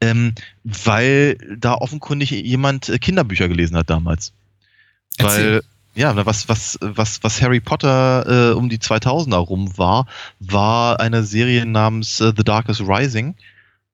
ähm, 0.00 0.34
weil 0.64 1.38
da 1.56 1.74
offenkundig 1.74 2.30
jemand 2.30 2.88
äh, 2.88 2.98
Kinderbücher 2.98 3.46
gelesen 3.46 3.76
hat 3.76 3.90
damals. 3.90 4.32
Erzähl. 5.18 5.52
Weil, 5.54 5.62
ja, 5.94 6.26
was, 6.26 6.48
was, 6.48 6.78
was, 6.80 7.22
was 7.22 7.42
Harry 7.42 7.60
Potter 7.60 8.50
äh, 8.50 8.54
um 8.54 8.68
die 8.68 8.78
2000er 8.78 9.36
rum 9.36 9.76
war, 9.76 10.06
war 10.40 10.98
eine 10.98 11.22
Serie 11.22 11.64
namens 11.66 12.18
äh, 12.20 12.32
The 12.36 12.42
Darkest 12.42 12.80
Rising 12.80 13.34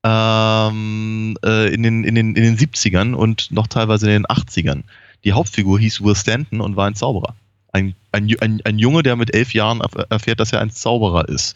ähm, 0.04 1.36
äh, 1.44 1.74
in, 1.74 1.82
den, 1.82 2.04
in, 2.04 2.14
den, 2.14 2.36
in 2.36 2.42
den 2.44 2.56
70ern 2.56 3.14
und 3.14 3.50
noch 3.50 3.66
teilweise 3.66 4.06
in 4.06 4.22
den 4.22 4.26
80ern. 4.26 4.84
Die 5.24 5.32
Hauptfigur 5.32 5.78
hieß 5.78 6.02
Will 6.02 6.14
Stanton 6.14 6.60
und 6.60 6.76
war 6.76 6.86
ein 6.86 6.94
Zauberer. 6.94 7.34
Ein, 7.72 7.94
ein, 8.12 8.34
ein, 8.40 8.60
ein 8.64 8.78
Junge, 8.78 9.02
der 9.02 9.14
mit 9.16 9.34
elf 9.34 9.52
Jahren 9.52 9.82
erf- 9.82 10.06
erfährt, 10.08 10.40
dass 10.40 10.52
er 10.52 10.60
ein 10.60 10.70
Zauberer 10.70 11.28
ist. 11.28 11.54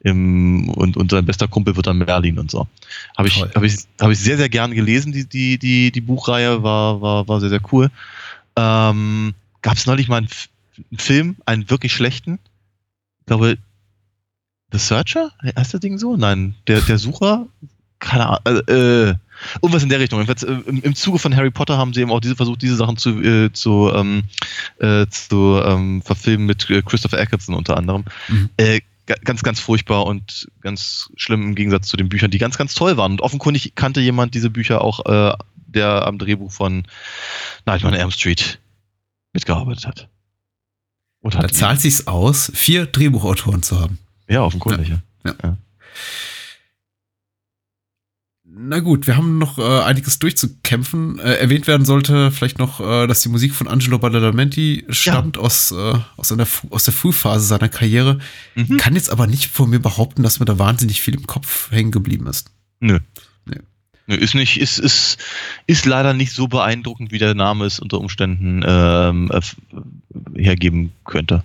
Im, 0.00 0.68
und, 0.70 0.96
und 0.96 1.10
sein 1.12 1.24
bester 1.24 1.46
Kumpel 1.46 1.76
wird 1.76 1.86
dann 1.86 1.98
Merlin 1.98 2.38
und 2.38 2.50
so. 2.50 2.66
Habe 3.16 3.28
ich, 3.28 3.40
hab 3.40 3.62
ich, 3.62 3.76
hab 4.00 4.10
ich 4.10 4.18
sehr, 4.18 4.36
sehr 4.36 4.48
gern 4.48 4.72
gelesen, 4.74 5.12
die, 5.12 5.24
die, 5.24 5.58
die, 5.58 5.92
die 5.92 6.00
Buchreihe 6.00 6.62
war, 6.62 7.00
war, 7.00 7.28
war 7.28 7.40
sehr, 7.40 7.50
sehr 7.50 7.60
cool. 7.72 7.90
Ähm, 8.56 9.34
Gab 9.62 9.76
es 9.76 9.86
neulich 9.86 10.08
mal 10.08 10.16
einen, 10.16 10.28
einen 10.90 10.98
Film, 10.98 11.36
einen 11.46 11.70
wirklich 11.70 11.92
schlechten? 11.92 12.40
Ich 13.20 13.26
glaube, 13.26 13.56
The 14.72 14.78
Searcher? 14.78 15.30
Heißt 15.56 15.74
das 15.74 15.80
Ding 15.80 15.96
so? 15.98 16.16
Nein, 16.16 16.56
der, 16.66 16.80
der 16.80 16.98
Sucher? 16.98 17.46
Keine 18.00 18.26
Ahnung. 18.26 18.62
Äh, 18.66 18.72
äh, 18.72 19.14
irgendwas 19.60 19.82
in 19.82 19.88
der 19.88 20.00
Richtung. 20.00 20.20
Äh, 20.26 20.34
im, 20.66 20.82
Im 20.82 20.94
Zuge 20.94 21.18
von 21.18 21.34
Harry 21.36 21.50
Potter 21.50 21.76
haben 21.78 21.92
sie 21.92 22.00
eben 22.00 22.10
auch 22.10 22.20
diese 22.20 22.36
versucht, 22.36 22.62
diese 22.62 22.76
Sachen 22.76 22.96
zu, 22.96 23.20
äh, 23.22 23.52
zu, 23.52 23.90
ähm, 23.94 24.24
äh, 24.78 25.06
zu 25.08 25.60
ähm, 25.64 26.02
verfilmen 26.02 26.46
mit 26.46 26.68
äh, 26.70 26.82
Christopher 26.82 27.18
Eccleston 27.18 27.54
unter 27.54 27.76
anderem. 27.76 28.04
Mhm. 28.28 28.50
Äh, 28.56 28.80
ga- 29.06 29.16
ganz, 29.24 29.42
ganz 29.42 29.60
furchtbar 29.60 30.06
und 30.06 30.48
ganz 30.60 31.10
schlimm 31.16 31.42
im 31.42 31.54
Gegensatz 31.54 31.88
zu 31.88 31.96
den 31.96 32.08
Büchern, 32.08 32.30
die 32.30 32.38
ganz, 32.38 32.56
ganz 32.58 32.74
toll 32.74 32.96
waren. 32.96 33.12
Und 33.12 33.20
offenkundig 33.20 33.74
kannte 33.74 34.00
jemand 34.00 34.34
diese 34.34 34.50
Bücher 34.50 34.82
auch, 34.82 35.04
äh, 35.06 35.34
der 35.66 36.06
am 36.06 36.18
Drehbuch 36.18 36.52
von 36.52 36.84
Nightmare 37.66 37.94
on 37.94 38.00
Elm 38.00 38.10
Street 38.10 38.58
mitgearbeitet 39.32 39.86
hat. 39.86 40.08
Und 41.20 41.34
Da 41.34 41.48
zahlt 41.48 41.80
sich's 41.80 42.06
aus, 42.08 42.50
vier 42.54 42.84
Drehbuchautoren 42.86 43.62
zu 43.62 43.80
haben. 43.80 43.98
ja, 44.28 44.42
offenkundig. 44.42 44.88
Ja. 45.24 45.56
Na 48.54 48.80
gut, 48.80 49.06
wir 49.06 49.16
haben 49.16 49.38
noch 49.38 49.58
äh, 49.58 49.82
einiges 49.82 50.18
durchzukämpfen. 50.18 51.18
Äh, 51.18 51.36
erwähnt 51.36 51.66
werden 51.66 51.86
sollte 51.86 52.30
vielleicht 52.30 52.58
noch, 52.58 52.80
äh, 52.80 53.06
dass 53.06 53.20
die 53.20 53.30
Musik 53.30 53.54
von 53.54 53.66
Angelo 53.66 53.98
Badalamenti 53.98 54.84
stammt 54.90 55.38
aus, 55.38 55.72
äh, 55.72 55.94
aus, 56.18 56.32
einer, 56.32 56.46
aus 56.68 56.84
der 56.84 56.92
Frühphase 56.92 57.46
seiner 57.46 57.70
Karriere. 57.70 58.18
Mhm. 58.54 58.76
Kann 58.76 58.94
jetzt 58.94 59.10
aber 59.10 59.26
nicht 59.26 59.46
von 59.46 59.70
mir 59.70 59.78
behaupten, 59.78 60.22
dass 60.22 60.38
mir 60.38 60.44
da 60.44 60.58
wahnsinnig 60.58 61.00
viel 61.00 61.14
im 61.14 61.26
Kopf 61.26 61.70
hängen 61.70 61.92
geblieben 61.92 62.26
ist. 62.26 62.50
Nö. 62.80 62.98
Nee. 63.46 63.60
Nö, 64.06 64.16
Ist 64.16 64.34
nicht, 64.34 64.60
ist, 64.60 64.78
ist, 64.78 65.16
ist 65.66 65.86
leider 65.86 66.12
nicht 66.12 66.32
so 66.32 66.46
beeindruckend, 66.46 67.10
wie 67.10 67.18
der 67.18 67.34
Name 67.34 67.64
es 67.64 67.80
unter 67.80 68.00
Umständen 68.00 68.62
ähm, 68.66 69.30
äh, 69.32 70.42
hergeben 70.42 70.92
könnte. 71.04 71.42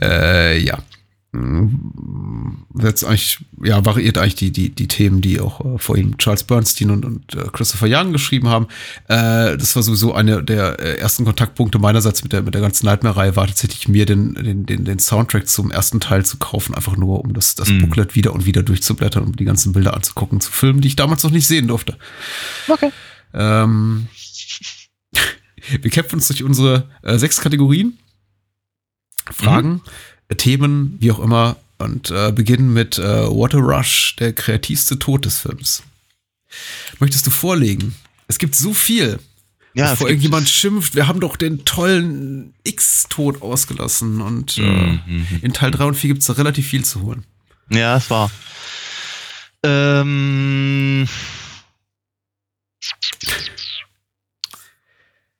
Äh, 0.00 0.58
ja. 0.58 0.78
Mm, 1.36 2.64
Jetzt 2.82 3.04
eigentlich, 3.04 3.38
ja, 3.62 3.84
variiert 3.84 4.18
eigentlich 4.18 4.34
die, 4.34 4.50
die, 4.50 4.70
die 4.70 4.88
Themen, 4.88 5.20
die 5.20 5.40
auch 5.40 5.64
äh, 5.64 5.78
vor 5.78 5.96
ihm 5.96 6.18
Charles 6.18 6.44
Bernstein 6.44 6.90
und, 6.90 7.04
und 7.04 7.34
äh, 7.34 7.48
Christopher 7.52 7.86
Young 7.88 8.12
geschrieben 8.12 8.48
haben. 8.48 8.66
Äh, 9.08 9.56
das 9.56 9.76
war 9.76 9.82
sowieso 9.82 10.14
eine 10.14 10.42
der 10.42 10.78
äh, 10.78 10.98
ersten 10.98 11.24
Kontaktpunkte 11.24 11.78
meinerseits 11.78 12.22
mit 12.22 12.32
der, 12.32 12.42
mit 12.42 12.54
der 12.54 12.60
ganzen 12.60 12.86
Nightmare-Reihe, 12.86 13.36
war 13.36 13.46
tatsächlich 13.46 13.88
mir 13.88 14.06
den, 14.06 14.34
den, 14.34 14.66
den, 14.66 14.84
den 14.84 14.98
Soundtrack 14.98 15.48
zum 15.48 15.70
ersten 15.70 16.00
Teil 16.00 16.24
zu 16.24 16.36
kaufen, 16.38 16.74
einfach 16.74 16.96
nur, 16.96 17.20
um 17.20 17.32
das, 17.32 17.54
das 17.54 17.66
Mhm. 17.76 17.80
Booklet 17.80 18.14
wieder 18.14 18.32
und 18.32 18.46
wieder 18.46 18.62
durchzublättern, 18.62 19.24
um 19.24 19.36
die 19.36 19.44
ganzen 19.44 19.72
Bilder 19.72 19.94
anzugucken, 19.94 20.40
zu 20.40 20.50
filmen, 20.50 20.80
die 20.80 20.88
ich 20.88 20.96
damals 20.96 21.22
noch 21.22 21.30
nicht 21.30 21.46
sehen 21.46 21.68
durfte. 21.68 21.96
Okay. 22.68 22.90
Ähm, 23.34 24.06
wir 25.82 25.90
kämpfen 25.90 26.16
uns 26.16 26.28
durch 26.28 26.42
unsere 26.42 26.88
äh, 27.02 27.18
sechs 27.18 27.40
Kategorien. 27.40 27.98
Fragen, 29.32 29.82
äh, 29.84 29.90
Themen, 30.34 30.96
wie 31.00 31.12
auch 31.12 31.18
immer, 31.18 31.56
und 31.78 32.10
äh, 32.10 32.32
beginnen 32.32 32.72
mit 32.72 32.98
äh, 32.98 33.02
Water 33.28 33.58
Rush, 33.58 34.16
der 34.16 34.32
kreativste 34.32 34.98
Tod 34.98 35.24
des 35.24 35.38
Films. 35.38 35.82
Möchtest 36.98 37.26
du 37.26 37.30
vorlegen? 37.30 37.94
Es 38.28 38.38
gibt 38.38 38.54
so 38.54 38.72
viel. 38.72 39.18
Ja, 39.74 39.90
bevor 39.90 40.08
irgendjemand 40.08 40.48
schimpft, 40.48 40.94
wir 40.94 41.06
haben 41.06 41.20
doch 41.20 41.36
den 41.36 41.66
tollen 41.66 42.54
X-Tod 42.64 43.42
ausgelassen 43.42 44.22
und 44.22 44.56
äh, 44.56 44.62
Mhm, 44.62 45.00
mhm. 45.06 45.40
in 45.42 45.52
Teil 45.52 45.70
3 45.70 45.84
und 45.84 45.94
4 45.94 46.08
gibt 46.08 46.20
es 46.22 46.26
da 46.28 46.32
relativ 46.32 46.66
viel 46.66 46.82
zu 46.82 47.02
holen. 47.02 47.24
Ja, 47.68 47.96
es 47.98 48.08
war. 48.08 48.30
Ähm, 49.62 51.06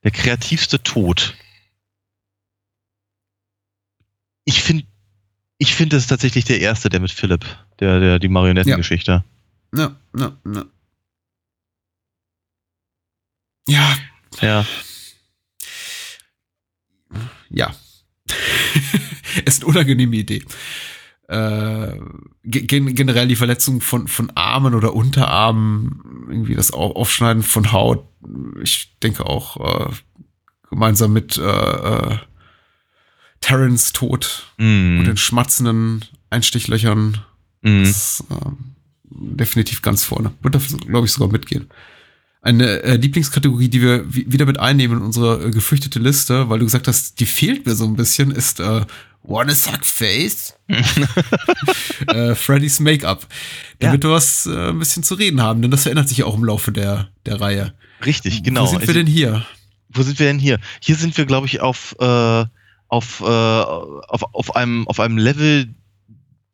der 0.04 0.10
kreativste 0.10 0.82
Tod. 0.82 1.34
Ich 4.46 4.62
finde, 4.62 4.84
ich 5.58 5.74
finde 5.74 5.96
es 5.96 6.06
tatsächlich 6.06 6.44
der 6.46 6.60
erste, 6.60 6.88
der 6.88 7.00
mit 7.00 7.10
Philipp, 7.10 7.44
der, 7.80 8.00
der 8.00 8.18
die 8.18 8.28
Marionettengeschichte. 8.28 9.24
Ja, 9.74 9.96
ja, 10.16 10.36
ja. 10.54 10.64
Ja, 13.68 13.96
Ja. 14.40 14.66
ja. 17.50 17.74
ist 19.44 19.62
eine 19.62 19.70
unangenehme 19.70 20.16
Idee. 20.16 20.42
Äh, 21.28 21.98
ge- 22.44 22.62
gen 22.66 22.94
generell 22.94 23.26
die 23.26 23.34
Verletzung 23.36 23.80
von, 23.80 24.06
von 24.06 24.30
Armen 24.36 24.74
oder 24.74 24.94
Unterarmen, 24.94 26.26
irgendwie 26.28 26.54
das 26.54 26.72
Au- 26.72 26.92
Aufschneiden 26.94 27.42
von 27.42 27.72
Haut. 27.72 28.06
Ich 28.62 28.96
denke 29.02 29.26
auch 29.26 29.88
äh, 29.90 29.92
gemeinsam 30.70 31.12
mit 31.12 31.36
äh, 31.36 31.42
äh, 31.42 32.18
Terrence 33.40 33.92
Tod 33.92 34.46
und 34.58 34.98
Mhm. 34.98 35.04
den 35.04 35.16
schmatzenden 35.16 36.04
Einstichlöchern. 36.30 37.18
Mhm. 37.62 37.84
Das, 37.84 38.24
ähm, 38.30 38.56
definitiv 39.10 39.82
ganz 39.82 40.04
vorne. 40.04 40.32
Wird 40.42 40.54
da, 40.54 40.60
glaube 40.86 41.06
ich, 41.06 41.12
sogar 41.12 41.30
mitgehen. 41.30 41.68
Eine 42.42 42.82
äh, 42.82 42.96
Lieblingskategorie, 42.96 43.68
die 43.68 43.82
wir 43.82 44.12
wi- 44.14 44.26
wieder 44.28 44.46
mit 44.46 44.58
einnehmen 44.60 44.98
in 44.98 45.04
unsere 45.04 45.46
äh, 45.46 45.50
gefürchtete 45.50 45.98
Liste, 45.98 46.48
weil 46.48 46.58
du 46.60 46.64
gesagt 46.66 46.86
hast, 46.86 47.18
die 47.20 47.26
fehlt 47.26 47.66
mir 47.66 47.74
so 47.74 47.84
ein 47.86 47.96
bisschen, 47.96 48.30
ist 48.30 48.60
äh, 48.60 48.84
Wanna 49.22 49.54
Suck 49.54 49.84
Face? 49.84 50.54
äh, 52.08 52.34
Freddy's 52.34 52.80
Make-up. 52.80 53.26
Damit 53.80 54.02
wir 54.04 54.10
was 54.10 54.46
äh, 54.46 54.68
ein 54.70 54.78
bisschen 54.78 55.02
zu 55.02 55.14
reden 55.14 55.42
haben, 55.42 55.62
denn 55.62 55.70
das 55.70 55.82
verändert 55.82 56.08
sich 56.08 56.18
ja 56.18 56.24
auch 56.26 56.36
im 56.36 56.44
Laufe 56.44 56.72
der, 56.72 57.08
der 57.26 57.40
Reihe. 57.40 57.74
Richtig, 58.04 58.42
genau. 58.42 58.62
Wo 58.62 58.66
sind 58.66 58.80
wir 58.82 58.88
Also- 58.88 58.92
denn 58.94 59.06
hier? 59.06 59.44
wo 59.88 60.02
sind 60.02 60.18
wir 60.18 60.26
denn 60.26 60.38
hier? 60.38 60.58
Hier 60.80 60.94
sind 60.96 61.16
wir, 61.16 61.24
glaube 61.26 61.46
ich, 61.46 61.60
auf, 61.62 61.96
äh, 62.00 62.44
auf, 62.88 63.20
äh, 63.20 63.24
auf, 63.24 64.22
auf, 64.34 64.56
einem, 64.56 64.86
auf 64.88 65.00
einem 65.00 65.18
Level, 65.18 65.68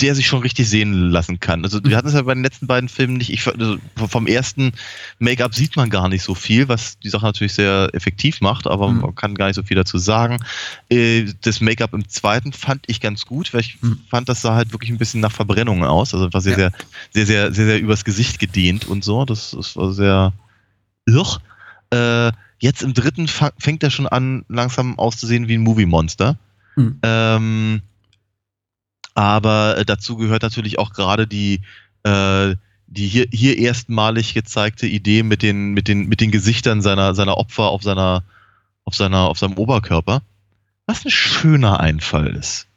der 0.00 0.16
sich 0.16 0.26
schon 0.26 0.40
richtig 0.42 0.68
sehen 0.68 1.10
lassen 1.10 1.38
kann. 1.38 1.62
Also 1.62 1.78
wir 1.84 1.96
hatten 1.96 2.08
es 2.08 2.14
ja 2.14 2.22
bei 2.22 2.34
den 2.34 2.42
letzten 2.42 2.66
beiden 2.66 2.88
Filmen 2.88 3.18
nicht. 3.18 3.30
Ich, 3.30 3.46
also 3.46 3.76
vom 4.08 4.26
ersten 4.26 4.72
Make-up 5.20 5.54
sieht 5.54 5.76
man 5.76 5.90
gar 5.90 6.08
nicht 6.08 6.24
so 6.24 6.34
viel, 6.34 6.66
was 6.68 6.98
die 6.98 7.08
Sache 7.08 7.24
natürlich 7.26 7.54
sehr 7.54 7.88
effektiv 7.92 8.40
macht, 8.40 8.66
aber 8.66 8.88
Mhm. 8.88 9.00
man 9.00 9.14
kann 9.14 9.36
gar 9.36 9.46
nicht 9.46 9.54
so 9.54 9.62
viel 9.62 9.76
dazu 9.76 9.98
sagen. 9.98 10.38
Äh, 10.88 11.26
Das 11.42 11.60
Make-up 11.60 11.92
im 11.94 12.08
zweiten 12.08 12.52
fand 12.52 12.82
ich 12.88 13.00
ganz 13.00 13.26
gut, 13.26 13.54
weil 13.54 13.60
ich 13.60 13.78
Mhm. 13.80 14.00
fand, 14.10 14.28
das 14.28 14.42
sah 14.42 14.54
halt 14.56 14.72
wirklich 14.72 14.90
ein 14.90 14.98
bisschen 14.98 15.20
nach 15.20 15.30
Verbrennungen 15.30 15.84
aus. 15.84 16.14
Also 16.14 16.32
war 16.32 16.40
sehr, 16.40 16.58
Ja. 16.58 16.70
sehr, 16.70 16.72
sehr, 17.12 17.26
sehr, 17.26 17.52
sehr, 17.54 17.66
sehr 17.66 17.80
übers 17.80 18.04
Gesicht 18.04 18.40
gedehnt 18.40 18.86
und 18.86 19.04
so. 19.04 19.24
Das, 19.24 19.52
das 19.52 19.76
war 19.76 19.92
sehr, 19.92 20.32
irr. 21.06 21.40
Äh, 21.92 22.32
jetzt 22.58 22.82
im 22.82 22.94
dritten 22.94 23.28
fängt 23.28 23.82
er 23.82 23.90
schon 23.90 24.06
an, 24.06 24.44
langsam 24.48 24.98
auszusehen 24.98 25.48
wie 25.48 25.54
ein 25.54 25.62
Movie-Monster. 25.62 26.38
Hm. 26.74 26.98
Ähm, 27.02 27.82
aber 29.14 29.76
äh, 29.76 29.84
dazu 29.84 30.16
gehört 30.16 30.42
natürlich 30.42 30.78
auch 30.78 30.92
gerade 30.92 31.26
die, 31.26 31.60
äh, 32.04 32.54
die 32.86 33.06
hier, 33.06 33.26
hier 33.30 33.58
erstmalig 33.58 34.32
gezeigte 34.32 34.86
Idee 34.86 35.22
mit 35.22 35.42
den, 35.42 35.72
mit 35.74 35.86
den, 35.86 36.08
mit 36.08 36.20
den 36.20 36.30
Gesichtern 36.30 36.80
seiner, 36.80 37.14
seiner 37.14 37.36
Opfer 37.36 37.64
auf 37.64 37.82
seiner, 37.82 38.24
auf 38.84 38.94
seiner, 38.94 39.28
auf 39.28 39.38
seinem 39.38 39.58
Oberkörper. 39.58 40.22
Was 40.86 41.04
ein 41.04 41.10
schöner 41.10 41.80
Einfall 41.80 42.34
ist. 42.34 42.68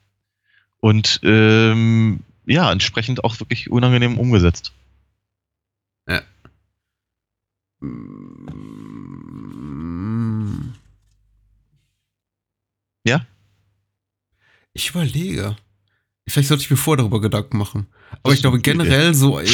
Und 0.81 1.21
ähm, 1.23 2.19
ja, 2.45 2.71
entsprechend 2.71 3.23
auch 3.23 3.39
wirklich 3.39 3.71
unangenehm 3.71 4.19
umgesetzt. 4.19 4.73
Mm. 7.79 8.74
Ja? 13.05 13.25
Ich 14.73 14.89
überlege. 14.89 15.55
Vielleicht 16.27 16.49
sollte 16.49 16.63
ich 16.63 16.71
mir 16.71 16.77
vorher 16.77 16.97
darüber 16.97 17.21
Gedanken 17.21 17.57
machen. 17.57 17.87
Aber 18.23 18.33
ich 18.33 18.41
glaube 18.41 18.59
generell 18.59 19.13
so, 19.13 19.37
in, 19.37 19.49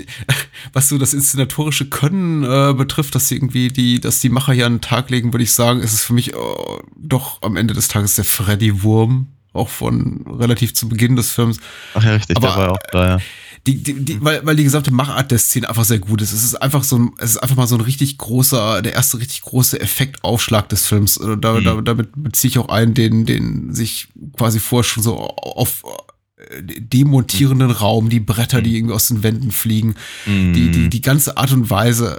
in, 0.00 0.06
was 0.72 0.88
so 0.88 0.98
das 0.98 1.14
inszenatorische 1.14 1.88
Können 1.88 2.42
äh, 2.42 2.74
betrifft, 2.74 3.14
dass 3.14 3.28
sie 3.28 3.36
irgendwie 3.36 3.68
die, 3.68 4.00
dass 4.00 4.20
die 4.20 4.28
Macher 4.28 4.52
hier 4.52 4.66
an 4.66 4.74
den 4.76 4.80
Tag 4.80 5.08
legen, 5.10 5.32
würde 5.32 5.44
ich 5.44 5.52
sagen, 5.52 5.80
ist 5.80 5.92
es 5.92 6.04
für 6.04 6.14
mich 6.14 6.34
äh, 6.34 6.36
doch 6.96 7.40
am 7.42 7.56
Ende 7.56 7.74
des 7.74 7.88
Tages 7.88 8.16
der 8.16 8.24
Freddy-Wurm, 8.24 9.28
auch 9.52 9.68
von 9.68 10.24
relativ 10.28 10.74
zu 10.74 10.88
Beginn 10.88 11.14
des 11.14 11.30
Films. 11.30 11.58
Ach 11.94 12.02
ja, 12.02 12.14
richtig, 12.14 12.36
Aber- 12.36 12.48
der 12.48 12.56
war 12.56 12.72
auch 12.72 12.78
da, 12.90 13.08
ja. 13.08 13.18
Die, 13.66 13.82
die, 13.82 13.94
die, 14.04 14.22
weil, 14.22 14.44
weil 14.46 14.56
die 14.56 14.64
gesamte 14.64 14.92
Machart 14.92 15.30
der 15.30 15.38
Szene 15.38 15.68
einfach 15.68 15.84
sehr 15.84 15.98
gut 15.98 16.22
ist. 16.22 16.32
Es 16.32 16.44
ist 16.44 16.54
einfach 16.54 16.84
so 16.84 16.98
ein, 16.98 17.10
es 17.18 17.30
ist 17.30 17.38
einfach 17.38 17.56
mal 17.56 17.66
so 17.66 17.74
ein 17.74 17.80
richtig 17.80 18.16
großer, 18.18 18.80
der 18.82 18.92
erste 18.94 19.18
richtig 19.18 19.42
große 19.42 19.80
Effektaufschlag 19.80 20.68
des 20.68 20.86
Films. 20.86 21.16
Äh, 21.16 21.36
Da, 21.36 21.54
Mhm. 21.60 21.64
da, 21.64 21.80
damit 21.80 22.10
beziehe 22.14 22.50
ich 22.50 22.58
auch 22.58 22.68
einen, 22.68 22.94
den, 22.94 23.26
den 23.26 23.74
sich 23.74 24.08
quasi 24.36 24.60
vorher 24.60 24.84
schon 24.84 25.02
so 25.02 25.16
auf 25.16 25.82
äh, 26.38 26.62
demontierenden 26.62 27.70
Raum, 27.70 28.08
die 28.08 28.20
Bretter, 28.20 28.62
die 28.62 28.76
irgendwie 28.76 28.94
aus 28.94 29.08
den 29.08 29.22
Wänden 29.22 29.50
fliegen, 29.50 29.94
die, 30.26 30.70
die, 30.70 30.88
die 30.88 31.00
ganze 31.00 31.36
Art 31.36 31.50
und 31.52 31.68
Weise, 31.70 32.18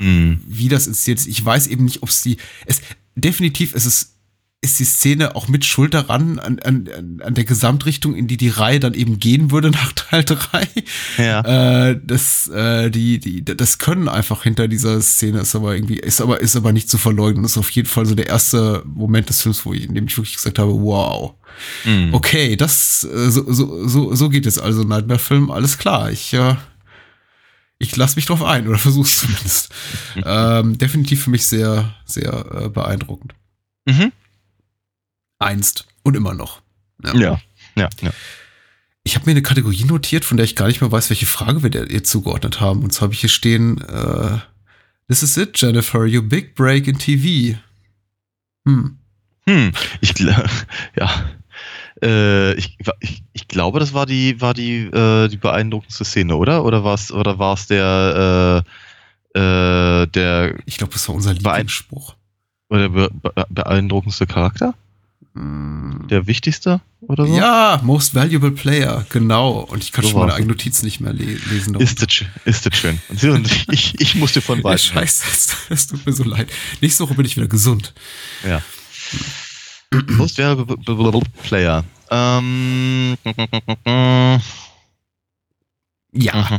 äh, 0.00 0.04
Mhm. 0.04 0.40
wie 0.46 0.68
das 0.68 0.86
inszeniert 0.86 1.20
ist. 1.20 1.26
Ich 1.26 1.44
weiß 1.44 1.66
eben 1.66 1.84
nicht, 1.84 2.02
ob 2.02 2.08
es 2.10 2.22
die, 2.22 2.36
es, 2.66 2.80
definitiv 3.16 3.74
ist 3.74 3.86
es, 3.86 4.14
ist 4.60 4.80
die 4.80 4.84
Szene 4.84 5.36
auch 5.36 5.46
mit 5.46 5.64
Schuld 5.64 5.94
daran, 5.94 6.40
an, 6.40 6.58
an, 6.58 7.20
an 7.22 7.34
der 7.34 7.44
Gesamtrichtung, 7.44 8.16
in 8.16 8.26
die 8.26 8.36
die 8.36 8.48
Reihe 8.48 8.80
dann 8.80 8.94
eben 8.94 9.20
gehen 9.20 9.52
würde 9.52 9.70
nach 9.70 9.92
Teil 9.92 10.24
3. 10.24 10.68
Ja. 11.16 11.90
Äh, 11.90 12.00
das, 12.02 12.48
äh, 12.48 12.90
die, 12.90 13.20
die, 13.20 13.44
das 13.44 13.78
Können 13.78 14.08
einfach 14.08 14.42
hinter 14.42 14.66
dieser 14.66 15.00
Szene 15.00 15.40
ist 15.40 15.54
aber 15.54 15.76
irgendwie, 15.76 15.98
ist 15.98 16.20
aber, 16.20 16.40
ist 16.40 16.56
aber 16.56 16.72
nicht 16.72 16.90
zu 16.90 16.98
verleugnen. 16.98 17.44
Das 17.44 17.52
ist 17.52 17.58
auf 17.58 17.70
jeden 17.70 17.88
Fall 17.88 18.04
so 18.06 18.16
der 18.16 18.26
erste 18.26 18.82
Moment 18.84 19.28
des 19.28 19.42
Films, 19.42 19.64
wo 19.64 19.72
ich, 19.74 19.84
in 19.84 19.94
dem 19.94 20.06
ich 20.06 20.16
wirklich 20.16 20.34
gesagt 20.36 20.58
habe, 20.58 20.72
wow. 20.72 21.34
Mhm. 21.84 22.12
Okay, 22.12 22.56
das, 22.56 23.04
äh, 23.04 23.30
so, 23.30 23.52
so, 23.52 23.86
so, 23.86 24.14
so 24.16 24.28
geht 24.28 24.46
es 24.46 24.58
also, 24.58 24.82
Nightmare-Film, 24.82 25.52
alles 25.52 25.78
klar. 25.78 26.10
Ich, 26.10 26.34
äh, 26.34 26.56
ich 27.78 27.94
lasse 27.94 28.16
mich 28.16 28.26
drauf 28.26 28.42
ein, 28.42 28.66
oder 28.66 28.78
versuch's 28.78 29.18
zumindest. 29.18 29.72
ähm, 30.24 30.78
definitiv 30.78 31.22
für 31.22 31.30
mich 31.30 31.46
sehr, 31.46 31.94
sehr 32.04 32.64
äh, 32.64 32.68
beeindruckend. 32.68 33.34
Mhm. 33.86 34.10
Einst 35.38 35.86
und 36.02 36.16
immer 36.16 36.34
noch. 36.34 36.62
Ja. 37.04 37.40
Ja, 37.76 37.88
ja. 38.00 38.10
Ich 39.04 39.14
habe 39.14 39.26
mir 39.26 39.32
eine 39.32 39.42
Kategorie 39.42 39.84
notiert, 39.84 40.24
von 40.24 40.36
der 40.36 40.44
ich 40.44 40.56
gar 40.56 40.66
nicht 40.66 40.80
mehr 40.80 40.92
weiß, 40.92 41.08
welche 41.10 41.26
Frage 41.26 41.62
wir 41.62 41.70
der 41.70 41.90
ihr 41.90 42.04
zugeordnet 42.04 42.60
haben. 42.60 42.82
Und 42.82 42.92
zwar 42.92 43.06
habe 43.06 43.14
ich 43.14 43.20
hier 43.20 43.30
stehen, 43.30 43.80
äh, 43.80 44.38
This 45.08 45.22
is 45.22 45.36
it, 45.38 45.58
Jennifer, 45.58 46.00
your 46.00 46.22
big 46.22 46.54
break 46.54 46.86
in 46.86 46.98
TV. 46.98 47.58
Hm. 48.66 48.98
Hm, 49.46 49.72
ich 50.02 50.12
glaube, 50.12 50.44
ja. 50.98 51.10
Äh, 52.02 52.52
ich, 52.54 52.76
ich, 53.00 53.24
ich 53.32 53.48
glaube, 53.48 53.80
das 53.80 53.94
war 53.94 54.04
die, 54.04 54.40
war 54.40 54.52
die, 54.52 54.84
äh, 54.84 55.28
die 55.28 55.38
beeindruckendste 55.38 56.04
Szene, 56.04 56.36
oder? 56.36 56.64
Oder 56.64 56.84
war 56.84 56.94
es 56.94 57.10
oder 57.10 57.38
war's 57.38 57.66
der, 57.66 58.64
äh, 59.34 59.38
äh, 59.40 60.06
der, 60.06 60.58
Ich 60.66 60.76
glaube, 60.76 60.92
das 60.92 61.08
war 61.08 61.14
unser 61.14 61.32
Lieblingsspruch. 61.32 62.14
oder 62.68 62.90
be 62.90 63.08
be 63.10 63.46
beeindruckendste 63.48 64.26
Charakter? 64.26 64.74
Der 66.10 66.26
wichtigste 66.26 66.80
oder 67.02 67.26
so? 67.26 67.36
Ja, 67.36 67.80
Most 67.84 68.14
Valuable 68.14 68.50
Player, 68.52 69.04
genau. 69.10 69.60
Und 69.60 69.82
ich 69.84 69.92
kann 69.92 70.02
So 70.04 70.10
schon 70.10 70.18
meine 70.20 70.30
war's. 70.30 70.38
eigenen 70.38 70.56
Notizen 70.56 70.84
nicht 70.86 71.00
mehr 71.00 71.12
le 71.12 71.24
lesen. 71.50 71.74
Ist 71.76 72.02
das, 72.02 72.24
ist 72.44 72.66
das 72.66 72.76
schön. 72.76 72.98
Und 73.22 73.50
ich, 73.70 74.00
ich 74.00 74.14
musste 74.14 74.40
von 74.40 74.62
weit. 74.64 74.80
scheiße, 74.80 75.24
es, 75.70 75.86
tut 75.86 76.04
mir 76.06 76.12
so 76.12 76.24
leid. 76.24 76.48
Nächste 76.80 77.04
Woche 77.04 77.14
bin 77.14 77.26
ich 77.26 77.36
wieder 77.36 77.46
gesund. 77.48 77.92
Ja. 78.46 78.62
Most 80.16 80.38
Valuable 80.38 81.22
Player. 81.42 81.84
Ähm, 82.10 83.16
Ja, 86.12 86.58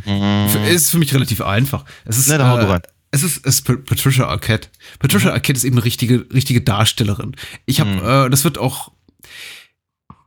ist 0.69 0.91
für 0.91 0.99
mich 0.99 1.13
relativ 1.13 1.41
einfach. 1.41 1.83
Es 2.05 2.17
ist, 2.17 2.29
Ne, 2.29 2.37
da 2.37 2.49
hau 2.49 2.57
du 2.57 2.65
äh, 2.67 2.69
rein. 2.71 2.81
Es 3.11 3.23
ist, 3.23 3.45
es 3.45 3.55
ist 3.55 3.61
Pat- 3.65 3.85
Patricia 3.85 4.27
Arquette. 4.27 4.69
Patricia 4.99 5.31
Arquette 5.31 5.57
ist 5.57 5.63
eben 5.63 5.75
eine 5.77 5.85
richtige, 5.85 6.25
richtige 6.33 6.61
Darstellerin. 6.61 7.35
Ich 7.65 7.79
habe, 7.79 7.89
Mhm. 7.91 8.25
äh, 8.27 8.29
das 8.29 8.43
wird 8.43 8.57
auch. 8.57 8.91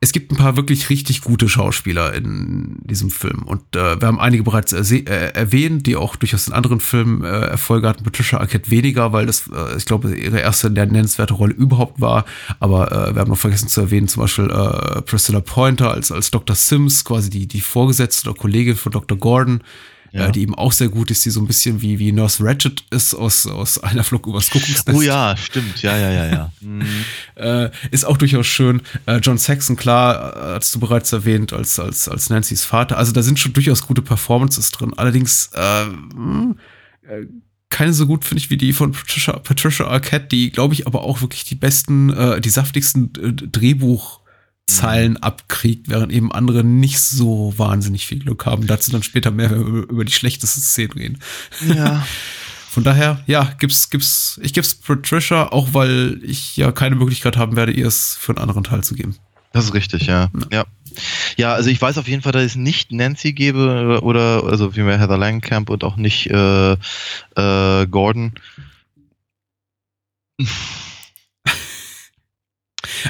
Es 0.04 0.10
gibt 0.10 0.32
ein 0.32 0.36
paar 0.36 0.56
wirklich 0.56 0.90
richtig 0.90 1.20
gute 1.20 1.48
Schauspieler 1.48 2.12
in 2.12 2.78
diesem 2.82 3.08
Film 3.12 3.44
und 3.44 3.62
äh, 3.76 4.00
wir 4.00 4.08
haben 4.08 4.18
einige 4.18 4.42
bereits 4.42 4.72
äh, 4.72 5.04
erwähnt, 5.04 5.86
die 5.86 5.94
auch 5.94 6.16
durchaus 6.16 6.48
in 6.48 6.54
anderen 6.54 6.80
Filmen 6.80 7.22
äh, 7.22 7.28
Erfolge 7.28 7.86
hatten. 7.88 8.02
Patricia 8.02 8.40
Arquette 8.40 8.68
weniger, 8.72 9.12
weil 9.12 9.26
das, 9.26 9.48
äh, 9.54 9.76
ich 9.76 9.84
glaube, 9.84 10.12
ihre 10.16 10.40
erste 10.40 10.70
nennenswerte 10.70 11.34
Rolle 11.34 11.54
überhaupt 11.54 12.00
war. 12.00 12.24
Aber 12.58 12.90
äh, 12.90 13.14
wir 13.14 13.20
haben 13.20 13.30
noch 13.30 13.38
vergessen 13.38 13.68
zu 13.68 13.80
erwähnen, 13.80 14.08
zum 14.08 14.22
Beispiel 14.22 14.48
Priscilla 15.06 15.38
Pointer 15.38 15.92
als 15.92 16.10
als 16.10 16.32
Dr. 16.32 16.56
Sims, 16.56 17.04
quasi 17.04 17.30
die 17.30 17.46
die 17.46 17.60
Vorgesetzte 17.60 18.28
oder 18.28 18.36
Kollegin 18.36 18.74
von 18.74 18.90
Dr. 18.90 19.16
Gordon 19.16 19.62
Ja. 20.12 20.28
äh, 20.28 20.32
die 20.32 20.42
eben 20.42 20.54
auch 20.54 20.72
sehr 20.72 20.88
gut 20.88 21.10
ist, 21.10 21.24
die 21.24 21.30
so 21.30 21.40
ein 21.40 21.46
bisschen 21.46 21.80
wie, 21.80 21.98
wie 21.98 22.12
Nurse 22.12 22.44
Ratchet 22.44 22.84
ist 22.90 23.14
aus, 23.14 23.46
aus 23.46 23.82
einer 23.82 24.04
Flug 24.04 24.26
übers 24.26 24.50
Kuckucksnest. 24.50 24.98
Oh 24.98 25.00
ja, 25.00 25.34
stimmt. 25.38 25.80
Ja, 25.80 25.96
ja, 25.96 26.10
ja, 26.10 26.26
ja. 26.26 26.52
Mhm. 26.60 26.84
Äh, 27.34 27.70
ist 27.90 28.04
auch 28.04 28.16
durchaus 28.16 28.46
schön. 28.46 28.82
Äh, 29.06 29.16
John 29.16 29.36
Saxon, 29.36 29.76
klar, 29.76 30.36
äh, 30.36 30.54
hast 30.56 30.74
du 30.74 30.80
bereits 30.80 31.12
erwähnt, 31.12 31.52
als, 31.52 31.78
als, 31.78 32.08
als 32.08 32.30
Nancy's 32.30 32.64
Vater. 32.64 32.98
Also 32.98 33.12
da 33.12 33.22
sind 33.22 33.38
schon 33.38 33.52
durchaus 33.52 33.86
gute 33.86 34.02
Performances 34.02 34.70
drin. 34.70 34.92
Allerdings 34.96 35.50
äh, 35.54 35.82
äh, 35.84 37.26
keine 37.68 37.94
so 37.94 38.06
gut, 38.06 38.24
finde 38.24 38.40
ich, 38.40 38.50
wie 38.50 38.58
die 38.58 38.72
von 38.72 38.92
Patricia, 38.92 39.38
Patricia 39.38 39.86
Arquette, 39.86 40.26
die, 40.26 40.52
glaube 40.52 40.74
ich, 40.74 40.86
aber 40.86 41.02
auch 41.02 41.22
wirklich 41.22 41.44
die 41.44 41.54
besten, 41.54 42.40
die 42.42 42.50
saftigsten 42.50 43.12
äh, 43.16 43.32
Drehbuchzeilen 44.72 45.16
abkriegt, 45.18 45.88
während 45.88 46.12
eben 46.12 46.32
andere 46.32 46.64
nicht 46.64 47.00
so 47.00 47.54
wahnsinnig 47.56 48.06
viel 48.06 48.20
Glück 48.20 48.46
haben. 48.46 48.66
Dazu 48.66 48.90
dann 48.90 49.02
später 49.02 49.30
mehr 49.30 49.52
über, 49.52 50.04
die 50.04 50.12
schlechtesten 50.12 50.60
Szenen 50.60 50.92
reden. 50.92 51.18
Ja. 51.74 52.06
Von 52.70 52.84
daher, 52.84 53.22
ja, 53.26 53.52
gibt's, 53.58 53.90
gibt's, 53.90 54.40
ich 54.42 54.54
gib's 54.54 54.74
Patricia, 54.74 55.52
auch 55.52 55.74
weil 55.74 56.18
ich 56.22 56.56
ja 56.56 56.72
keine 56.72 56.96
Möglichkeit 56.96 57.36
haben 57.36 57.54
werde, 57.54 57.72
ihr 57.72 57.86
es 57.86 58.16
für 58.18 58.32
einen 58.32 58.38
anderen 58.38 58.64
Teil 58.64 58.82
zu 58.82 58.94
geben. 58.94 59.16
Das 59.52 59.66
ist 59.66 59.74
richtig, 59.74 60.06
ja. 60.06 60.30
Ja, 60.50 60.64
ja 61.36 61.52
also 61.52 61.68
ich 61.68 61.82
weiß 61.82 61.98
auf 61.98 62.08
jeden 62.08 62.22
Fall, 62.22 62.32
dass 62.32 62.44
ich 62.44 62.56
nicht 62.56 62.90
Nancy 62.90 63.34
gebe 63.34 64.00
oder 64.02 64.44
also 64.44 64.70
vielmehr 64.70 64.98
Heather 64.98 65.18
Langenkamp 65.18 65.68
und 65.68 65.84
auch 65.84 65.96
nicht 65.96 66.28
äh, 66.28 66.72
äh, 66.72 67.86
Gordon. 67.88 68.32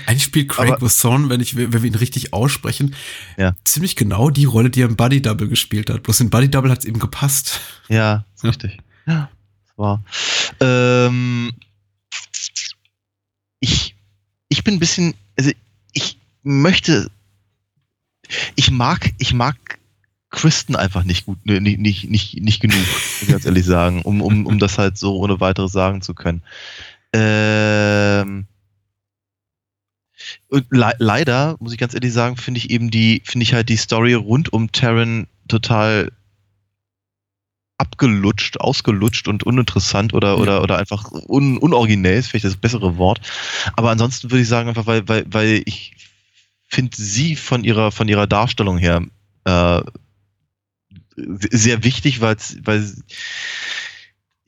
Eigentlich 0.07 0.25
spielt 0.25 0.49
Craig 0.49 0.81
Wasson, 0.81 1.29
wenn, 1.31 1.41
ich, 1.41 1.57
wenn 1.57 1.73
wir 1.73 1.85
ihn 1.85 1.95
richtig 1.95 2.33
aussprechen, 2.33 2.95
Ja. 3.37 3.55
ziemlich 3.65 3.97
genau 3.97 4.31
die 4.31 4.45
Rolle, 4.45 4.71
die 4.71 4.83
er 4.83 4.89
im 4.89 4.97
Buddy 4.97 5.21
Double 5.23 5.49
gespielt 5.49 5.91
hat. 5.91 6.03
Bloß 6.03 6.21
in 6.21 6.31
Buddy 6.31 6.51
Double 6.51 6.71
hat 6.71 6.81
es 6.81 6.85
eben 6.85 6.99
gepasst. 6.99 7.61
Ja, 7.89 8.25
ist 8.35 8.45
Ja. 8.45 8.51
richtig. 8.51 8.79
Ja, 9.07 9.31
das 9.67 9.79
war. 9.79 10.05
Ähm, 10.61 11.53
ich, 13.61 13.95
ich 14.49 14.65
bin 14.65 14.75
ein 14.75 14.81
bisschen, 14.81 15.15
also 15.39 15.51
ich 15.93 16.19
möchte, 16.43 17.11
ich 18.57 18.71
mag, 18.71 19.13
ich 19.19 19.35
mag 19.35 19.57
Kristen 20.31 20.77
einfach 20.77 21.05
nicht 21.05 21.27
gut, 21.27 21.45
ne, 21.45 21.61
nicht, 21.61 21.79
nicht, 21.79 22.09
nicht, 22.11 22.41
nicht 22.41 22.61
genug, 22.61 22.79
muss 22.79 23.23
ich 23.23 23.29
ganz 23.29 23.45
ehrlich 23.45 23.67
sagen, 23.67 24.03
um, 24.03 24.23
um, 24.23 24.47
um 24.47 24.59
das 24.59 24.79
halt 24.79 24.97
so 24.97 25.17
ohne 25.19 25.41
weiteres 25.41 25.73
sagen 25.73 26.01
zu 26.01 26.15
können. 26.15 26.43
Ähm, 27.13 28.47
und 30.49 30.67
le 30.71 30.93
leider, 30.99 31.57
muss 31.61 31.73
ich 31.73 31.79
ganz 31.79 31.95
ehrlich 31.95 32.13
sagen, 32.13 32.37
finde 32.37 32.59
ich 32.59 32.71
eben 32.71 32.91
die, 32.91 33.23
finde 33.25 33.45
ich 33.45 33.55
halt 33.55 33.69
die 33.69 33.77
Story 33.77 34.15
rund 34.15 34.53
um 34.53 34.71
Taryn 34.73 35.27
total 35.49 36.13
abgelutscht, 37.79 38.59
ausgelutscht 38.61 39.27
und 39.27 39.43
uninteressant 39.43 40.15
oder, 40.15 40.39
oder, 40.39 40.63
oder 40.63 40.79
einfach 40.79 41.11
un, 41.11 41.59
unoriginell 41.59 42.19
ist 42.19 42.29
vielleicht 42.29 42.45
das 42.45 42.57
bessere 42.57 42.97
Wort. 42.97 43.21
Aber 43.75 43.91
ansonsten 43.91 44.31
würde 44.31 44.43
ich 44.43 44.49
sagen, 44.49 44.69
einfach, 44.69 44.87
weil, 44.87 45.09
weil, 45.09 45.25
weil 45.27 45.63
ich 45.67 45.97
finde 46.69 46.97
sie 46.97 47.35
von 47.35 47.65
ihrer, 47.65 47.91
von 47.91 48.09
ihrer 48.09 48.29
Darstellung 48.29 48.79
her 48.79 49.03
äh, 49.45 49.81
sehr 51.17 51.83
wichtig, 51.83 52.21
weil, 52.21 52.37
weil 52.63 52.81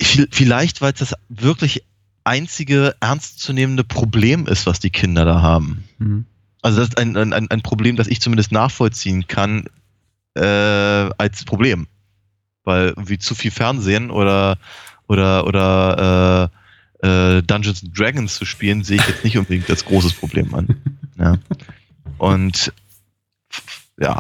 vi- 0.01 0.29
vielleicht, 0.31 0.81
weil 0.81 0.93
es 0.93 1.01
das 1.01 1.15
wirklich 1.29 1.83
einzige 2.25 2.97
ernstzunehmende 3.01 3.85
Problem 3.85 4.47
ist, 4.47 4.67
was 4.67 4.81
die 4.81 4.91
Kinder 4.91 5.25
da 5.25 5.43
haben. 5.43 5.85
Mhm. 5.99 6.27
Also 6.63 6.81
das 6.81 6.89
ist 6.89 6.99
ein, 6.99 7.17
ein, 7.17 7.51
ein 7.51 7.63
Problem, 7.63 7.97
das 7.97 8.07
ich 8.07 8.21
zumindest 8.21 8.51
nachvollziehen 8.51 9.29
kann 9.29 9.67
äh, 10.35 10.41
als 10.41 11.45
Problem. 11.45 11.87
Weil 12.65 12.89
irgendwie 12.89 13.19
zu 13.19 13.35
viel 13.35 13.51
Fernsehen 13.51 14.11
oder 14.11 14.59
oder 15.07 15.47
oder 15.47 16.51
äh, 17.03 17.37
äh, 17.39 17.43
Dungeons 17.43 17.83
and 17.85 17.99
Dragons 17.99 18.37
zu 18.37 18.47
spielen, 18.47 18.83
sehe 18.83 18.97
ich 18.97 19.07
jetzt 19.07 19.25
nicht 19.25 19.37
unbedingt 19.37 19.69
als 19.69 19.85
großes 19.85 20.15
Problem 20.15 20.55
an. 20.55 20.69
Ja. 21.17 21.39
Und 22.19 22.73
ja. 24.01 24.19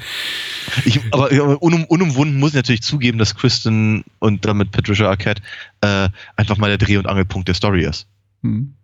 Ich, 0.85 1.01
aber 1.11 1.31
unum, 1.63 1.85
unumwunden 1.85 2.39
muss 2.39 2.51
ich 2.51 2.57
natürlich 2.57 2.83
zugeben, 2.83 3.19
dass 3.19 3.35
Kristen 3.35 4.05
und 4.19 4.45
damit 4.45 4.71
Patricia 4.71 5.09
Arquette 5.09 5.43
äh, 5.81 6.09
einfach 6.37 6.57
mal 6.57 6.69
der 6.69 6.79
Dreh- 6.79 6.97
und 6.97 7.07
Angelpunkt 7.07 7.49
der 7.49 7.55
Story 7.55 7.85
ist. 7.85 8.07
Hm. 8.43 8.75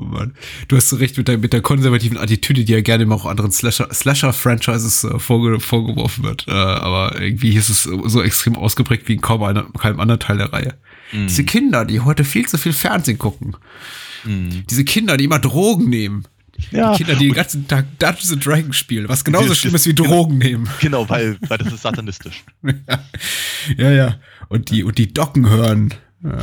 Oh 0.00 0.04
Mann. 0.04 0.34
Du 0.68 0.76
hast 0.76 0.92
recht 1.00 1.16
mit 1.16 1.26
der, 1.26 1.38
mit 1.38 1.52
der 1.52 1.60
konservativen 1.60 2.18
Attitüde, 2.18 2.64
die 2.64 2.72
ja 2.72 2.80
gerne 2.82 3.02
immer 3.02 3.16
auch 3.16 3.26
anderen 3.26 3.50
Slasher- 3.50 3.92
Slasher-Franchises 3.92 5.04
äh, 5.04 5.18
vorge 5.18 5.58
vorgeworfen 5.58 6.22
wird. 6.22 6.46
Äh, 6.46 6.52
aber 6.52 7.20
irgendwie 7.20 7.54
ist 7.54 7.68
es 7.68 7.82
so 7.82 8.22
extrem 8.22 8.54
ausgeprägt 8.56 9.08
wie 9.08 9.14
in 9.14 9.20
kaum 9.20 9.42
einer, 9.42 9.64
keinem 9.72 9.98
anderen 9.98 10.20
Teil 10.20 10.38
der 10.38 10.52
Reihe. 10.52 10.74
Diese 11.10 11.42
Kinder, 11.44 11.86
die 11.86 12.00
heute 12.00 12.22
viel 12.22 12.46
zu 12.46 12.58
viel 12.58 12.74
Fernsehen 12.74 13.16
gucken. 13.16 13.56
Mhm. 14.24 14.64
Diese 14.68 14.84
Kinder, 14.84 15.16
die 15.16 15.24
immer 15.24 15.38
Drogen 15.38 15.88
nehmen. 15.88 16.24
Ja. 16.70 16.92
Die 16.92 16.98
Kinder, 17.04 17.18
die 17.18 17.28
den 17.28 17.34
ganzen 17.34 17.66
Tag 17.68 17.86
Dungeons 17.98 18.32
and 18.32 18.44
Dragons 18.44 18.76
spielen, 18.76 19.08
was 19.08 19.24
genauso 19.24 19.54
schlimm 19.54 19.74
ist 19.74 19.86
wie 19.86 19.94
Drogen 19.94 20.38
nehmen. 20.38 20.68
Genau, 20.80 21.08
weil, 21.08 21.38
weil 21.48 21.58
das 21.58 21.72
ist 21.72 21.82
satanistisch. 21.82 22.44
ja, 23.76 23.90
ja. 23.90 24.16
Und 24.48 24.70
die, 24.70 24.84
und 24.84 24.98
die 24.98 25.12
Docken 25.12 25.48
hören. 25.48 25.94
Ja. 26.22 26.38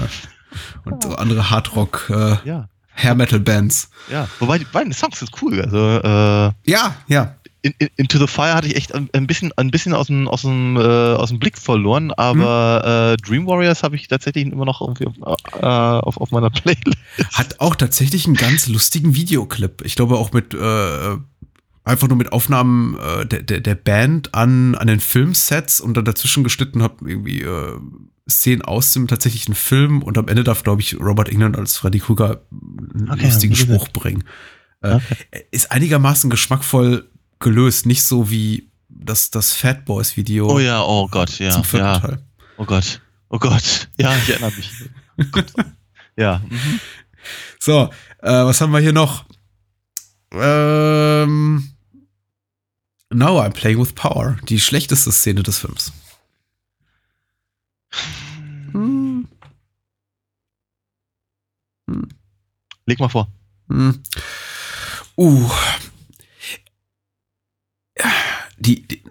Und 0.85 1.03
so 1.03 1.15
andere 1.15 1.49
Hardrock, 1.49 2.09
äh, 2.09 2.47
Ja. 2.47 2.69
Hair 2.97 3.15
Metal 3.15 3.39
Bands. 3.41 3.89
Ja. 4.09 4.27
Wobei 4.39 4.57
die 4.57 4.65
beiden 4.65 4.93
Songs 4.93 5.19
sind 5.19 5.29
cool. 5.41 5.61
Also 5.61 5.99
äh, 5.99 6.71
Ja, 6.71 6.95
ja. 7.07 7.35
In, 7.65 7.73
in, 7.79 7.89
Into 7.95 8.19
the 8.19 8.27
Fire 8.27 8.53
hatte 8.53 8.67
ich 8.67 8.75
echt 8.75 8.93
ein, 8.93 9.09
ein 9.13 9.25
bisschen, 9.25 9.51
ein 9.57 9.71
bisschen 9.71 9.93
aus 9.93 10.07
dem, 10.07 10.27
aus 10.27 10.43
dem, 10.43 10.77
äh, 10.77 10.81
aus 10.81 11.29
dem 11.29 11.39
Blick 11.39 11.57
verloren, 11.57 12.11
aber 12.11 13.15
äh, 13.17 13.21
Dream 13.21 13.47
Warriors 13.47 13.81
habe 13.81 13.95
ich 13.95 14.07
tatsächlich 14.07 14.45
immer 14.45 14.65
noch 14.65 14.81
irgendwie 14.81 15.07
auf, 15.07 15.37
äh, 15.59 15.65
auf, 15.65 16.17
auf 16.17 16.29
meiner 16.29 16.51
Playlist. 16.51 16.97
Hat 17.33 17.59
auch 17.59 17.75
tatsächlich 17.75 18.27
einen 18.27 18.35
ganz 18.35 18.67
lustigen 18.67 19.15
Videoclip. 19.15 19.81
Ich 19.83 19.95
glaube 19.95 20.17
auch 20.17 20.31
mit 20.31 20.53
äh, 20.53 21.17
einfach 21.83 22.07
nur 22.07 22.17
mit 22.17 22.31
Aufnahmen 22.31 22.99
äh, 22.99 23.25
der, 23.25 23.41
der, 23.41 23.61
der 23.61 23.75
Band 23.75 24.35
an, 24.35 24.75
an 24.75 24.85
den 24.85 24.99
Filmsets 24.99 25.81
und 25.81 25.95
dann 25.97 26.05
dazwischen 26.05 26.43
geschnitten 26.43 26.83
habe 26.83 27.09
irgendwie 27.09 27.41
äh, 27.41 27.79
Szenen 28.29 28.61
aus 28.61 28.91
dem 28.93 29.07
tatsächlichen 29.07 29.55
Film 29.55 30.03
und 30.03 30.19
am 30.19 30.27
Ende 30.27 30.43
darf, 30.43 30.63
glaube 30.63 30.81
ich, 30.81 30.99
Robert 30.99 31.29
England 31.29 31.57
als 31.57 31.77
Freddy 31.77 31.99
Krüger 31.99 32.41
einen 32.51 33.09
Okay, 33.11 33.25
lustigen. 33.25 33.55
Spruch 33.55 33.87
bringen. 33.89 34.23
Äh, 34.81 34.99
Ist 35.51 35.71
einigermaßen 35.71 36.29
geschmackvoll 36.29 37.09
gelöst, 37.45 37.85
nicht 37.85 38.01
so 38.01 38.31
wie 38.31 38.71
das, 38.89 39.29
das 39.29 39.53
Fat 39.53 39.85
Boys 39.85 40.17
Video 40.17 40.51
Oh 40.51 40.59
ja, 40.59 40.81
oh 40.83 41.07
Gott, 41.07 41.37
ja. 41.37 41.51
zum 41.51 41.63
vierten 41.63 41.85
ja. 41.85 41.99
Teil. 41.99 42.25
Oh 42.57 42.65
Gott. 42.65 43.01
Oh 43.29 43.37
Gott. 43.37 43.87
Ja, 43.99 44.17
ich 44.17 44.29
erinnere 44.29 44.51
mich. 44.51 44.71
Oh 45.17 45.41
ja. 46.17 46.41
Mhm. 46.49 46.79
So, 47.59 47.89
äh, 48.21 48.31
was 48.31 48.59
haben 48.61 48.71
wir 48.71 48.79
hier 48.79 48.93
noch? 48.93 49.25
Ähm, 50.31 51.71
Now 53.11 53.39
I'm 53.39 53.51
Playing 53.51 53.79
with 53.79 53.93
Power. 53.93 54.37
Die 54.49 54.59
schlechteste 54.59 55.11
Szene 55.11 55.43
des 55.43 55.59
Films. 55.59 55.93
Hm, 58.71 59.27
Leg 62.87 62.99
mal 62.99 63.09
vor. 63.09 63.27
hm. 63.69 64.01
Uh. 65.15 65.49
Die, 68.65 68.87
die 68.87 69.03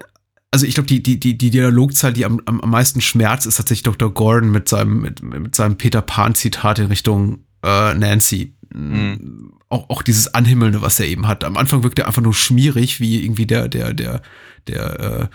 also 0.51 0.67
ich 0.67 0.75
glaube, 0.75 0.87
die, 0.87 1.03
die, 1.03 1.19
die, 1.19 1.37
die 1.37 1.51
Dialogzahl, 1.51 2.13
die 2.13 2.25
am, 2.25 2.41
am, 2.45 2.61
am 2.61 2.71
meisten 2.71 3.01
schmerzt, 3.01 3.45
ist 3.45 3.57
tatsächlich 3.57 3.83
Dr. 3.83 4.15
Gordon 4.15 4.53
mit 4.53 4.69
seinem, 4.69 5.01
mit, 5.01 5.21
mit 5.21 5.55
seinem 5.57 5.77
Peter 5.77 6.01
Pan-Zitat 6.01 6.79
in 6.79 6.87
Richtung 6.87 7.41
äh, 7.65 7.93
Nancy. 7.95 8.55
Mhm. 8.73 9.53
Auch, 9.69 9.91
auch 9.91 10.03
dieses 10.03 10.33
Anhimmelnde, 10.33 10.81
was 10.81 11.01
er 11.01 11.07
eben 11.09 11.27
hat. 11.27 11.43
Am 11.43 11.57
Anfang 11.57 11.83
wirkt 11.83 11.99
er 11.99 12.07
einfach 12.07 12.23
nur 12.23 12.35
schmierig, 12.35 13.01
wie 13.01 13.25
irgendwie 13.25 13.47
der, 13.47 13.67
der, 13.67 13.95
der, 13.95 14.23
der 14.69 15.31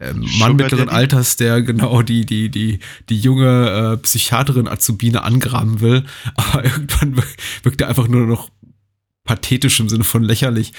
äh, 0.00 0.06
äh, 0.06 0.12
Mann 0.12 0.56
mittleren? 0.56 0.88
Alters, 0.88 1.36
der 1.36 1.62
genau 1.62 2.02
die, 2.02 2.26
die, 2.26 2.50
die, 2.50 2.80
die 3.08 3.20
junge 3.20 3.94
äh, 3.94 3.96
Psychiaterin 3.98 4.66
Azubine 4.66 5.22
angraben 5.22 5.80
will. 5.80 6.02
Aber 6.34 6.64
irgendwann 6.64 7.16
wir- 7.16 7.24
wirkt 7.62 7.80
er 7.80 7.88
einfach 7.88 8.08
nur 8.08 8.26
noch 8.26 8.50
pathetisch 9.24 9.78
im 9.80 9.88
Sinne 9.88 10.04
von 10.04 10.22
lächerlich, 10.22 10.72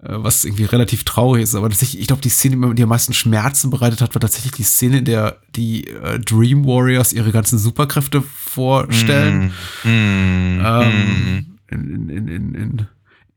was 0.00 0.44
irgendwie 0.44 0.64
relativ 0.64 1.04
traurig 1.04 1.42
ist. 1.42 1.54
Aber 1.54 1.68
tatsächlich, 1.68 2.00
ich 2.00 2.06
glaube, 2.06 2.22
die 2.22 2.28
Szene, 2.28 2.54
die 2.54 2.80
mir 2.80 2.82
am 2.84 2.88
meisten 2.88 3.12
Schmerzen 3.12 3.70
bereitet 3.70 4.00
hat, 4.00 4.14
war 4.14 4.20
tatsächlich 4.20 4.52
die 4.52 4.62
Szene, 4.62 4.98
in 4.98 5.04
der 5.04 5.38
die 5.56 5.88
äh, 5.88 6.20
Dream 6.20 6.64
Warriors 6.64 7.12
ihre 7.12 7.32
ganzen 7.32 7.58
Superkräfte 7.58 8.22
vorstellen. 8.22 9.52
Mhm. 9.82 10.62
Ähm, 10.64 11.46
in, 11.70 12.08
in, 12.08 12.08
in, 12.08 12.28
in, 12.28 12.54
in, 12.54 12.86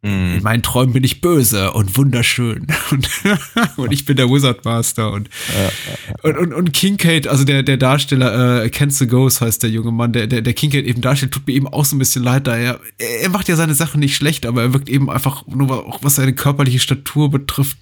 Mhm. 0.04 0.38
in 0.38 0.42
meinen 0.44 0.64
Träumen 0.64 0.94
bin 0.94 1.04
ich 1.04 1.22
böse 1.22 1.74
und 1.74 1.96
wunderschön. 1.96 2.66
Und, 2.92 3.08
und 3.78 3.92
ich 3.94 4.06
bin 4.06 4.18
der 4.18 4.30
Wizard 4.30 4.66
Master. 4.66 5.12
Und, 5.14 5.30
und, 6.24 6.38
und, 6.38 6.54
und 6.54 6.74
Kincaid, 6.74 7.28
also 7.28 7.44
der, 7.44 7.62
der 7.64 7.78
Darsteller, 7.78 8.64
äh, 8.64 8.70
Kent 8.70 8.94
the 8.94 9.06
Ghost 9.08 9.42
heißt 9.42 9.62
der 9.64 9.70
junge 9.70 9.92
Mann, 9.92 10.12
der, 10.12 10.26
der, 10.28 10.42
der 10.42 10.54
Kincaid 10.54 10.86
eben 10.86 11.02
darstellt, 11.02 11.32
tut 11.32 11.46
mir 11.48 11.54
eben 11.54 11.68
auch 11.68 11.86
so 11.86 11.96
ein 11.96 12.00
bisschen 12.00 12.24
leid, 12.24 12.48
da 12.48 12.58
er, 12.58 12.80
er 12.98 13.30
macht 13.30 13.48
ja 13.48 13.56
seine 13.56 13.76
Sachen 13.76 14.00
nicht 14.00 14.16
schlecht, 14.16 14.46
aber 14.48 14.64
er 14.64 14.74
wirkt 14.74 14.90
eben 14.90 15.10
einfach, 15.10 15.46
nur 15.48 15.86
auch 15.86 16.04
was 16.04 16.16
seine 16.16 16.34
körperliche 16.34 16.80
Statur 16.80 17.30
betrifft, 17.30 17.78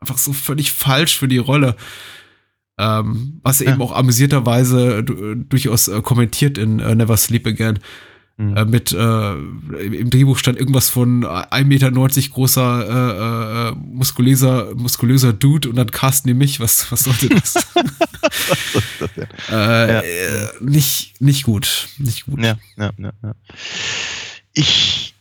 einfach 0.00 0.18
so 0.18 0.32
völlig 0.32 0.72
falsch 0.72 1.16
für 1.18 1.28
die 1.28 1.38
Rolle. 1.38 1.76
Ähm, 2.78 3.40
was 3.42 3.60
er 3.60 3.68
Ja. 3.68 3.72
eben 3.74 3.82
auch 3.82 3.92
amüsierterweise 3.94 5.02
du- 5.02 5.34
durchaus 5.36 5.88
äh, 5.88 6.02
kommentiert 6.02 6.58
in 6.58 6.78
äh, 6.80 6.94
Never 6.94 7.16
Sleep 7.16 7.46
Again 7.46 7.78
Mhm. 8.38 8.56
äh, 8.56 8.64
mit 8.66 8.92
äh, 8.92 9.32
im 9.32 10.10
Drehbuch 10.10 10.36
stand 10.38 10.58
irgendwas 10.58 10.90
von 10.90 11.24
1,90 11.24 11.64
Meter 11.64 11.90
großer 11.90 12.86
äh, 12.86 13.68
äh, 13.70 13.74
muskulöser 13.74 14.74
muskulöser 14.74 15.32
Dude 15.32 15.70
und 15.70 15.76
dann 15.76 15.90
casten 15.90 16.28
die 16.28 16.34
mich 16.34 16.60
was 16.60 16.92
was 16.92 17.04
sollte 17.04 17.30
das 17.30 17.54
äh, 19.50 19.52
Ja. 19.52 20.00
äh, 20.00 20.48
nicht 20.60 21.20
nicht 21.20 21.44
gut 21.44 21.88
nicht 21.98 22.26
gut 22.26 22.40
Ja, 22.42 22.58
ja, 22.76 22.90
ja, 22.98 23.12
ja. 23.22 23.34
Ich, 24.52 25.14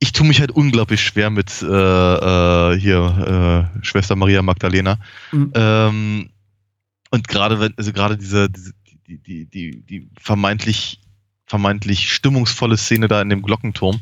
ich 0.00 0.12
tue 0.12 0.26
mich 0.26 0.40
halt 0.40 0.50
unglaublich 0.50 1.00
schwer 1.00 1.30
mit 1.30 1.62
äh, 1.62 1.66
äh, 1.66 2.78
hier 2.78 3.70
äh, 3.80 3.84
Schwester 3.84 4.16
Maria 4.16 4.42
Magdalena. 4.42 4.98
Mhm. 5.32 5.52
Ähm, 5.54 6.30
und 7.10 7.28
gerade 7.28 7.60
wenn, 7.60 7.72
also 7.76 7.92
gerade 7.92 8.16
diese, 8.18 8.50
diese 8.50 8.72
die, 9.06 9.18
die, 9.18 9.46
die, 9.46 9.82
die 9.82 10.08
vermeintlich, 10.20 10.98
vermeintlich 11.54 12.12
stimmungsvolle 12.12 12.76
Szene 12.76 13.06
da 13.06 13.22
in 13.22 13.28
dem 13.28 13.42
Glockenturm, 13.42 14.00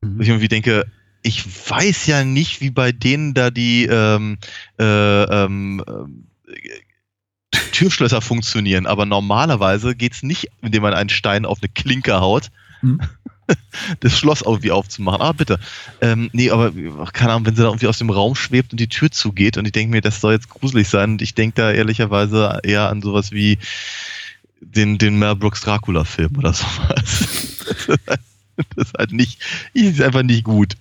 wo 0.00 0.22
ich 0.22 0.28
irgendwie 0.28 0.48
denke, 0.48 0.90
ich 1.22 1.46
weiß 1.70 2.06
ja 2.06 2.24
nicht, 2.24 2.60
wie 2.60 2.70
bei 2.70 2.90
denen 2.90 3.32
da 3.32 3.52
die 3.52 3.86
ähm, 3.86 4.38
äh, 4.80 5.22
ähm, 5.22 5.84
äh, 5.86 7.60
Türschlösser 7.70 8.20
funktionieren, 8.20 8.86
aber 8.86 9.06
normalerweise 9.06 9.94
geht's 9.94 10.24
nicht, 10.24 10.48
indem 10.62 10.82
man 10.82 10.94
einen 10.94 11.10
Stein 11.10 11.46
auf 11.46 11.58
eine 11.62 11.68
Klinke 11.68 12.20
haut, 12.20 12.50
Mhm. 12.84 13.00
das 14.00 14.18
Schloss 14.18 14.42
irgendwie 14.42 14.70
aufzumachen. 14.70 15.20
Ah, 15.20 15.32
bitte. 15.32 15.58
Ähm, 16.00 16.30
nee, 16.32 16.50
aber 16.50 16.72
keine 17.12 17.32
Ahnung, 17.32 17.46
wenn 17.46 17.56
sie 17.56 17.62
da 17.62 17.68
irgendwie 17.68 17.86
aus 17.86 17.98
dem 17.98 18.10
Raum 18.10 18.34
schwebt 18.34 18.72
und 18.72 18.80
die 18.80 18.88
Tür 18.88 19.10
zugeht 19.10 19.58
und 19.58 19.66
ich 19.66 19.72
denke 19.72 19.90
mir, 19.90 20.00
das 20.00 20.20
soll 20.20 20.32
jetzt 20.32 20.48
gruselig 20.48 20.88
sein 20.88 21.12
und 21.12 21.22
ich 21.22 21.34
denke 21.34 21.56
da 21.56 21.70
ehrlicherweise 21.70 22.60
eher 22.62 22.88
an 22.88 23.02
sowas 23.02 23.32
wie 23.32 23.58
den, 24.64 24.98
den 24.98 25.18
Mel 25.18 25.36
Brooks 25.36 25.60
Dracula-Film 25.62 26.36
oder 26.38 26.52
sowas. 26.52 27.28
Das 27.76 27.88
ist 27.88 27.98
halt, 28.08 28.20
das 28.76 29.08
ist 29.08 29.12
nicht, 29.12 29.42
ist 29.72 30.00
einfach 30.00 30.22
nicht 30.22 30.44
gut. 30.44 30.74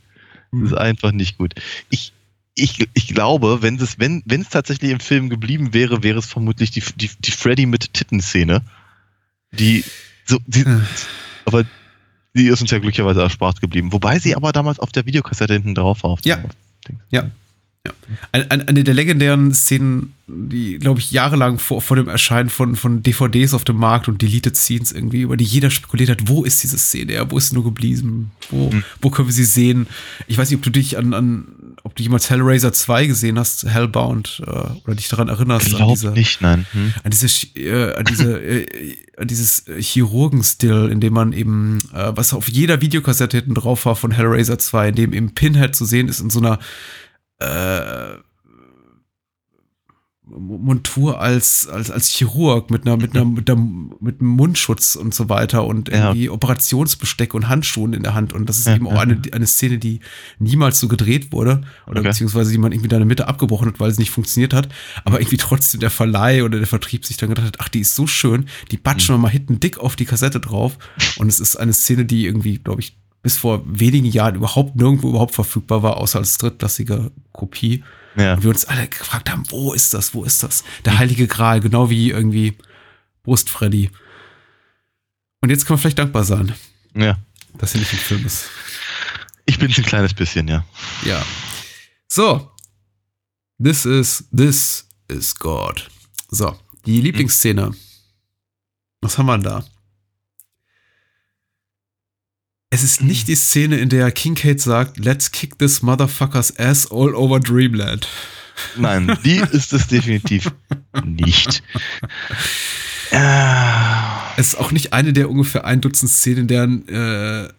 Das 0.52 0.72
ist 0.72 0.78
einfach 0.78 1.12
nicht 1.12 1.38
gut. 1.40 1.56
Ich, 1.90 2.14
ich, 2.56 2.88
ich 2.94 3.08
glaube, 3.08 3.62
wenn 3.62 3.78
es, 3.78 3.98
wenn, 3.98 4.22
wenn 4.26 4.42
es 4.42 4.50
tatsächlich 4.50 4.92
im 4.92 5.00
Film 5.00 5.30
geblieben 5.30 5.74
wäre, 5.74 6.04
wäre 6.04 6.20
es 6.20 6.28
vermutlich 6.28 6.70
die, 6.72 6.84
die, 6.96 7.10
die 7.20 7.32
Freddy 7.32 7.66
mit 7.66 7.94
Titten-Szene. 7.94 8.62
Die, 9.54 9.84
so, 10.26 10.38
die, 10.46 10.62
Äh. 10.62 10.82
aber 11.46 11.66
die 12.36 12.46
ist 12.48 12.62
uns 12.62 12.70
ja 12.70 12.80
glücklicherweise 12.80 13.22
erspart 13.22 13.60
geblieben. 13.62 13.92
Wobei 13.92 14.20
sie 14.20 14.36
aber 14.36 14.52
damals 14.52 14.80
auf 14.80 14.92
der 14.92 15.06
Videokassette 15.08 15.54
hinten 15.54 15.74
drauf 15.74 16.04
war. 16.04 16.18
Ja. 16.24 16.44
Ja. 17.10 17.32
Ja. 17.86 17.94
Eine, 18.32 18.68
eine 18.68 18.84
der 18.86 18.94
legendären 18.94 19.54
Szenen, 19.54 20.14
die, 20.28 20.80
glaube 20.80 21.02
ich, 21.02 21.12
jahrelang 21.12 21.60
vor, 21.60 21.82
vor 21.82 21.98
dem 21.98 22.08
Erscheinen 22.08 22.50
von, 22.50 22.78
von 22.78 23.04
DVDs 23.04 23.54
auf 23.54 23.66
dem 23.66 23.76
Markt 23.76 24.08
und 24.08 24.22
Deleted 24.22 24.56
Scenes 24.56 24.94
irgendwie, 24.94 25.22
über 25.22 25.36
die 25.36 25.44
jeder 25.44 25.70
spekuliert 25.70 26.10
hat, 26.10 26.30
wo 26.30 26.46
ist 26.46 26.64
diese 26.64 26.78
Szene? 26.78 27.14
Ja, 27.14 27.30
wo 27.30 27.38
ist 27.38 27.50
sie 27.50 27.56
nur 27.56 27.66
geblieben? 27.66 28.32
Wo, 28.50 28.72
Hm. 28.72 28.84
wo 29.02 29.10
können 29.10 29.28
wir 29.28 29.34
sie 29.34 29.44
sehen? 29.44 29.88
Ich 30.28 30.38
weiß 30.38 30.50
nicht, 30.50 30.58
ob 30.58 30.64
du 30.64 30.70
dich 30.70 30.98
an, 30.98 31.14
an 31.14 31.46
ob 31.84 31.94
du 31.96 32.04
jemals 32.04 32.30
Hellraiser 32.30 32.72
2 32.72 33.08
gesehen 33.08 33.38
hast, 33.38 33.66
Hellbound, 33.66 34.42
äh, 34.48 34.50
oder 34.50 34.96
dich 34.96 35.10
daran 35.10 35.28
erinnerst. 35.28 35.68
Glaub 35.68 35.82
an 35.82 35.88
diese, 35.90 36.12
nicht, 36.12 36.42
nein. 36.42 36.66
Hm? 36.72 36.94
An, 37.04 37.12
diese, 37.12 37.28
äh, 37.58 37.96
an, 37.96 38.06
diese, 38.06 38.40
äh, 38.40 38.96
an 39.18 39.28
dieses 39.28 39.68
äh, 39.68 39.82
Chirurgen-Still, 39.82 40.90
in 40.90 41.02
dem 41.02 41.12
man 41.12 41.34
eben, 41.34 41.80
äh, 41.94 42.14
was 42.16 42.34
auf 42.34 42.48
jeder 42.48 42.80
Videokassette 42.80 43.38
hinten 43.38 43.56
drauf 43.56 43.86
war 43.86 43.98
von 43.98 44.12
Hellraiser 44.12 44.58
2, 44.58 44.90
in 44.90 44.96
dem 44.96 45.12
eben 45.14 45.36
Pinhead 45.36 45.76
zu 45.76 45.84
sehen 45.84 46.08
ist 46.08 46.22
in 46.22 46.30
so 46.30 46.40
einer 46.40 46.60
äh, 47.44 48.18
Montur 50.26 51.20
als, 51.20 51.68
als, 51.68 51.92
als 51.92 52.08
Chirurg 52.10 52.72
mit 52.72 52.88
einer, 52.88 52.96
mit 52.96 53.14
einer, 53.14 53.26
mit 53.26 53.50
einer, 53.50 53.62
mit 54.00 54.22
einem 54.22 54.30
Mundschutz 54.30 54.96
und 54.96 55.14
so 55.14 55.28
weiter 55.28 55.66
und 55.66 55.90
Ja. 55.90 56.06
irgendwie 56.08 56.30
Operationsbesteck 56.30 57.34
und 57.34 57.50
Handschuhen 57.50 57.92
in 57.94 58.04
der 58.04 58.14
Hand. 58.14 58.32
Und 58.32 58.48
das 58.48 58.58
ist 58.58 58.68
Ja, 58.68 58.76
eben 58.76 58.88
auch 58.88 58.94
ja, 58.94 59.00
eine, 59.02 59.22
eine 59.34 59.46
Szene, 59.46 59.80
die 59.80 60.00
niemals 60.40 60.80
so 60.80 60.88
gedreht 60.88 61.34
wurde 61.34 61.62
oder 61.88 62.00
Okay. 62.00 62.08
beziehungsweise 62.10 62.52
die 62.52 62.58
man 62.58 62.72
irgendwie 62.72 62.88
da 62.88 62.96
in 62.96 63.02
der 63.02 63.08
Mitte 63.08 63.28
abgebrochen 63.28 63.68
hat, 63.68 63.82
weil 63.82 63.92
es 63.92 64.00
nicht 64.00 64.12
funktioniert 64.12 64.54
hat. 64.54 64.70
Aber 65.04 65.20
irgendwie 65.20 65.38
trotzdem 65.38 65.82
der 65.82 65.90
Verleih 65.92 66.44
oder 66.46 66.58
der 66.58 66.68
Vertrieb 66.68 67.06
sich 67.06 67.18
dann 67.18 67.28
gedacht 67.30 67.46
hat, 67.48 67.60
ach, 67.60 67.68
die 67.70 67.82
ist 67.82 67.94
so 67.94 68.08
schön, 68.08 68.46
die 68.72 68.78
batschen 68.78 69.14
wir 69.16 69.20
mal 69.20 69.30
hinten 69.30 69.60
dick 69.60 69.78
auf 69.78 69.98
die 69.98 70.06
Kassette 70.06 70.40
drauf. 70.40 70.78
Und 71.18 71.28
es 71.28 71.42
ist 71.42 71.58
eine 71.58 71.74
Szene, 71.74 72.06
die 72.06 72.26
irgendwie, 72.26 72.60
glaube 72.60 72.80
ich, 72.80 72.98
bis 73.24 73.38
vor 73.38 73.64
wenigen 73.66 74.06
Jahren 74.06 74.36
überhaupt 74.36 74.76
nirgendwo 74.76 75.10
überhaupt 75.10 75.34
verfügbar 75.34 75.82
war, 75.82 75.98
außer 75.98 76.20
als 76.20 76.38
drittklassige 76.38 77.12
Kopie. 77.32 77.84
Ja. 78.16 78.36
Und 78.36 78.44
wir 78.44 78.50
uns 78.52 78.66
alle 78.66 78.88
gefragt 78.88 79.32
haben, 79.32 79.44
wo 79.50 79.74
ist 79.74 79.94
das, 79.94 80.14
wo 80.14 80.24
ist 80.24 80.44
das? 80.44 80.64
Der 80.86 81.00
heilige 81.00 81.26
Gral, 81.26 81.62
genau 81.62 81.90
wie 81.90 82.12
irgendwie 82.12 82.58
Brust 83.24 83.50
Freddy. 83.50 83.90
Und 85.42 85.50
jetzt 85.50 85.66
können 85.66 85.80
wir 85.80 85.82
vielleicht 85.82 86.00
dankbar 86.00 86.26
sein, 86.26 86.54
ja. 86.96 87.18
dass 87.58 87.74
er 87.74 87.80
nicht 87.80 87.94
im 87.94 88.00
Film 88.00 88.26
ist. 88.26 88.50
Ich 89.46 89.58
bin's 89.58 89.78
ein 89.78 89.86
kleines 89.86 90.14
bisschen, 90.14 90.48
ja. 90.48 90.66
Ja. 91.04 91.26
So. 92.08 92.52
This 93.62 93.86
is, 93.86 94.26
this 94.36 94.88
is 95.08 95.36
God. 95.36 95.90
So. 96.30 96.58
Die 96.86 97.00
Lieblingsszene. 97.02 97.72
Was 99.02 99.18
haben 99.18 99.26
wir 99.26 99.38
denn 99.38 99.44
da? 99.44 99.66
Es 102.74 102.82
ist 102.82 103.04
nicht 103.04 103.28
die 103.28 103.36
Szene, 103.36 103.78
in 103.78 103.90
der 103.90 104.12
Kincaid 104.12 104.60
sagt, 104.60 104.98
let's 104.98 105.32
kick 105.32 105.60
this 105.60 105.84
motherfucker's 105.84 106.58
ass 106.58 106.90
all 106.90 107.14
over 107.14 107.40
Dreamland. 107.40 108.08
Nein, 108.76 109.16
die 109.24 109.44
ist 109.52 109.74
es 109.74 109.86
definitiv 109.86 110.52
nicht. 111.06 111.62
Äh, 113.12 113.20
Es 114.38 114.48
ist 114.48 114.56
auch 114.56 114.72
nicht 114.72 114.92
eine 114.92 115.14
der 115.14 115.30
ungefähr 115.30 115.66
ein 115.66 115.82
Dutzend 115.82 116.10
Szenen, 116.10 116.40
in 116.40 116.48
deren 116.48 116.90
äh, 116.90 117.44
äh, 117.44 117.50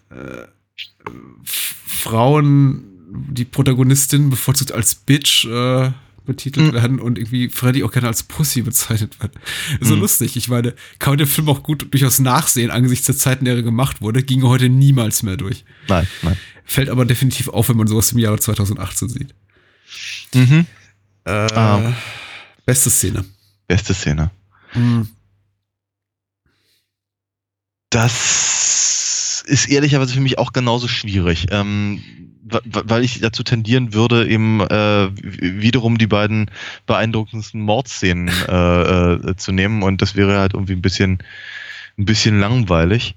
Frauen 1.45 2.83
die 3.09 3.45
Protagonistin 3.45 4.31
bevorzugt 4.31 4.73
als 4.73 4.97
Bitch 4.97 5.45
äh, 5.45 5.93
betitelt 6.25 6.69
Mhm. 6.69 6.73
werden 6.75 7.01
und 7.01 7.19
irgendwie 7.19 7.49
Freddy 7.49 7.85
auch 7.85 7.93
gerne 7.93 8.09
als 8.09 8.23
Pussy 8.23 8.63
bezeichnet 8.63 9.21
wird. 9.21 9.33
So 9.81 9.95
Mhm. 9.95 10.01
lustig. 10.01 10.37
Ich 10.37 10.49
meine, 10.49 10.75
kann 10.99 11.13
man 11.13 11.19
den 11.19 11.27
Film 11.27 11.49
auch 11.49 11.63
gut 11.63 11.87
durchaus 11.93 12.19
nachsehen, 12.19 12.71
angesichts 12.71 13.07
der 13.07 13.17
Zeit, 13.17 13.41
in 13.41 13.45
der 13.45 13.57
er 13.57 13.63
gemacht 13.63 14.01
wurde, 14.03 14.23
ging 14.23 14.43
heute 14.43 14.69
niemals 14.69 15.23
mehr 15.23 15.37
durch. 15.37 15.65
nein, 15.89 16.07
nein. 16.23 16.37
Fällt 16.67 16.89
aber 16.89 17.05
definitiv 17.05 17.49
auf, 17.49 17.69
wenn 17.69 17.77
man 17.77 17.87
sowas 17.89 18.11
im 18.13 18.19
Jahre 18.19 18.39
2018 18.39 19.09
sieht. 19.11 19.35
Mhm. 20.35 20.67
Äh, 21.25 21.31
Ah. 21.31 21.93
Beste 22.65 22.89
Szene. 22.89 23.25
Beste 23.69 23.93
Szene. 23.93 24.31
Mhm. 24.75 25.09
Das 27.91 28.13
ist 29.47 29.69
ehrlicherweise 29.69 30.15
für 30.15 30.21
mich 30.21 30.39
auch 30.39 30.53
genauso 30.53 30.89
schwierig, 30.89 31.47
ähm, 31.51 32.03
weil 32.65 33.05
ich 33.05 33.21
dazu 33.21 33.43
tendieren 33.43 33.95
würde, 33.95 34.29
eben 34.29 34.61
äh, 34.61 35.11
wiederum 35.15 35.99
die 35.99 36.07
beiden 36.07 36.51
beeindruckendsten 36.87 37.61
Mordszenen 37.61 38.29
äh, 38.29 39.13
äh, 39.15 39.37
zu 39.37 39.53
nehmen 39.53 39.83
und 39.83 40.03
das 40.03 40.15
wäre 40.15 40.39
halt 40.39 40.55
irgendwie 40.55 40.75
ein 40.75 40.83
bisschen, 40.83 41.19
ein 41.99 42.05
bisschen 42.05 42.39
langweilig. 42.39 43.17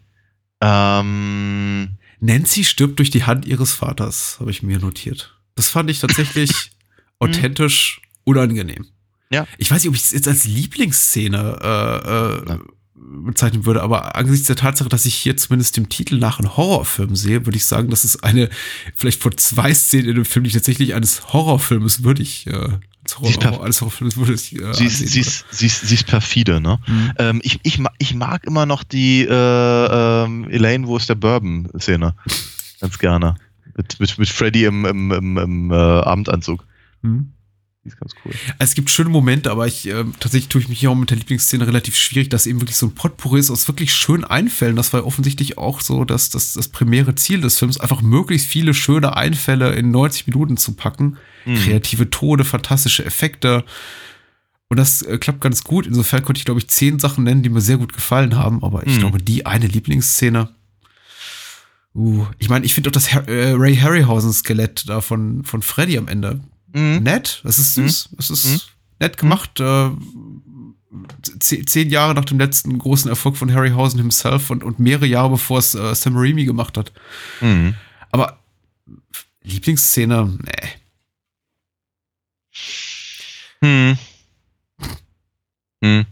Ähm, 0.61 1.97
Nancy 2.19 2.63
stirbt 2.63 2.99
durch 2.99 3.09
die 3.09 3.25
Hand 3.25 3.45
ihres 3.45 3.73
Vaters, 3.73 4.37
habe 4.39 4.51
ich 4.51 4.63
mir 4.63 4.79
notiert. 4.79 5.37
Das 5.55 5.69
fand 5.69 5.89
ich 5.89 5.99
tatsächlich 5.99 6.71
authentisch 7.19 8.01
unangenehm. 8.23 8.87
Ja. 9.29 9.45
Ich 9.57 9.69
weiß 9.69 9.83
nicht, 9.83 9.89
ob 9.89 9.95
ich 9.95 10.03
es 10.03 10.11
jetzt 10.11 10.27
als 10.27 10.45
Lieblingsszene 10.45 11.59
äh, 11.61 11.97
äh, 12.07 12.49
Ja. 12.49 12.59
Bezeichnen 12.99 13.65
würde, 13.65 13.83
aber 13.83 14.15
angesichts 14.15 14.47
der 14.47 14.55
Tatsache, 14.55 14.89
dass 14.89 15.05
ich 15.05 15.15
hier 15.15 15.37
zumindest 15.37 15.77
dem 15.77 15.89
Titel 15.89 16.17
nach 16.17 16.39
einen 16.39 16.57
Horrorfilm 16.57 17.15
sehe, 17.15 17.45
würde 17.45 17.57
ich 17.57 17.65
sagen, 17.65 17.89
das 17.89 18.03
ist 18.03 18.23
eine, 18.23 18.49
vielleicht 18.95 19.21
von 19.21 19.37
zwei 19.37 19.73
Szenen 19.73 20.09
in 20.09 20.15
dem 20.15 20.25
Film, 20.25 20.43
die 20.43 20.51
tatsächlich 20.51 20.93
eines 20.93 21.33
Horrorfilmes 21.33 22.03
würdig, 22.03 22.47
äh, 22.47 22.69
als, 23.03 23.19
Horror, 23.19 23.63
Horrorfilmes 23.81 24.17
würdig 24.17 24.55
äh, 24.55 24.73
sie, 24.73 24.85
ist, 24.85 24.99
ansehen 24.99 25.07
sie, 25.07 25.19
ist, 25.21 25.45
sie, 25.51 25.65
ist, 25.67 25.87
sie 25.87 25.95
ist 25.95 26.07
perfide, 26.07 26.59
ne? 26.59 26.79
würde. 26.87 26.93
Mhm. 26.93 27.11
Ähm, 27.17 27.41
ich, 27.43 27.59
ich, 27.63 27.79
ich 27.99 28.13
mag 28.13 28.43
immer 28.45 28.65
noch 28.65 28.83
die 28.83 29.21
äh, 29.21 29.31
ähm, 30.25 30.49
Elaine, 30.49 30.87
wo 30.87 30.97
ist 30.97 31.09
der 31.09 31.15
Bourbon-Szene. 31.15 32.15
Ganz 32.81 32.99
gerne. 32.99 33.35
Mit, 33.75 33.99
mit, 33.99 34.17
mit 34.17 34.29
Freddy 34.29 34.65
im, 34.65 34.85
im, 34.85 35.11
im, 35.11 35.37
im 35.37 35.71
äh, 35.71 35.75
Abendanzug. 35.75 36.65
Mhm. 37.01 37.31
Die 37.87 37.93
ist 37.93 37.99
ganz 38.01 38.11
cool. 38.25 38.33
Es 38.59 38.73
gibt 38.75 38.89
schöne 38.89 39.09
Momente, 39.09 39.49
aber 39.49 39.65
ich 39.65 39.87
äh, 39.87 40.03
tatsächlich 40.19 40.49
tue 40.49 40.59
ich 40.61 40.67
mich 40.67 40.79
hier 40.81 40.91
auch 40.91 40.95
mit 40.95 41.09
der 41.09 41.15
Lieblingsszene 41.17 41.65
relativ 41.65 41.95
schwierig, 41.95 42.27
dass 42.27 42.45
eben 42.45 42.59
wirklich 42.59 42.75
so 42.75 42.85
ein 42.87 42.95
Potpourri 42.95 43.39
ist 43.39 43.49
aus 43.49 43.65
wirklich 43.69 43.93
schönen 43.93 44.25
Einfällen. 44.25 44.75
Das 44.75 44.91
war 44.91 45.05
offensichtlich 45.05 45.57
auch 45.57 45.79
so 45.79 46.03
dass 46.03 46.29
das, 46.29 46.51
das 46.51 46.67
primäre 46.67 47.15
Ziel 47.15 47.39
des 47.39 47.57
Films, 47.57 47.79
einfach 47.79 48.01
möglichst 48.01 48.47
viele 48.49 48.73
schöne 48.73 49.15
Einfälle 49.15 49.73
in 49.73 49.89
90 49.91 50.27
Minuten 50.27 50.57
zu 50.57 50.73
packen. 50.73 51.15
Mhm. 51.45 51.55
Kreative 51.55 52.09
Tode, 52.09 52.43
fantastische 52.43 53.05
Effekte. 53.05 53.63
Und 54.67 54.75
das 54.75 55.01
äh, 55.01 55.17
klappt 55.17 55.39
ganz 55.39 55.63
gut. 55.63 55.87
Insofern 55.87 56.23
konnte 56.25 56.39
ich, 56.39 56.45
glaube 56.45 56.59
ich, 56.59 56.67
zehn 56.67 56.99
Sachen 56.99 57.23
nennen, 57.23 57.41
die 57.41 57.47
mir 57.49 57.61
sehr 57.61 57.77
gut 57.77 57.93
gefallen 57.93 58.35
haben. 58.35 58.65
Aber 58.65 58.85
ich 58.85 58.95
Mhm. 58.95 58.99
glaube, 58.99 59.17
die 59.23 59.45
eine 59.45 59.67
Lieblingsszene. 59.67 60.49
Uh, 61.95 62.25
ich 62.37 62.49
meine, 62.49 62.63
ich 62.65 62.75
finde 62.75 62.89
auch 62.89 62.93
das 62.93 63.11
Har 63.13 63.27
äh, 63.27 63.53
Ray 63.53 63.75
Harryhausen-Skelett 63.77 64.87
da 64.87 65.01
von, 65.01 65.43
von 65.43 65.61
Freddy 65.63 65.97
am 65.97 66.07
Ende 66.07 66.41
Mhm. 66.77 67.03
nett. 67.03 67.41
Es 67.45 67.57
ist 67.59 67.73
süß. 67.75 68.09
Es 68.17 68.29
ist 68.29 68.45
Mhm. 68.45 68.59
nett 68.99 69.17
gemacht. 69.17 69.59
Äh, 69.59 69.89
ze- 71.39 71.65
zehn 71.65 71.89
Jahre 71.89 72.13
nach 72.13 72.25
dem 72.25 72.39
letzten 72.39 72.77
großen 72.77 73.09
Erfolg 73.09 73.37
von 73.37 73.53
Harryhausen 73.53 73.99
himself 73.99 74.49
und, 74.49 74.63
und 74.63 74.79
mehrere 74.79 75.05
Jahre 75.07 75.29
bevor 75.31 75.59
es 75.59 75.75
äh, 75.75 75.93
Sam 75.95 76.15
Raimi 76.17 76.45
gemacht 76.45 76.77
hat. 76.77 76.91
Mhm. 77.41 77.75
Aber 78.11 78.39
Lieblingsszene, 79.43 80.37
nee. 80.43 80.69
Hm. 83.61 83.97
Hm. 85.83 86.05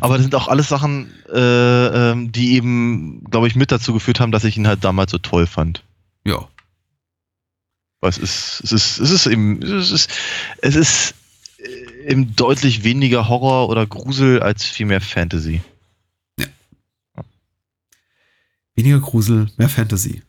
Aber 0.00 0.14
das 0.14 0.22
sind 0.22 0.34
auch 0.34 0.48
alles 0.48 0.68
Sachen, 0.68 1.10
äh, 1.32 2.10
ähm, 2.12 2.30
die 2.32 2.54
eben, 2.54 3.24
glaube 3.24 3.46
ich, 3.48 3.56
mit 3.56 3.72
dazu 3.72 3.92
geführt 3.92 4.20
haben, 4.20 4.32
dass 4.32 4.44
ich 4.44 4.56
ihn 4.56 4.66
halt 4.66 4.84
damals 4.84 5.10
so 5.10 5.18
toll 5.18 5.46
fand. 5.46 5.82
Ja. 6.24 6.48
Weil 8.04 8.10
es 8.10 8.18
ist, 8.18 8.60
es 8.64 8.72
ist, 8.72 8.98
es 8.98 9.10
ist 9.10 9.26
eben, 9.26 9.62
es 9.62 9.90
ist, 9.90 10.10
es 10.60 10.76
ist 10.76 11.14
äh, 11.56 12.10
eben 12.10 12.36
deutlich 12.36 12.84
weniger 12.84 13.30
Horror 13.30 13.70
oder 13.70 13.86
Grusel 13.86 14.42
als 14.42 14.62
viel 14.62 14.84
mehr 14.84 15.00
Fantasy. 15.00 15.62
Weniger 18.74 19.00
Grusel, 19.00 19.46
mehr 19.56 19.70
Fantasy. 19.70 20.20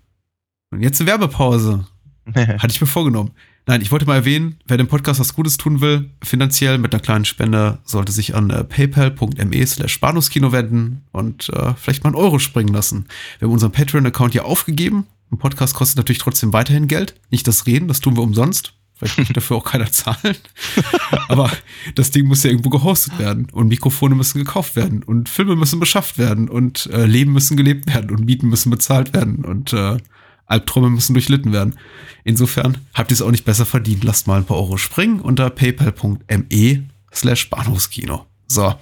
Und 0.71 0.84
jetzt 0.84 1.01
eine 1.01 1.09
Werbepause. 1.09 1.86
Hatte 2.34 2.69
ich 2.69 2.80
mir 2.80 2.88
vorgenommen. 2.88 3.32
Nein, 3.65 3.82
ich 3.82 3.91
wollte 3.91 4.05
mal 4.05 4.15
erwähnen, 4.15 4.57
wer 4.65 4.78
dem 4.78 4.88
Podcast 4.88 5.19
was 5.19 5.34
Gutes 5.34 5.57
tun 5.57 5.82
will, 5.82 6.11
finanziell 6.23 6.78
mit 6.78 6.93
einer 6.93 7.03
kleinen 7.03 7.26
Spende, 7.26 7.80
sollte 7.84 8.13
sich 8.13 8.36
an 8.36 8.51
äh, 8.51 8.63
paypal.me 8.63 9.67
slash 9.67 10.01
wenden 10.01 11.01
und 11.11 11.49
äh, 11.49 11.73
vielleicht 11.76 12.05
mal 12.05 12.11
einen 12.11 12.23
Euro 12.23 12.39
springen 12.39 12.73
lassen. 12.73 13.07
Wir 13.39 13.47
haben 13.47 13.53
unseren 13.53 13.73
Patreon-Account 13.73 14.32
hier 14.32 14.45
aufgegeben. 14.45 15.07
Ein 15.32 15.38
Podcast 15.38 15.73
kostet 15.76 15.97
natürlich 15.97 16.19
trotzdem 16.19 16.53
weiterhin 16.53 16.88
Geld. 16.88 17.15
Nicht 17.30 17.47
das 17.47 17.65
Reden, 17.65 17.88
das 17.88 17.99
tun 17.99 18.15
wir 18.15 18.23
umsonst. 18.23 18.73
Vielleicht 18.97 19.17
möchte 19.17 19.34
dafür 19.34 19.57
auch 19.57 19.65
keiner 19.65 19.91
zahlen. 19.91 20.38
Aber 21.28 21.51
das 21.95 22.11
Ding 22.11 22.28
muss 22.28 22.43
ja 22.43 22.49
irgendwo 22.49 22.69
gehostet 22.69 23.19
werden. 23.19 23.47
Und 23.51 23.67
Mikrofone 23.67 24.15
müssen 24.15 24.38
gekauft 24.38 24.76
werden. 24.78 25.03
Und 25.03 25.28
Filme 25.28 25.55
müssen 25.57 25.80
beschafft 25.82 26.17
werden. 26.17 26.47
Und 26.47 26.86
äh, 26.88 27.05
Leben 27.05 27.34
müssen 27.34 27.57
gelebt 27.57 27.93
werden. 27.93 28.09
Und 28.11 28.26
Mieten 28.26 28.47
müssen 28.47 28.69
bezahlt 28.69 29.13
werden. 29.13 29.43
Und 29.43 29.73
äh, 29.73 29.97
Albträume 30.45 30.89
müssen 30.89 31.13
durchlitten 31.13 31.51
werden. 31.51 31.76
Insofern 32.23 32.78
habt 32.93 33.11
ihr 33.11 33.15
es 33.15 33.21
auch 33.21 33.32
nicht 33.32 33.45
besser 33.45 33.65
verdient. 33.65 34.03
Lasst 34.03 34.28
mal 34.28 34.38
ein 34.38 34.45
paar 34.45 34.57
Euro 34.57 34.78
springen 34.78 35.19
unter 35.19 35.49
paypal.me 35.49 36.84
slash 37.13 37.49
Bahnhofskino. 37.49 38.26
So, 38.47 38.76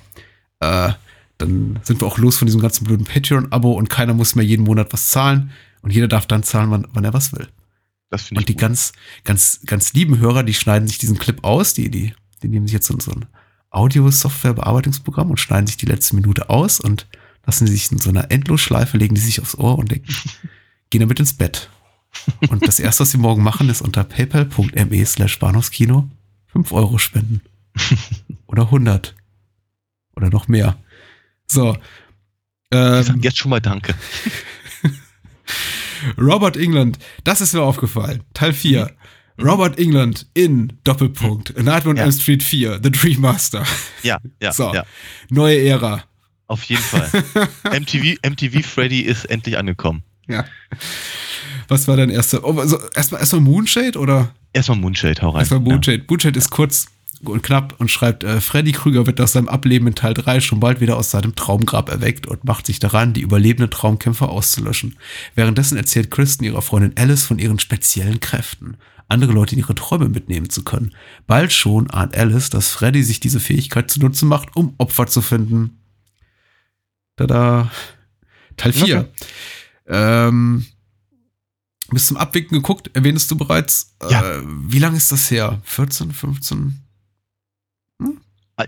äh, 0.60 0.92
dann 1.38 1.80
sind 1.84 2.02
wir 2.02 2.08
auch 2.08 2.18
los 2.18 2.38
von 2.38 2.46
diesem 2.46 2.62
ganzen 2.62 2.84
blöden 2.86 3.06
Patreon-Abo 3.06 3.72
und 3.72 3.90
keiner 3.90 4.14
muss 4.14 4.36
mehr 4.36 4.46
jeden 4.46 4.66
Monat 4.66 4.92
was 4.92 5.10
zahlen. 5.10 5.52
Und 5.84 5.92
jeder 5.94 6.08
darf 6.08 6.26
dann 6.26 6.42
zahlen, 6.42 6.72
wann, 6.72 6.88
wann 6.94 7.04
er 7.04 7.14
was 7.14 7.32
will. 7.34 7.48
Das 8.10 8.24
finde 8.24 8.40
ich 8.40 8.44
Und 8.44 8.50
die 8.50 8.54
gut. 8.54 8.62
ganz, 8.62 8.94
ganz, 9.24 9.60
ganz 9.66 9.94
lieben 9.94 10.18
Hörer, 10.18 10.42
die 10.44 10.54
schneiden 10.56 10.88
sich 10.88 10.98
diesen 10.98 11.20
Clip 11.20 11.44
aus, 11.44 11.76
die, 11.76 11.92
die, 11.92 12.14
die 12.42 12.48
nehmen 12.48 12.66
sich 12.66 12.74
jetzt 12.74 12.88
so, 12.88 12.98
so 13.00 13.12
ein 13.12 13.26
Audio-Software-Bearbeitungsprogramm 13.70 15.30
und 15.30 15.40
schneiden 15.40 15.68
sich 15.68 15.78
die 15.78 15.86
letzte 15.86 16.16
Minute 16.16 16.50
aus 16.50 16.80
und 16.80 17.08
lassen 17.46 17.68
sie 17.68 17.74
sich 17.74 17.92
in 17.92 18.00
so 18.00 18.10
einer 18.10 18.32
Endlosschleife, 18.32 18.98
legen 18.98 19.16
die 19.16 19.22
sich 19.22 19.42
aufs 19.42 19.56
Ohr 19.56 19.78
und 19.78 19.92
denken, 19.92 20.14
gehen 20.90 21.02
damit 21.02 21.20
ins 21.20 21.34
Bett. 21.34 21.70
Und 22.50 22.66
das 22.68 22.80
erste, 22.80 23.02
was 23.02 23.12
sie 23.12 23.18
morgen 23.18 23.44
machen, 23.44 23.70
ist 23.70 23.82
unter 23.82 24.04
paypal.me 24.04 25.06
slash 25.06 25.40
Bahnhofskino 25.40 26.10
5 26.48 26.72
Euro 26.72 26.98
spenden. 27.00 27.42
Oder 28.46 28.64
100. 28.64 29.16
Oder 30.16 30.30
noch 30.30 30.48
mehr. 30.48 30.78
So. 31.48 31.74
Ich 31.74 32.78
Ähm, 32.78 33.22
jetzt 33.22 33.38
schon 33.40 33.50
mal 33.50 33.60
Danke. 33.60 33.96
Robert 36.18 36.58
England, 36.58 37.00
das 37.24 37.42
ist 37.42 37.54
mir 37.54 37.62
aufgefallen. 37.62 38.24
Teil 38.34 38.54
4. 38.54 38.92
Robert 39.42 39.80
England 39.80 40.28
in 40.34 40.74
Doppelpunkt. 40.84 41.58
A 41.58 41.64
Nightmare 41.64 41.90
on 41.90 41.98
Ja. 41.98 42.04
Elm 42.04 42.12
Street 42.12 42.44
4. 42.44 42.80
The 42.84 42.92
Dream 42.92 43.22
Master. 43.22 43.66
Ja, 44.04 44.20
ja, 44.42 44.52
So. 44.52 44.74
ja. 44.74 44.86
Neue 45.30 45.60
Ära. 45.66 46.04
Auf 46.48 46.64
jeden 46.66 46.82
Fall. 46.84 47.10
MTV, 47.64 48.18
MTV 48.28 48.66
Freddy 48.66 49.00
ist 49.02 49.26
endlich 49.26 49.58
angekommen. 49.58 50.04
Ja. 50.28 50.46
Was 51.68 51.88
war 51.88 51.98
dein 51.98 52.10
erster? 52.10 52.44
Oh, 52.44 52.60
also 52.60 52.80
erstmal 52.96 53.22
erstmal 53.22 53.42
Moonshade 53.42 53.98
oder? 53.98 54.34
Erstmal 54.52 54.78
Moonshade, 54.78 55.22
hau 55.22 55.30
rein. 55.30 55.40
Erstmal 55.40 55.62
Moonshade. 55.62 56.04
Moonshade 56.08 56.38
ist 56.38 56.52
kurz 56.52 56.88
und 57.30 57.44
knapp 57.44 57.76
und 57.80 57.90
schreibt, 57.90 58.24
äh, 58.24 58.42
Freddy 58.42 58.72
Krüger 58.72 59.06
wird 59.06 59.20
aus 59.22 59.34
seinem 59.34 59.48
Ableben 59.48 59.88
in 59.88 59.96
Teil 59.96 60.14
3 60.14 60.40
schon 60.40 60.60
bald 60.60 60.82
wieder 60.82 60.98
aus 60.98 61.12
seinem 61.12 61.36
Traumgrab 61.36 61.90
erweckt 61.90 62.28
und 62.28 62.44
macht 62.44 62.66
sich 62.66 62.80
daran, 62.80 63.14
die 63.14 63.22
überlebenden 63.22 63.70
Traumkämpfer 63.70 64.30
auszulöschen. 64.30 64.98
Währenddessen 65.36 65.78
erzählt 65.78 66.12
Kristen 66.12 66.44
ihrer 66.44 66.62
Freundin 66.62 66.94
Alice 66.98 67.26
von 67.26 67.40
ihren 67.40 67.60
speziellen 67.60 68.20
Kräften, 68.20 68.78
andere 69.08 69.34
Leute 69.34 69.56
in 69.56 69.60
ihre 69.60 69.76
Träume 69.76 70.10
mitnehmen 70.10 70.50
zu 70.50 70.64
können. 70.64 70.94
Bald 71.28 71.54
schon 71.54 71.90
ahnt 71.90 72.16
Alice, 72.16 72.50
dass 72.50 72.70
Freddy 72.70 73.04
sich 73.04 73.20
diese 73.20 73.40
Fähigkeit 73.40 73.90
zunutze 73.92 74.26
macht, 74.26 74.56
um 74.56 74.76
Opfer 74.78 75.08
zu 75.08 75.22
finden. 75.22 75.80
Tada. 77.16 77.72
Teil 78.58 78.74
4. 78.74 78.98
Okay. 78.98 79.10
Ähm, 79.88 80.66
bis 81.90 82.08
zum 82.08 82.18
Abwinken 82.18 82.56
geguckt, 82.56 82.90
erwähnest 82.94 83.30
du 83.30 83.36
bereits. 83.36 83.96
Ja. 84.10 84.22
Äh, 84.22 84.42
wie 84.46 84.80
lange 84.80 84.98
ist 84.98 85.12
das 85.12 85.30
her? 85.30 85.62
14, 85.64 86.12
15? 86.12 86.83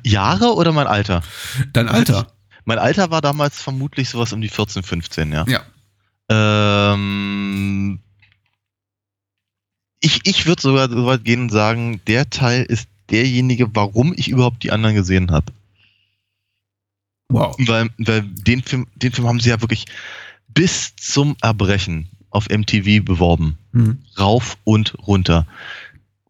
Jahre 0.04 0.56
oder 0.56 0.72
mein 0.72 0.88
Alter? 0.88 1.22
Dein 1.74 1.90
Alter? 1.90 2.28
Mein 2.66 2.80
Alter 2.80 3.12
war 3.12 3.22
damals 3.22 3.62
vermutlich 3.62 4.10
sowas 4.10 4.34
um 4.34 4.42
die 4.42 4.50
14, 4.50 4.84
15, 4.84 5.32
ja. 5.32 5.46
Ja. 5.48 5.62
Ähm, 6.30 8.00
ich 10.00 10.22
ich 10.24 10.46
würde 10.48 10.62
sogar 10.62 10.90
so 10.90 11.06
weit 11.06 11.24
gehen 11.24 11.42
und 11.42 11.52
sagen, 11.52 12.02
der 12.08 12.30
Teil 12.30 12.64
ist 12.64 12.88
derjenige, 13.12 13.76
warum 13.76 14.14
ich 14.16 14.30
überhaupt 14.30 14.64
die 14.64 14.72
anderen 14.72 14.96
gesehen 14.96 15.32
habe. 15.32 15.54
Wow. 17.30 17.56
Weil, 17.60 17.90
weil 17.98 18.22
den, 18.24 18.64
Film, 18.64 18.88
den 18.96 19.12
Film 19.12 19.28
haben 19.28 19.40
sie 19.40 19.50
ja 19.50 19.62
wirklich 19.62 19.86
bis 20.48 20.96
zum 20.96 21.36
Erbrechen 21.42 22.10
auf 22.30 22.50
MTV 22.50 23.04
beworben. 23.04 23.58
Hm. 23.74 24.00
Rauf 24.18 24.58
und 24.64 24.96
runter. 25.08 25.48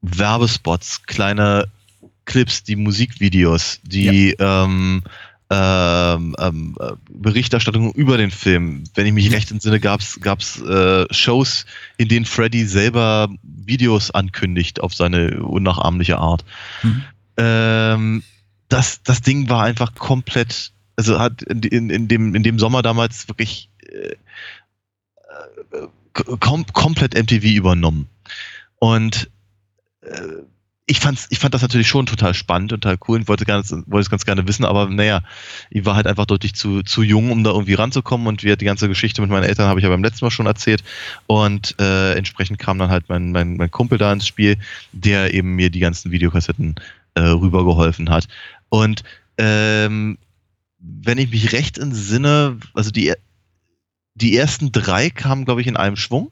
Werbespots, 0.02 1.04
kleine 1.04 1.68
Clips, 2.26 2.64
die 2.64 2.76
Musikvideos, 2.76 3.80
die 3.84 4.36
ähm, 4.40 5.04
ähm, 5.50 6.36
ähm, 6.40 6.76
äh, 6.80 6.94
Berichterstattung 7.10 7.94
über 7.94 8.18
den 8.18 8.32
Film. 8.32 8.84
Wenn 8.96 9.06
ich 9.06 9.14
mich 9.14 9.32
recht 9.32 9.52
entsinne, 9.52 9.80
gab 9.80 10.02
es 10.02 10.62
äh, 10.62 11.06
Shows, 11.12 11.66
in 11.98 12.08
denen 12.08 12.26
Freddy 12.26 12.66
selber 12.66 13.30
Videos 13.44 14.12
ankündigt 14.12 14.82
auf 14.82 14.96
seine 14.96 15.44
unnachahmliche 15.44 16.18
Art. 16.18 16.44
Mhm. 16.82 17.04
Ähm, 17.38 18.24
das, 18.70 19.04
das 19.04 19.22
Ding 19.22 19.48
war 19.50 19.64
einfach 19.64 19.94
komplett, 19.94 20.72
also 20.96 21.20
hat 21.20 21.44
in, 21.44 21.62
in, 21.62 21.90
in, 21.92 22.08
dem, 22.08 22.34
in 22.34 22.42
dem 22.42 22.58
Sommer 22.58 22.82
damals 22.82 23.28
wirklich 23.28 23.70
äh, 23.82 24.16
äh, 25.72 25.88
kom 26.40 26.66
komplett 26.74 27.14
MTV 27.14 27.46
übernommen. 27.46 28.08
Und 28.80 29.30
äh, 30.02 30.44
ich, 30.88 31.00
fand's, 31.00 31.28
ich 31.32 31.40
fand 31.40 31.54
das 31.54 31.64
natürlich 31.64 31.88
schon 31.88 32.06
total 32.06 32.34
spannend 32.34 32.72
und 32.72 32.82
total 32.82 32.98
cool 33.08 33.20
und 33.20 33.28
wollte, 33.28 33.46
ganz, 33.46 33.72
wollte 33.72 34.02
es 34.02 34.10
ganz 34.10 34.26
gerne 34.26 34.48
wissen, 34.48 34.66
aber 34.66 34.88
naja, 34.88 35.22
ich 35.72 35.86
war 35.86 35.96
halt 35.96 36.06
einfach 36.06 36.26
deutlich 36.26 36.54
zu, 36.54 36.84
zu 36.84 37.02
jung, 37.02 37.32
um 37.32 37.44
da 37.44 37.52
irgendwie 37.52 37.74
ranzukommen 37.74 38.28
und 38.28 38.44
wir, 38.44 38.56
die 38.56 38.66
ganze 38.66 38.88
Geschichte 38.88 39.22
mit 39.22 39.32
meinen 39.32 39.46
Eltern 39.46 39.68
habe 39.68 39.80
ich 39.80 39.84
ja 39.84 39.90
beim 39.90 40.04
letzten 40.04 40.26
Mal 40.26 40.32
schon 40.32 40.46
erzählt 40.46 40.84
und 41.26 41.76
äh, 41.80 42.14
entsprechend 42.14 42.60
kam 42.60 42.78
dann 42.78 42.92
halt 42.92 43.06
mein, 43.10 43.32
mein, 43.32 43.58
mein 43.58 43.72
Kumpel 43.72 43.98
da 43.98 44.14
ins 44.14 44.28
Spiel, 44.28 44.58
der 44.92 45.34
eben 45.34 45.56
mir 45.56 45.72
die 45.72 45.80
ganzen 45.80 46.12
Videokassetten 46.12 46.76
äh, 47.16 47.22
rübergeholfen 47.22 48.10
hat. 48.12 48.28
Und 48.70 49.04
ähm, 49.38 50.20
wenn 50.78 51.18
ich 51.18 51.32
mich 51.32 51.52
recht 51.52 51.80
entsinne, 51.80 52.58
also 52.76 52.92
die, 52.92 53.14
die 54.14 54.38
ersten 54.38 54.72
drei 54.72 55.10
kamen, 55.10 55.46
glaube 55.46 55.62
ich, 55.62 55.68
in 55.68 55.78
einem 55.78 55.96
Schwung. 55.96 56.32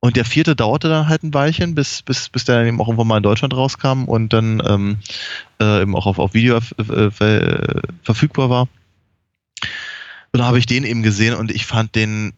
Und 0.00 0.16
der 0.16 0.24
vierte 0.24 0.54
dauerte 0.54 0.88
dann 0.88 1.08
halt 1.08 1.24
ein 1.24 1.34
Weilchen, 1.34 1.74
bis, 1.74 2.02
bis, 2.02 2.28
bis 2.28 2.44
der 2.44 2.64
eben 2.64 2.80
auch 2.80 2.86
irgendwann 2.86 3.08
mal 3.08 3.16
in 3.16 3.22
Deutschland 3.24 3.54
rauskam 3.54 4.04
und 4.04 4.32
dann 4.32 4.62
ähm, 4.64 4.98
äh, 5.60 5.82
eben 5.82 5.96
auch 5.96 6.06
auf, 6.06 6.20
auf 6.20 6.34
Video 6.34 6.56
äh, 6.56 7.10
ver 7.10 7.82
verfügbar 8.02 8.48
war. 8.48 8.68
Und 10.32 10.38
da 10.38 10.44
habe 10.44 10.58
ich 10.58 10.66
den 10.66 10.84
eben 10.84 11.02
gesehen 11.02 11.34
und 11.34 11.50
ich 11.50 11.66
fand 11.66 11.96
den, 11.96 12.32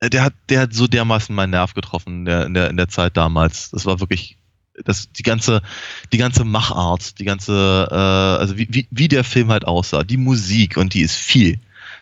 äh, 0.00 0.10
der 0.10 0.22
hat, 0.24 0.34
der 0.50 0.62
hat 0.62 0.74
so 0.74 0.86
dermaßen 0.86 1.34
meinen 1.34 1.50
Nerv 1.50 1.72
getroffen 1.72 2.18
in 2.18 2.24
der, 2.26 2.46
in 2.46 2.54
der, 2.54 2.68
in 2.68 2.76
der 2.76 2.88
Zeit 2.88 3.16
damals. 3.16 3.70
Das 3.70 3.86
war 3.86 4.00
wirklich, 4.00 4.36
das, 4.84 5.10
die 5.12 5.22
ganze, 5.22 5.62
die 6.12 6.18
ganze 6.18 6.44
Machart, 6.44 7.18
die 7.18 7.24
ganze, 7.24 7.88
äh, 7.90 7.94
also 7.94 8.58
wie, 8.58 8.68
wie, 8.70 8.88
wie 8.90 9.08
der 9.08 9.24
Film 9.24 9.50
halt 9.50 9.66
aussah, 9.66 10.04
die 10.04 10.18
Musik 10.18 10.76
und 10.76 10.92
die 10.92 11.00
ist 11.00 11.16
viel. 11.16 11.58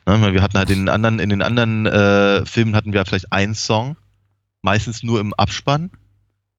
Ne, 0.07 0.33
wir 0.33 0.43
hatten 0.43 0.59
halt 0.59 0.71
in 0.71 0.81
den 0.81 0.89
anderen, 0.89 1.21
in 1.21 1.31
den 1.31 1.43
anderen 1.43 1.87
äh, 1.87 2.45
Filmen 2.47 2.75
hatten 2.75 2.93
wir 2.93 3.05
vielleicht 3.05 3.33
einen 3.33 3.55
Song, 3.55 3.97
meistens 4.67 5.03
nur 5.03 5.21
im 5.21 5.33
Abspann. 5.33 5.91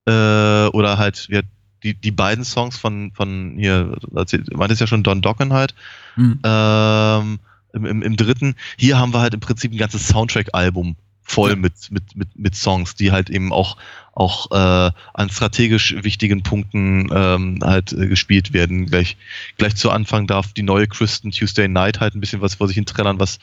Äh, 0.08 0.68
oder 0.72 0.98
halt 0.98 1.28
wir, 1.30 1.44
die, 1.84 1.94
die 1.94 2.12
beiden 2.12 2.46
Songs 2.46 2.78
von, 2.78 3.12
von 3.14 3.56
hier, 3.58 3.98
du 4.02 4.58
meintest 4.58 4.82
ja 4.82 4.88
schon 4.88 5.04
Don 5.04 5.22
Dokken 5.22 5.54
halt. 5.54 5.76
Hm. 6.16 6.40
Ähm, 6.44 7.40
im, 7.74 7.86
im, 7.86 8.02
Im 8.02 8.16
dritten, 8.16 8.56
hier 8.78 8.98
haben 8.98 9.14
wir 9.14 9.20
halt 9.20 9.34
im 9.34 9.42
Prinzip 9.42 9.72
ein 9.72 9.78
ganzes 9.78 10.08
Soundtrack-Album 10.08 10.96
voll 11.22 11.52
Ja. 11.52 11.56
mit, 11.58 11.92
mit, 11.92 12.16
mit, 12.16 12.40
mit 12.40 12.56
Songs, 12.56 12.96
die 12.96 13.12
halt 13.12 13.30
eben 13.30 13.52
auch, 13.52 13.76
auch 14.14 14.50
äh, 14.52 14.92
an 15.14 15.30
strategisch 15.30 15.94
wichtigen 16.02 16.42
Punkten 16.42 17.10
ähm, 17.14 17.60
halt 17.62 17.92
äh, 17.92 18.08
gespielt 18.08 18.54
werden. 18.54 18.86
Gleich, 18.86 19.18
gleich 19.58 19.76
zu 19.76 19.92
Anfang 19.92 20.26
darf 20.26 20.54
die 20.54 20.64
neue 20.64 20.88
Kristen 20.88 21.32
Tuesday 21.32 21.68
Night 21.68 22.00
halt 22.00 22.16
ein 22.16 22.22
bisschen 22.22 22.42
was 22.42 22.56
vor 22.56 22.68
sich 22.68 22.76
hin 22.76 22.86
trällern, 22.86 23.20
was 23.20 23.40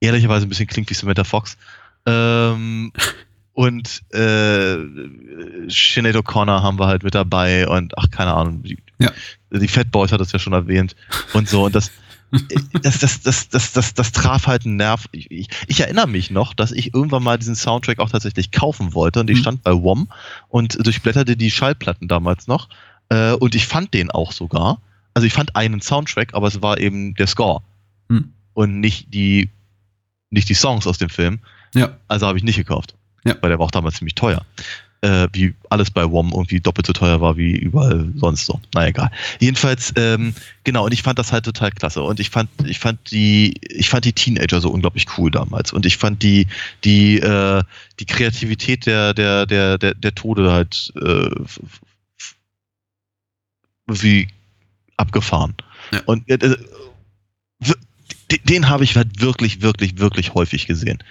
ehrlicherweise 0.00 0.44
ein 0.44 0.48
bisschen 0.48 0.66
klingt 0.66 0.90
wie 0.90 0.94
Samantha 0.94 1.22
Fox. 1.22 1.56
Ähm, 2.04 2.92
und 3.54 4.02
äh, 4.12 4.76
Sinead 5.68 6.16
O'Connor 6.16 6.62
haben 6.62 6.78
wir 6.78 6.86
halt 6.86 7.02
mit 7.02 7.14
dabei 7.14 7.66
und 7.68 7.96
ach, 7.96 8.10
keine 8.10 8.34
Ahnung, 8.34 8.62
die, 8.62 8.78
Ja. 8.98 9.10
die 9.52 9.68
Fat 9.68 9.90
Boys 9.90 10.12
hat 10.12 10.20
das 10.20 10.32
ja 10.32 10.38
schon 10.38 10.52
erwähnt 10.52 10.94
und 11.32 11.48
so 11.48 11.64
und 11.64 11.74
das 11.74 11.90
das, 12.82 12.98
das, 12.98 13.20
das, 13.22 13.48
das, 13.48 13.72
das, 13.72 13.94
das 13.94 14.10
traf 14.10 14.48
halt 14.48 14.66
einen 14.66 14.74
Nerv. 14.74 15.06
Ich, 15.12 15.30
ich, 15.30 15.46
ich 15.68 15.80
erinnere 15.80 16.08
mich 16.08 16.32
noch, 16.32 16.52
dass 16.52 16.72
ich 16.72 16.92
irgendwann 16.92 17.22
mal 17.22 17.38
diesen 17.38 17.54
Soundtrack 17.54 18.00
auch 18.00 18.10
tatsächlich 18.10 18.50
kaufen 18.50 18.92
wollte 18.92 19.20
und 19.20 19.30
ich 19.30 19.36
Mhm. 19.38 19.42
stand 19.42 19.62
bei 19.62 19.72
WOM 19.72 20.08
und 20.48 20.84
durchblätterte 20.84 21.36
die 21.36 21.52
Schallplatten 21.52 22.08
damals 22.08 22.48
noch 22.48 22.68
äh, 23.08 23.32
und 23.34 23.54
ich 23.54 23.68
fand 23.68 23.94
den 23.94 24.10
auch 24.10 24.32
sogar. 24.32 24.80
Also 25.14 25.26
ich 25.28 25.32
fand 25.32 25.54
einen 25.54 25.80
Soundtrack, 25.80 26.34
aber 26.34 26.48
es 26.48 26.60
war 26.60 26.78
eben 26.78 27.14
der 27.14 27.28
Score 27.28 27.62
Hm. 28.10 28.32
und 28.54 28.80
nicht 28.80 29.14
die, 29.14 29.48
nicht 30.30 30.48
die 30.48 30.54
Songs 30.54 30.88
aus 30.88 30.98
dem 30.98 31.10
Film. 31.10 31.38
Ja. 31.72 31.96
Also 32.08 32.26
habe 32.26 32.36
ich 32.36 32.42
nicht 32.44 32.56
gekauft. 32.56 32.96
Ja. 33.24 33.36
Weil 33.40 33.50
der 33.50 33.58
war 33.58 33.66
auch 33.66 33.70
damals 33.70 33.96
ziemlich 33.96 34.14
teuer. 34.14 34.44
Äh, 35.00 35.28
wie 35.32 35.54
alles 35.68 35.90
bei 35.90 36.10
WOM 36.10 36.32
irgendwie 36.32 36.60
doppelt 36.60 36.86
so 36.86 36.94
teuer 36.94 37.20
war 37.20 37.36
wie 37.36 37.52
überall 37.52 38.10
sonst 38.16 38.46
so. 38.46 38.58
Na 38.72 38.86
egal. 38.86 39.10
Jedenfalls, 39.38 39.92
ähm, 39.96 40.34
genau, 40.64 40.86
und 40.86 40.94
ich 40.94 41.02
fand 41.02 41.18
das 41.18 41.30
halt 41.30 41.44
total 41.44 41.72
klasse. 41.72 42.02
Und 42.02 42.20
ich 42.20 42.30
fand, 42.30 42.48
ich 42.64 42.78
fand 42.78 43.10
die, 43.10 43.54
ich 43.68 43.90
fand 43.90 44.06
die 44.06 44.14
Teenager 44.14 44.62
so 44.62 44.70
unglaublich 44.70 45.06
cool 45.18 45.30
damals. 45.30 45.74
Und 45.74 45.84
ich 45.84 45.98
fand 45.98 46.22
die, 46.22 46.46
die, 46.84 47.18
äh, 47.18 47.62
die 48.00 48.06
Kreativität 48.06 48.86
der, 48.86 49.12
der, 49.12 49.44
der, 49.44 49.76
der, 49.76 49.94
der 49.94 50.14
Tode 50.14 50.52
halt 50.52 50.90
äh, 50.96 51.28
wie 53.86 54.28
abgefahren. 54.96 55.54
Ja. 55.92 56.00
Und 56.06 56.28
äh, 56.30 56.34
äh, 56.34 56.56
den 58.44 58.68
habe 58.68 58.84
ich 58.84 58.96
halt 58.96 59.20
wirklich, 59.20 59.60
wirklich, 59.60 59.98
wirklich 59.98 60.34
häufig 60.34 60.66
gesehen. 60.66 61.02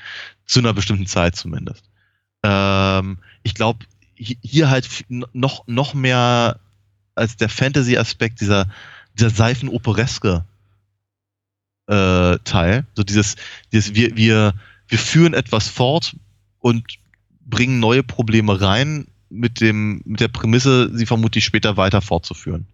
Zu 0.45 0.59
einer 0.59 0.73
bestimmten 0.73 1.05
Zeit 1.05 1.35
zumindest. 1.35 1.83
Ähm, 2.43 3.17
ich 3.43 3.55
glaube, 3.55 3.85
hier 4.15 4.69
halt 4.69 4.87
noch, 5.09 5.67
noch 5.67 5.93
mehr 5.93 6.59
als 7.15 7.37
der 7.37 7.49
Fantasy-Aspekt 7.49 8.41
dieser, 8.41 8.67
dieser 9.17 9.29
Seifenopereske 9.29 10.45
äh, 11.87 12.37
Teil. 12.43 12.85
So 12.95 13.03
dieses, 13.03 13.35
dieses 13.71 13.95
wir, 13.95 14.15
wir, 14.15 14.53
wir 14.87 14.99
führen 14.99 15.33
etwas 15.33 15.67
fort 15.67 16.15
und 16.59 16.85
bringen 17.45 17.79
neue 17.79 18.03
Probleme 18.03 18.61
rein 18.61 19.07
mit 19.29 19.61
dem, 19.61 20.01
mit 20.05 20.19
der 20.19 20.27
Prämisse, 20.27 20.95
sie 20.95 21.05
vermutlich 21.05 21.43
später 21.43 21.75
weiter 21.77 22.01
fortzuführen. 22.01 22.67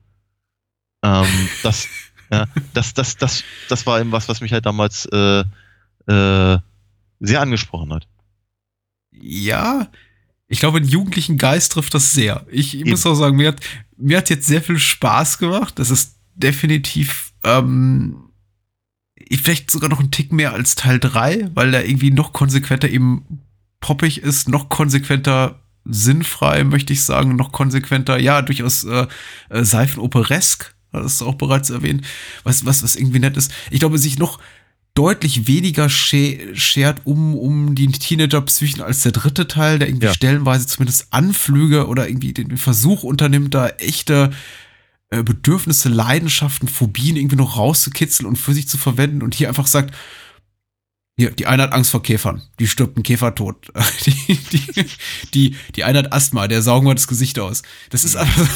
Ähm, 1.04 1.28
das, 1.64 1.88
ja, 2.32 2.46
das, 2.74 2.94
das, 2.94 3.18
das, 3.18 3.44
das 3.68 3.86
war 3.86 4.00
eben 4.00 4.12
was, 4.12 4.30
was 4.30 4.42
mich 4.42 4.54
halt 4.54 4.66
damals 4.66 5.06
äh, 5.06 5.44
äh, 6.08 6.60
sehr 7.20 7.42
angesprochen 7.42 7.94
hat. 7.94 8.08
Ja, 9.22 9.90
ich 10.48 10.60
glaube, 10.60 10.82
den 10.82 10.90
jugendlichen 10.90 11.38
Geist 11.38 11.74
trifft 11.74 11.94
das 11.94 12.12
sehr. 12.12 12.46
Ich, 12.50 12.76
ich 12.76 12.86
muss 12.86 13.06
auch 13.06 13.14
sagen, 13.14 13.38
mir 13.38 13.50
hat, 13.50 13.62
mir 13.98 14.18
hat 14.18 14.30
jetzt 14.30 14.48
sehr 14.48 14.62
viel 14.62 14.80
Spaß 14.80 15.38
gemacht. 15.38 15.78
Das 15.78 15.92
ist 15.92 16.16
definitiv, 16.34 17.34
ähm, 17.44 18.32
vielleicht 19.32 19.70
sogar 19.70 19.90
noch 19.90 20.00
ein 20.00 20.12
Tick 20.12 20.32
mehr 20.32 20.54
als 20.54 20.76
Teil 20.76 21.00
3, 21.00 21.52
weil 21.54 21.74
er 21.74 21.86
irgendwie 21.86 22.12
noch 22.12 22.34
konsequenter 22.34 22.90
eben 22.90 23.44
poppig 23.80 24.18
ist, 24.20 24.50
noch 24.50 24.70
konsequenter 24.70 25.62
sinnfrei, 25.86 26.64
möchte 26.64 26.94
ich 26.94 27.04
sagen, 27.04 27.36
noch 27.36 27.52
konsequenter, 27.52 28.20
ja, 28.20 28.42
durchaus 28.42 28.84
äh, 28.84 29.08
äh, 29.50 29.64
seifenoperesk, 29.64 30.76
das 30.92 31.14
ist 31.14 31.22
auch 31.22 31.36
bereits 31.36 31.70
erwähnt, 31.70 32.06
was, 32.44 32.66
was, 32.66 32.84
was 32.84 32.96
irgendwie 32.96 33.20
nett 33.20 33.38
ist. 33.38 33.52
Ich 33.70 33.80
glaube, 33.80 33.98
sich 33.98 34.18
noch 34.18 34.40
deutlich 35.00 35.47
weniger 35.47 35.88
schert 35.88 37.02
um, 37.06 37.34
um 37.34 37.74
die 37.74 37.88
Teenager-Psychen 37.88 38.82
als 38.82 39.04
der 39.04 39.14
dritte 39.14 39.47
Teil, 39.47 39.80
der 39.80 39.88
irgendwie 39.88 40.08
ja. 40.08 40.14
stellenweise 40.14 40.68
zumindest 40.68 41.08
Anflüge 41.12 41.88
oder 41.88 42.10
irgendwie 42.10 42.34
den 42.34 42.58
Versuch 42.58 43.04
unternimmt, 43.04 43.54
da 43.54 43.70
echte 43.70 44.32
äh, 45.10 45.24
Bedürfnisse, 45.24 45.88
Leidenschaften, 45.88 46.68
Phobien 46.68 47.16
irgendwie 47.16 47.38
noch 47.38 47.56
rauszukitzeln 47.56 48.28
und 48.28 48.36
für 48.36 48.54
sich 48.54 48.68
zu 48.68 48.78
verwenden 48.78 49.22
und 49.22 49.34
hier 49.34 49.47
einfach 49.47 49.68
sagt, 49.68 49.95
hier, 51.20 51.32
die 51.32 51.48
eine 51.48 51.64
hat 51.64 51.74
Angst 51.74 51.92
vor 51.92 52.02
Käfern. 52.02 52.42
Die 52.60 52.68
stirbt 52.68 52.98
ein 52.98 53.04
Käfertod. 53.04 53.68
Die, 54.06 54.38
die, 54.52 54.86
die, 55.34 55.56
die 55.76 55.84
eine 55.84 56.00
hat 56.00 56.14
Asthma, 56.14 56.48
der 56.48 56.62
saugen 56.62 56.88
wir 56.88 56.96
das 56.96 57.08
Gesicht 57.08 57.38
aus. 57.40 57.64
Das 57.90 58.04
ist 58.04 58.16
einfach. 58.16 58.48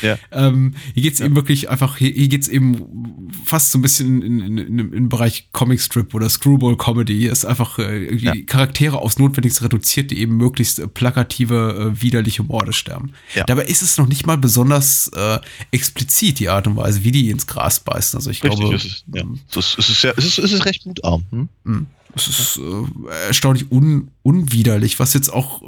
Ja. 0.00 0.18
ähm, 0.32 0.74
hier 0.94 1.02
geht's 1.02 1.18
ja. 1.18 1.26
eben 1.26 1.36
wirklich 1.36 1.68
einfach, 1.68 1.98
hier, 1.98 2.10
hier 2.10 2.28
geht's 2.28 2.48
eben 2.48 3.30
fast 3.44 3.72
so 3.72 3.78
ein 3.78 3.82
bisschen 3.82 4.22
in, 4.22 4.40
in, 4.40 4.58
in, 4.58 4.78
in 4.78 4.90
den 4.92 5.08
Bereich 5.08 5.48
Comicstrip 5.52 6.14
oder 6.14 6.28
Screwball 6.30 6.76
Comedy. 6.76 7.18
Hier 7.18 7.32
ist 7.32 7.44
einfach 7.44 7.78
äh, 7.78 8.04
irgendwie 8.04 8.26
ja. 8.26 8.46
Charaktere 8.46 8.98
aufs 8.98 9.18
Notwendigste 9.18 9.64
reduziert, 9.64 10.10
die 10.10 10.18
eben 10.20 10.36
möglichst 10.36 10.78
äh, 10.78 10.88
plakative, 10.88 11.92
äh, 11.94 12.02
widerliche 12.02 12.42
Morde 12.42 12.72
sterben. 12.72 13.12
Dabei 13.46 13.64
ist 13.64 13.82
es 13.82 13.98
noch 13.98 14.08
nicht 14.08 14.26
mal 14.26 14.38
besonders 14.38 15.08
äh, 15.08 15.38
explizit, 15.70 16.38
die 16.38 16.48
Art 16.48 16.66
und 16.66 16.76
Weise, 16.76 17.04
wie 17.04 17.12
die 17.12 17.30
ins 17.30 17.46
Gras 17.46 17.80
beißen. 17.80 18.16
Also 18.16 18.30
ich 18.30 18.42
Richtig, 18.42 18.60
glaube. 18.60 18.76
Es 18.76 18.84
ist, 18.84 19.04
ja. 19.14 19.22
Ähm, 19.22 19.40
es, 19.54 19.74
ist, 19.76 20.02
ja, 20.02 20.12
es, 20.16 20.24
ist, 20.24 20.38
es 20.38 20.52
ist 20.52 20.64
recht 20.64 20.84
gutarm. 20.84 21.24
Hm? 21.30 21.48
Hm? 21.78 21.86
Es 22.16 22.28
ist 22.28 22.58
äh, 22.58 23.26
erstaunlich 23.26 23.72
un, 23.72 24.10
unwiderlich, 24.22 25.00
was 25.00 25.14
jetzt 25.14 25.32
auch 25.32 25.62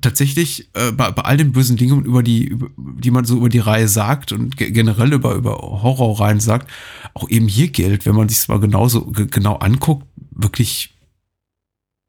tatsächlich 0.00 0.68
äh, 0.74 0.92
bei, 0.92 1.10
bei 1.10 1.22
all 1.22 1.36
den 1.36 1.52
bösen 1.52 1.76
Dingen, 1.76 2.04
über 2.04 2.22
die, 2.22 2.44
über, 2.44 2.68
die 2.76 3.10
man 3.10 3.24
so 3.24 3.36
über 3.36 3.48
die 3.48 3.58
Reihe 3.58 3.88
sagt 3.88 4.32
und 4.32 4.56
generell 4.56 5.12
über, 5.12 5.34
über 5.34 5.56
Horrorreihen 5.56 6.40
sagt, 6.40 6.70
auch 7.14 7.28
eben 7.28 7.48
hier 7.48 7.68
gilt, 7.68 8.06
wenn 8.06 8.14
man 8.14 8.28
sich 8.28 8.46
mal 8.48 8.60
genauso 8.60 9.06
genau 9.06 9.56
anguckt, 9.56 10.06
wirklich, 10.30 10.94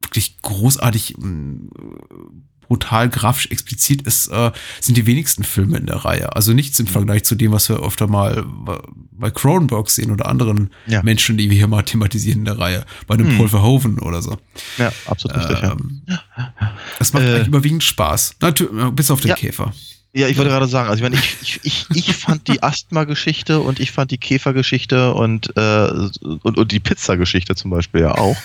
wirklich 0.02 0.40
großartig 0.42 1.16
brutal 2.68 3.08
grafisch 3.08 3.50
explizit 3.50 4.02
ist, 4.02 4.28
äh, 4.28 4.52
sind 4.80 4.96
die 4.96 5.06
wenigsten 5.06 5.42
Filme 5.42 5.78
in 5.78 5.86
der 5.86 5.96
Reihe. 5.96 6.36
Also 6.36 6.52
nichts 6.52 6.78
im 6.78 6.86
mhm. 6.86 6.90
Vergleich 6.90 7.24
zu 7.24 7.34
dem, 7.34 7.52
was 7.52 7.68
wir 7.68 7.82
öfter 7.82 8.06
mal 8.06 8.44
bei 9.12 9.30
Cronenberg 9.30 9.90
sehen 9.90 10.10
oder 10.10 10.26
anderen 10.26 10.70
ja. 10.86 11.02
Menschen, 11.02 11.36
die 11.36 11.50
wir 11.50 11.56
hier 11.56 11.66
mal 11.66 11.82
thematisieren 11.82 12.40
in 12.40 12.44
der 12.44 12.58
Reihe. 12.58 12.84
Bei 13.06 13.14
einem 13.14 13.30
hm. 13.30 13.36
Paul 13.36 13.48
Verhoeven 13.48 13.98
oder 13.98 14.22
so. 14.22 14.38
Ja, 14.78 14.92
absolut 15.06 15.36
richtig. 15.38 15.62
Ähm, 15.62 16.02
ja. 16.06 16.22
Das 16.98 17.12
macht 17.12 17.24
äh, 17.24 17.44
überwiegend 17.44 17.82
Spaß. 17.82 18.36
Natürlich, 18.40 18.94
bis 18.94 19.10
auf 19.10 19.20
den 19.20 19.30
ja. 19.30 19.34
Käfer. 19.34 19.72
Ja, 20.14 20.26
ich 20.26 20.38
wollte 20.38 20.50
gerade 20.50 20.66
sagen, 20.66 20.88
also 20.88 21.04
ich 21.04 21.10
meine, 21.10 21.22
ich, 21.42 21.60
ich, 21.62 21.86
ich, 21.90 22.16
fand 22.16 22.48
die 22.48 22.62
Asthma-Geschichte 22.62 23.60
und 23.60 23.78
ich 23.78 23.92
fand 23.92 24.10
die 24.10 24.18
Käfer-Geschichte 24.18 25.12
und, 25.12 25.54
äh, 25.56 26.08
und, 26.42 26.56
und 26.56 26.72
die 26.72 26.80
Pizza-Geschichte 26.80 27.54
zum 27.54 27.70
Beispiel 27.70 28.00
ja 28.02 28.12
auch 28.12 28.36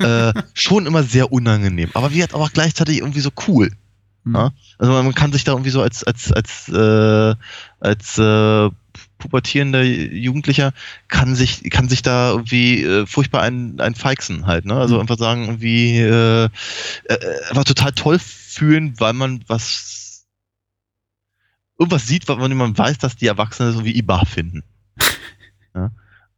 äh, 0.00 0.32
schon 0.52 0.84
immer 0.86 1.04
sehr 1.04 1.32
unangenehm. 1.32 1.90
Aber 1.94 2.12
wie 2.12 2.22
hat 2.22 2.34
auch 2.34 2.52
gleichzeitig 2.52 2.98
irgendwie 2.98 3.20
so 3.20 3.30
cool. 3.46 3.70
Mhm. 4.24 4.34
Ja? 4.34 4.50
Also 4.78 4.92
man 4.92 5.14
kann 5.14 5.32
sich 5.32 5.44
da 5.44 5.52
irgendwie 5.52 5.70
so 5.70 5.80
als, 5.80 6.02
als, 6.02 6.32
als, 6.32 6.68
äh, 6.68 7.34
als 7.78 8.18
äh, 8.18 8.70
pubertierender 9.18 9.82
Jugendlicher 9.82 10.72
kann 11.08 11.34
sich, 11.34 11.70
kann 11.70 11.88
sich 11.88 12.02
da 12.02 12.32
irgendwie 12.32 12.82
äh, 12.82 13.06
furchtbar 13.06 13.42
ein, 13.42 13.80
ein 13.80 13.94
Feixen 13.94 14.46
halt, 14.46 14.66
ne? 14.66 14.74
Also 14.74 14.96
mhm. 14.96 15.02
einfach 15.02 15.18
sagen, 15.18 15.44
irgendwie 15.44 15.98
äh, 15.98 16.44
äh, 17.04 17.18
einfach 17.48 17.64
total 17.64 17.92
toll 17.92 18.18
fühlen, 18.18 18.94
weil 18.98 19.12
man 19.12 19.42
was 19.46 20.05
irgendwas 21.78 22.06
sieht, 22.06 22.28
weil 22.28 22.48
man 22.48 22.76
weiß, 22.76 22.98
dass 22.98 23.16
die 23.16 23.26
Erwachsenen 23.26 23.72
so 23.72 23.84
wie 23.84 23.96
Ibar 23.96 24.26
finden. 24.26 24.62
ja. 25.74 25.90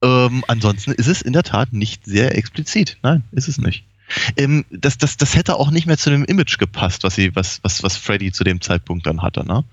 ähm, 0.02 0.44
ansonsten 0.48 0.92
ist 0.92 1.06
es 1.06 1.22
in 1.22 1.32
der 1.32 1.42
Tat 1.42 1.72
nicht 1.72 2.04
sehr 2.04 2.36
explizit. 2.36 2.98
Nein, 3.02 3.22
ist 3.32 3.48
es 3.48 3.58
nicht. 3.58 3.84
Ähm, 4.36 4.64
das, 4.70 4.98
das, 4.98 5.16
das 5.16 5.36
hätte 5.36 5.56
auch 5.56 5.70
nicht 5.70 5.86
mehr 5.86 5.98
zu 5.98 6.10
dem 6.10 6.24
Image 6.24 6.58
gepasst, 6.58 7.04
was 7.04 7.14
sie, 7.14 7.34
was, 7.36 7.60
was, 7.62 7.82
was 7.82 7.96
Freddy 7.96 8.32
zu 8.32 8.44
dem 8.44 8.60
Zeitpunkt 8.60 9.06
dann 9.06 9.22
hatte, 9.22 9.46
ne? 9.46 9.64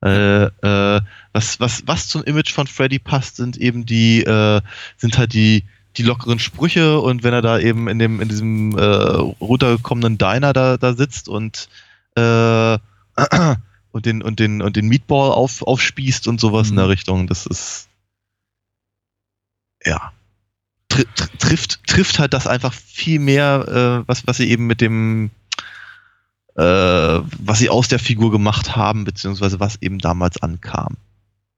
Äh, 0.00 0.44
äh, 0.44 1.00
was, 1.32 1.58
was, 1.58 1.82
was 1.86 2.06
zum 2.06 2.22
Image 2.22 2.52
von 2.52 2.68
Freddy 2.68 3.00
passt, 3.00 3.36
sind 3.36 3.56
eben 3.56 3.84
die, 3.84 4.22
äh, 4.22 4.60
sind 4.96 5.18
halt 5.18 5.32
die, 5.32 5.64
die 5.96 6.04
lockeren 6.04 6.38
Sprüche 6.38 7.00
und 7.00 7.24
wenn 7.24 7.34
er 7.34 7.42
da 7.42 7.58
eben 7.58 7.88
in 7.88 7.98
dem, 7.98 8.20
in 8.20 8.28
diesem 8.28 8.78
äh, 8.78 8.80
runtergekommenen 8.80 10.16
Diner 10.16 10.52
da, 10.52 10.76
da 10.76 10.94
sitzt 10.94 11.28
und 11.28 11.68
äh, 12.14 12.78
und 13.98 14.06
den, 14.06 14.22
und 14.22 14.38
den, 14.38 14.62
und 14.62 14.76
den 14.76 14.86
Meatball 14.86 15.32
auf, 15.32 15.62
aufspießt 15.62 16.28
und 16.28 16.40
sowas 16.40 16.68
mhm. 16.68 16.74
in 16.74 16.76
der 16.76 16.88
Richtung. 16.88 17.26
Das 17.26 17.46
ist. 17.46 17.88
Ja. 19.84 20.12
Tr 20.88 21.02
trifft, 21.40 21.84
trifft 21.84 22.20
halt 22.20 22.32
das 22.32 22.46
einfach 22.46 22.72
viel 22.72 23.18
mehr, 23.18 24.04
äh, 24.04 24.08
was, 24.08 24.24
was 24.28 24.36
sie 24.36 24.48
eben 24.48 24.68
mit 24.68 24.80
dem, 24.80 25.30
äh, 26.54 26.62
was 26.62 27.58
sie 27.58 27.70
aus 27.70 27.88
der 27.88 27.98
Figur 27.98 28.30
gemacht 28.30 28.76
haben, 28.76 29.02
beziehungsweise 29.02 29.58
was 29.58 29.82
eben 29.82 29.98
damals 29.98 30.40
ankam. 30.40 30.96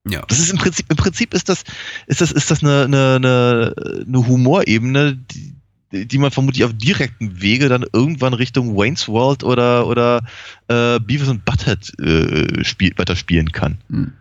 Ja. 0.09 0.23
Das 0.27 0.39
ist 0.39 0.51
im 0.51 0.57
Prinzip, 0.57 0.87
im 0.89 0.97
Prinzip 0.97 1.35
ist 1.35 1.51
das, 1.51 1.65
ist 2.07 2.23
das, 2.23 2.33
ist 2.33 2.51
das 2.51 2.63
eine, 2.63 2.85
eine, 2.85 3.17
eine, 3.17 3.75
eine 4.07 4.27
Humorebene, 4.27 5.15
die, 5.15 5.60
die 5.93 6.19
man 6.19 6.31
vermutlich 6.31 6.65
auf 6.65 6.73
direkten 6.73 7.41
Wege 7.41 7.69
dann 7.69 7.85
irgendwann 7.93 8.35
Richtung 8.35 8.77
Wayne's 8.77 9.09
World 9.09 9.43
oder, 9.43 9.87
oder 9.87 10.23
äh, 10.69 11.01
Beavis 11.01 11.29
und 11.29 11.45
Butthead 11.45 11.99
äh, 11.99 12.65
spiel, 12.65 12.93
weiterspielen 12.97 13.53
kann. 13.53 13.79
Hm. 13.89 14.13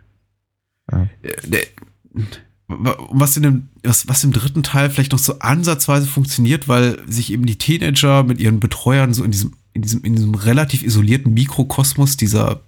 Ja. 0.90 1.08
Was, 2.66 3.36
in 3.36 3.42
dem, 3.42 3.68
was, 3.82 4.08
was 4.08 4.24
im 4.24 4.32
dritten 4.32 4.62
Teil 4.62 4.90
vielleicht 4.90 5.12
noch 5.12 5.18
so 5.18 5.38
ansatzweise 5.38 6.06
funktioniert, 6.06 6.68
weil 6.68 6.98
sich 7.08 7.32
eben 7.32 7.46
die 7.46 7.58
Teenager 7.58 8.22
mit 8.22 8.40
ihren 8.40 8.60
Betreuern 8.60 9.14
so 9.14 9.24
in 9.24 9.30
diesem, 9.30 9.54
in 9.72 9.82
diesem, 9.82 10.04
in 10.04 10.14
diesem 10.14 10.34
relativ 10.34 10.82
isolierten 10.82 11.32
Mikrokosmos 11.34 12.16
dieser 12.16 12.62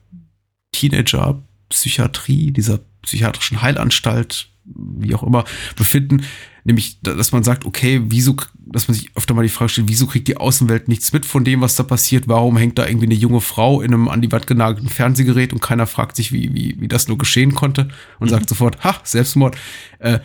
Teenager-Psychiatrie, 0.72 2.53
dieser 2.53 2.80
psychiatrischen 3.03 3.62
Heilanstalt, 3.62 4.48
wie 4.64 5.14
auch 5.14 5.22
immer, 5.22 5.44
befinden, 5.76 6.24
nämlich, 6.64 7.00
dass 7.00 7.32
man 7.32 7.42
sagt, 7.42 7.64
okay, 7.64 8.02
wieso, 8.06 8.36
dass 8.58 8.88
man 8.88 8.94
sich 8.94 9.10
öfter 9.16 9.34
mal 9.34 9.42
die 9.42 9.48
Frage 9.48 9.70
stellt, 9.70 9.88
wieso 9.88 10.06
kriegt 10.06 10.28
die 10.28 10.36
Außenwelt 10.36 10.88
nichts 10.88 11.12
mit 11.12 11.26
von 11.26 11.44
dem, 11.44 11.60
was 11.60 11.76
da 11.76 11.82
passiert? 11.82 12.28
Warum 12.28 12.56
hängt 12.56 12.78
da 12.78 12.86
irgendwie 12.86 13.06
eine 13.06 13.14
junge 13.14 13.40
Frau 13.40 13.80
in 13.80 13.92
einem 13.92 14.08
an 14.08 14.22
die 14.22 14.30
Wand 14.30 14.46
genagelten 14.46 14.88
Fernsehgerät 14.88 15.52
und 15.52 15.60
keiner 15.60 15.86
fragt 15.86 16.16
sich, 16.16 16.32
wie, 16.32 16.54
wie, 16.54 16.76
wie 16.78 16.88
das 16.88 17.08
nur 17.08 17.18
geschehen 17.18 17.54
konnte 17.54 17.88
und 18.18 18.28
mhm. 18.28 18.30
sagt 18.30 18.48
sofort, 18.48 18.82
ha, 18.84 19.00
Selbstmord. 19.04 19.56
Äh, 19.98 20.20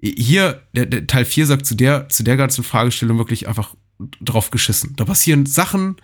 hier, 0.00 0.62
der, 0.74 0.86
der 0.86 1.06
Teil 1.06 1.24
4 1.24 1.46
sagt 1.46 1.66
zu 1.66 1.74
der, 1.74 2.08
zu 2.08 2.22
der 2.22 2.36
ganzen 2.36 2.62
Fragestellung 2.62 3.18
wirklich 3.18 3.48
einfach 3.48 3.74
drauf 4.20 4.50
geschissen. 4.50 4.94
Da 4.96 5.04
passieren 5.04 5.46
Sachen, 5.46 5.96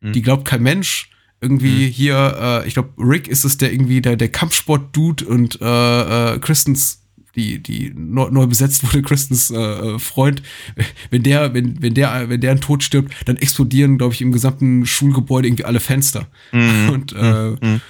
mhm. 0.00 0.12
die 0.12 0.22
glaubt 0.22 0.46
kein 0.46 0.62
Mensch. 0.62 1.10
Irgendwie 1.42 1.86
mhm. 1.86 1.90
hier, 1.90 2.62
äh, 2.64 2.68
ich 2.68 2.74
glaube, 2.74 2.92
Rick 2.98 3.26
ist 3.26 3.44
es, 3.44 3.56
der 3.56 3.72
irgendwie 3.72 4.02
der, 4.02 4.16
der 4.16 4.28
Kampfsport-Dude 4.28 5.24
und 5.26 5.58
äh, 5.60 6.34
äh, 6.34 6.38
Christens 6.38 6.99
die, 7.40 7.62
die 7.62 7.92
neu, 7.96 8.30
neu 8.30 8.46
besetzt 8.46 8.84
wurde, 8.84 9.02
Christens 9.06 9.50
äh, 9.50 9.56
äh, 9.56 9.98
Freund, 9.98 10.42
wenn 11.10 11.22
der, 11.22 11.54
wenn, 11.54 11.82
wenn 11.82 11.94
der, 11.94 12.28
wenn 12.28 12.40
der 12.40 12.50
einen 12.52 12.60
Tod 12.60 12.82
stirbt, 12.82 13.12
dann 13.26 13.36
explodieren, 13.36 13.98
glaube 13.98 14.14
ich, 14.14 14.20
im 14.20 14.32
gesamten 14.32 14.86
Schulgebäude 14.86 15.48
irgendwie 15.48 15.64
alle 15.64 15.80
Fenster. 15.80 16.26
Mhm. 16.52 16.88
Und 16.92 17.12
äh, 17.12 17.50
mhm. 17.50 17.80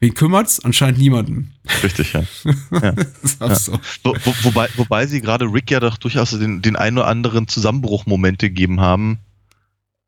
wen 0.00 0.14
kümmert's? 0.14 0.60
Anscheinend 0.60 0.98
niemanden. 0.98 1.54
Richtig, 1.82 2.12
ja. 2.12 2.24
ja. 2.70 2.94
ja. 3.40 3.54
So. 3.54 3.78
Wo, 4.04 4.14
wo, 4.24 4.34
wobei, 4.42 4.68
wobei 4.76 5.06
sie 5.06 5.20
gerade 5.20 5.46
Rick 5.46 5.70
ja 5.70 5.80
doch 5.80 5.96
durchaus 5.96 6.30
den, 6.30 6.62
den 6.62 6.76
ein 6.76 6.96
oder 6.98 7.06
anderen 7.06 7.48
Zusammenbruchmomente 7.48 8.48
gegeben 8.48 8.80
haben. 8.80 9.18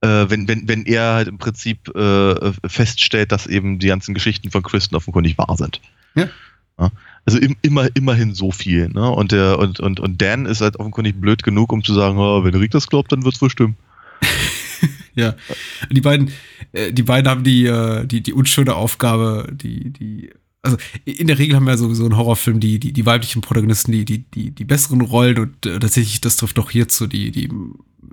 Äh, 0.02 0.30
wenn, 0.30 0.48
wenn, 0.48 0.66
wenn 0.66 0.86
er 0.86 1.14
halt 1.14 1.28
im 1.28 1.36
Prinzip 1.36 1.94
äh, 1.94 2.52
feststellt, 2.66 3.32
dass 3.32 3.46
eben 3.46 3.78
die 3.78 3.88
ganzen 3.88 4.14
Geschichten 4.14 4.50
von 4.50 4.62
Kristen 4.62 4.96
offenkundig 4.96 5.36
wahr 5.36 5.56
sind. 5.58 5.80
Ja. 6.14 6.28
ja. 6.78 6.90
Also 7.26 7.38
im, 7.38 7.56
immer, 7.62 7.88
immerhin 7.94 8.34
so 8.34 8.50
viel. 8.50 8.88
Ne? 8.88 9.08
Und, 9.10 9.32
der, 9.32 9.58
und, 9.58 9.80
und, 9.80 10.00
und 10.00 10.20
Dan 10.22 10.46
ist 10.46 10.60
halt 10.60 10.76
offenkundig 10.78 11.20
blöd 11.20 11.42
genug, 11.42 11.72
um 11.72 11.84
zu 11.84 11.94
sagen, 11.94 12.18
oh, 12.18 12.44
wenn 12.44 12.54
Rick 12.54 12.70
das 12.70 12.88
glaubt, 12.88 13.12
dann 13.12 13.24
wird 13.24 13.34
es 13.34 13.42
wohl 13.42 13.50
stimmen. 13.50 13.76
ja. 15.14 15.34
Die 15.90 16.00
beiden, 16.00 16.32
äh, 16.72 16.92
die 16.92 17.02
beiden 17.02 17.30
haben 17.30 17.44
die, 17.44 17.66
äh, 17.66 18.06
die, 18.06 18.22
die 18.22 18.32
unschöne 18.32 18.74
Aufgabe, 18.74 19.48
die, 19.52 19.90
die, 19.90 20.30
also 20.62 20.76
in 21.04 21.26
der 21.26 21.38
Regel 21.38 21.56
haben 21.56 21.66
wir 21.66 21.76
sowieso 21.78 22.04
einen 22.04 22.16
Horrorfilm, 22.16 22.60
die, 22.60 22.78
die, 22.78 22.92
die 22.92 23.06
weiblichen 23.06 23.42
Protagonisten, 23.42 23.92
die, 23.92 24.04
die, 24.04 24.18
die, 24.30 24.50
die 24.50 24.64
besseren 24.64 25.00
Rollen 25.00 25.38
und 25.38 25.66
äh, 25.66 25.78
tatsächlich, 25.78 26.20
das 26.20 26.36
trifft 26.36 26.58
doch 26.58 26.70
hierzu, 26.70 27.06
die, 27.06 27.30
die 27.30 27.50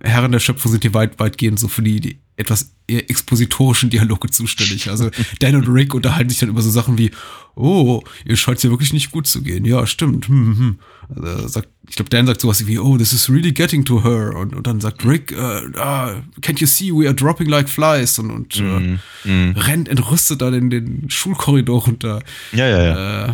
Herren 0.02 0.32
der 0.32 0.40
Schöpfung 0.40 0.72
sind 0.72 0.84
hier 0.84 0.94
weit, 0.94 1.20
weitgehend 1.20 1.60
so 1.60 1.68
für 1.68 1.82
die, 1.82 2.00
die 2.00 2.18
etwas 2.38 2.72
eher 2.88 3.10
expositorischen 3.10 3.90
Dialoge 3.90 4.30
zuständig. 4.30 4.90
Also 4.90 5.10
Dan 5.40 5.56
und 5.56 5.68
Rick 5.68 5.94
unterhalten 5.94 6.30
sich 6.30 6.40
dann 6.40 6.50
über 6.50 6.62
so 6.62 6.70
Sachen 6.70 6.98
wie, 6.98 7.12
oh, 7.56 8.04
ihr 8.26 8.38
scheint 8.38 8.64
ja 8.64 8.70
wirklich 8.70 8.94
nicht 8.94 9.12
gut 9.12 9.28
zu 9.28 9.42
gehen. 9.42 9.66
Ja, 9.66 9.86
stimmt. 9.88 10.28
Hm, 10.28 10.46
hm. 10.46 10.58
hm. 10.60 10.80
Also 11.24 11.48
sagt, 11.48 11.70
ich 11.90 11.96
glaube, 11.96 12.10
Dan 12.10 12.28
sagt 12.28 12.42
sowas 12.42 12.66
wie, 12.68 12.78
oh, 12.78 12.98
this 12.98 13.12
is 13.12 13.30
really 13.30 13.52
getting 13.52 13.84
to 13.84 14.04
her. 14.04 14.36
Und, 14.36 14.56
und 14.56 14.68
dann 14.68 14.80
sagt 14.80 15.04
Rick, 15.04 15.34
uh, 15.36 15.80
ah, 15.80 16.22
can't 16.42 16.60
you 16.60 16.68
see, 16.68 16.92
we 16.92 17.08
are 17.08 17.16
dropping 17.16 17.50
like 17.50 17.68
flies. 17.68 18.20
Und, 18.20 18.30
und 18.30 18.60
mm, 18.60 19.00
äh, 19.26 19.30
mm. 19.30 19.52
rennt 19.58 19.90
entrüstet 19.90 20.42
dann 20.42 20.54
in 20.54 20.70
den 20.70 21.10
Schulkorridor 21.10 21.86
runter. 21.86 22.22
Ja, 22.52 22.68
ja, 22.68 22.84
ja. 22.84 23.26
Äh, 23.26 23.34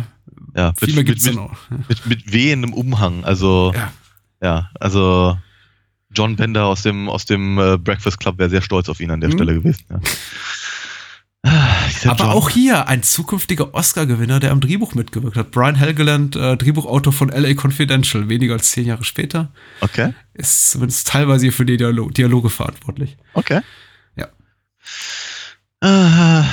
ja, 0.56 0.72
viel 0.78 0.88
mit, 0.88 0.94
mehr 0.94 1.04
gibt's 1.04 1.26
mit, 1.26 1.34
noch. 1.34 1.56
Mit, 1.88 2.06
mit 2.06 2.32
wehendem 2.32 2.72
Umhang. 2.72 3.24
Also, 3.24 3.72
ja, 3.74 3.92
ja 4.40 4.70
also 4.80 5.36
John 6.14 6.36
Bender 6.36 6.66
aus 6.66 6.82
dem, 6.82 7.08
aus 7.08 7.24
dem 7.24 7.58
äh, 7.58 7.76
Breakfast 7.78 8.20
Club 8.20 8.38
wäre 8.38 8.50
sehr 8.50 8.62
stolz 8.62 8.88
auf 8.88 9.00
ihn 9.00 9.10
an 9.10 9.20
der 9.20 9.30
mhm. 9.30 9.34
Stelle 9.34 9.54
gewesen. 9.54 9.84
Ja. 9.90 10.00
Aber 12.04 12.24
John. 12.24 12.30
auch 12.30 12.48
hier 12.48 12.88
ein 12.88 13.02
zukünftiger 13.02 13.74
Oscar-Gewinner, 13.74 14.40
der 14.40 14.50
am 14.52 14.60
Drehbuch 14.60 14.94
mitgewirkt 14.94 15.36
hat. 15.36 15.50
Brian 15.50 15.74
Helgeland, 15.74 16.36
äh, 16.36 16.56
Drehbuchautor 16.56 17.12
von 17.12 17.28
LA 17.28 17.54
Confidential, 17.54 18.28
weniger 18.28 18.54
als 18.54 18.70
zehn 18.70 18.86
Jahre 18.86 19.04
später. 19.04 19.52
Okay. 19.80 20.14
Ist 20.32 20.70
zumindest 20.70 21.06
teilweise 21.06 21.46
hier 21.46 21.52
für 21.52 21.66
die 21.66 21.76
Dialog 21.76 22.14
Dialoge 22.14 22.48
verantwortlich. 22.48 23.18
Okay. 23.34 23.60
Ja. 24.16 24.28
Uh, 25.84 26.44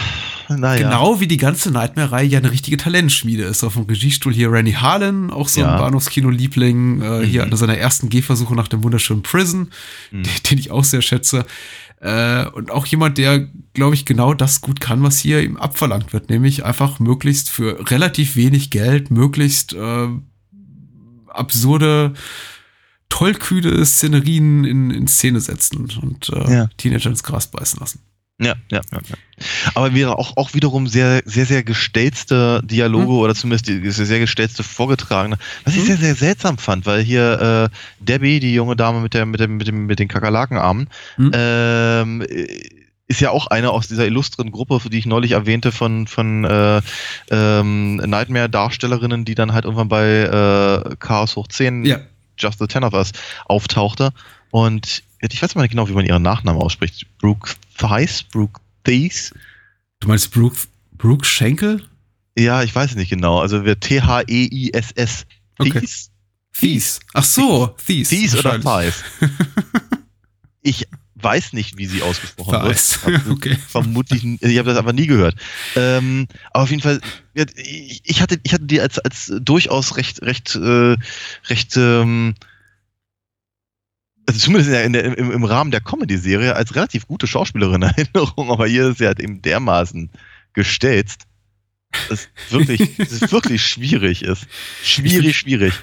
naja. 0.58 0.90
Genau 0.90 1.20
wie 1.20 1.28
die 1.28 1.38
ganze 1.38 1.72
Nightmare-Reihe 1.72 2.28
ja 2.28 2.40
eine 2.40 2.52
richtige 2.52 2.78
Talentschmiede 2.78 3.44
ist. 3.44 3.64
Auf 3.64 3.74
dem 3.74 3.84
Regiestuhl 3.84 4.34
hier 4.34 4.52
Randy 4.52 4.74
Harlan, 4.74 5.30
auch 5.30 5.48
so 5.48 5.62
ja. 5.62 5.74
ein 5.74 5.80
Bahnhofskino-Liebling, 5.80 7.02
äh, 7.02 7.20
mhm. 7.20 7.24
hier 7.24 7.44
einer 7.44 7.58
seiner 7.58 7.78
ersten 7.78 8.10
Gehversuche 8.10 8.56
nach 8.56 8.68
dem 8.68 8.84
wunderschönen 8.84 9.24
Prison, 9.24 9.70
mhm. 10.12 10.24
den, 10.24 10.34
den, 10.50 10.58
ich 10.58 10.72
auch 10.72 10.84
sehr 10.84 11.02
schätze. 11.02 11.46
Äh, 12.00 12.48
und 12.48 12.72
auch 12.72 12.86
jemand, 12.88 13.18
der, 13.18 13.48
glaube 13.74 13.96
ich, 13.96 14.06
genau 14.06 14.34
das 14.34 14.62
gut 14.62 14.82
kann, 14.82 15.04
was 15.04 15.20
hier 15.20 15.44
ihm 15.44 15.58
abverlangt 15.58 16.14
wird, 16.14 16.30
nämlich 16.30 16.66
einfach 16.66 17.00
möglichst 17.00 17.50
für 17.50 17.90
relativ 17.92 18.36
wenig 18.36 18.72
Geld, 18.72 19.12
möglichst 19.12 19.74
äh, 19.74 20.08
absurde, 21.28 22.14
tollkühne 23.10 23.86
Szenerien 23.86 24.64
in, 24.64 24.90
in 24.90 25.08
Szene 25.08 25.42
setzen 25.42 25.90
und 26.02 26.30
äh, 26.30 26.54
ja. 26.54 26.70
Teenager 26.78 27.10
ins 27.10 27.24
Gras 27.24 27.52
beißen 27.52 27.80
lassen. 27.80 28.00
Ja, 28.42 28.56
ja, 28.72 28.82
ja, 28.92 29.00
ja. 29.08 29.46
Aber 29.76 29.94
wäre 29.94 30.18
auch, 30.18 30.36
auch 30.36 30.54
wiederum 30.54 30.88
sehr, 30.88 31.22
sehr, 31.26 31.46
sehr 31.46 31.64
gestellte 31.64 32.62
Dialoge 32.64 33.06
hm. 33.06 33.20
oder 33.20 33.36
zumindest 33.36 33.68
die, 33.68 33.90
sehr, 33.92 34.06
sehr 34.08 34.20
gestellte 34.20 34.64
vorgetragene, 34.64 35.38
was 35.64 35.76
ich 35.76 35.82
hm. 35.82 35.88
sehr, 35.88 35.98
sehr 35.98 36.16
seltsam 36.16 36.58
fand, 36.58 36.86
weil 36.88 37.02
hier 37.02 37.70
äh, 37.72 38.04
Debbie, 38.04 38.40
die 38.40 38.54
junge 38.54 38.76
Dame 38.76 39.00
mit 39.00 39.14
der, 39.14 39.26
mit 39.28 39.40
dem, 39.40 39.58
mit 39.58 39.68
dem, 39.68 39.86
mit 39.86 40.00
den 40.00 40.08
Kakerlakenarmen, 40.08 40.90
hm. 41.18 41.32
ähm, 41.34 42.26
ist 43.08 43.20
ja 43.20 43.30
auch 43.30 43.48
eine 43.48 43.72
aus 43.72 43.88
dieser 43.88 44.06
illustren 44.08 44.52
Gruppe, 44.52 44.80
die 44.90 44.98
ich 44.98 45.06
neulich 45.06 45.34
erwähnte, 45.34 45.72
von, 45.72 46.08
von 46.08 46.46
äh, 46.46 46.82
ähm, 47.30 47.98
Nightmare-Darstellerinnen, 47.98 49.26
die 49.26 49.36
dann 49.36 49.54
halt 49.54 49.66
irgendwann 49.66 49.90
bei 49.90 50.22
äh, 50.22 50.96
Chaos 50.98 51.36
hoch 51.36 51.48
10 51.48 51.86
ja. 51.86 52.00
Just 52.38 52.60
the 52.60 52.68
Ten 52.68 52.84
of 52.84 52.94
Us 52.94 53.12
auftauchte. 53.46 54.14
Und 54.52 55.04
ich 55.20 55.42
weiß 55.42 55.56
mal 55.56 55.62
nicht 55.62 55.72
genau, 55.72 55.88
wie 55.88 55.94
man 55.94 56.06
ihren 56.06 56.22
Nachnamen 56.22 56.62
ausspricht. 56.62 57.06
Brooke 57.20 57.54
Thies? 57.78 58.24
Brooke 58.24 58.62
Thies? 58.84 59.34
Du 60.00 60.08
meinst 60.08 60.32
Brooke, 60.32 60.58
Brooke 60.98 61.26
Schenkel? 61.26 61.84
Ja, 62.38 62.64
ich 62.64 62.74
weiß 62.74 62.96
nicht 62.96 63.10
genau. 63.10 63.40
Also 63.40 63.66
wird 63.66 63.82
T-H-E-I-S-S. 63.82 65.26
Okay. 65.58 65.88
Thies. 66.54 67.00
Ach 67.14 67.24
so, 67.24 67.76
Thies. 67.86 68.10
Thies 68.10 68.36
oder 68.36 68.60
Thies. 68.60 69.04
ich 70.62 70.88
weiß 71.16 71.54
nicht, 71.54 71.78
wie 71.78 71.86
sie 71.86 72.02
ausgesprochen 72.02 72.68
Thies. 72.68 73.06
wird. 73.06 73.28
okay. 73.30 73.58
Vermutlich, 73.68 74.24
ich 74.24 74.58
habe 74.58 74.70
das 74.70 74.78
aber 74.78 74.94
nie 74.94 75.08
gehört. 75.08 75.36
Ähm, 75.76 76.28
aber 76.52 76.64
auf 76.64 76.70
jeden 76.70 76.82
Fall, 76.82 77.00
ich 77.34 78.22
hatte, 78.22 78.40
ich 78.44 78.54
hatte 78.54 78.66
die 78.66 78.82
als, 78.82 79.00
als 79.00 79.32
durchaus 79.40 79.98
recht, 79.98 80.22
recht, 80.24 80.56
äh, 80.56 80.96
recht, 81.48 81.78
ähm, 81.78 82.36
also 84.32 84.46
zumindest 84.46 84.86
in 84.86 84.94
der, 84.94 85.18
im, 85.18 85.32
im, 85.32 85.44
Rahmen 85.44 85.72
der 85.72 85.82
Comedy-Serie 85.82 86.56
als 86.56 86.76
relativ 86.76 87.08
gute 87.08 87.28
Schauspielerin 87.28 87.82
in 87.82 87.90
Erinnerung, 87.90 88.50
aber 88.50 88.68
hier 88.68 88.90
ist 88.90 89.00
sie 89.00 89.06
halt 89.06 89.20
eben 89.20 89.42
dermaßen 89.42 90.10
gestelzt, 90.54 91.28
dass 92.10 92.30
wirklich, 92.50 92.96
dass 92.98 93.12
es 93.12 93.32
wirklich 93.32 93.62
schwierig 93.62 94.24
ist. 94.24 94.48
Schwierig, 94.84 95.38
schwierig. 95.38 95.74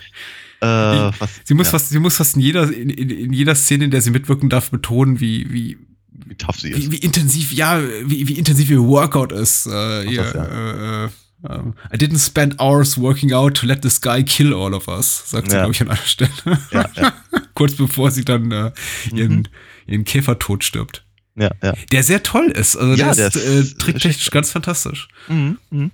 Äh, 0.60 0.66
was, 0.66 1.40
sie, 1.44 1.54
muss 1.54 1.66
ja. 1.66 1.72
fast, 1.72 1.90
sie 1.90 1.98
muss 1.98 2.16
fast 2.16 2.36
in 2.36 2.42
jeder, 2.42 2.72
in, 2.72 2.90
in, 2.90 3.32
jeder 3.32 3.54
Szene, 3.54 3.84
in 3.84 3.90
der 3.90 4.00
sie 4.00 4.10
mitwirken 4.10 4.48
darf, 4.48 4.70
betonen, 4.70 5.20
wie, 5.20 5.52
wie, 5.52 5.78
wie 6.10 6.34
tough 6.34 6.58
sie 6.58 6.70
ist. 6.70 6.78
Wie, 6.78 6.92
wie 6.92 6.96
intensiv, 6.96 7.52
ja, 7.52 7.80
wie, 8.06 8.26
wie 8.28 8.32
intensiv 8.32 8.70
ihr 8.70 8.82
Workout 8.82 9.32
ist. 9.32 9.66
Äh, 9.66 10.10
ihr, 10.10 10.22
das, 10.22 10.34
ja. 10.34 11.04
äh, 11.04 11.08
um, 11.42 11.74
I 11.92 11.96
didn't 11.96 12.18
spend 12.18 12.60
hours 12.60 12.98
working 12.98 13.32
out 13.32 13.54
to 13.56 13.66
let 13.66 13.82
this 13.82 14.00
guy 14.00 14.22
kill 14.22 14.52
all 14.52 14.74
of 14.74 14.88
us, 14.88 15.30
sagt 15.30 15.50
sie, 15.50 15.56
ja. 15.56 15.62
glaube 15.62 15.72
ich, 15.72 15.80
an 15.80 15.88
einer 15.88 15.96
Stelle. 15.98 16.30
Ja, 16.72 16.88
ja. 16.94 17.12
Kurz 17.54 17.74
bevor 17.74 18.10
sie 18.10 18.24
dann 18.24 18.50
äh, 18.50 18.72
ihren, 19.12 19.38
mhm. 19.38 19.44
ihren 19.86 20.04
Käfertod 20.04 20.64
stirbt. 20.64 21.04
Ja, 21.36 21.50
ja. 21.62 21.74
Der 21.92 22.02
sehr 22.02 22.22
toll 22.22 22.50
ist. 22.50 22.76
Also 22.76 22.94
ja, 22.94 23.14
der, 23.14 23.30
der 23.30 23.42
ist, 23.42 23.72
äh, 23.72 23.78
tricktechnisch 23.78 24.30
ganz 24.30 24.50
fantastisch. 24.50 25.08
Mhm, 25.28 25.58
mh. 25.70 25.90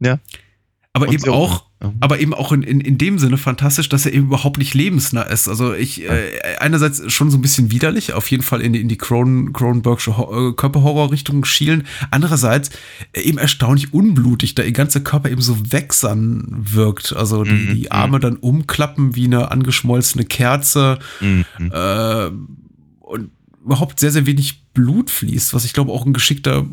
Ja. 0.00 0.18
Aber 0.92 1.08
Und 1.08 1.14
eben 1.14 1.30
auch, 1.30 1.66
Mhm. 1.80 1.94
aber 2.00 2.18
eben 2.18 2.34
auch 2.34 2.50
in, 2.50 2.64
in, 2.64 2.80
in 2.80 2.98
dem 2.98 3.20
Sinne 3.20 3.38
fantastisch, 3.38 3.88
dass 3.88 4.04
er 4.04 4.12
eben 4.12 4.26
überhaupt 4.26 4.58
nicht 4.58 4.74
lebensnah 4.74 5.22
ist. 5.22 5.48
Also 5.48 5.74
ich 5.74 6.02
äh, 6.02 6.56
einerseits 6.58 7.12
schon 7.12 7.30
so 7.30 7.38
ein 7.38 7.40
bisschen 7.40 7.70
widerlich, 7.70 8.14
auf 8.14 8.28
jeden 8.30 8.42
Fall 8.42 8.62
in 8.62 8.72
die, 8.72 8.80
in 8.80 8.88
die 8.88 8.98
Cron 8.98 9.52
Cronenbergsche 9.52 10.10
äh, 10.10 10.52
Körperhorror-Richtung 10.54 11.44
schielen. 11.44 11.86
Andererseits 12.10 12.70
äh, 13.12 13.20
eben 13.20 13.38
erstaunlich 13.38 13.94
unblutig, 13.94 14.56
da 14.56 14.64
ihr 14.64 14.72
ganzer 14.72 15.00
Körper 15.00 15.30
eben 15.30 15.40
so 15.40 15.56
wechsam 15.70 16.46
wirkt. 16.48 17.14
Also 17.14 17.44
die, 17.44 17.52
mhm. 17.52 17.74
die 17.74 17.82
mhm. 17.82 17.86
Arme 17.90 18.18
dann 18.18 18.36
umklappen 18.36 19.14
wie 19.14 19.26
eine 19.26 19.52
angeschmolzene 19.52 20.24
Kerze. 20.24 20.98
Mhm. 21.20 21.44
Äh, 21.70 22.30
und 23.00 23.30
überhaupt 23.64 24.00
sehr, 24.00 24.10
sehr 24.10 24.26
wenig 24.26 24.64
Blut 24.72 25.10
fließt, 25.10 25.54
was 25.54 25.64
ich 25.64 25.74
glaube 25.74 25.92
auch 25.92 26.04
ein 26.04 26.12
geschickter 26.12 26.66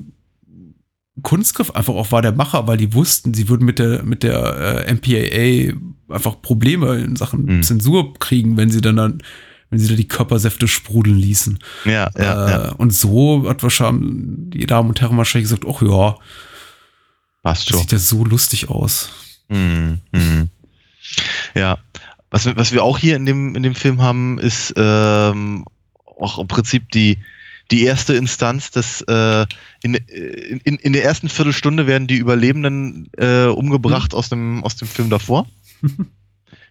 Kunstgriff 1.22 1.72
einfach 1.72 1.94
auch 1.94 2.12
war 2.12 2.22
der 2.22 2.34
Macher, 2.34 2.68
weil 2.68 2.78
die 2.78 2.94
wussten, 2.94 3.34
sie 3.34 3.48
würden 3.48 3.66
mit 3.66 3.80
der, 3.80 4.04
mit 4.04 4.24
der 4.24 4.86
äh, 4.88 4.94
MPAA 4.94 5.78
einfach 6.14 6.42
Probleme 6.42 6.98
in 6.98 7.16
Sachen 7.16 7.46
mhm. 7.46 7.64
Zensur 7.64 8.14
kriegen, 8.16 8.58
wenn 8.58 8.70
sie 8.70 8.82
dann, 8.82 8.98
dann 8.98 9.24
wenn 9.70 9.80
sie 9.80 9.88
da 9.88 9.96
die 9.96 10.08
Körpersäfte 10.08 10.68
sprudeln 10.68 11.18
ließen. 11.18 11.60
Ja, 11.86 12.10
ja, 12.18 12.48
äh, 12.48 12.52
ja. 12.52 12.72
Und 12.74 12.94
so 12.94 13.48
hat 13.48 13.64
wahrscheinlich 13.64 14.60
die 14.62 14.66
Damen 14.66 14.90
und 14.90 15.02
Herren 15.02 15.18
wahrscheinlich 15.18 15.50
gesagt, 15.50 15.66
ach 15.68 15.82
ja, 15.82 16.18
passt 17.44 17.70
schon. 17.70 17.80
Sieht 17.80 17.92
ja 17.94 17.98
so 17.98 18.26
lustig 18.26 18.70
aus. 18.70 19.10
Mhm. 19.50 20.00
Mhm. 20.12 20.50
Ja, 21.54 21.78
was, 22.30 22.46
was 22.56 22.74
wir 22.74 22.84
auch 22.84 22.98
hier 22.98 23.16
in 23.16 23.26
dem, 23.26 23.56
in 23.56 23.64
dem 23.64 23.76
Film 23.76 24.02
haben, 24.02 24.40
ist 24.40 24.74
ähm, 24.76 25.66
auch 26.20 26.40
im 26.40 26.48
Prinzip 26.48 26.92
die, 26.92 27.20
die 27.72 27.84
erste 27.84 28.14
Instanz, 28.14 28.72
dass 28.72 29.02
äh, 29.02 29.46
in, 29.82 29.96
in, 29.96 30.76
in 30.78 30.94
der 30.94 31.04
ersten 31.04 31.30
Viertelstunde 31.30 31.88
werden 31.88 32.08
die 32.08 32.18
Überlebenden 32.18 33.10
äh, 33.18 33.46
umgebracht 33.46 34.14
mhm. 34.14 34.18
aus, 34.18 34.30
dem, 34.30 34.64
aus 34.64 34.76
dem 34.76 34.88
Film 34.88 35.10
davor. 35.10 35.48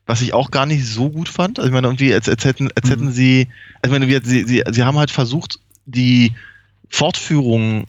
Was 0.07 0.21
ich 0.21 0.35
auch 0.35 0.51
gar 0.51 0.67
nicht 0.67 0.87
so 0.87 1.11
gut 1.11 1.29
fand. 1.29 1.59
Also 1.59 1.69
ich 1.69 1.73
meine, 1.73 1.87
irgendwie, 1.87 2.13
als, 2.13 2.29
als, 2.29 2.45
hätten, 2.45 2.71
als 2.75 2.91
hätten 2.91 3.07
mhm. 3.07 3.13
sie, 3.13 3.49
also 3.83 3.95
ich 3.95 4.01
meine, 4.01 4.25
sie, 4.25 4.45
sie, 4.45 4.63
sie 4.71 4.83
haben 4.83 4.99
halt 4.99 5.11
versucht, 5.11 5.59
die 5.87 6.33
Fortführung 6.91 7.87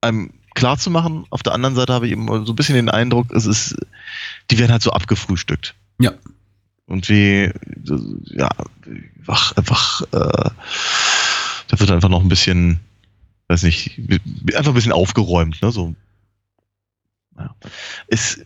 einem 0.00 0.32
klar 0.54 0.76
zu 0.76 0.90
machen. 0.90 1.24
Auf 1.30 1.42
der 1.42 1.52
anderen 1.52 1.76
Seite 1.76 1.92
habe 1.92 2.06
ich 2.06 2.12
eben 2.12 2.26
so 2.44 2.52
ein 2.52 2.56
bisschen 2.56 2.74
den 2.74 2.90
Eindruck, 2.90 3.32
es 3.32 3.46
ist, 3.46 3.76
die 4.50 4.58
werden 4.58 4.72
halt 4.72 4.82
so 4.82 4.90
abgefrühstückt. 4.90 5.74
Ja. 6.00 6.12
Und 6.86 7.08
wie, 7.08 7.50
ja, 8.26 8.48
einfach, 9.18 9.56
einfach 9.56 10.02
äh, 10.12 10.50
da 11.68 11.78
wird 11.80 11.90
einfach 11.90 12.08
noch 12.08 12.22
ein 12.22 12.28
bisschen, 12.28 12.80
weiß 13.48 13.62
nicht, 13.62 13.98
einfach 14.54 14.72
ein 14.72 14.74
bisschen 14.74 14.92
aufgeräumt, 14.92 15.62
ne? 15.62 15.72
So. 15.72 15.94
Ja. 17.38 17.54
Ist, 18.06 18.44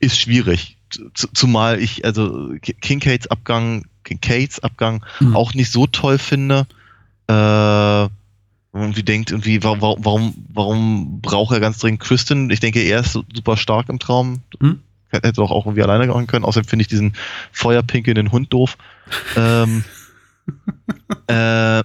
ist 0.00 0.18
schwierig. 0.18 0.76
Zumal 1.14 1.80
ich, 1.80 2.04
also 2.04 2.54
Kincaids 2.60 3.28
Abgang, 3.28 3.86
Kincaids 4.02 4.58
Abgang 4.60 5.04
mhm. 5.20 5.36
auch 5.36 5.54
nicht 5.54 5.70
so 5.70 5.86
toll 5.86 6.18
finde. 6.18 6.66
Äh, 7.28 8.08
irgendwie 8.72 9.02
denkt, 9.02 9.30
irgendwie, 9.30 9.62
warum, 9.62 9.80
warum, 9.80 10.34
warum 10.52 11.20
braucht 11.20 11.52
er 11.52 11.60
ganz 11.60 11.78
dringend 11.78 12.00
Kristen? 12.00 12.50
Ich 12.50 12.60
denke, 12.60 12.80
er 12.80 13.00
ist 13.00 13.12
super 13.12 13.56
stark 13.56 13.88
im 13.88 13.98
Traum. 13.98 14.40
Mhm. 14.58 14.80
Hätte 15.08 15.32
doch 15.32 15.50
auch 15.50 15.66
irgendwie 15.66 15.82
alleine 15.82 16.06
machen 16.06 16.28
können. 16.28 16.44
Außerdem 16.44 16.68
finde 16.68 16.82
ich 16.82 16.88
diesen 16.88 17.14
feuerpinkelnden 17.52 18.30
Hund 18.30 18.52
doof. 18.52 18.78
ähm, 19.36 19.84
äh, 21.26 21.82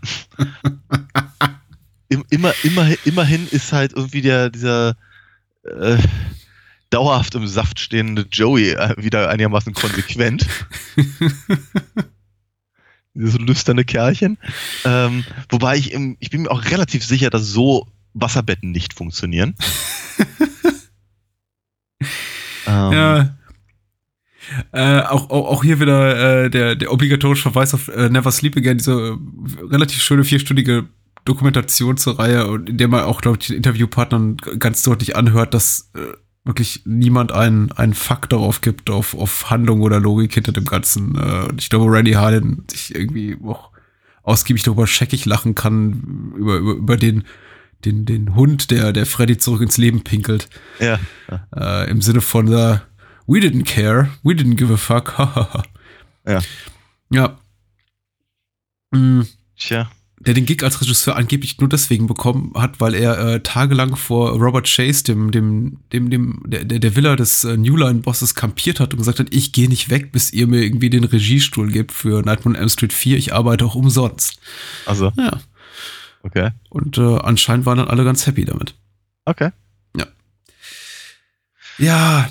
immer, 2.30 2.54
immer, 2.64 2.88
immerhin 3.06 3.48
ist 3.50 3.72
halt 3.74 3.94
irgendwie 3.94 4.22
der, 4.22 4.50
dieser 4.50 4.96
äh, 5.64 5.98
dauerhaft 6.90 7.36
im 7.36 7.48
Saft 7.48 7.80
stehende 7.80 8.26
Joey 8.32 8.72
äh, 8.72 8.96
wieder 8.98 9.30
einigermaßen 9.30 9.74
konsequent. 9.74 10.48
Dieses 13.14 13.40
lüsterne 13.40 13.86
Kerlchen. 13.86 14.38
Ähm, 14.84 15.24
wobei 15.50 15.78
ich, 15.78 15.94
im, 15.94 16.18
ich 16.20 16.30
bin 16.30 16.44
mir 16.44 16.52
auch 16.52 16.66
relativ 16.66 17.06
sicher, 17.06 17.30
dass 17.30 17.44
so 17.44 17.88
Wasserbetten 18.14 18.72
nicht 18.72 18.94
funktionieren. 18.94 19.56
ähm, 22.68 22.92
Ja. 22.92 23.35
Äh, 24.72 25.02
auch, 25.02 25.30
auch, 25.30 25.48
auch 25.48 25.64
hier 25.64 25.80
wieder 25.80 26.46
äh, 26.46 26.50
der, 26.50 26.76
der 26.76 26.92
obligatorische 26.92 27.44
Verweis 27.44 27.74
auf 27.74 27.88
äh, 27.88 28.10
Never 28.10 28.32
Sleep 28.32 28.56
Again, 28.58 28.78
diese 28.78 28.94
äh, 28.94 29.66
relativ 29.66 30.02
schöne 30.02 30.24
vierstündige 30.24 30.86
Dokumentation 31.26 31.98
zur 31.98 32.20
Reihe, 32.20 32.48
und 32.48 32.70
in 32.70 32.78
der 32.78 32.88
man 32.88 33.04
auch, 33.04 33.22
glaube 33.22 33.38
ich, 33.42 33.48
den 33.48 33.58
Interviewpartnern 33.58 34.38
ganz 34.60 34.84
deutlich 34.84 35.16
anhört, 35.16 35.54
dass 35.54 35.92
äh, 35.96 36.00
wirklich 36.44 36.84
niemand 36.86 37.32
einen, 37.32 37.72
einen 37.72 37.96
Fakt 37.96 38.32
darauf 38.32 38.62
gibt, 38.62 38.92
auf, 38.92 39.16
auf 39.16 39.50
Handlung 39.50 39.82
oder 39.82 40.00
Logik 40.00 40.34
hinter 40.36 40.52
dem 40.52 40.66
Ganzen. 40.66 41.16
Äh, 41.16 41.50
und 41.50 41.62
ich 41.62 41.70
glaube, 41.70 41.92
Randy 41.92 42.14
Harden 42.14 42.66
sich 42.70 42.94
irgendwie 42.94 43.38
auch 43.44 43.72
ausgiebig 44.22 44.64
darüber 44.64 44.88
scheckig 44.88 45.26
lachen 45.26 45.56
kann, 45.56 46.34
über, 46.38 46.58
über, 46.58 46.74
über 46.74 46.98
den, 46.98 47.24
den, 47.84 48.06
den 48.06 48.36
Hund, 48.36 48.70
der, 48.72 48.94
der 48.94 49.06
Freddy 49.06 49.38
zurück 49.38 49.62
ins 49.62 49.78
Leben 49.78 50.04
pinkelt. 50.04 50.48
ja. 51.30 51.48
Äh, 51.56 51.90
Im 51.90 52.02
Sinne 52.02 52.22
von 52.22 52.52
äh, 52.52 52.78
We 53.28 53.40
didn't 53.40 53.66
care, 53.66 54.10
we 54.24 54.34
didn't 54.34 54.56
give 54.56 54.72
a 54.74 54.78
fuck. 54.78 55.16
Ja. 56.28 56.42
Ja. 57.12 57.38
Mm, 58.92 59.22
Tja. 59.56 59.92
Der 60.20 60.34
den 60.34 60.48
Gig 60.48 60.64
als 60.64 60.82
Regisseur 60.82 61.16
angeblich 61.16 61.60
nur 61.60 61.70
deswegen 61.70 62.08
bekommen 62.08 62.54
hat, 62.56 62.80
weil 62.80 62.96
er 62.96 63.20
äh, 63.20 63.40
tagelang 63.44 63.96
vor 63.96 64.32
Robert 64.32 64.66
Chase, 64.68 65.04
dem, 65.04 65.30
dem, 65.30 65.78
dem, 65.94 66.10
dem, 66.10 66.42
der, 66.48 66.64
der 66.66 66.96
Villa 66.96 67.16
des 67.16 67.44
äh, 67.44 67.58
New 67.58 67.78
Line-Bosses 67.78 68.34
kampiert 68.34 68.80
hat 68.80 68.94
und 68.94 68.98
gesagt 69.00 69.20
hat, 69.20 69.28
ich 69.30 69.52
gehe 69.52 69.70
nicht 69.70 69.90
weg, 69.92 70.12
bis 70.12 70.34
ihr 70.34 70.48
mir 70.48 70.64
irgendwie 70.64 70.90
den 70.90 71.04
Regiestuhl 71.04 71.72
gebt 71.72 71.92
für 71.92 72.24
Nightmare 72.24 72.50
on 72.50 72.56
Elm 72.56 72.70
Street 72.70 72.94
4, 72.94 73.18
ich 73.20 73.34
arbeite 73.36 73.66
auch 73.66 73.76
umsonst. 73.76 74.40
Also, 74.88 75.12
Ja. 75.16 75.40
okay. 76.24 76.52
Und 76.70 76.98
äh, 76.98 77.20
anscheinend 77.20 77.68
waren 77.68 77.78
dann 77.78 77.88
alle 77.90 78.04
ganz 78.04 78.26
happy 78.26 78.46
damit. 78.46 78.74
Okay. 79.26 79.52
Ja, 81.78 82.30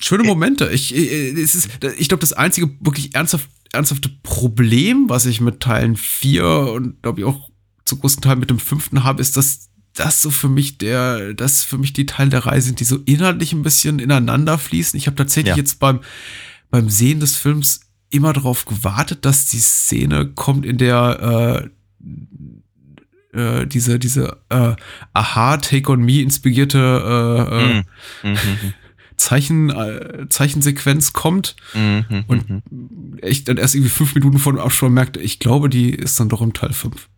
schöne 0.00 0.24
Momente. 0.24 0.68
Ich, 0.70 0.94
ich, 0.94 1.10
es 1.38 1.54
ist, 1.54 1.68
ich 1.98 2.08
glaube, 2.08 2.20
das 2.20 2.32
einzige 2.32 2.70
wirklich 2.80 3.14
ernsthaft, 3.14 3.48
ernsthafte 3.72 4.08
Problem, 4.22 5.08
was 5.08 5.26
ich 5.26 5.40
mit 5.40 5.60
Teilen 5.60 5.96
4 5.96 6.44
und 6.46 7.02
glaube 7.02 7.20
ich 7.20 7.26
auch 7.26 7.50
zu 7.84 7.96
großen 7.96 8.22
Teil 8.22 8.36
mit 8.36 8.50
dem 8.50 8.58
fünften 8.58 9.04
habe, 9.04 9.20
ist, 9.20 9.36
dass 9.36 9.68
das 9.94 10.22
so 10.22 10.30
für 10.30 10.48
mich 10.48 10.78
der, 10.78 11.34
das 11.34 11.64
für 11.64 11.76
mich 11.78 11.92
die 11.92 12.06
Teile 12.06 12.30
der 12.30 12.46
Reihe 12.46 12.62
sind, 12.62 12.80
die 12.80 12.84
so 12.84 12.96
inhaltlich 13.04 13.52
ein 13.52 13.62
bisschen 13.62 13.98
ineinander 13.98 14.56
fließen. 14.58 14.96
Ich 14.96 15.06
habe 15.06 15.16
tatsächlich 15.16 15.50
Ja. 15.52 15.56
jetzt 15.56 15.78
beim, 15.80 16.00
beim 16.70 16.88
Sehen 16.88 17.20
des 17.20 17.36
Films 17.36 17.80
immer 18.10 18.32
darauf 18.32 18.64
gewartet, 18.64 19.24
dass 19.24 19.46
die 19.46 19.58
Szene 19.58 20.26
kommt, 20.34 20.64
in 20.64 20.78
der 20.78 21.70
äh, 23.34 23.40
äh, 23.62 23.66
diese, 23.66 23.98
diese 23.98 24.38
äh, 24.48 24.74
Aha, 25.12 25.56
Take 25.58 25.90
on 25.92 26.00
Me 26.02 26.20
inspirierte 26.20 26.78
äh, 27.50 27.62
äh, 27.62 27.74
Mhm. 27.74 27.84
Mhm. 28.32 28.74
Zeichen, 29.20 29.70
äh, 29.70 30.26
Zeichensequenz 30.28 31.12
kommt 31.12 31.54
Mhm. 31.74 32.04
Mhm. 32.08 32.24
und 32.26 32.50
Mhm. 32.50 32.62
ich 33.22 33.44
dann 33.44 33.56
erst 33.58 33.74
irgendwie 33.74 33.90
fünf 33.90 34.14
Minuten 34.14 34.38
vor 34.38 34.52
dem 34.52 34.60
Abspann 34.60 34.92
merkte, 34.92 35.20
ich 35.20 35.38
glaube, 35.38 35.68
die 35.68 35.90
ist 35.94 36.18
dann 36.18 36.28
doch 36.28 36.40
im 36.40 36.52
Teil 36.54 36.72
5. 36.72 37.08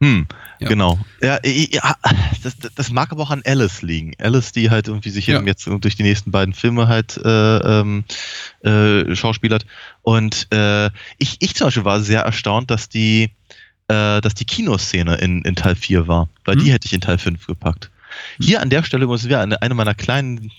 Hm, 0.00 0.26
Ja. 0.58 0.68
genau. 0.68 0.98
Ja, 1.22 1.38
ja 1.44 1.94
das, 2.42 2.56
das- 2.74 2.90
mag 2.90 3.12
aber 3.12 3.22
auch 3.22 3.30
an 3.30 3.42
Alice 3.44 3.82
liegen. 3.82 4.14
Alice, 4.18 4.50
die 4.52 4.70
halt 4.70 4.88
irgendwie 4.88 5.10
sich 5.10 5.26
Ja. 5.28 5.38
eben 5.38 5.46
jetzt 5.46 5.66
durch 5.66 5.94
die 5.96 6.02
nächsten 6.02 6.30
beiden 6.30 6.54
Filme 6.54 6.88
halt 6.88 7.16
äh, 7.24 7.58
ähm, 7.80 8.04
äh, 8.62 9.14
schauspielert. 9.14 9.66
Und 10.02 10.48
äh, 10.52 10.86
ich, 11.18 11.36
ich 11.40 11.54
zum 11.54 11.66
Beispiel 11.68 11.84
war 11.84 12.00
sehr 12.00 12.22
erstaunt, 12.22 12.70
dass 12.70 12.88
die, 12.88 13.30
äh, 13.88 14.20
dass 14.20 14.34
die 14.34 14.44
Kinoszene 14.46 15.16
in, 15.16 15.42
in 15.42 15.54
Teil 15.54 15.76
4 15.76 16.08
war. 16.08 16.28
Weil 16.44 16.56
Hm. 16.56 16.64
die 16.64 16.72
hätte 16.72 16.86
ich 16.86 16.92
in 16.92 17.00
Teil 17.00 17.18
5 17.18 17.46
gepackt. 17.46 17.90
Hier 18.40 18.60
an 18.62 18.70
der 18.70 18.82
Stelle 18.84 19.06
muss 19.06 19.24
wieder 19.24 19.40
eine, 19.40 19.60
eine 19.62 19.74
meiner 19.74 19.94
kleinen 19.94 20.50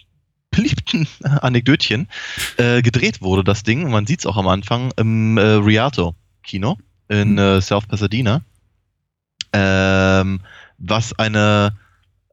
beliebten 0.52 1.08
Anekdötchen 1.24 2.08
äh, 2.58 2.82
gedreht 2.82 3.22
wurde, 3.22 3.44
das 3.44 3.64
Ding. 3.64 3.84
Und 3.84 3.92
man 3.92 4.08
sieht 4.08 4.20
es 4.20 4.26
auch 4.26 4.38
am 4.38 4.48
Anfang 4.48 4.92
im 4.98 5.38
äh, 5.38 5.42
Rialto-Kino 5.42 6.78
in 7.08 7.30
Hm. 7.30 7.38
äh, 7.38 7.62
South 7.62 7.88
Pasadena 7.88 8.42
ähm, 9.54 10.40
was 10.78 11.18
eine 11.18 11.74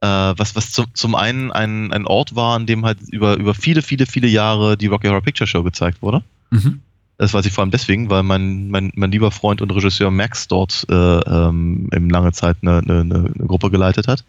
äh, 0.01 0.07
was 0.07 0.55
was 0.55 0.71
zum, 0.71 0.85
zum 0.93 1.15
einen 1.15 1.51
ein, 1.51 1.91
ein 1.91 2.05
Ort 2.05 2.35
war, 2.35 2.55
an 2.55 2.65
dem 2.65 2.85
halt 2.85 2.99
über 3.11 3.37
über 3.37 3.53
viele 3.53 3.81
viele 3.81 4.05
viele 4.05 4.27
Jahre 4.27 4.77
die 4.77 4.87
Rocky 4.87 5.07
Horror 5.07 5.21
Picture 5.21 5.47
Show 5.47 5.63
gezeigt 5.63 6.01
wurde. 6.01 6.23
Mhm. 6.51 6.81
Das 7.17 7.33
weiß 7.33 7.45
ich 7.47 7.53
vor 7.53 7.63
allem 7.63 7.71
deswegen, 7.71 8.11
weil 8.11 8.21
mein, 8.21 8.69
mein, 8.69 8.91
mein 8.93 9.11
lieber 9.11 9.31
Freund 9.31 9.63
und 9.63 9.71
Regisseur 9.71 10.11
Max 10.11 10.47
dort 10.47 10.85
äh, 10.87 10.93
ähm, 10.93 11.89
eben 11.91 12.11
lange 12.11 12.31
Zeit 12.31 12.57
eine, 12.61 12.77
eine, 12.77 12.99
eine 12.99 13.31
Gruppe 13.47 13.71
geleitet 13.71 14.07
hat. 14.07 14.23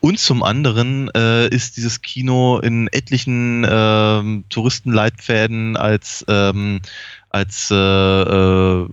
Und 0.00 0.18
zum 0.18 0.42
anderen 0.42 1.10
äh, 1.14 1.48
ist 1.48 1.76
dieses 1.76 2.02
Kino 2.02 2.58
in 2.58 2.88
etlichen 2.88 3.66
ähm, 3.68 4.44
Touristenleitfäden 4.48 5.76
als, 5.76 6.24
ähm, 6.28 6.80
als 7.30 7.70
äh, 7.70 7.74
äh, 7.74 8.86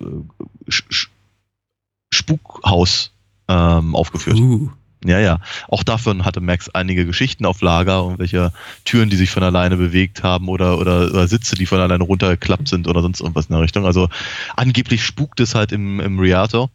Spukhaus 2.14 3.12
ähm, 3.48 3.96
aufgeführt. 3.96 4.40
Uh. 4.40 4.70
Ja, 5.06 5.20
ja. 5.20 5.40
Auch 5.68 5.84
davon 5.84 6.26
hatte 6.26 6.42
Max 6.42 6.70
einige 6.70 7.06
Geschichten 7.06 7.46
auf 7.46 7.62
Lager, 7.62 8.00
irgendwelche 8.00 8.52
Türen, 8.86 9.12
die 9.12 9.18
sich 9.18 9.30
von 9.30 9.44
alleine 9.44 9.78
bewegt 9.78 10.24
haben 10.24 10.50
oder, 10.50 10.80
oder, 10.80 11.12
oder 11.12 11.28
Sitze, 11.28 11.56
die 11.56 11.68
von 11.68 11.80
alleine 11.80 12.04
runtergeklappt 12.04 12.68
sind 12.68 12.88
oder 12.88 13.04
sonst 13.04 13.20
irgendwas 13.22 13.46
in 13.46 13.54
der 13.54 13.62
Richtung. 13.62 13.86
Also 13.86 14.10
angeblich 14.56 15.06
spukt 15.06 15.40
es 15.40 15.54
halt 15.54 15.72
im, 15.72 16.00
im 16.00 16.18
Rialto. 16.18 16.72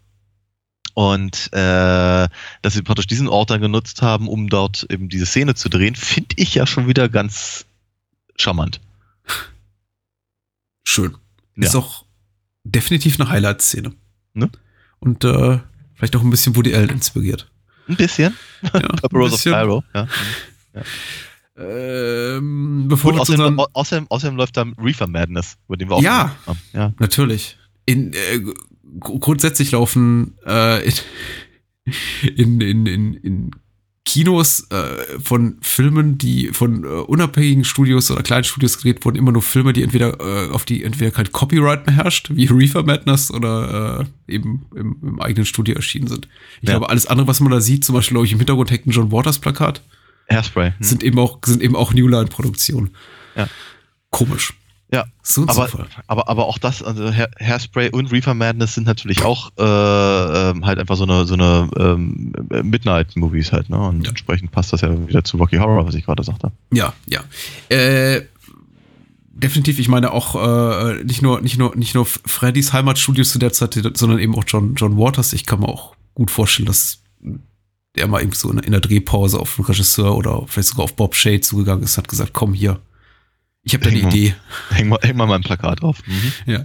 Und 0.95 1.49
äh, 1.53 2.29
dass 2.63 2.75
sie 2.75 2.83
praktisch 2.83 3.07
diesen 3.07 3.29
Ort 3.29 3.51
dann 3.51 3.61
genutzt 3.61 4.03
haben, 4.03 4.29
um 4.29 4.49
dort 4.49 4.87
eben 4.91 5.09
diese 5.09 5.27
Szene 5.27 5.55
zu 5.55 5.69
drehen, 5.69 5.95
finde 5.95 6.35
ich 6.37 6.55
ja 6.55 6.67
schon 6.67 6.87
wieder 6.89 7.09
ganz 7.09 7.65
charmant. 8.37 8.81
Schön. 10.85 11.17
Ja. 11.57 11.69
Ist 11.69 11.77
auch 11.77 12.05
definitiv 12.65 13.21
eine 13.21 13.29
Highlight-Szene. 13.31 13.93
Ne? 14.35 14.51
Und 14.99 15.25
äh, 15.25 15.59
vielleicht 15.95 16.17
auch 16.17 16.23
ein 16.23 16.31
bisschen 16.31 16.57
Woody 16.57 16.75
Allen 16.75 16.91
inspiriert. 16.91 17.51
Ein 17.89 17.97
bisschen. 17.97 18.37
Ja, 18.63 18.81
Rose 19.13 19.27
of 19.27 19.31
bisschen. 19.33 19.53
Cairo. 19.53 19.85
Ja. 19.95 20.07
Ähm, 21.57 22.87
bevor 22.89 23.13
zu 23.15 23.21
außerdem, 23.21 23.61
außerdem, 23.61 24.07
außerdem 24.09 24.37
läuft 24.37 24.57
da 24.57 24.65
Reefer 24.79 25.07
Madness, 25.07 25.57
über 25.69 25.77
den 25.77 25.89
wir 25.91 25.97
auch 25.97 26.03
Ja. 26.03 26.35
haben. 26.47 26.59
Ja. 26.73 26.93
Natürlich. 26.99 27.59
In, 27.87 28.13
äh, 28.13 28.41
grundsätzlich 28.99 29.71
laufen 29.73 30.35
äh, 30.47 30.87
in, 30.87 30.95
in, 32.37 32.61
in, 32.61 32.87
in, 32.87 33.15
in 33.15 33.51
Kinos 34.07 34.67
äh, 34.71 35.19
von 35.21 35.59
Filmen, 35.61 36.19
die 36.19 36.49
von 36.49 36.85
äh, 36.85 36.87
unabhängigen 36.87 37.65
Studios 37.65 38.11
oder 38.11 38.23
kleinen 38.23 38.45
Studios 38.45 38.77
gedreht 38.79 39.05
wurden, 39.05 39.17
immer 39.17 39.31
nur 39.31 39.43
Filme, 39.43 39.73
die 39.73 39.83
entweder 39.83 40.19
äh, 40.21 40.51
auf 40.51 40.65
die 40.65 40.83
entweder 40.83 41.11
kein 41.11 41.31
Copyright 41.31 41.87
mehr 41.87 41.97
herrscht, 41.97 42.31
wie 42.35 42.47
Reefer 42.47 42.83
Madness 42.83 43.31
oder 43.31 44.07
äh, 44.29 44.35
eben 44.35 44.67
im, 44.75 44.97
im 45.03 45.21
eigenen 45.21 45.45
Studio 45.47 45.75
erschienen 45.77 46.09
sind. 46.09 46.29
Ich 46.61 46.69
Ja. 46.69 46.75
glaube, 46.75 46.89
alles 46.89 47.07
andere, 47.07 47.29
was 47.29 47.41
man 47.41 47.53
da 47.53 47.61
sieht, 47.61 47.85
zum 47.85 47.95
Beispiel, 47.95 48.15
glaube 48.15 48.27
ich, 48.27 48.33
im 48.33 48.39
Hintergrund 48.39 48.71
hängt 48.71 48.87
ein 48.87 48.91
John 48.91 49.13
Waters 49.13 49.39
Plakat, 49.39 49.83
Hairspray. 50.31 50.71
Hm. 50.71 50.75
sind 50.81 51.05
eben 51.05 51.19
auch, 51.19 51.39
sind 51.45 51.63
eben 51.63 51.77
auch 51.77 51.93
New 51.93 52.09
Line-Produktionen. 52.09 52.91
Ja. 53.37 53.49
Komisch. 54.11 54.55
Ja, 54.93 55.05
So 55.23 55.43
aber, 55.43 55.69
Zufall. 55.69 55.87
aber, 56.09 56.29
aber 56.29 56.47
auch 56.47 56.59
das, 56.59 56.83
also 56.83 57.13
Hair, 57.13 57.31
Hairspray 57.39 57.91
und 57.91 58.11
Reefer 58.11 58.35
Madness 58.35 58.75
sind 58.75 58.87
natürlich 58.87 59.23
auch 59.25 59.51
äh, 59.59 59.63
ähm, 60.51 60.67
halt 60.67 60.79
einfach 60.81 60.97
so 60.97 61.05
eine, 61.05 61.27
so 61.27 61.35
eine 61.35 61.69
ähm, 61.79 62.33
Midnight-Movies 62.63 63.53
halt, 63.53 63.71
ne? 63.71 63.79
Und 63.79 64.03
Ja. 64.03 64.11
entsprechend 64.11 64.51
passt 64.51 64.73
das 64.73 64.81
ja 64.81 65.07
wieder 65.09 65.23
zu 65.23 65.37
Rocky 65.37 65.57
Horror, 65.59 65.87
was 65.87 65.95
ich 65.95 66.05
gerade 66.05 66.25
sagte. 66.25 66.51
Ja, 66.73 66.93
ja. 67.07 67.21
Äh, 67.69 68.23
definitiv, 69.33 69.79
ich 69.79 69.89
meine 69.89 70.13
auch 70.13 70.35
äh, 70.35 71.05
nicht 71.05 71.23
nur 71.23 71.41
nicht 71.41 71.57
nur 71.59 71.75
nicht 71.77 71.95
nur 71.95 72.05
Freddys 72.07 72.73
Heimatstudio 72.73 73.25
zu 73.25 73.39
der 73.39 73.53
Zeit, 73.53 73.79
sondern 73.95 74.19
eben 74.19 74.35
auch 74.35 74.45
John 74.47 74.75
John 74.75 74.97
Waters. 74.99 75.33
Ich 75.33 75.47
kann 75.47 75.61
mir 75.61 75.69
auch 75.69 75.95
gut 76.15 76.31
vorstellen, 76.31 76.67
dass 76.67 76.99
der 77.97 78.07
mal 78.09 78.23
eben 78.23 78.33
so 78.33 78.51
in, 78.51 78.59
in 78.59 78.73
der 78.73 78.81
Drehpause 78.81 79.39
auf 79.39 79.59
einen 79.59 79.67
Regisseur 79.67 80.17
oder 80.17 80.43
vielleicht 80.47 80.69
sogar 80.69 80.85
auf 80.85 80.95
Bob 80.95 81.15
Shea 81.15 81.41
zugegangen 81.41 81.83
ist, 81.85 81.97
hat 81.99 82.09
gesagt, 82.09 82.33
komm 82.33 82.55
hier, 82.55 82.81
ich 83.63 83.75
habe 83.75 83.85
da 83.85 83.91
eine. 83.91 84.01
Idee. 84.01 84.35
Häng 84.71 84.89
mal, 84.89 84.99
häng 85.03 85.17
mal 85.17 85.27
mein 85.27 85.43
Plakat 85.43 85.83
drauf. 85.83 85.99
Mhm. 86.07 86.33
Ja. 86.47 86.65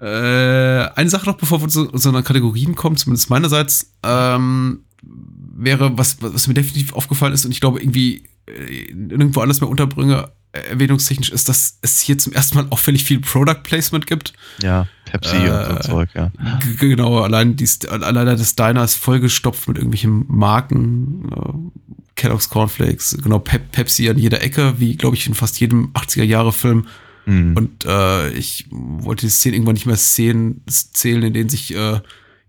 Äh, 0.00 0.90
eine 0.94 1.10
Sache 1.10 1.26
noch, 1.26 1.36
bevor 1.36 1.60
wir 1.60 1.68
zu 1.68 2.08
einer 2.08 2.22
Kategorien 2.22 2.74
kommen, 2.74 2.96
zumindest 2.96 3.28
meinerseits, 3.28 3.92
ähm, 4.02 4.84
wäre, 5.02 5.98
was, 5.98 6.22
was 6.22 6.48
mir 6.48 6.54
definitiv 6.54 6.94
aufgefallen 6.94 7.34
ist 7.34 7.44
und 7.44 7.50
ich 7.50 7.60
glaube 7.60 7.80
irgendwie 7.80 8.24
äh, 8.46 8.92
nirgendwo 8.94 9.40
anders 9.40 9.60
mehr 9.60 9.68
unterbringe, 9.68 10.30
äh, 10.52 10.60
erwähnungstechnisch, 10.70 11.30
ist, 11.30 11.48
dass 11.50 11.78
es 11.82 12.00
hier 12.00 12.16
zum 12.16 12.32
ersten 12.32 12.56
Mal 12.56 12.66
auffällig 12.70 13.04
viel 13.04 13.20
Product 13.20 13.62
Placement 13.62 14.06
gibt. 14.06 14.32
Ja, 14.62 14.86
Pepsi 15.04 15.36
Äh, 15.36 15.50
und 15.50 15.64
so 15.64 15.70
ein 15.72 15.82
Zeug, 15.82 16.08
ja. 16.14 16.32
Genau, 16.78 17.20
allein, 17.20 17.56
dies, 17.56 17.84
allein 17.86 18.26
das 18.26 18.56
Diner 18.56 18.84
ist 18.84 18.96
vollgestopft 18.96 19.68
mit 19.68 19.76
irgendwelchen 19.76 20.24
Marken, 20.28 21.30
äh, 21.30 21.99
Kellogg's 22.20 22.50
Cornflakes, 22.50 23.16
genau, 23.22 23.38
Pep 23.38 23.72
Pepsi 23.72 24.08
an 24.10 24.18
jeder 24.18 24.42
Ecke, 24.42 24.74
wie, 24.78 24.96
glaube 24.96 25.16
ich, 25.16 25.26
in 25.26 25.34
fast 25.34 25.58
jedem 25.58 25.92
80er-Jahre-Film. 25.94 26.86
Mhm. 27.24 27.56
Und 27.56 27.84
äh, 27.86 28.30
ich 28.30 28.66
wollte 28.70 29.26
die 29.26 29.30
Szene 29.30 29.56
irgendwann 29.56 29.74
nicht 29.74 29.86
mehr 29.86 29.96
Szenen 29.96 30.62
zählen, 30.66 31.22
in 31.22 31.32
denen 31.32 31.48
sich 31.48 31.74
äh, 31.74 32.00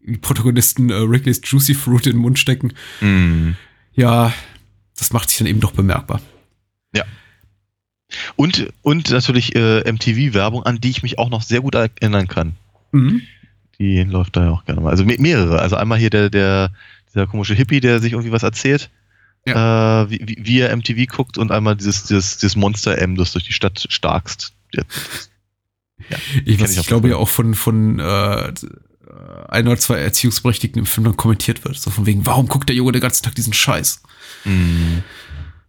die 0.05 0.17
Protagonisten 0.17 0.89
äh, 0.89 1.09
Wrigley's 1.09 1.41
Juicy 1.43 1.73
Fruit 1.73 2.05
in 2.05 2.13
den 2.13 2.21
Mund 2.21 2.37
stecken. 2.37 2.73
Mhm. 2.99 3.55
Ja, 3.93 4.33
das 4.97 5.13
macht 5.13 5.29
sich 5.29 5.37
dann 5.37 5.47
eben 5.47 5.61
doch 5.61 5.71
bemerkbar. 5.71 6.21
Und, 8.35 8.67
und 8.81 9.09
natürlich 9.09 9.55
äh, 9.55 9.89
MTV-Werbung, 9.91 10.63
an 10.63 10.79
die 10.79 10.89
ich 10.89 11.03
mich 11.03 11.17
auch 11.19 11.29
noch 11.29 11.41
sehr 11.41 11.61
gut 11.61 11.75
erinnern 11.75 12.27
kann. 12.27 12.53
Mhm. 12.91 13.21
Die 13.79 14.03
läuft 14.03 14.35
da 14.35 14.45
ja 14.45 14.51
auch 14.51 14.65
gerne 14.65 14.81
mal. 14.81 14.89
Also 14.89 15.05
me 15.05 15.15
mehrere. 15.17 15.59
Also 15.59 15.75
einmal 15.75 15.97
hier 15.97 16.09
der, 16.09 16.29
der, 16.29 16.71
dieser 17.09 17.27
komische 17.27 17.53
Hippie, 17.53 17.79
der 17.79 17.99
sich 17.99 18.13
irgendwie 18.13 18.31
was 18.31 18.43
erzählt. 18.43 18.89
Äh, 19.45 20.09
wie, 20.09 20.19
wie, 20.23 20.37
wie 20.39 20.59
er 20.59 20.75
MTV 20.75 21.07
guckt 21.07 21.37
und 21.37 21.51
einmal 21.51 21.75
dieses, 21.75 22.03
dieses, 22.03 22.37
dieses 22.37 22.55
Monster 22.55 22.97
M, 22.97 23.15
das 23.15 23.31
durch 23.31 23.45
die 23.45 23.53
Stadt 23.53 23.85
starkst. 23.89 24.53
Ja, 24.73 24.83
Ich, 26.45 26.59
weiß, 26.59 26.71
ich 26.71 26.79
ich 26.79 26.87
glaube 26.87 27.09
ja 27.09 27.15
auch 27.15 27.29
von, 27.29 27.55
von 27.55 27.99
äh, 27.99 28.53
ein 29.49 29.67
oder 29.67 29.77
zwei 29.77 29.97
Erziehungsberechtigten 29.97 30.79
im 30.79 30.85
Film 30.85 31.05
dann 31.05 31.17
kommentiert 31.17 31.63
wird. 31.65 31.77
So 31.77 31.89
von 31.89 32.05
wegen, 32.05 32.25
warum 32.25 32.47
guckt 32.47 32.69
der 32.69 32.75
Junge 32.75 32.91
den 32.91 33.01
ganzen 33.01 33.23
Tag 33.23 33.35
diesen 33.35 33.53
Scheiß? 33.53 34.01
Mhm. 34.45 35.03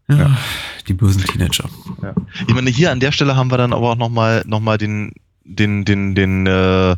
Ja, 0.09 0.17
Ja. 0.17 0.39
Die 0.89 0.95
bösen 0.95 1.25
Teenager. 1.25 1.69
Ja. 2.03 2.15
Ich 2.47 2.55
meine, 2.55 2.71
hier 2.71 2.91
an 2.91 3.01
der 3.01 3.13
Stelle 3.13 3.37
haben 3.37 3.51
wir 3.51 3.59
dann 3.59 3.73
aber 3.73 3.91
auch 3.91 3.97
nochmal 3.97 4.43
noch 4.47 4.61
mal 4.61 4.79
den, 4.79 5.13
den, 5.45 5.85
den, 5.85 6.15
den, 6.15 6.47
äh, 6.47 6.93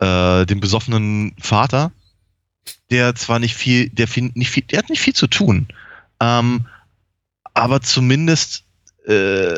äh, 0.00 0.46
den 0.46 0.60
besoffenen 0.60 1.34
Vater, 1.38 1.92
der 2.90 3.14
zwar 3.14 3.38
nicht 3.38 3.54
viel, 3.54 3.88
der 3.90 4.08
viel, 4.08 4.30
nicht 4.34 4.50
viel, 4.50 4.62
der 4.64 4.78
hat 4.78 4.90
nicht 4.90 5.00
viel 5.00 5.14
zu 5.14 5.26
tun, 5.26 5.66
ähm, 6.20 6.66
aber 7.54 7.80
zumindest, 7.80 8.64
äh, 9.06 9.54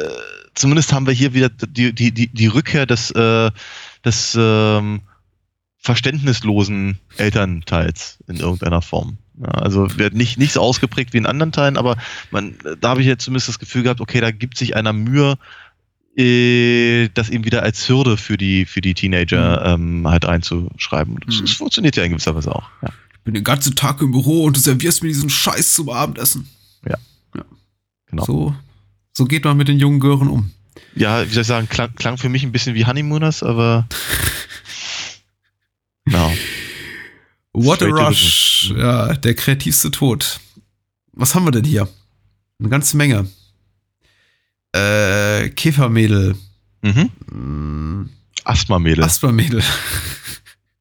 zumindest 0.54 0.92
haben 0.92 1.06
wir 1.06 1.14
hier 1.14 1.34
wieder 1.34 1.48
die, 1.48 1.92
die, 1.92 2.12
die, 2.12 2.28
die 2.28 2.46
Rückkehr 2.46 2.86
des, 2.86 3.10
äh, 3.10 3.50
des 4.04 4.36
ähm, 4.38 5.02
verständnislosen 5.78 6.98
Elternteils 7.16 8.18
in 8.28 8.36
irgendeiner 8.36 8.82
Form. 8.82 9.18
Ja, 9.40 9.48
also 9.48 9.98
wird 9.98 10.14
nicht, 10.14 10.38
nicht 10.38 10.52
so 10.52 10.60
ausgeprägt 10.60 11.12
wie 11.12 11.18
in 11.18 11.26
anderen 11.26 11.52
Teilen, 11.52 11.76
aber 11.76 11.96
man, 12.30 12.56
da 12.80 12.90
habe 12.90 13.00
ich 13.00 13.06
jetzt 13.06 13.24
zumindest 13.24 13.48
das 13.48 13.58
Gefühl 13.58 13.82
gehabt, 13.82 14.00
okay, 14.00 14.20
da 14.20 14.30
gibt 14.30 14.58
sich 14.58 14.76
einer 14.76 14.92
Mühe, 14.92 15.38
äh, 16.16 17.08
das 17.14 17.30
eben 17.30 17.44
wieder 17.44 17.62
als 17.62 17.88
Hürde 17.88 18.16
für 18.16 18.36
die, 18.36 18.66
für 18.66 18.80
die 18.80 18.94
Teenager 18.94 19.64
ähm, 19.64 20.06
halt 20.06 20.26
reinzuschreiben. 20.26 21.18
Das, 21.26 21.36
Mhm. 21.36 21.40
das 21.42 21.52
funktioniert 21.52 21.96
ja 21.96 22.04
in 22.04 22.12
gewisser 22.12 22.34
Weise 22.34 22.54
auch. 22.54 22.68
Ja. 22.82 22.90
Ich 23.22 23.24
bin 23.24 23.34
den 23.34 23.44
ganzen 23.44 23.76
Tag 23.76 24.02
im 24.02 24.10
Büro 24.10 24.42
und 24.42 24.56
du 24.56 24.60
servierst 24.60 25.02
mir 25.04 25.08
diesen 25.08 25.30
Scheiß 25.30 25.74
zum 25.74 25.88
Abendessen. 25.90 26.48
Genau. 28.12 28.24
So, 28.26 28.54
so 29.16 29.24
geht 29.24 29.44
man 29.44 29.56
mit 29.56 29.68
den 29.68 29.78
jungen 29.78 29.98
Gören 29.98 30.28
um. 30.28 30.50
ja, 30.94 31.26
wie 31.26 31.32
soll 31.32 31.40
ich 31.40 31.46
sagen, 31.46 31.66
klang, 31.66 31.94
klang 31.94 32.18
für 32.18 32.28
mich 32.28 32.42
ein 32.42 32.52
bisschen 32.52 32.74
wie 32.74 32.84
Honeymooners, 32.84 33.42
aber 33.42 33.88
genau. 36.04 36.30
What 37.54 37.82
a 37.82 37.86
Straight 37.86 37.96
the 37.96 38.02
Rush. 38.02 38.74
Ja, 38.76 39.14
der 39.14 39.34
kreativste 39.34 39.90
Tod. 39.90 40.40
Was 41.12 41.34
haben 41.34 41.46
wir 41.46 41.52
denn 41.52 41.64
hier? 41.64 41.88
Eine 42.58 42.68
ganze 42.68 42.98
Menge. 42.98 43.26
Äh, 44.72 45.48
Käfermädel. 45.50 46.36
Mhm. 46.82 47.10
Mm, 47.30 48.10
Asthma-Mädel. 48.44 49.04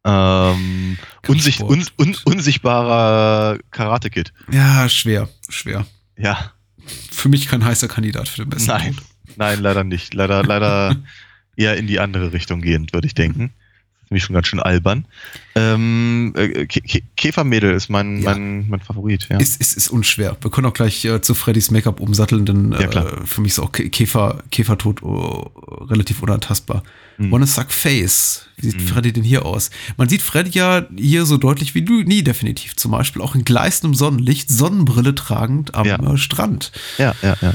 Ähm, 0.03 0.97
unsich, 1.27 1.61
un, 1.61 1.85
un, 1.99 2.17
unsichtbarer 2.25 3.59
Karate-Kid. 3.71 4.33
Ja, 4.51 4.89
schwer, 4.89 5.29
schwer. 5.49 5.85
Ja, 6.17 6.53
Für 7.11 7.29
mich 7.29 7.47
kein 7.47 7.63
heißer 7.63 7.87
Kandidat 7.87 8.27
für 8.27 8.41
den 8.41 8.49
besten. 8.49 8.69
nein. 8.71 8.95
Tod. 8.95 9.05
Nein, 9.37 9.59
leider 9.61 9.83
nicht. 9.83 10.13
Leider, 10.13 10.43
leider 10.43 10.95
eher 11.55 11.77
in 11.77 11.87
die 11.87 11.99
andere 11.99 12.33
Richtung 12.33 12.61
gehend, 12.61 12.93
würde 12.93 13.07
ich 13.07 13.13
denken. 13.13 13.53
Nämlich 14.11 14.25
schon 14.25 14.33
ganz 14.33 14.47
schön 14.47 14.59
albern. 14.59 15.05
Ähm, 15.55 16.33
äh, 16.35 16.63
Kä- 16.65 16.83
Kä- 16.85 17.01
Käfermädel 17.15 17.71
ist 17.73 17.87
mein, 17.89 18.21
Ja. 18.21 18.31
mein, 18.31 18.67
mein 18.69 18.81
Favorit, 18.81 19.27
ja. 19.29 19.37
Ist, 19.39 19.61
ist, 19.61 19.77
ist 19.77 19.87
unschwer. 19.87 20.35
Wir 20.41 20.51
können 20.51 20.67
auch 20.67 20.73
gleich 20.73 21.05
äh, 21.05 21.21
zu 21.21 21.33
Freddys 21.33 21.71
Make-up 21.71 22.01
umsatteln, 22.01 22.45
denn 22.45 22.73
Ja, 22.73 22.81
äh, 22.89 23.25
für 23.25 23.39
mich 23.39 23.53
ist 23.53 23.59
auch 23.59 23.71
Kä- 23.71 23.89
Käfer, 23.89 24.43
Käfertod 24.51 25.01
oh, 25.01 25.49
relativ 25.89 26.21
unantastbar. 26.21 26.83
Mhm. 27.17 27.31
Wanna 27.31 27.47
Suck 27.47 27.71
Face. 27.71 28.47
Wie 28.57 28.69
sieht 28.71 28.81
Mhm. 28.81 28.87
Freddy 28.87 29.13
denn 29.13 29.23
hier 29.23 29.45
aus? 29.45 29.69
Man 29.95 30.09
sieht 30.09 30.21
Freddy 30.21 30.49
ja 30.51 30.85
hier 30.97 31.25
so 31.25 31.37
deutlich 31.37 31.73
wie 31.73 31.81
du 31.83 32.01
nie 32.03 32.21
definitiv. 32.21 32.75
Zum 32.75 32.91
Beispiel 32.91 33.21
auch 33.21 33.33
in 33.33 33.45
gleißendem 33.45 33.95
Sonnenlicht, 33.95 34.49
Sonnenbrille 34.49 35.15
tragend 35.15 35.73
am 35.73 35.85
Ja. 35.87 35.95
äh, 36.13 36.17
Strand. 36.17 36.73
Ja, 36.97 37.15
ja, 37.21 37.37
ja. 37.41 37.53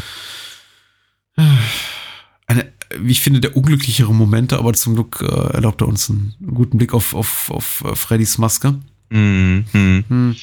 Eine, 2.47 2.73
wie 3.01 3.13
ich 3.13 3.21
finde, 3.21 3.41
der 3.41 3.57
unglücklichere 3.57 4.13
Momente, 4.13 4.59
aber 4.59 4.73
zum 4.75 4.95
Glück 4.95 5.21
äh, 5.21 5.55
erlaubt 5.55 5.81
er 5.81 5.89
uns 5.89 6.11
einen 6.11 6.35
guten 6.55 6.79
Blick 6.79 6.95
auf, 6.95 7.15
auf, 7.15 7.51
auf 7.51 7.85
äh, 7.85 7.97
Freddys 7.97 8.39
Maske. 8.39 8.75
Mhm. 9.11 9.65
Mhm. 9.73 10.05
Hm. 10.09 10.37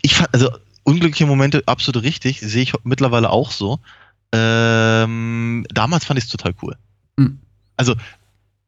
Ich 0.00 0.14
fand, 0.14 0.32
also 0.32 0.50
unglückliche 0.84 1.26
Momente 1.26 1.62
absolut 1.66 2.02
richtig, 2.02 2.40
sehe 2.40 2.62
ich 2.62 2.72
mittlerweile 2.84 3.30
auch 3.30 3.50
so. 3.50 3.80
Ähm, 4.32 5.66
damals 5.72 6.04
fand 6.04 6.18
ich 6.18 6.24
es 6.24 6.30
total 6.30 6.54
cool. 6.62 6.76
Mhm. 7.16 7.38
Also 7.76 7.94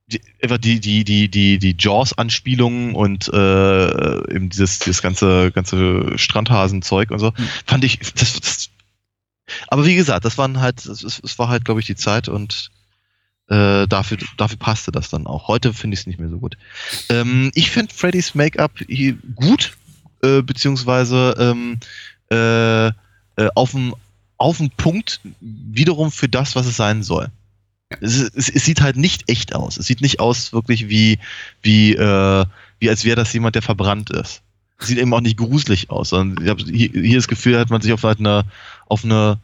die, 0.06 0.20
die, 0.58 1.04
die, 1.04 1.30
die, 1.30 1.58
die, 1.58 1.76
Jaws-Anspielungen 1.78 2.94
und 2.94 3.28
äh, 3.32 4.34
eben 4.34 4.50
dieses, 4.50 4.78
dieses 4.80 5.00
ganze, 5.00 5.50
ganze 5.50 6.18
Strandhasen-Zeug 6.18 7.10
und 7.10 7.18
so, 7.18 7.32
Mhm. 7.36 7.48
fand 7.66 7.84
ich, 7.84 7.98
das, 7.98 8.40
das, 8.40 8.70
aber 9.68 9.86
wie 9.86 9.94
gesagt, 9.94 10.24
das 10.24 10.36
waren 10.36 10.60
halt, 10.60 10.84
es 10.84 11.38
war 11.38 11.48
halt, 11.48 11.64
glaube 11.64 11.80
ich, 11.80 11.86
die 11.86 11.96
Zeit 11.96 12.28
und 12.28 12.70
äh, 13.48 13.86
dafür, 13.86 14.18
dafür 14.36 14.58
passte 14.58 14.92
das 14.92 15.10
dann 15.10 15.26
auch. 15.26 15.48
Heute 15.48 15.74
finde 15.74 15.94
ich 15.94 16.00
es 16.00 16.06
nicht 16.06 16.18
mehr 16.18 16.30
so 16.30 16.38
gut. 16.38 16.56
Ähm, 17.08 17.50
ich 17.54 17.70
finde 17.70 17.94
Freddys 17.94 18.34
Make-up 18.34 18.72
hier 18.88 19.16
gut, 19.34 19.76
äh, 20.22 20.42
beziehungsweise 20.42 21.34
ähm, 21.38 21.78
äh, 22.30 22.88
äh, 22.88 23.50
auf 23.54 23.72
dem 23.72 23.94
auf 24.36 24.60
Punkt 24.76 25.20
wiederum 25.40 26.10
für 26.10 26.28
das, 26.28 26.56
was 26.56 26.66
es 26.66 26.76
sein 26.76 27.02
soll. 27.02 27.30
Es, 28.00 28.18
es, 28.18 28.48
es 28.48 28.64
sieht 28.64 28.80
halt 28.80 28.96
nicht 28.96 29.30
echt 29.30 29.54
aus. 29.54 29.76
Es 29.76 29.86
sieht 29.86 30.00
nicht 30.00 30.20
aus 30.20 30.52
wirklich 30.52 30.88
wie, 30.88 31.18
wie, 31.62 31.94
äh, 31.94 32.44
wie 32.80 32.90
als 32.90 33.04
wäre 33.04 33.16
das 33.16 33.32
jemand, 33.32 33.54
der 33.54 33.62
verbrannt 33.62 34.10
ist. 34.10 34.42
Es 34.78 34.88
sieht 34.88 34.98
eben 34.98 35.14
auch 35.14 35.20
nicht 35.20 35.36
gruselig 35.36 35.90
aus, 35.90 36.10
sondern 36.10 36.44
ich 36.44 36.50
habe 36.50 36.62
hier, 36.64 36.90
hier 36.90 37.16
das 37.16 37.28
Gefühl, 37.28 37.58
hat 37.58 37.70
man 37.70 37.80
sich 37.80 37.92
auf 37.92 38.02
halt 38.02 38.18
eine, 38.18 38.44
auf 38.86 39.04
eine, 39.04 39.38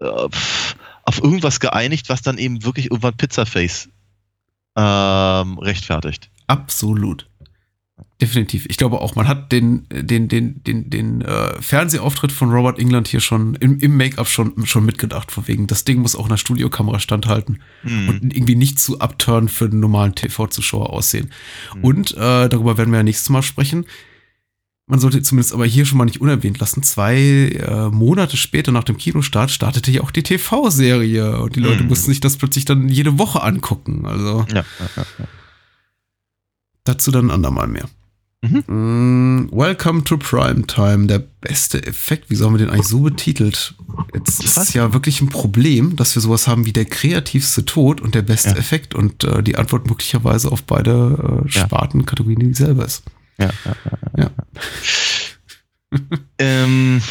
äh, 0.00 0.28
pff, 0.28 0.76
auf 1.10 1.20
irgendwas 1.20 1.58
geeinigt, 1.58 2.08
was 2.08 2.22
dann 2.22 2.38
eben 2.38 2.64
wirklich 2.64 2.92
irgendwann 2.92 3.16
Pizzaface 3.16 3.88
ähm, 4.76 5.58
rechtfertigt. 5.58 6.30
Absolut. 6.46 7.28
Definitiv. 8.22 8.66
Ich 8.68 8.76
glaube 8.76 9.00
auch, 9.00 9.16
man 9.16 9.26
hat 9.26 9.50
den, 9.50 9.88
den, 9.90 10.28
den, 10.28 10.62
den, 10.62 10.88
den 10.88 11.22
äh, 11.22 11.60
Fernsehauftritt 11.60 12.30
von 12.30 12.52
Robert 12.52 12.78
England 12.78 13.08
hier 13.08 13.18
schon 13.18 13.56
im, 13.56 13.80
im 13.80 13.96
Make-up 13.96 14.28
schon, 14.28 14.66
schon 14.66 14.84
mitgedacht, 14.84 15.32
von 15.32 15.48
wegen, 15.48 15.66
das 15.66 15.82
Ding 15.82 15.98
muss 15.98 16.14
auch 16.14 16.26
einer 16.26 16.36
Studiokamera 16.36 17.00
standhalten 17.00 17.60
Hm. 17.82 18.08
und 18.08 18.36
irgendwie 18.36 18.54
nicht 18.54 18.78
zu 18.78 19.00
upturn 19.00 19.48
für 19.48 19.68
den 19.68 19.80
normalen 19.80 20.14
TV-Zuschauer 20.14 20.90
aussehen. 20.90 21.32
Hm. 21.72 21.84
Und 21.84 22.12
äh, 22.12 22.48
darüber 22.48 22.78
werden 22.78 22.90
wir 22.92 22.98
ja 22.98 23.02
nächstes 23.02 23.30
Mal 23.30 23.42
sprechen. 23.42 23.84
Man 24.90 24.98
sollte 24.98 25.22
zumindest 25.22 25.54
aber 25.54 25.64
hier 25.66 25.86
schon 25.86 25.98
mal 25.98 26.04
nicht 26.04 26.20
unerwähnt 26.20 26.58
lassen. 26.58 26.82
Zwei 26.82 27.16
äh, 27.16 27.88
Monate 27.90 28.36
später 28.36 28.72
nach 28.72 28.84
dem 28.84 28.96
Kinostart 28.96 29.50
startete 29.50 29.90
ja 29.92 30.00
auch 30.02 30.10
die 30.10 30.24
TV-Serie 30.24 31.38
und 31.40 31.54
die 31.56 31.60
Leute 31.60 31.84
Mhm. 31.84 31.88
mussten 31.88 32.10
sich 32.10 32.20
das 32.20 32.36
plötzlich 32.36 32.64
dann 32.64 32.88
jede 32.88 33.18
Woche 33.18 33.42
angucken. 33.42 34.04
Also 34.04 34.44
ja, 34.48 34.56
ja, 34.56 34.64
ja, 34.96 35.04
ja. 35.18 35.24
dazu 36.84 37.10
dann 37.10 37.26
ein 37.26 37.30
andermal 37.30 37.68
mehr. 37.68 37.88
Mhm. 38.42 38.64
Mm, 38.66 39.50
Welcome 39.52 40.02
to 40.04 40.16
Primetime, 40.16 41.06
der 41.06 41.18
beste 41.18 41.86
Effekt. 41.86 42.24
Wieso 42.28 42.46
haben 42.46 42.54
wir 42.54 42.58
den 42.58 42.70
eigentlich 42.70 42.86
so 42.88 43.00
betitelt? 43.00 43.74
Jetzt 44.14 44.42
ist 44.42 44.56
es 44.56 44.72
ja 44.72 44.92
wirklich 44.94 45.20
ein 45.20 45.28
Problem, 45.28 45.94
dass 45.96 46.14
wir 46.14 46.22
sowas 46.22 46.48
haben 46.48 46.64
wie 46.64 46.72
der 46.72 46.86
kreativste 46.86 47.64
Tod 47.66 48.00
und 48.00 48.14
der 48.14 48.22
beste. 48.22 48.56
Effekt 48.56 48.94
und 48.94 49.24
äh, 49.24 49.42
die 49.42 49.56
Antwort 49.56 49.86
möglicherweise 49.86 50.50
auf 50.50 50.62
beide 50.62 51.42
äh. 51.44 51.48
Spartenkategorien 51.50 52.40
dieselbe 52.40 52.82
ist. 52.82 53.02
Ja, 53.40 53.50
ja, 53.64 53.74
ja, 54.16 54.22
Ja. 54.24 54.30
ähm, 56.38 57.02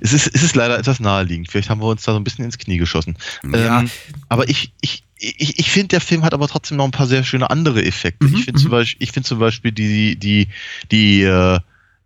es, 0.00 0.12
ist, 0.12 0.26
es 0.34 0.42
ist 0.42 0.56
leider 0.56 0.78
etwas 0.78 0.98
naheliegend. 0.98 1.50
Vielleicht 1.50 1.70
haben 1.70 1.80
wir 1.80 1.86
uns 1.86 2.02
da 2.02 2.12
so 2.12 2.18
ein 2.18 2.24
bisschen 2.24 2.44
ins 2.44 2.58
Knie 2.58 2.78
geschossen. 2.78 3.16
Ja. 3.52 3.80
Ähm, 3.80 3.90
aber 4.28 4.48
ich, 4.48 4.72
ich, 4.80 5.04
ich, 5.18 5.58
ich 5.58 5.70
finde, 5.70 5.88
der 5.88 6.00
Film 6.00 6.24
hat 6.24 6.34
aber 6.34 6.48
trotzdem 6.48 6.76
noch 6.76 6.84
ein 6.84 6.90
paar 6.90 7.06
sehr 7.06 7.22
schöne 7.22 7.50
andere 7.50 7.84
Effekte. 7.84 8.26
Mhm, 8.26 8.34
ich 8.34 8.44
finde 8.44 8.60
zum, 8.60 8.68
mhm. 8.68 8.72
Beispiel, 8.72 9.02
ich 9.02 9.12
find 9.12 9.26
zum 9.26 9.38
Beispiel 9.38 9.70
die, 9.72 10.16
die, 10.16 10.48
die, 10.90 11.22
äh, 11.22 11.60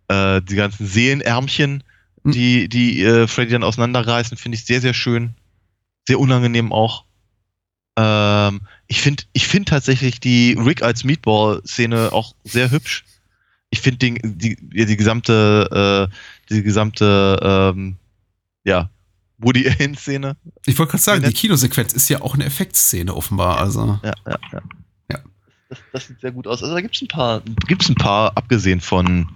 äh, 0.07 0.41
die 0.41 0.55
ganzen 0.55 0.85
Seelenärmchen, 0.85 1.83
Mhm. 2.23 2.31
die, 2.31 2.67
die 2.67 3.01
äh, 3.01 3.27
Freddy 3.27 3.51
dann 3.51 3.63
auseinanderreißen, 3.63 4.37
finde 4.37 4.57
ich 4.57 4.65
sehr, 4.65 4.81
sehr 4.81 4.93
schön. 4.93 5.35
Sehr 6.07 6.19
unangenehm 6.19 6.73
auch. 6.73 7.05
Ähm, 7.97 8.61
ich 8.87 9.01
finde 9.01 9.23
ich 9.33 9.47
find 9.47 9.69
tatsächlich 9.69 10.19
die 10.19 10.53
Rick 10.59 10.81
als 10.81 11.03
Meatball-Szene 11.03 12.11
auch 12.11 12.35
sehr 12.43 12.71
hübsch. 12.71 13.05
Ich 13.71 13.81
finde 13.81 13.97
die, 13.99 14.57
die, 14.57 14.85
die 14.85 14.97
gesamte, 14.97 16.09
äh, 16.09 16.53
die 16.53 16.63
gesamte, 16.63 17.39
ähm, 17.75 17.97
ja, 18.63 18.89
Woody 19.37 19.69
Allen-Szene. 19.69 20.35
Ich 20.65 20.77
wollte 20.77 20.91
gerade 20.91 21.03
sagen, 21.03 21.23
die 21.23 21.33
Kinosequenz 21.33 21.93
ist 21.93 22.09
ja 22.09 22.21
auch 22.21 22.33
eine 22.33 22.45
Effektszene 22.45 23.15
offenbar. 23.15 23.59
Also 23.59 23.99
Ja, 24.03 24.13
ja, 24.27 24.39
ja. 24.51 24.61
Ja. 25.11 25.19
Das, 25.69 25.79
das 25.93 26.07
sieht 26.07 26.19
sehr 26.19 26.31
gut 26.31 26.45
aus. 26.45 26.61
Also 26.61 26.75
da 26.75 26.81
gibt 26.81 26.95
es 26.95 27.01
ein 27.01 27.07
paar, 27.07 27.41
gibt's 27.67 27.89
ein 27.89 27.95
paar, 27.95 28.35
abgesehen 28.35 28.81
von 28.81 29.29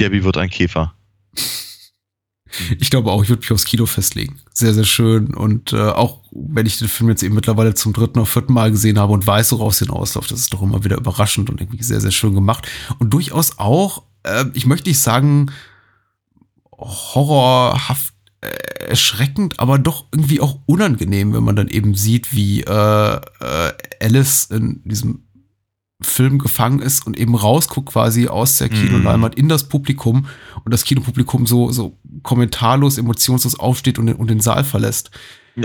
Debbie 0.00 0.24
wird 0.24 0.38
ein 0.38 0.48
Käfer. 0.48 0.94
Ich 2.78 2.90
glaube 2.90 3.10
auch, 3.10 3.22
ich 3.22 3.28
würde 3.28 3.40
mich 3.40 3.52
aufs 3.52 3.64
Kino 3.64 3.86
festlegen. 3.86 4.40
Sehr, 4.52 4.74
sehr 4.74 4.84
schön. 4.84 5.34
Und 5.34 5.72
äh, 5.72 5.80
auch 5.80 6.20
wenn 6.30 6.66
ich 6.66 6.78
den 6.78 6.88
Film 6.88 7.10
jetzt 7.10 7.22
eben 7.22 7.34
mittlerweile 7.34 7.74
zum 7.74 7.92
dritten 7.92 8.18
oder 8.18 8.26
vierten 8.26 8.52
Mal 8.52 8.70
gesehen 8.70 8.98
habe 8.98 9.12
und 9.12 9.26
weiß, 9.26 9.52
woraus 9.52 9.78
hinausläuft, 9.78 10.30
das 10.30 10.40
ist 10.40 10.52
doch 10.52 10.62
immer 10.62 10.84
wieder 10.84 10.96
überraschend 10.96 11.50
und 11.50 11.60
irgendwie 11.60 11.82
sehr, 11.82 12.00
sehr 12.00 12.10
schön 12.10 12.34
gemacht. 12.34 12.68
Und 12.98 13.10
durchaus 13.10 13.58
auch, 13.58 14.04
äh, 14.22 14.44
ich 14.54 14.66
möchte 14.66 14.88
nicht 14.88 15.00
sagen, 15.00 15.50
horrorhaft 16.78 18.14
äh, 18.40 18.48
erschreckend, 18.88 19.60
aber 19.60 19.78
doch 19.78 20.06
irgendwie 20.12 20.40
auch 20.40 20.58
unangenehm, 20.66 21.32
wenn 21.32 21.44
man 21.44 21.56
dann 21.56 21.68
eben 21.68 21.94
sieht, 21.94 22.34
wie 22.34 22.62
äh, 22.62 23.16
äh, 23.16 23.72
Alice 24.00 24.46
in 24.46 24.82
diesem 24.84 25.24
Film 26.04 26.38
gefangen 26.38 26.80
ist 26.80 27.06
und 27.06 27.18
eben 27.18 27.34
rausguckt 27.34 27.90
quasi 27.90 28.28
aus 28.28 28.58
der 28.58 28.68
Kinoleinwand 28.68 29.34
in 29.34 29.48
das 29.48 29.68
Publikum 29.68 30.26
und 30.64 30.72
das 30.72 30.84
Kinopublikum 30.84 31.46
so, 31.46 31.70
so 31.72 31.96
kommentarlos, 32.22 32.98
emotionslos 32.98 33.58
aufsteht 33.58 33.98
und, 33.98 34.06
den- 34.06 34.16
und 34.16 34.28
den 34.28 34.40
Saal 34.40 34.64
verlässt. 34.64 35.10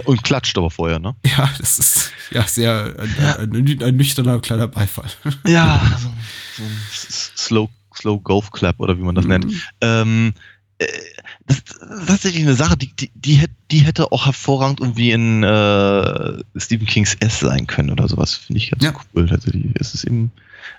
Und 0.05 0.23
klatscht 0.23 0.57
aber 0.57 0.69
vorher, 0.69 0.99
ne? 0.99 1.15
Ja, 1.26 1.49
das 1.59 1.80
ist 1.80 2.11
ja 2.31 2.43
sehr 2.43 2.93
ein, 2.99 3.53
ein, 3.53 3.55
ein, 3.55 3.84
ein 3.84 3.95
nüchterner 3.95 4.39
kleiner 4.39 4.68
Beifall. 4.68 5.09
Ja, 5.45 5.80
so, 5.97 6.07
so 6.57 6.64
ein 6.64 6.77
Slow, 7.38 7.69
Slow 7.95 8.19
Golf 8.22 8.51
Clap 8.51 8.80
oder 8.80 8.97
wie 8.97 9.03
man 9.03 9.15
das 9.15 9.26
nennt. 9.26 9.45
Mhm. 9.45 9.61
Ähm, 9.81 10.34
äh, 10.80 10.88
das 11.45 11.58
ist 11.58 11.80
tatsächlich 12.08 12.44
eine 12.44 12.56
Sache, 12.56 12.78
die, 12.78 12.94
die, 12.94 13.12
die, 13.16 13.36
hätte, 13.36 13.54
die 13.72 13.80
hätte 13.80 14.12
auch 14.12 14.26
hervorragend 14.26 14.80
irgendwie 14.80 15.12
in 15.12 15.44
äh, 15.44 16.44
Stephen 16.56 16.86
Kings 16.88 17.16
S 17.20 17.40
sein 17.40 17.68
können 17.68 17.90
oder 17.90 18.08
sowas. 18.08 18.34
Finde 18.36 18.58
ich 18.58 18.72
ganz 18.72 18.84
Ja. 18.84 18.94
cool. 19.16 19.28
Tatsächlich. 19.28 19.66
Es 19.76 19.94
ist 19.94 20.04
eben, 20.04 20.32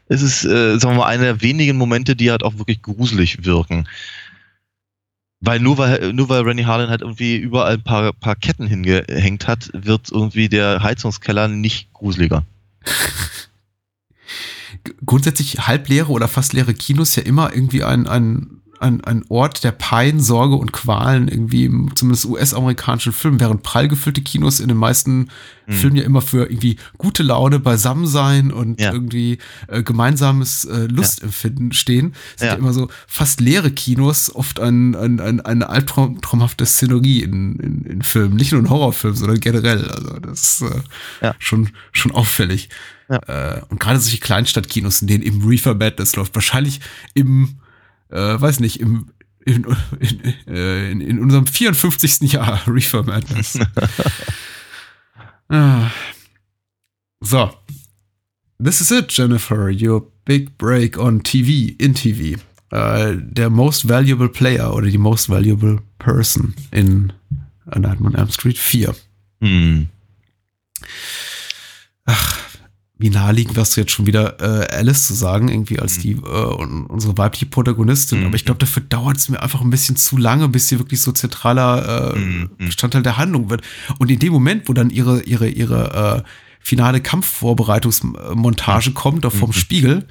es 0.08 0.22
ist, 0.22 0.44
äh, 0.44 0.78
sagen 0.78 0.94
wir 0.94 1.00
mal, 1.00 1.06
einer 1.06 1.24
der 1.24 1.42
wenigen 1.42 1.76
Momente, 1.78 2.14
die 2.16 2.30
halt 2.30 2.42
auch 2.42 2.58
wirklich 2.58 2.82
gruselig 2.82 3.44
wirken. 3.44 3.88
Weil 5.40 5.60
nur 5.60 5.78
weil, 5.78 6.12
nur 6.12 6.28
weil 6.28 6.42
Rennie 6.42 6.64
Harlan 6.64 6.90
halt 6.90 7.02
irgendwie 7.02 7.36
überall 7.36 7.74
ein 7.74 7.82
paar, 7.84 8.12
paar 8.12 8.34
Ketten 8.34 8.66
hingehängt 8.66 9.46
hat, 9.46 9.70
wird 9.72 10.10
irgendwie 10.10 10.48
der 10.48 10.82
Heizungskeller 10.82 11.46
nicht 11.48 11.92
gruseliger. 11.92 12.44
grundsätzlich 15.04 15.66
halbleere 15.66 16.10
oder 16.10 16.28
fast 16.28 16.52
leere 16.52 16.74
Kinos 16.74 17.16
ja 17.16 17.22
immer 17.22 17.52
irgendwie 17.52 17.84
ein, 17.84 18.06
ein, 18.06 18.57
ein, 18.80 19.02
ein 19.04 19.24
Ort 19.28 19.64
der 19.64 19.72
Pein, 19.72 20.20
Sorge 20.20 20.54
und 20.56 20.72
Qualen 20.72 21.28
irgendwie 21.28 21.64
im 21.64 21.94
zumindest 21.96 22.26
US-amerikanischen 22.26 23.12
Filmen, 23.12 23.40
während 23.40 23.62
prall 23.62 23.88
gefüllte 23.88 24.22
Kinos 24.22 24.60
in 24.60 24.68
den 24.68 24.76
meisten 24.76 25.28
Hm. 25.66 25.74
Filmen 25.74 25.96
ja 25.96 26.04
immer 26.04 26.22
für 26.22 26.44
irgendwie 26.46 26.76
gute 26.96 27.22
Laune, 27.22 27.58
Beisammensein 27.58 28.50
und 28.52 28.80
Ja. 28.80 28.90
irgendwie 28.90 29.36
äh, 29.66 29.82
gemeinsames 29.82 30.64
äh, 30.64 30.86
Lustempfinden 30.86 31.72
stehen, 31.72 32.14
sind 32.36 32.46
ja. 32.46 32.54
Ja. 32.54 32.58
immer 32.58 32.72
so 32.72 32.88
fast 33.06 33.40
leere 33.42 33.70
Kinos 33.70 34.34
oft 34.34 34.60
ein, 34.60 34.94
ein, 34.94 35.20
ein, 35.20 35.40
eine 35.42 35.68
albtraumhafte 35.68 36.64
Szenerie 36.64 37.22
in, 37.22 37.56
in, 37.58 37.82
in 37.84 38.02
Filmen. 38.02 38.36
Nicht 38.36 38.52
nur 38.52 38.62
in 38.62 38.70
Horrorfilmen, 38.70 39.18
sondern 39.18 39.40
generell. 39.40 39.84
Also 39.90 40.18
das 40.20 40.42
ist 40.42 40.62
äh, 40.62 40.80
Ja. 41.26 41.34
schon, 41.38 41.68
schon 41.92 42.12
auffällig. 42.12 42.70
Ja. 43.10 43.18
Äh, 43.58 43.62
und 43.68 43.78
gerade 43.78 44.00
solche 44.00 44.18
Kleinstadtkinos, 44.20 45.02
in 45.02 45.08
denen 45.08 45.22
eben 45.22 45.46
Reefer 45.46 45.74
Madness 45.74 46.16
läuft, 46.16 46.34
wahrscheinlich 46.34 46.80
im, 47.12 47.56
äh, 48.10 48.40
weiß 48.40 48.60
nicht, 48.60 48.80
im 48.80 49.10
in, 49.44 49.64
in, 49.98 50.34
äh, 50.46 50.90
in, 50.90 51.00
in 51.00 51.18
unserem 51.20 51.46
54. 51.46 52.32
Jahr 52.32 52.60
Reefer 52.66 53.02
Madness. 53.02 53.58
ah. 55.48 55.90
So. 57.20 57.50
This 58.58 58.80
is 58.80 58.90
it, 58.90 59.08
Jennifer. 59.08 59.70
Your 59.70 60.06
big 60.24 60.58
break 60.58 60.98
on 60.98 61.22
TV, 61.22 61.76
in 61.80 61.94
TV. 61.94 62.38
Äh, 62.70 63.16
der 63.16 63.48
most 63.48 63.88
valuable 63.88 64.28
player 64.28 64.74
oder 64.74 64.88
die 64.88 64.98
most 64.98 65.30
valuable 65.30 65.80
person 65.98 66.54
in 66.70 67.12
A 67.70 67.78
Nightmare 67.78 68.12
on 68.12 68.14
Elm 68.14 68.30
Street 68.30 68.58
4. 68.58 68.94
Hm. 69.40 69.88
Wie 73.00 73.10
naheliegend 73.10 73.56
du 73.56 73.60
jetzt 73.80 73.92
schon 73.92 74.06
wieder, 74.06 74.40
äh, 74.40 74.74
Alice 74.76 75.06
zu 75.06 75.14
sagen, 75.14 75.48
irgendwie 75.48 75.78
als 75.78 75.98
Mhm. 75.98 76.00
die, 76.02 76.12
äh, 76.12 76.54
un- 76.56 76.86
unsere 76.86 77.16
weibliche 77.16 77.46
Protagonistin. 77.46 78.20
Mhm. 78.20 78.26
Aber 78.26 78.34
ich 78.34 78.44
glaube, 78.44 78.58
dafür 78.58 78.82
dauert 78.82 79.16
es 79.18 79.28
mir 79.28 79.40
einfach 79.40 79.60
ein 79.60 79.70
bisschen 79.70 79.94
zu 79.96 80.16
lange, 80.16 80.48
bis 80.48 80.66
sie 80.68 80.78
wirklich 80.80 81.00
so 81.00 81.12
zentraler 81.12 82.14
äh, 82.14 82.18
Mhm. 82.18 82.50
Bestandteil 82.58 83.02
der 83.04 83.16
Handlung 83.16 83.50
wird. 83.50 83.62
Und 83.98 84.10
in 84.10 84.18
dem 84.18 84.32
Moment, 84.32 84.68
wo 84.68 84.72
dann 84.72 84.90
ihre, 84.90 85.22
ihre, 85.22 85.48
ihre 85.48 86.24
äh, 86.24 86.28
finale 86.60 87.00
Kampfvorbereitungsmontage 87.00 88.92
kommt, 88.92 89.24
da 89.24 89.30
vom 89.30 89.50
Mhm. 89.50 89.54
Spiegel, 89.54 90.08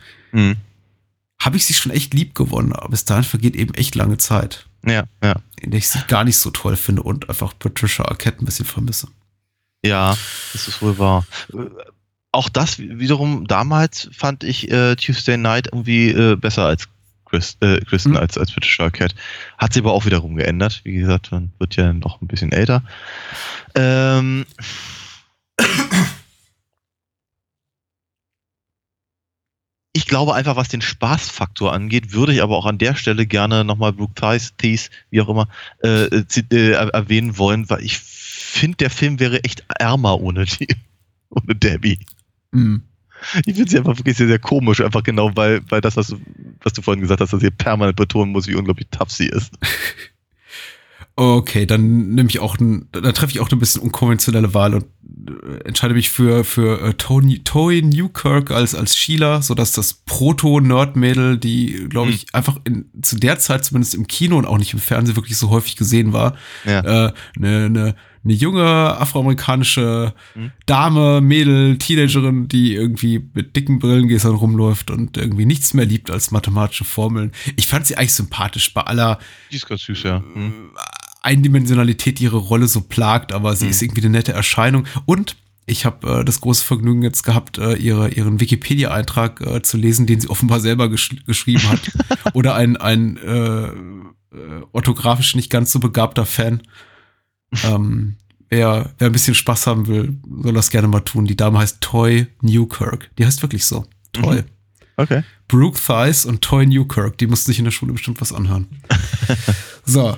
habe 1.39 1.57
ich 1.57 1.65
sie 1.65 1.73
schon 1.73 1.91
echt 1.91 2.13
lieb 2.13 2.35
gewonnen. 2.35 2.73
Aber 2.73 2.89
bis 2.89 3.05
dahin 3.05 3.23
vergeht 3.23 3.55
eben 3.55 3.73
echt 3.73 3.95
lange 3.95 4.17
Zeit, 4.17 4.65
Ja, 4.85 5.03
ja. 5.23 5.35
in 5.59 5.71
der 5.71 5.77
ich 5.79 5.87
sie 5.89 5.99
gar 6.07 6.23
nicht 6.23 6.37
so 6.37 6.51
toll 6.51 6.75
finde 6.75 7.03
und 7.03 7.29
einfach 7.29 7.53
Patricia 7.57 8.05
Arquette 8.05 8.41
ein 8.41 8.45
bisschen 8.45 8.65
vermisse. 8.65 9.07
Ja, 9.83 10.17
das 10.53 10.67
ist 10.67 10.81
wohl 10.81 10.97
wahr. 10.97 11.25
Auch 12.31 12.49
das 12.49 12.77
wiederum 12.79 13.47
damals 13.47 14.09
fand 14.11 14.43
ich 14.43 14.69
äh, 14.71 14.95
Tuesday 14.95 15.37
Night 15.37 15.67
irgendwie 15.71 16.09
äh, 16.09 16.35
besser 16.35 16.65
als 16.65 16.87
Chris, 17.25 17.57
äh, 17.61 17.79
Kristen 17.81 18.11
Mhm. 18.11 18.17
als, 18.17 18.37
als 18.37 18.51
Patricia 18.51 18.89
Cat. 18.89 19.15
Hat 19.57 19.73
sie 19.73 19.79
aber 19.79 19.93
auch 19.93 20.05
wiederum 20.05 20.35
geändert. 20.35 20.81
Wie 20.83 20.93
gesagt, 20.93 21.31
man 21.31 21.51
wird 21.59 21.75
ja 21.75 21.91
noch 21.93 22.21
ein 22.21 22.27
bisschen 22.27 22.51
älter. 22.51 22.83
Ähm, 23.75 24.45
ich 29.93 30.05
glaube 30.05 30.35
einfach, 30.35 30.55
was 30.55 30.69
den 30.69 30.81
Spaßfaktor 30.81 31.73
angeht, 31.73 32.11
würde 32.13 32.33
ich 32.33 32.43
aber 32.43 32.55
auch 32.55 32.65
an 32.65 32.77
der 32.77 32.95
Stelle 32.95 33.25
gerne 33.25 33.63
nochmal 33.63 33.93
Brooke 33.93 34.13
Thies, 34.15 34.53
Thies, 34.57 34.89
wie 35.09 35.21
auch 35.21 35.29
immer, 35.29 35.47
äh, 35.83 36.05
äh, 36.05 36.23
äh, 36.51 36.71
er- 36.71 36.89
erwähnen 36.93 37.37
wollen, 37.37 37.69
weil 37.69 37.83
ich 37.83 37.97
finde, 37.97 38.77
der 38.77 38.89
Film 38.91 39.19
wäre 39.19 39.43
echt 39.43 39.65
ärmer 39.79 40.19
ohne 40.21 40.45
die, 40.45 40.67
ohne 41.29 41.55
Debbie. 41.55 41.99
Mhm. 42.57 42.81
Ich 43.45 43.55
finde 43.55 43.69
sie 43.71 43.77
einfach 43.79 43.97
wirklich 43.97 44.15
sehr, 44.15 44.27
sehr 44.27 44.37
komisch, 44.39 44.79
einfach 44.81 45.01
genau, 45.03 45.35
weil, 45.35 45.61
weil 45.69 45.81
das, 45.81 45.97
was 45.97 46.07
du, 46.07 46.17
was 46.61 46.73
du 46.73 46.81
vorhin 46.83 47.01
gesagt 47.01 47.19
hast, 47.19 47.33
dass 47.33 47.41
sie 47.41 47.49
permanent 47.49 47.95
betonen 47.97 48.31
muss, 48.31 48.47
wie 48.47 48.53
unglaublich 48.55 48.87
tough 48.91 49.11
sie 49.11 49.27
ist. 49.27 49.53
Okay, 51.19 51.65
dann 51.65 52.09
nehme 52.13 52.29
ich 52.29 52.37
auch 52.39 52.59
ein, 52.59 52.89
da 52.91 53.11
treffe 53.11 53.31
ich 53.31 53.39
auch 53.39 53.49
eine 53.49 53.59
bisschen 53.59 53.81
unkonventionelle 53.81 54.53
Wahl 54.53 54.75
und 54.75 54.85
äh, 55.27 55.63
entscheide 55.65 55.95
mich 55.95 56.11
für 56.11 56.43
für 56.43 56.79
äh, 56.79 56.93
Tony 56.93 57.39
Toy 57.43 57.81
Newkirk 57.81 58.51
als 58.51 58.75
als 58.75 58.95
Sheila, 58.95 59.41
so 59.41 59.55
dass 59.55 59.71
das 59.71 59.93
Proto 59.95 60.59
Nerd 60.59 60.95
Mädel, 60.95 61.39
die 61.39 61.87
glaube 61.89 62.11
ich 62.11 62.27
einfach 62.35 62.57
in, 62.65 62.85
zu 63.01 63.15
der 63.15 63.39
Zeit 63.39 63.65
zumindest 63.65 63.95
im 63.95 64.05
Kino 64.05 64.37
und 64.37 64.45
auch 64.45 64.59
nicht 64.59 64.73
im 64.73 64.79
Fernsehen 64.79 65.15
wirklich 65.15 65.37
so 65.37 65.49
häufig 65.49 65.75
gesehen 65.75 66.13
war, 66.13 66.35
Ja. 66.65 66.81
äh, 67.07 67.13
eine, 67.35 67.65
eine, 67.65 67.95
eine 68.27 68.33
junge 68.33 68.63
afroamerikanische 68.65 70.13
Mhm. 70.35 70.51
Dame, 70.65 71.21
Mädel, 71.21 71.77
Teenagerin, 71.77 72.47
die 72.47 72.73
irgendwie 72.75 73.23
mit 73.33 73.55
dicken 73.55 73.79
Brillengläsern 73.79 74.35
rumläuft 74.35 74.91
und 74.91 75.17
irgendwie 75.17 75.45
nichts 75.45 75.73
mehr 75.73 75.85
liebt 75.85 76.11
als 76.11 76.31
mathematische 76.31 76.83
Formeln. 76.83 77.31
Ich 77.55 77.67
fand 77.67 77.85
sie 77.87 77.95
eigentlich 77.97 78.13
sympathisch 78.13 78.73
bei 78.73 78.81
aller 78.81 79.19
Die 79.51 79.55
ist 79.55 79.67
ganz 79.67 79.83
süß, 79.83 80.03
ja. 80.03 80.23
Hm. 80.33 80.71
Eindimensionalität, 81.21 82.19
die 82.19 82.23
ihre 82.25 82.37
Rolle 82.37 82.67
so 82.67 82.81
plagt, 82.81 83.33
aber 83.33 83.55
sie 83.55 83.65
Mhm. 83.65 83.71
ist 83.71 83.81
irgendwie 83.81 84.01
eine 84.01 84.11
nette 84.11 84.33
Erscheinung. 84.33 84.85
Und 85.05 85.35
ich 85.65 85.85
habe 85.85 86.19
äh, 86.21 86.25
das 86.25 86.39
große 86.41 86.63
Vergnügen 86.63 87.01
jetzt 87.03 87.23
gehabt, 87.23 87.57
äh, 87.57 87.73
ihre, 87.75 88.09
ihren 88.09 88.39
Wikipedia-Eintrag 88.39 89.41
äh, 89.41 89.61
zu 89.61 89.77
lesen, 89.77 90.05
den 90.05 90.19
sie 90.21 90.29
offenbar 90.29 90.59
selber 90.61 90.89
gesch 90.89 91.15
geschrieben 91.25 91.67
hat. 91.69 91.81
Oder 92.33 92.55
ein, 92.55 92.77
ein 92.77 93.17
äh, 93.17 93.65
äh, 93.67 93.71
orthografisch 94.71 95.35
nicht 95.35 95.49
ganz 95.49 95.71
so 95.71 95.79
begabter 95.79 96.25
Fan. 96.25 96.61
Ähm, 97.63 98.15
wer, 98.49 98.91
wer 98.97 99.07
ein 99.07 99.11
bisschen 99.11 99.35
Spaß 99.35 99.67
haben 99.67 99.87
will, 99.87 100.17
soll 100.43 100.53
das 100.53 100.69
gerne 100.69 100.87
mal 100.87 101.01
tun. 101.01 101.25
Die 101.25 101.35
Dame 101.35 101.59
heißt 101.59 101.81
Toy 101.81 102.27
Newkirk. 102.41 103.09
Die 103.17 103.25
heißt 103.25 103.41
wirklich 103.41 103.65
so. 103.65 103.85
Toy. 104.13 104.37
Mhm. 104.41 104.45
Okay. 104.97 105.23
Brooke 105.47 105.79
Thies 105.79 106.25
und 106.25 106.41
Toy 106.41 106.65
Newkirk, 106.65 107.17
die 107.19 107.27
mussten 107.27 107.51
sich 107.51 107.59
in 107.59 107.65
der 107.65 107.71
Schule 107.71 107.93
bestimmt 107.93 108.19
was 108.19 108.33
anhören. 108.33 108.67
so, 109.85 110.17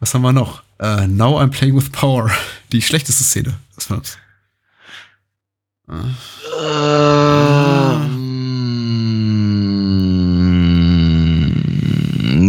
was 0.00 0.14
haben 0.14 0.22
wir 0.22 0.32
noch? 0.32 0.62
Äh, 0.78 1.08
Now 1.08 1.40
I'm 1.40 1.48
Playing 1.48 1.76
with 1.76 1.90
Power. 1.90 2.30
Die 2.70 2.80
schlechteste 2.82 3.24
Szene 3.24 3.54
des 3.76 3.86
Films. 3.86 4.16
Äh, 5.88 5.94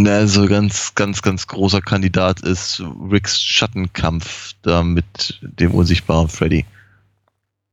Ähm, 0.08 0.14
Also 0.14 0.48
ganz, 0.48 0.96
ganz, 0.96 1.22
ganz 1.22 1.48
großer 1.48 1.82
Kandidat 1.82 2.42
ist 2.42 2.82
Ricks 3.10 3.42
Schattenkampf 3.42 4.54
da 4.62 4.84
mit 4.84 5.40
dem 5.42 5.72
unsichtbaren 5.72 6.30
Freddy. 6.30 6.66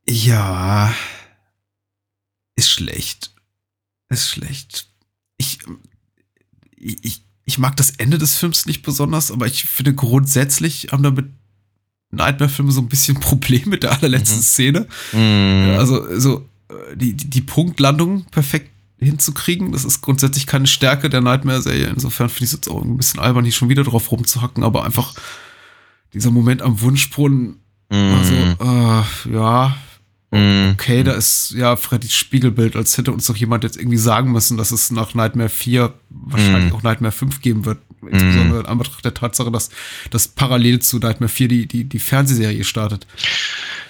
Ja. 0.08 0.92
Ist 2.56 2.70
schlecht. 2.70 3.32
Ist 4.08 4.28
schlecht. 4.28 4.88
Ich, 5.36 5.58
ich, 6.76 7.22
ich 7.44 7.58
mag 7.58 7.76
das 7.76 7.90
Ende 7.90 8.18
des 8.18 8.36
Films 8.36 8.66
nicht 8.66 8.82
besonders, 8.82 9.30
aber 9.30 9.46
ich 9.46 9.64
finde 9.64 9.94
grundsätzlich 9.94 10.88
haben 10.92 11.02
damit 11.02 11.26
Nightmare-Filme 12.10 12.72
so 12.72 12.80
ein 12.80 12.88
bisschen 12.88 13.20
Problem 13.20 13.68
mit 13.68 13.82
der 13.82 13.92
allerletzten 13.92 14.38
Mhm. 14.38 14.42
Szene. 14.42 14.86
Mhm. 15.12 15.76
Also, 15.78 16.18
so, 16.18 16.48
äh, 16.68 16.96
die, 16.96 17.14
die, 17.14 17.30
die 17.30 17.40
Punktlandung 17.42 18.24
perfekt 18.26 18.70
hinzukriegen, 19.00 19.72
das 19.72 19.84
ist 19.84 20.00
grundsätzlich 20.02 20.46
keine 20.46 20.66
Stärke 20.66 21.08
der 21.10 21.20
Nightmare-Serie. 21.20 21.86
Insofern 21.88 22.28
finde 22.28 22.44
ich 22.44 22.50
es 22.50 22.52
jetzt 22.52 22.68
auch 22.68 22.82
ein 22.82 22.96
bisschen 22.96 23.20
albern, 23.20 23.44
hier 23.44 23.52
schon 23.52 23.68
wieder 23.68 23.82
drauf 23.84 24.10
rumzuhacken, 24.12 24.62
aber 24.64 24.84
einfach 24.84 25.14
dieser 26.12 26.30
Moment 26.30 26.62
am 26.62 26.80
Wunschbrunnen, 26.80 27.56
also, 27.88 28.34
äh, 28.34 29.32
ja, 29.34 29.76
Mhm. 30.32 30.70
okay, 30.74 31.02
da 31.02 31.12
ist 31.12 31.50
ja 31.56 31.74
Freddys 31.74 32.14
Spiegelbild, 32.14 32.76
als 32.76 32.96
hätte 32.96 33.10
uns 33.10 33.26
doch 33.26 33.34
jemand 33.34 33.64
jetzt 33.64 33.76
irgendwie 33.76 33.96
sagen 33.96 34.30
müssen, 34.30 34.56
dass 34.56 34.70
es 34.70 34.92
nach 34.92 35.12
Nightmare 35.14 35.48
4 35.48 35.92
wahrscheinlich 36.08 36.70
Mhm. 36.70 36.76
auch 36.78 36.82
Nightmare 36.84 37.10
5 37.10 37.40
geben 37.40 37.64
wird. 37.64 37.78
Insbesondere 38.08 38.60
in 38.60 38.66
Anbetracht 38.66 39.04
der 39.04 39.14
Tatsache, 39.14 39.50
dass, 39.50 39.70
dass 40.10 40.28
parallel 40.28 40.80
zu 40.80 40.98
Nightmare 40.98 41.28
4 41.28 41.48
die, 41.48 41.66
die, 41.66 41.84
die 41.84 41.98
Fernsehserie 41.98 42.64
startet. 42.64 43.06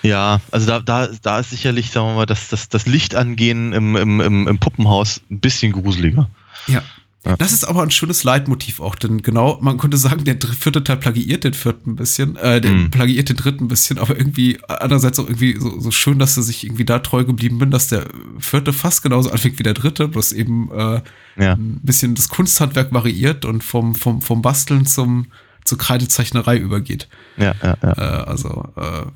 Ja, 0.03 0.41
also 0.51 0.67
da, 0.67 0.81
da, 0.81 1.09
da 1.23 1.41
ist 1.41 1.51
sicherlich, 1.51 1.91
sagen 1.91 2.09
wir 2.09 2.15
mal, 2.15 2.27
das, 2.27 2.49
das, 2.49 2.69
das 2.69 2.87
Lichtangehen 2.87 3.73
im, 3.73 3.97
im, 3.97 4.21
im, 4.21 4.49
im 4.49 4.59
Puppenhaus 4.59 5.21
ein 5.31 5.41
bisschen 5.41 5.73
gruseliger. 5.73 6.29
Ja. 6.67 6.83
Ja. 7.27 7.37
Das 7.37 7.53
ist 7.53 7.65
aber 7.65 7.83
ein 7.83 7.91
schönes 7.91 8.25
Leitmotiv 8.25 8.81
auch, 8.81 8.95
denn 8.95 9.21
genau, 9.21 9.59
man 9.61 9.77
könnte 9.77 9.99
sagen, 9.99 10.25
der 10.25 10.39
vierte 10.59 10.83
Teil 10.83 10.97
plagiiert 10.97 11.45
den 11.45 11.53
vierten 11.53 11.91
ein 11.91 11.97
bisschen, 11.97 12.37
äh, 12.37 12.63
der 12.63 12.71
Mhm. 12.71 12.91
plagiiert 12.91 13.29
den 13.29 13.37
dritten 13.37 13.65
ein 13.65 13.69
bisschen, 13.69 13.99
aber 13.99 14.17
irgendwie 14.17 14.59
andererseits 14.69 15.19
auch 15.19 15.27
irgendwie 15.27 15.55
so, 15.61 15.79
so 15.81 15.91
schön, 15.91 16.19
dass 16.19 16.37
sie 16.37 16.43
sich 16.43 16.65
irgendwie 16.65 16.87
da 16.87 16.99
treu 17.01 17.25
geblieben 17.25 17.59
bin, 17.59 17.71
dass 17.71 17.89
der 17.89 18.07
vierte 18.39 18.73
fast 18.73 19.03
genauso 19.03 19.31
anfängt 19.31 19.59
wie 19.59 19.65
der 19.65 19.75
dritte, 19.75 20.09
bloß 20.09 20.33
eben 20.33 20.71
äh, 20.73 21.03
Ja. 21.41 21.55
ein 21.55 21.81
bisschen 21.83 22.15
das 22.15 22.29
Kunsthandwerk 22.29 22.93
variiert 22.93 23.45
und 23.45 23.65
vom, 23.65 23.95
vom, 23.95 24.21
vom 24.23 24.43
Basteln 24.43 24.87
zum, 24.87 25.27
zur 25.65 25.79
Kreidezeichnerei 25.79 26.57
übergeht. 26.59 27.09
Ja, 27.37 27.55
ja, 27.63 27.77
ja. 27.83 27.93
Äh, 27.93 28.25
also, 28.25 28.69
äh, 28.77 29.07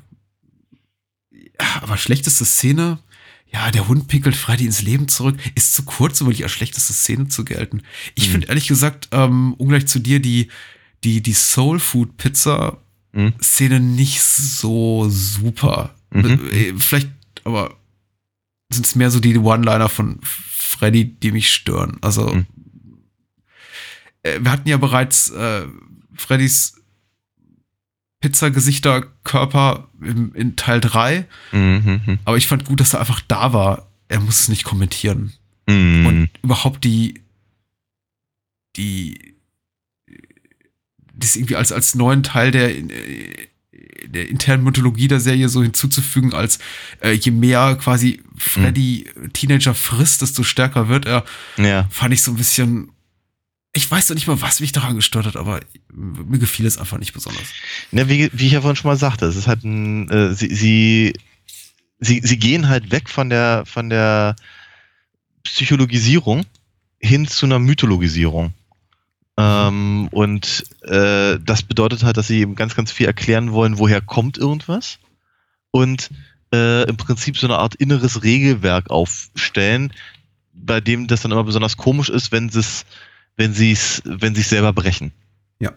aber 1.81 1.97
schlechteste 1.97 2.45
Szene, 2.45 2.99
ja, 3.51 3.71
der 3.71 3.87
Hund 3.87 4.07
pinkelt 4.07 4.35
Freddy 4.35 4.65
ins 4.65 4.81
Leben 4.81 5.07
zurück, 5.07 5.37
ist 5.55 5.73
zu 5.75 5.83
kurz, 5.83 6.19
um 6.21 6.27
wirklich 6.27 6.43
als 6.43 6.51
schlechteste 6.51 6.93
Szene 6.93 7.27
zu 7.29 7.45
gelten. 7.45 7.81
Ich 8.15 8.27
Mhm. 8.27 8.31
finde 8.31 8.47
ehrlich 8.47 8.67
gesagt, 8.67 9.09
ähm, 9.11 9.53
ungleich 9.57 9.87
zu 9.87 9.99
dir, 9.99 10.19
die, 10.19 10.49
die, 11.03 11.21
die 11.21 11.33
Soul 11.33 11.79
Food 11.79 12.17
Pizza 12.17 12.77
Mhm. 13.13 13.31
Szene 13.41 13.79
nicht 13.79 14.21
so 14.21 15.07
super. 15.09 15.95
Mhm. 16.11 16.49
Äh, 16.51 16.73
Vielleicht, 16.77 17.09
aber 17.45 17.73
sind 18.69 18.85
es 18.85 18.95
mehr 18.95 19.09
so 19.09 19.21
die 19.21 19.37
One-Liner 19.37 19.87
von 19.87 20.19
Freddy, 20.77 21.05
die 21.05 21.31
mich 21.31 21.51
stören. 21.53 21.97
Also, 22.01 22.27
Mhm. 22.33 22.45
äh, 24.23 24.39
wir 24.41 24.51
hatten 24.51 24.67
ja 24.69 24.77
bereits 24.77 25.29
äh, 25.31 25.67
Freddys 26.15 26.73
Pizzagesichter-Körper 28.21 29.87
in 30.01 30.55
Teil 30.55 30.81
3, 30.81 31.25
Mhm, 31.51 32.01
mhm, 32.05 32.19
aber 32.25 32.37
ich 32.37 32.47
fand 32.47 32.65
gut, 32.65 32.79
dass 32.79 32.93
er 32.93 32.99
einfach 32.99 33.21
da 33.21 33.53
war. 33.53 33.87
Er 34.07 34.19
muss 34.19 34.41
es 34.41 34.49
nicht 34.49 34.63
kommentieren. 34.63 35.33
mhm. 35.67 36.05
Und 36.05 36.29
überhaupt 36.43 36.83
die, 36.83 37.21
die, 38.75 39.35
das 41.13 41.35
irgendwie 41.35 41.55
als, 41.55 41.71
als 41.71 41.95
neuen 41.95 42.23
Teil 42.23 42.51
der, 42.51 42.75
äh, 42.77 43.47
der 44.05 44.29
internen 44.29 44.63
Mythologie 44.63 45.07
der 45.07 45.19
Serie 45.19 45.49
so 45.49 45.63
hinzuzufügen, 45.63 46.33
als 46.33 46.59
äh, 47.01 47.11
je 47.11 47.31
mehr 47.31 47.75
quasi 47.75 48.21
Freddy 48.37 49.09
Teenager 49.33 49.73
frisst, 49.73 50.21
desto 50.21 50.43
stärker 50.43 50.87
wird 50.89 51.05
er, 51.05 51.23
ja. 51.57 51.87
fand 51.89 52.13
ich 52.13 52.21
so 52.21 52.31
ein 52.31 52.37
bisschen. 52.37 52.91
Ich 53.73 53.91
weiß 53.91 54.07
doch 54.07 54.15
nicht 54.15 54.27
mal, 54.27 54.41
was 54.41 54.61
mich 54.61 54.71
daran 54.71 54.95
gestört 54.95 55.25
hat, 55.25 55.35
aber 55.35 55.59
mir 55.93 56.39
gefiel 56.39 56.65
es 56.65 56.77
einfach 56.77 56.97
nicht 56.97 57.13
besonders. 57.13 57.43
Ne, 57.91 58.07
wie, 58.07 58.29
wie 58.31 58.45
ich 58.45 58.53
ja 58.53 58.61
vorhin 58.61 58.77
schon 58.77 58.89
mal 58.89 58.97
sagte, 58.97 59.25
es 59.25 59.35
ist 59.35 59.47
halt 59.47 59.65
ein, 59.65 60.09
äh, 60.09 60.33
sie, 60.33 60.55
sie, 60.55 61.13
sie, 61.99 62.21
sie 62.23 62.37
gehen 62.37 62.69
halt 62.69 62.91
weg 62.91 63.09
von 63.09 63.29
der, 63.29 63.65
von 63.65 63.89
der 63.89 64.37
Psychologisierung 65.43 66.45
hin 66.99 67.27
zu 67.27 67.45
einer 67.45 67.59
Mythologisierung. 67.59 68.53
Ähm, 69.37 70.07
und 70.11 70.65
äh, 70.81 71.37
das 71.43 71.63
bedeutet 71.63 72.03
halt, 72.03 72.17
dass 72.17 72.27
sie 72.27 72.39
eben 72.39 72.55
ganz, 72.55 72.75
ganz 72.75 72.91
viel 72.91 73.05
erklären 73.05 73.51
wollen, 73.51 73.79
woher 73.79 74.01
kommt 74.01 74.37
irgendwas. 74.37 74.99
Und 75.71 76.09
äh, 76.53 76.87
im 76.87 76.95
Prinzip 76.95 77.37
so 77.37 77.47
eine 77.47 77.57
Art 77.57 77.75
inneres 77.75 78.23
Regelwerk 78.23 78.89
aufstellen, 78.89 79.91
bei 80.53 80.79
dem 80.79 81.07
das 81.07 81.21
dann 81.21 81.31
immer 81.31 81.43
besonders 81.43 81.75
komisch 81.75 82.09
ist, 82.09 82.31
wenn 82.31 82.49
sie 82.49 82.59
es, 82.59 82.85
wenn 83.35 83.53
sie 83.53 83.71
es, 83.71 84.01
wenn 84.05 84.35
sie 84.35 84.41
es 84.41 84.49
selber 84.49 84.71
brechen. 84.71 85.11
Ja. 85.59 85.73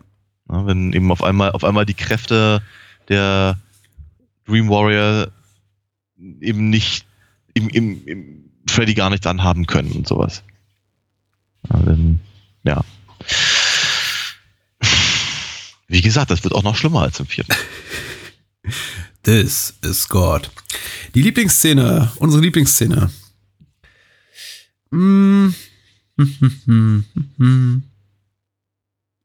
Ja, 0.49 0.67
wenn 0.67 0.93
eben 0.93 1.11
auf 1.11 1.25
einmal, 1.25 1.51
auf 1.53 1.65
einmal 1.65 1.85
die 1.85 1.95
Kräfte 1.95 2.63
der 3.09 3.59
Dream 4.47 4.69
Warrior 4.69 5.33
eben 6.41 6.71
nicht 6.71 7.07
im, 7.55 7.69
im, 7.69 8.07
im 8.07 8.51
Freddy 8.69 8.95
gar 8.95 9.11
nichts 9.11 9.27
anhaben 9.27 9.67
können 9.67 9.93
und 9.93 10.07
sowas. 10.07 10.45
Ja, 11.69 11.81
dann, 11.81 12.21
ja. 12.63 12.85
Wie 15.89 16.03
gesagt, 16.03 16.31
das 16.31 16.45
wird 16.45 16.55
auch 16.55 16.63
noch 16.63 16.77
schlimmer 16.77 17.03
als 17.03 17.19
im 17.19 17.27
vierten. 17.27 17.55
This 19.23 19.75
is 19.83 20.09
God. 20.09 20.51
Die 21.15 21.23
Lieblingsszene, 21.23 22.13
unsere 22.17 22.43
Lieblingsszene. 22.43 23.11
Mm. 24.91 25.49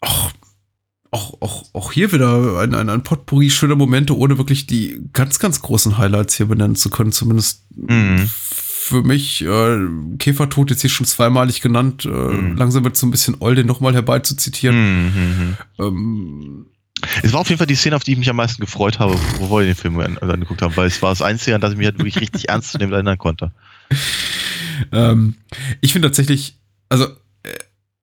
Och, 0.06 0.34
auch, 1.11 1.41
auch, 1.41 1.64
auch 1.73 1.91
hier 1.94 2.11
wieder 2.11 2.60
ein, 2.60 2.73
ein, 2.73 2.90
ein 2.90 3.03
Potpourri 3.03 3.49
schöner 3.49 3.76
Momente, 3.76 4.18
ohne 4.18 4.38
wirklich 4.38 4.68
die 4.68 4.99
ganz, 5.14 5.40
ganz 5.40 5.61
großen 5.61 5.98
Highlights 5.98 6.35
hier 6.35 6.48
benennen 6.48 6.76
zu 6.76 6.90
können. 6.90 7.11
Zumindest 7.11 7.64
Mhm. 7.76 8.30
Für 8.85 9.01
mich. 9.03 9.41
Äh, 9.43 9.77
Käfertod 10.19 10.69
jetzt 10.72 10.81
hier 10.81 10.89
schon 10.89 11.05
zweimalig 11.05 11.61
genannt. 11.61 12.05
Äh, 12.05 12.10
Mhm. 12.10 12.57
Langsam 12.57 12.84
wird 12.84 12.95
so 12.97 13.07
ein 13.07 13.11
bisschen 13.11 13.35
oll, 13.39 13.55
den 13.55 13.68
nochmal 13.68 13.93
herbeizuzitieren. 13.93 15.05
Mhm. 15.05 15.57
Ähm, 15.80 16.65
Es 17.22 17.34
war 17.34 17.41
auf 17.41 17.49
jeden 17.49 17.57
Fall 17.57 17.68
die 17.68 17.76
Szene, 17.76 17.95
auf 17.97 18.03
die 18.03 18.14
ich 18.14 18.18
mich 18.18 18.30
am 18.30 18.35
meisten 18.38 18.61
gefreut 18.61 18.99
habe, 18.99 19.18
bevor 19.39 19.60
wir 19.60 19.65
den 19.65 19.76
Film 19.76 19.99
an- 19.99 20.18
angeguckt 20.19 20.61
haben, 20.61 20.76
weil 20.77 20.88
es 20.88 21.01
war 21.01 21.10
das 21.11 21.22
Einzige, 21.22 21.55
an 21.55 21.61
das 21.61 21.72
ich 21.73 21.77
mich 21.77 21.88
halt 21.88 21.97
wirklich 21.97 22.19
richtig 22.22 22.47
ernst 22.49 22.72
zu 22.72 22.77
nehmen 22.77 22.93
erinnern 22.93 23.18
konnte. 23.18 23.51
Ähm, 24.91 25.35
ich 25.81 25.91
finde 25.93 26.07
tatsächlich, 26.10 26.57
also 26.89 27.05
äh, 27.05 27.10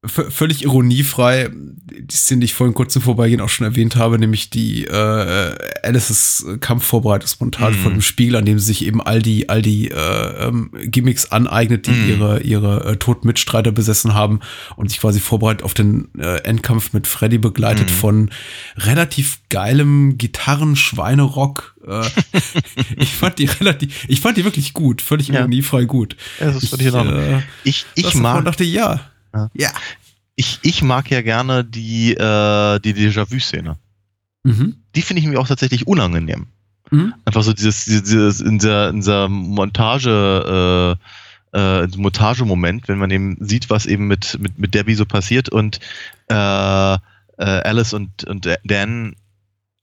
völlig 0.02 0.62
ironiefrei, 0.62 1.50
die 1.52 2.16
Szene, 2.16 2.40
die 2.40 2.44
ich 2.46 2.54
vorhin 2.54 2.72
kurz 2.74 2.94
zum 2.94 3.02
Vorbeigehen 3.02 3.42
auch 3.42 3.50
schon 3.50 3.66
erwähnt 3.66 3.96
habe, 3.96 4.18
nämlich 4.18 4.48
die 4.48 4.86
äh, 4.86 5.54
Alice's 5.82 6.46
Kampfvorbereitungsmontage 6.60 7.76
Mhm. 7.76 7.80
von 7.82 7.92
dem 7.92 8.00
Spiegel, 8.00 8.36
an 8.36 8.46
dem 8.46 8.58
sie 8.58 8.64
sich 8.66 8.86
eben 8.86 9.02
all 9.02 9.20
die, 9.20 9.50
all 9.50 9.60
die 9.60 9.90
äh, 9.90 10.46
ähm, 10.48 10.70
Gimmicks 10.84 11.26
aneignet, 11.32 11.86
die 11.86 11.90
Mhm. 11.90 12.08
ihre, 12.08 12.40
ihre 12.40 12.84
äh, 12.92 12.96
toten 12.96 13.26
Mitstreiter 13.26 13.72
besessen 13.72 14.14
haben 14.14 14.40
und 14.76 14.88
sich 14.88 15.00
quasi 15.00 15.20
vorbereitet 15.20 15.62
auf 15.64 15.74
den 15.74 16.08
äh, 16.18 16.38
Endkampf 16.44 16.94
mit 16.94 17.06
Freddy 17.06 17.36
begleitet 17.36 17.90
Mhm. 17.90 17.94
von 17.94 18.30
relativ 18.78 19.40
geilem 19.50 20.16
Gitarren-Schweinerock. 20.16 21.76
Äh, 21.86 22.08
ich 22.96 23.10
fand 23.14 23.38
die 23.38 23.46
relativ, 23.46 24.06
ich 24.08 24.20
fand 24.20 24.38
die 24.38 24.44
wirklich 24.44 24.72
gut, 24.72 25.02
völlig 25.02 25.28
Ja. 25.28 25.40
ironiefrei 25.40 25.84
gut. 25.84 26.16
Ja, 26.40 26.52
das 26.52 26.72
in 26.72 26.94
Ordnung. 26.94 27.18
äh, 27.18 27.42
Ich, 27.64 27.84
ich 27.94 28.14
mag 28.14 28.44
dachte, 28.46 28.64
ja. 28.64 29.00
Ja. 29.34 29.50
Ja. 29.54 29.70
ich, 30.36 30.58
ich 30.62 30.82
mag 30.82 31.10
ja 31.10 31.22
gerne 31.22 31.64
die, 31.64 32.12
äh, 32.12 32.80
die 32.80 32.94
Déjà-vu-Szene. 32.94 33.76
Mhm. 34.42 34.76
Die 34.94 35.02
finde 35.02 35.22
ich 35.22 35.28
mir 35.28 35.38
auch 35.38 35.48
tatsächlich 35.48 35.86
unangenehm. 35.86 36.46
Mhm. 36.90 37.14
Einfach 37.24 37.42
so 37.42 37.52
dieses, 37.52 37.84
dieses 37.84 38.40
in 38.40 38.58
dieser, 38.58 38.88
in 38.88 38.96
dieser 38.96 39.28
Montage, 39.28 40.96
äh, 41.52 41.80
äh, 41.82 41.86
Montagemoment, 41.96 42.88
wenn 42.88 42.98
man 42.98 43.10
eben 43.10 43.36
sieht, 43.40 43.70
was 43.70 43.86
eben 43.86 44.06
mit, 44.06 44.38
mit, 44.40 44.58
mit 44.58 44.74
Debbie 44.74 44.94
so 44.94 45.04
passiert 45.04 45.48
und 45.48 45.80
äh, 46.28 46.34
äh, 46.34 46.98
Alice 47.38 47.92
und, 47.92 48.24
und 48.24 48.48
Dan 48.64 49.16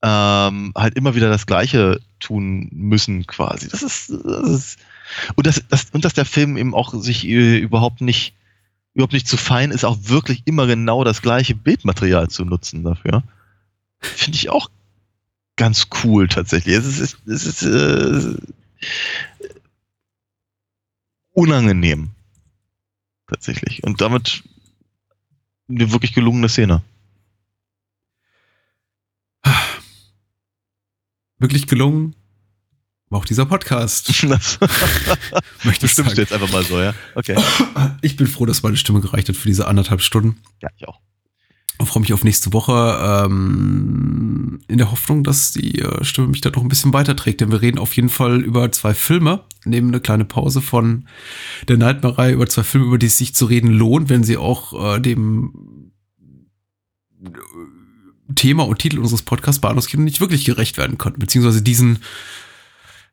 ähm, 0.02 0.72
halt 0.76 0.94
immer 0.94 1.14
wieder 1.14 1.28
das 1.28 1.46
Gleiche 1.46 2.00
tun 2.20 2.68
müssen, 2.72 3.26
quasi. 3.26 3.68
Das 3.68 3.82
ist, 3.82 4.10
das 4.10 4.48
ist 4.48 4.78
und 5.34 5.46
das, 5.46 5.62
das, 5.68 5.86
und 5.92 6.04
dass 6.04 6.14
der 6.14 6.24
Film 6.24 6.56
eben 6.56 6.74
auch 6.74 6.94
sich 6.94 7.26
äh, 7.26 7.58
überhaupt 7.58 8.00
nicht 8.00 8.34
überhaupt 8.98 9.12
nicht 9.12 9.28
zu 9.28 9.36
fein 9.36 9.70
ist, 9.70 9.84
auch 9.84 9.96
wirklich 10.02 10.42
immer 10.44 10.66
genau 10.66 11.04
das 11.04 11.22
gleiche 11.22 11.54
Bildmaterial 11.54 12.28
zu 12.28 12.44
nutzen 12.44 12.82
dafür. 12.82 13.22
Finde 14.00 14.36
ich 14.36 14.50
auch 14.50 14.70
ganz 15.54 15.86
cool 16.02 16.26
tatsächlich. 16.26 16.74
Es 16.74 16.98
ist, 16.98 17.16
es 17.28 17.46
ist 17.46 17.62
äh, 17.62 18.36
unangenehm. 21.32 22.10
Tatsächlich. 23.28 23.84
Und 23.84 24.00
damit 24.00 24.42
eine 25.68 25.92
wirklich 25.92 26.12
gelungene 26.12 26.48
Szene. 26.48 26.82
Wirklich 31.38 31.68
gelungen. 31.68 32.16
War 33.10 33.20
auch 33.20 33.24
dieser 33.24 33.46
Podcast. 33.46 34.08
Das 34.28 34.58
Möchte 35.64 35.86
du 35.86 35.92
sagen. 35.92 36.14
jetzt 36.16 36.32
einfach 36.32 36.52
mal 36.52 36.62
so, 36.64 36.80
ja? 36.80 36.94
Okay. 37.14 37.36
Ich 38.02 38.16
bin 38.16 38.26
froh, 38.26 38.46
dass 38.46 38.62
meine 38.62 38.76
Stimme 38.76 39.00
gereicht 39.00 39.28
hat 39.28 39.36
für 39.36 39.48
diese 39.48 39.66
anderthalb 39.66 40.02
Stunden. 40.02 40.36
Ja, 40.62 40.68
ich 40.76 40.86
auch. 40.86 41.00
und 41.78 41.86
freue 41.86 42.02
mich 42.02 42.12
auf 42.12 42.22
nächste 42.24 42.52
Woche 42.52 43.24
ähm, 43.26 44.60
in 44.68 44.78
der 44.78 44.90
Hoffnung, 44.90 45.24
dass 45.24 45.52
die 45.52 45.80
äh, 45.80 46.04
Stimme 46.04 46.28
mich 46.28 46.40
da 46.42 46.50
noch 46.50 46.62
ein 46.62 46.68
bisschen 46.68 46.92
weiterträgt. 46.92 47.40
Denn 47.40 47.50
wir 47.50 47.62
reden 47.62 47.78
auf 47.78 47.94
jeden 47.96 48.08
Fall 48.08 48.40
über 48.40 48.70
zwei 48.72 48.94
Filme, 48.94 49.44
nehmen 49.64 49.88
eine 49.88 50.00
kleine 50.00 50.24
Pause 50.24 50.60
von 50.60 51.08
der 51.66 51.76
Nightmare-Reihe 51.78 52.34
über 52.34 52.46
zwei 52.46 52.62
Filme, 52.62 52.86
über 52.86 52.98
die 52.98 53.06
es 53.06 53.18
sich 53.18 53.34
zu 53.34 53.46
reden 53.46 53.70
lohnt, 53.72 54.08
wenn 54.10 54.24
sie 54.24 54.36
auch 54.36 54.96
äh, 54.96 55.00
dem 55.00 55.92
äh, 57.24 57.30
Thema 58.34 58.66
und 58.66 58.78
Titel 58.78 58.98
unseres 58.98 59.22
Podcasts 59.22 59.60
Bahnhofskino 59.60 60.02
nicht 60.02 60.20
wirklich 60.20 60.44
gerecht 60.44 60.76
werden 60.76 60.98
konnten, 60.98 61.18
beziehungsweise 61.20 61.62
diesen 61.62 62.00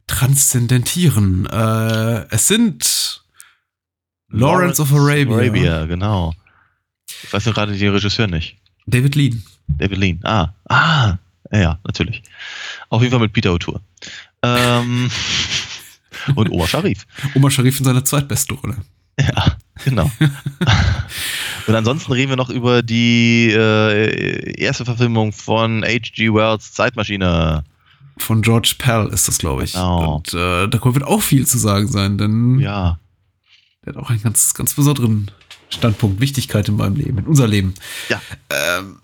transzendentieren. 0.07 1.45
Äh, 1.47 2.25
es 2.29 2.47
sind 2.47 3.23
Lawrence 4.29 4.81
of 4.81 4.91
Arabia. 4.93 5.35
Arabia, 5.35 5.85
genau. 5.85 6.33
Ich 7.23 7.33
weiß 7.33 7.45
nur 7.45 7.53
gerade 7.53 7.77
den 7.77 7.91
Regisseur 7.91 8.27
nicht. 8.27 8.57
David 8.85 9.15
Lean. 9.15 9.43
David 9.67 9.97
Lean. 9.97 10.19
Ah, 10.23 10.49
ah, 10.69 11.17
ja, 11.51 11.79
natürlich. 11.83 12.23
Auf 12.89 13.01
jeden 13.01 13.11
Fall 13.11 13.21
mit 13.21 13.33
Peter 13.33 13.51
O'Toole. 13.51 13.79
Ähm, 14.43 15.09
und 16.35 16.49
Omar 16.51 16.67
Sharif. 16.67 17.05
Omar 17.33 17.51
Sharif 17.51 17.79
in 17.79 17.85
seiner 17.85 18.05
zweitbesten 18.05 18.57
Rolle. 18.57 18.77
Ja, 19.19 19.57
genau. 19.83 20.11
und 21.67 21.75
ansonsten 21.75 22.11
reden 22.11 22.29
wir 22.29 22.35
noch 22.35 22.49
über 22.49 22.83
die 22.83 23.49
äh, 23.51 24.59
erste 24.59 24.85
Verfilmung 24.85 25.31
von 25.31 25.83
H.G. 25.83 26.33
Wells 26.33 26.73
Zeitmaschine. 26.73 27.63
Von 28.17 28.41
George 28.41 28.75
Pell 28.77 29.07
ist 29.07 29.27
das, 29.27 29.37
glaube 29.37 29.63
ich. 29.63 29.73
Genau. 29.73 30.15
Und 30.15 30.33
äh, 30.33 30.67
da 30.67 30.83
wird 30.83 31.03
auch 31.03 31.21
viel 31.21 31.45
zu 31.45 31.57
sagen 31.57 31.87
sein, 31.87 32.17
denn 32.17 32.59
Ja, 32.59 32.99
der 33.85 33.93
hat 33.93 34.01
auch 34.01 34.09
einen 34.09 34.21
ganz, 34.21 34.53
ganz 34.53 34.73
besonderen 34.73 35.31
Standpunkt, 35.69 36.19
Wichtigkeit 36.19 36.67
in 36.69 36.77
meinem 36.77 36.95
Leben, 36.95 37.17
in 37.17 37.25
unser 37.25 37.47
Leben. 37.47 37.73
Ja. 38.09 38.21
Ähm, 38.49 38.99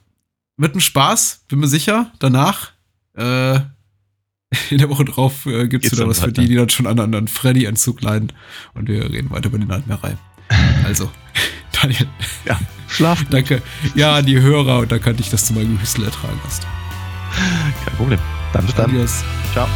wird 0.58 0.76
ein 0.76 0.82
Spaß, 0.82 1.46
bin 1.48 1.60
mir 1.60 1.68
sicher. 1.68 2.12
Danach, 2.20 2.72
äh, 3.16 3.56
in 4.70 4.78
der 4.78 4.90
Woche 4.90 5.06
drauf, 5.06 5.46
äh, 5.46 5.68
gibt's 5.68 5.90
Geht's 5.90 5.98
wieder 5.98 6.08
was 6.08 6.20
für 6.20 6.32
die, 6.32 6.46
die 6.48 6.56
dann 6.56 6.70
schon 6.70 6.88
an 6.88 7.00
anderen 7.00 7.28
Freddy-Entzug 7.28 8.02
leiden. 8.02 8.34
Und 8.74 8.88
wir 8.88 9.10
reden 9.10 9.30
weiter 9.32 9.48
über 9.48 9.60
die 9.60 9.66
Nightmare-Reihe. 9.66 10.18
Also, 10.84 11.10
Daniel, 11.82 12.08
ja. 12.44 12.60
Schlaf. 12.90 13.24
danke. 13.30 13.62
Ja, 13.96 14.22
die 14.22 14.42
Hörer 14.42 14.80
und 14.80 14.92
danke 14.92 15.12
an 15.12 15.16
dich, 15.16 15.30
dass 15.30 15.48
du 15.48 15.54
mein 15.54 15.76
Gehüstel 15.78 16.04
ertragen 16.04 16.40
hast. 16.44 16.68
Kein 17.86 17.96
Problem. 17.96 18.20
Dann 18.54 18.66
bis 18.66 18.76
dann. 18.76 18.90
Adios. 18.90 19.24
Ciao. 19.54 19.68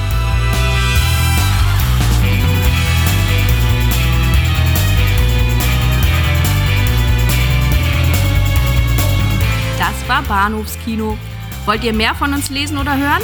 Das 9.78 10.10
war 10.10 10.24
Bahnhofskino. 10.24 11.18
Wollt 11.66 11.84
ihr 11.84 11.94
mehr 11.94 12.16
von 12.16 12.34
uns 12.34 12.50
lesen 12.50 12.78
oder 12.78 12.96
hören? 12.98 13.22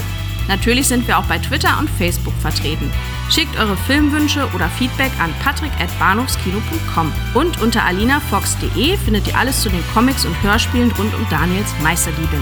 Natürlich 0.48 0.88
sind 0.88 1.08
wir 1.08 1.18
auch 1.18 1.26
bei 1.26 1.38
Twitter 1.38 1.78
und 1.80 1.90
Facebook 1.90 2.34
vertreten. 2.42 2.92
Schickt 3.30 3.58
eure 3.58 3.78
Filmwünsche 3.78 4.48
oder 4.54 4.68
Feedback 4.68 5.12
an 5.20 5.34
patrick.bahnhofskino.com. 5.44 7.12
Und 7.34 7.62
unter 7.62 7.86
alinafox.de 7.86 8.98
findet 8.98 9.28
ihr 9.28 9.38
alles 9.38 9.62
zu 9.62 9.70
den 9.70 9.84
Comics 9.94 10.26
und 10.26 10.42
Hörspielen 10.42 10.92
rund 10.94 11.14
um 11.14 11.26
Daniels 11.30 11.74
Meisterliebin. 11.82 12.42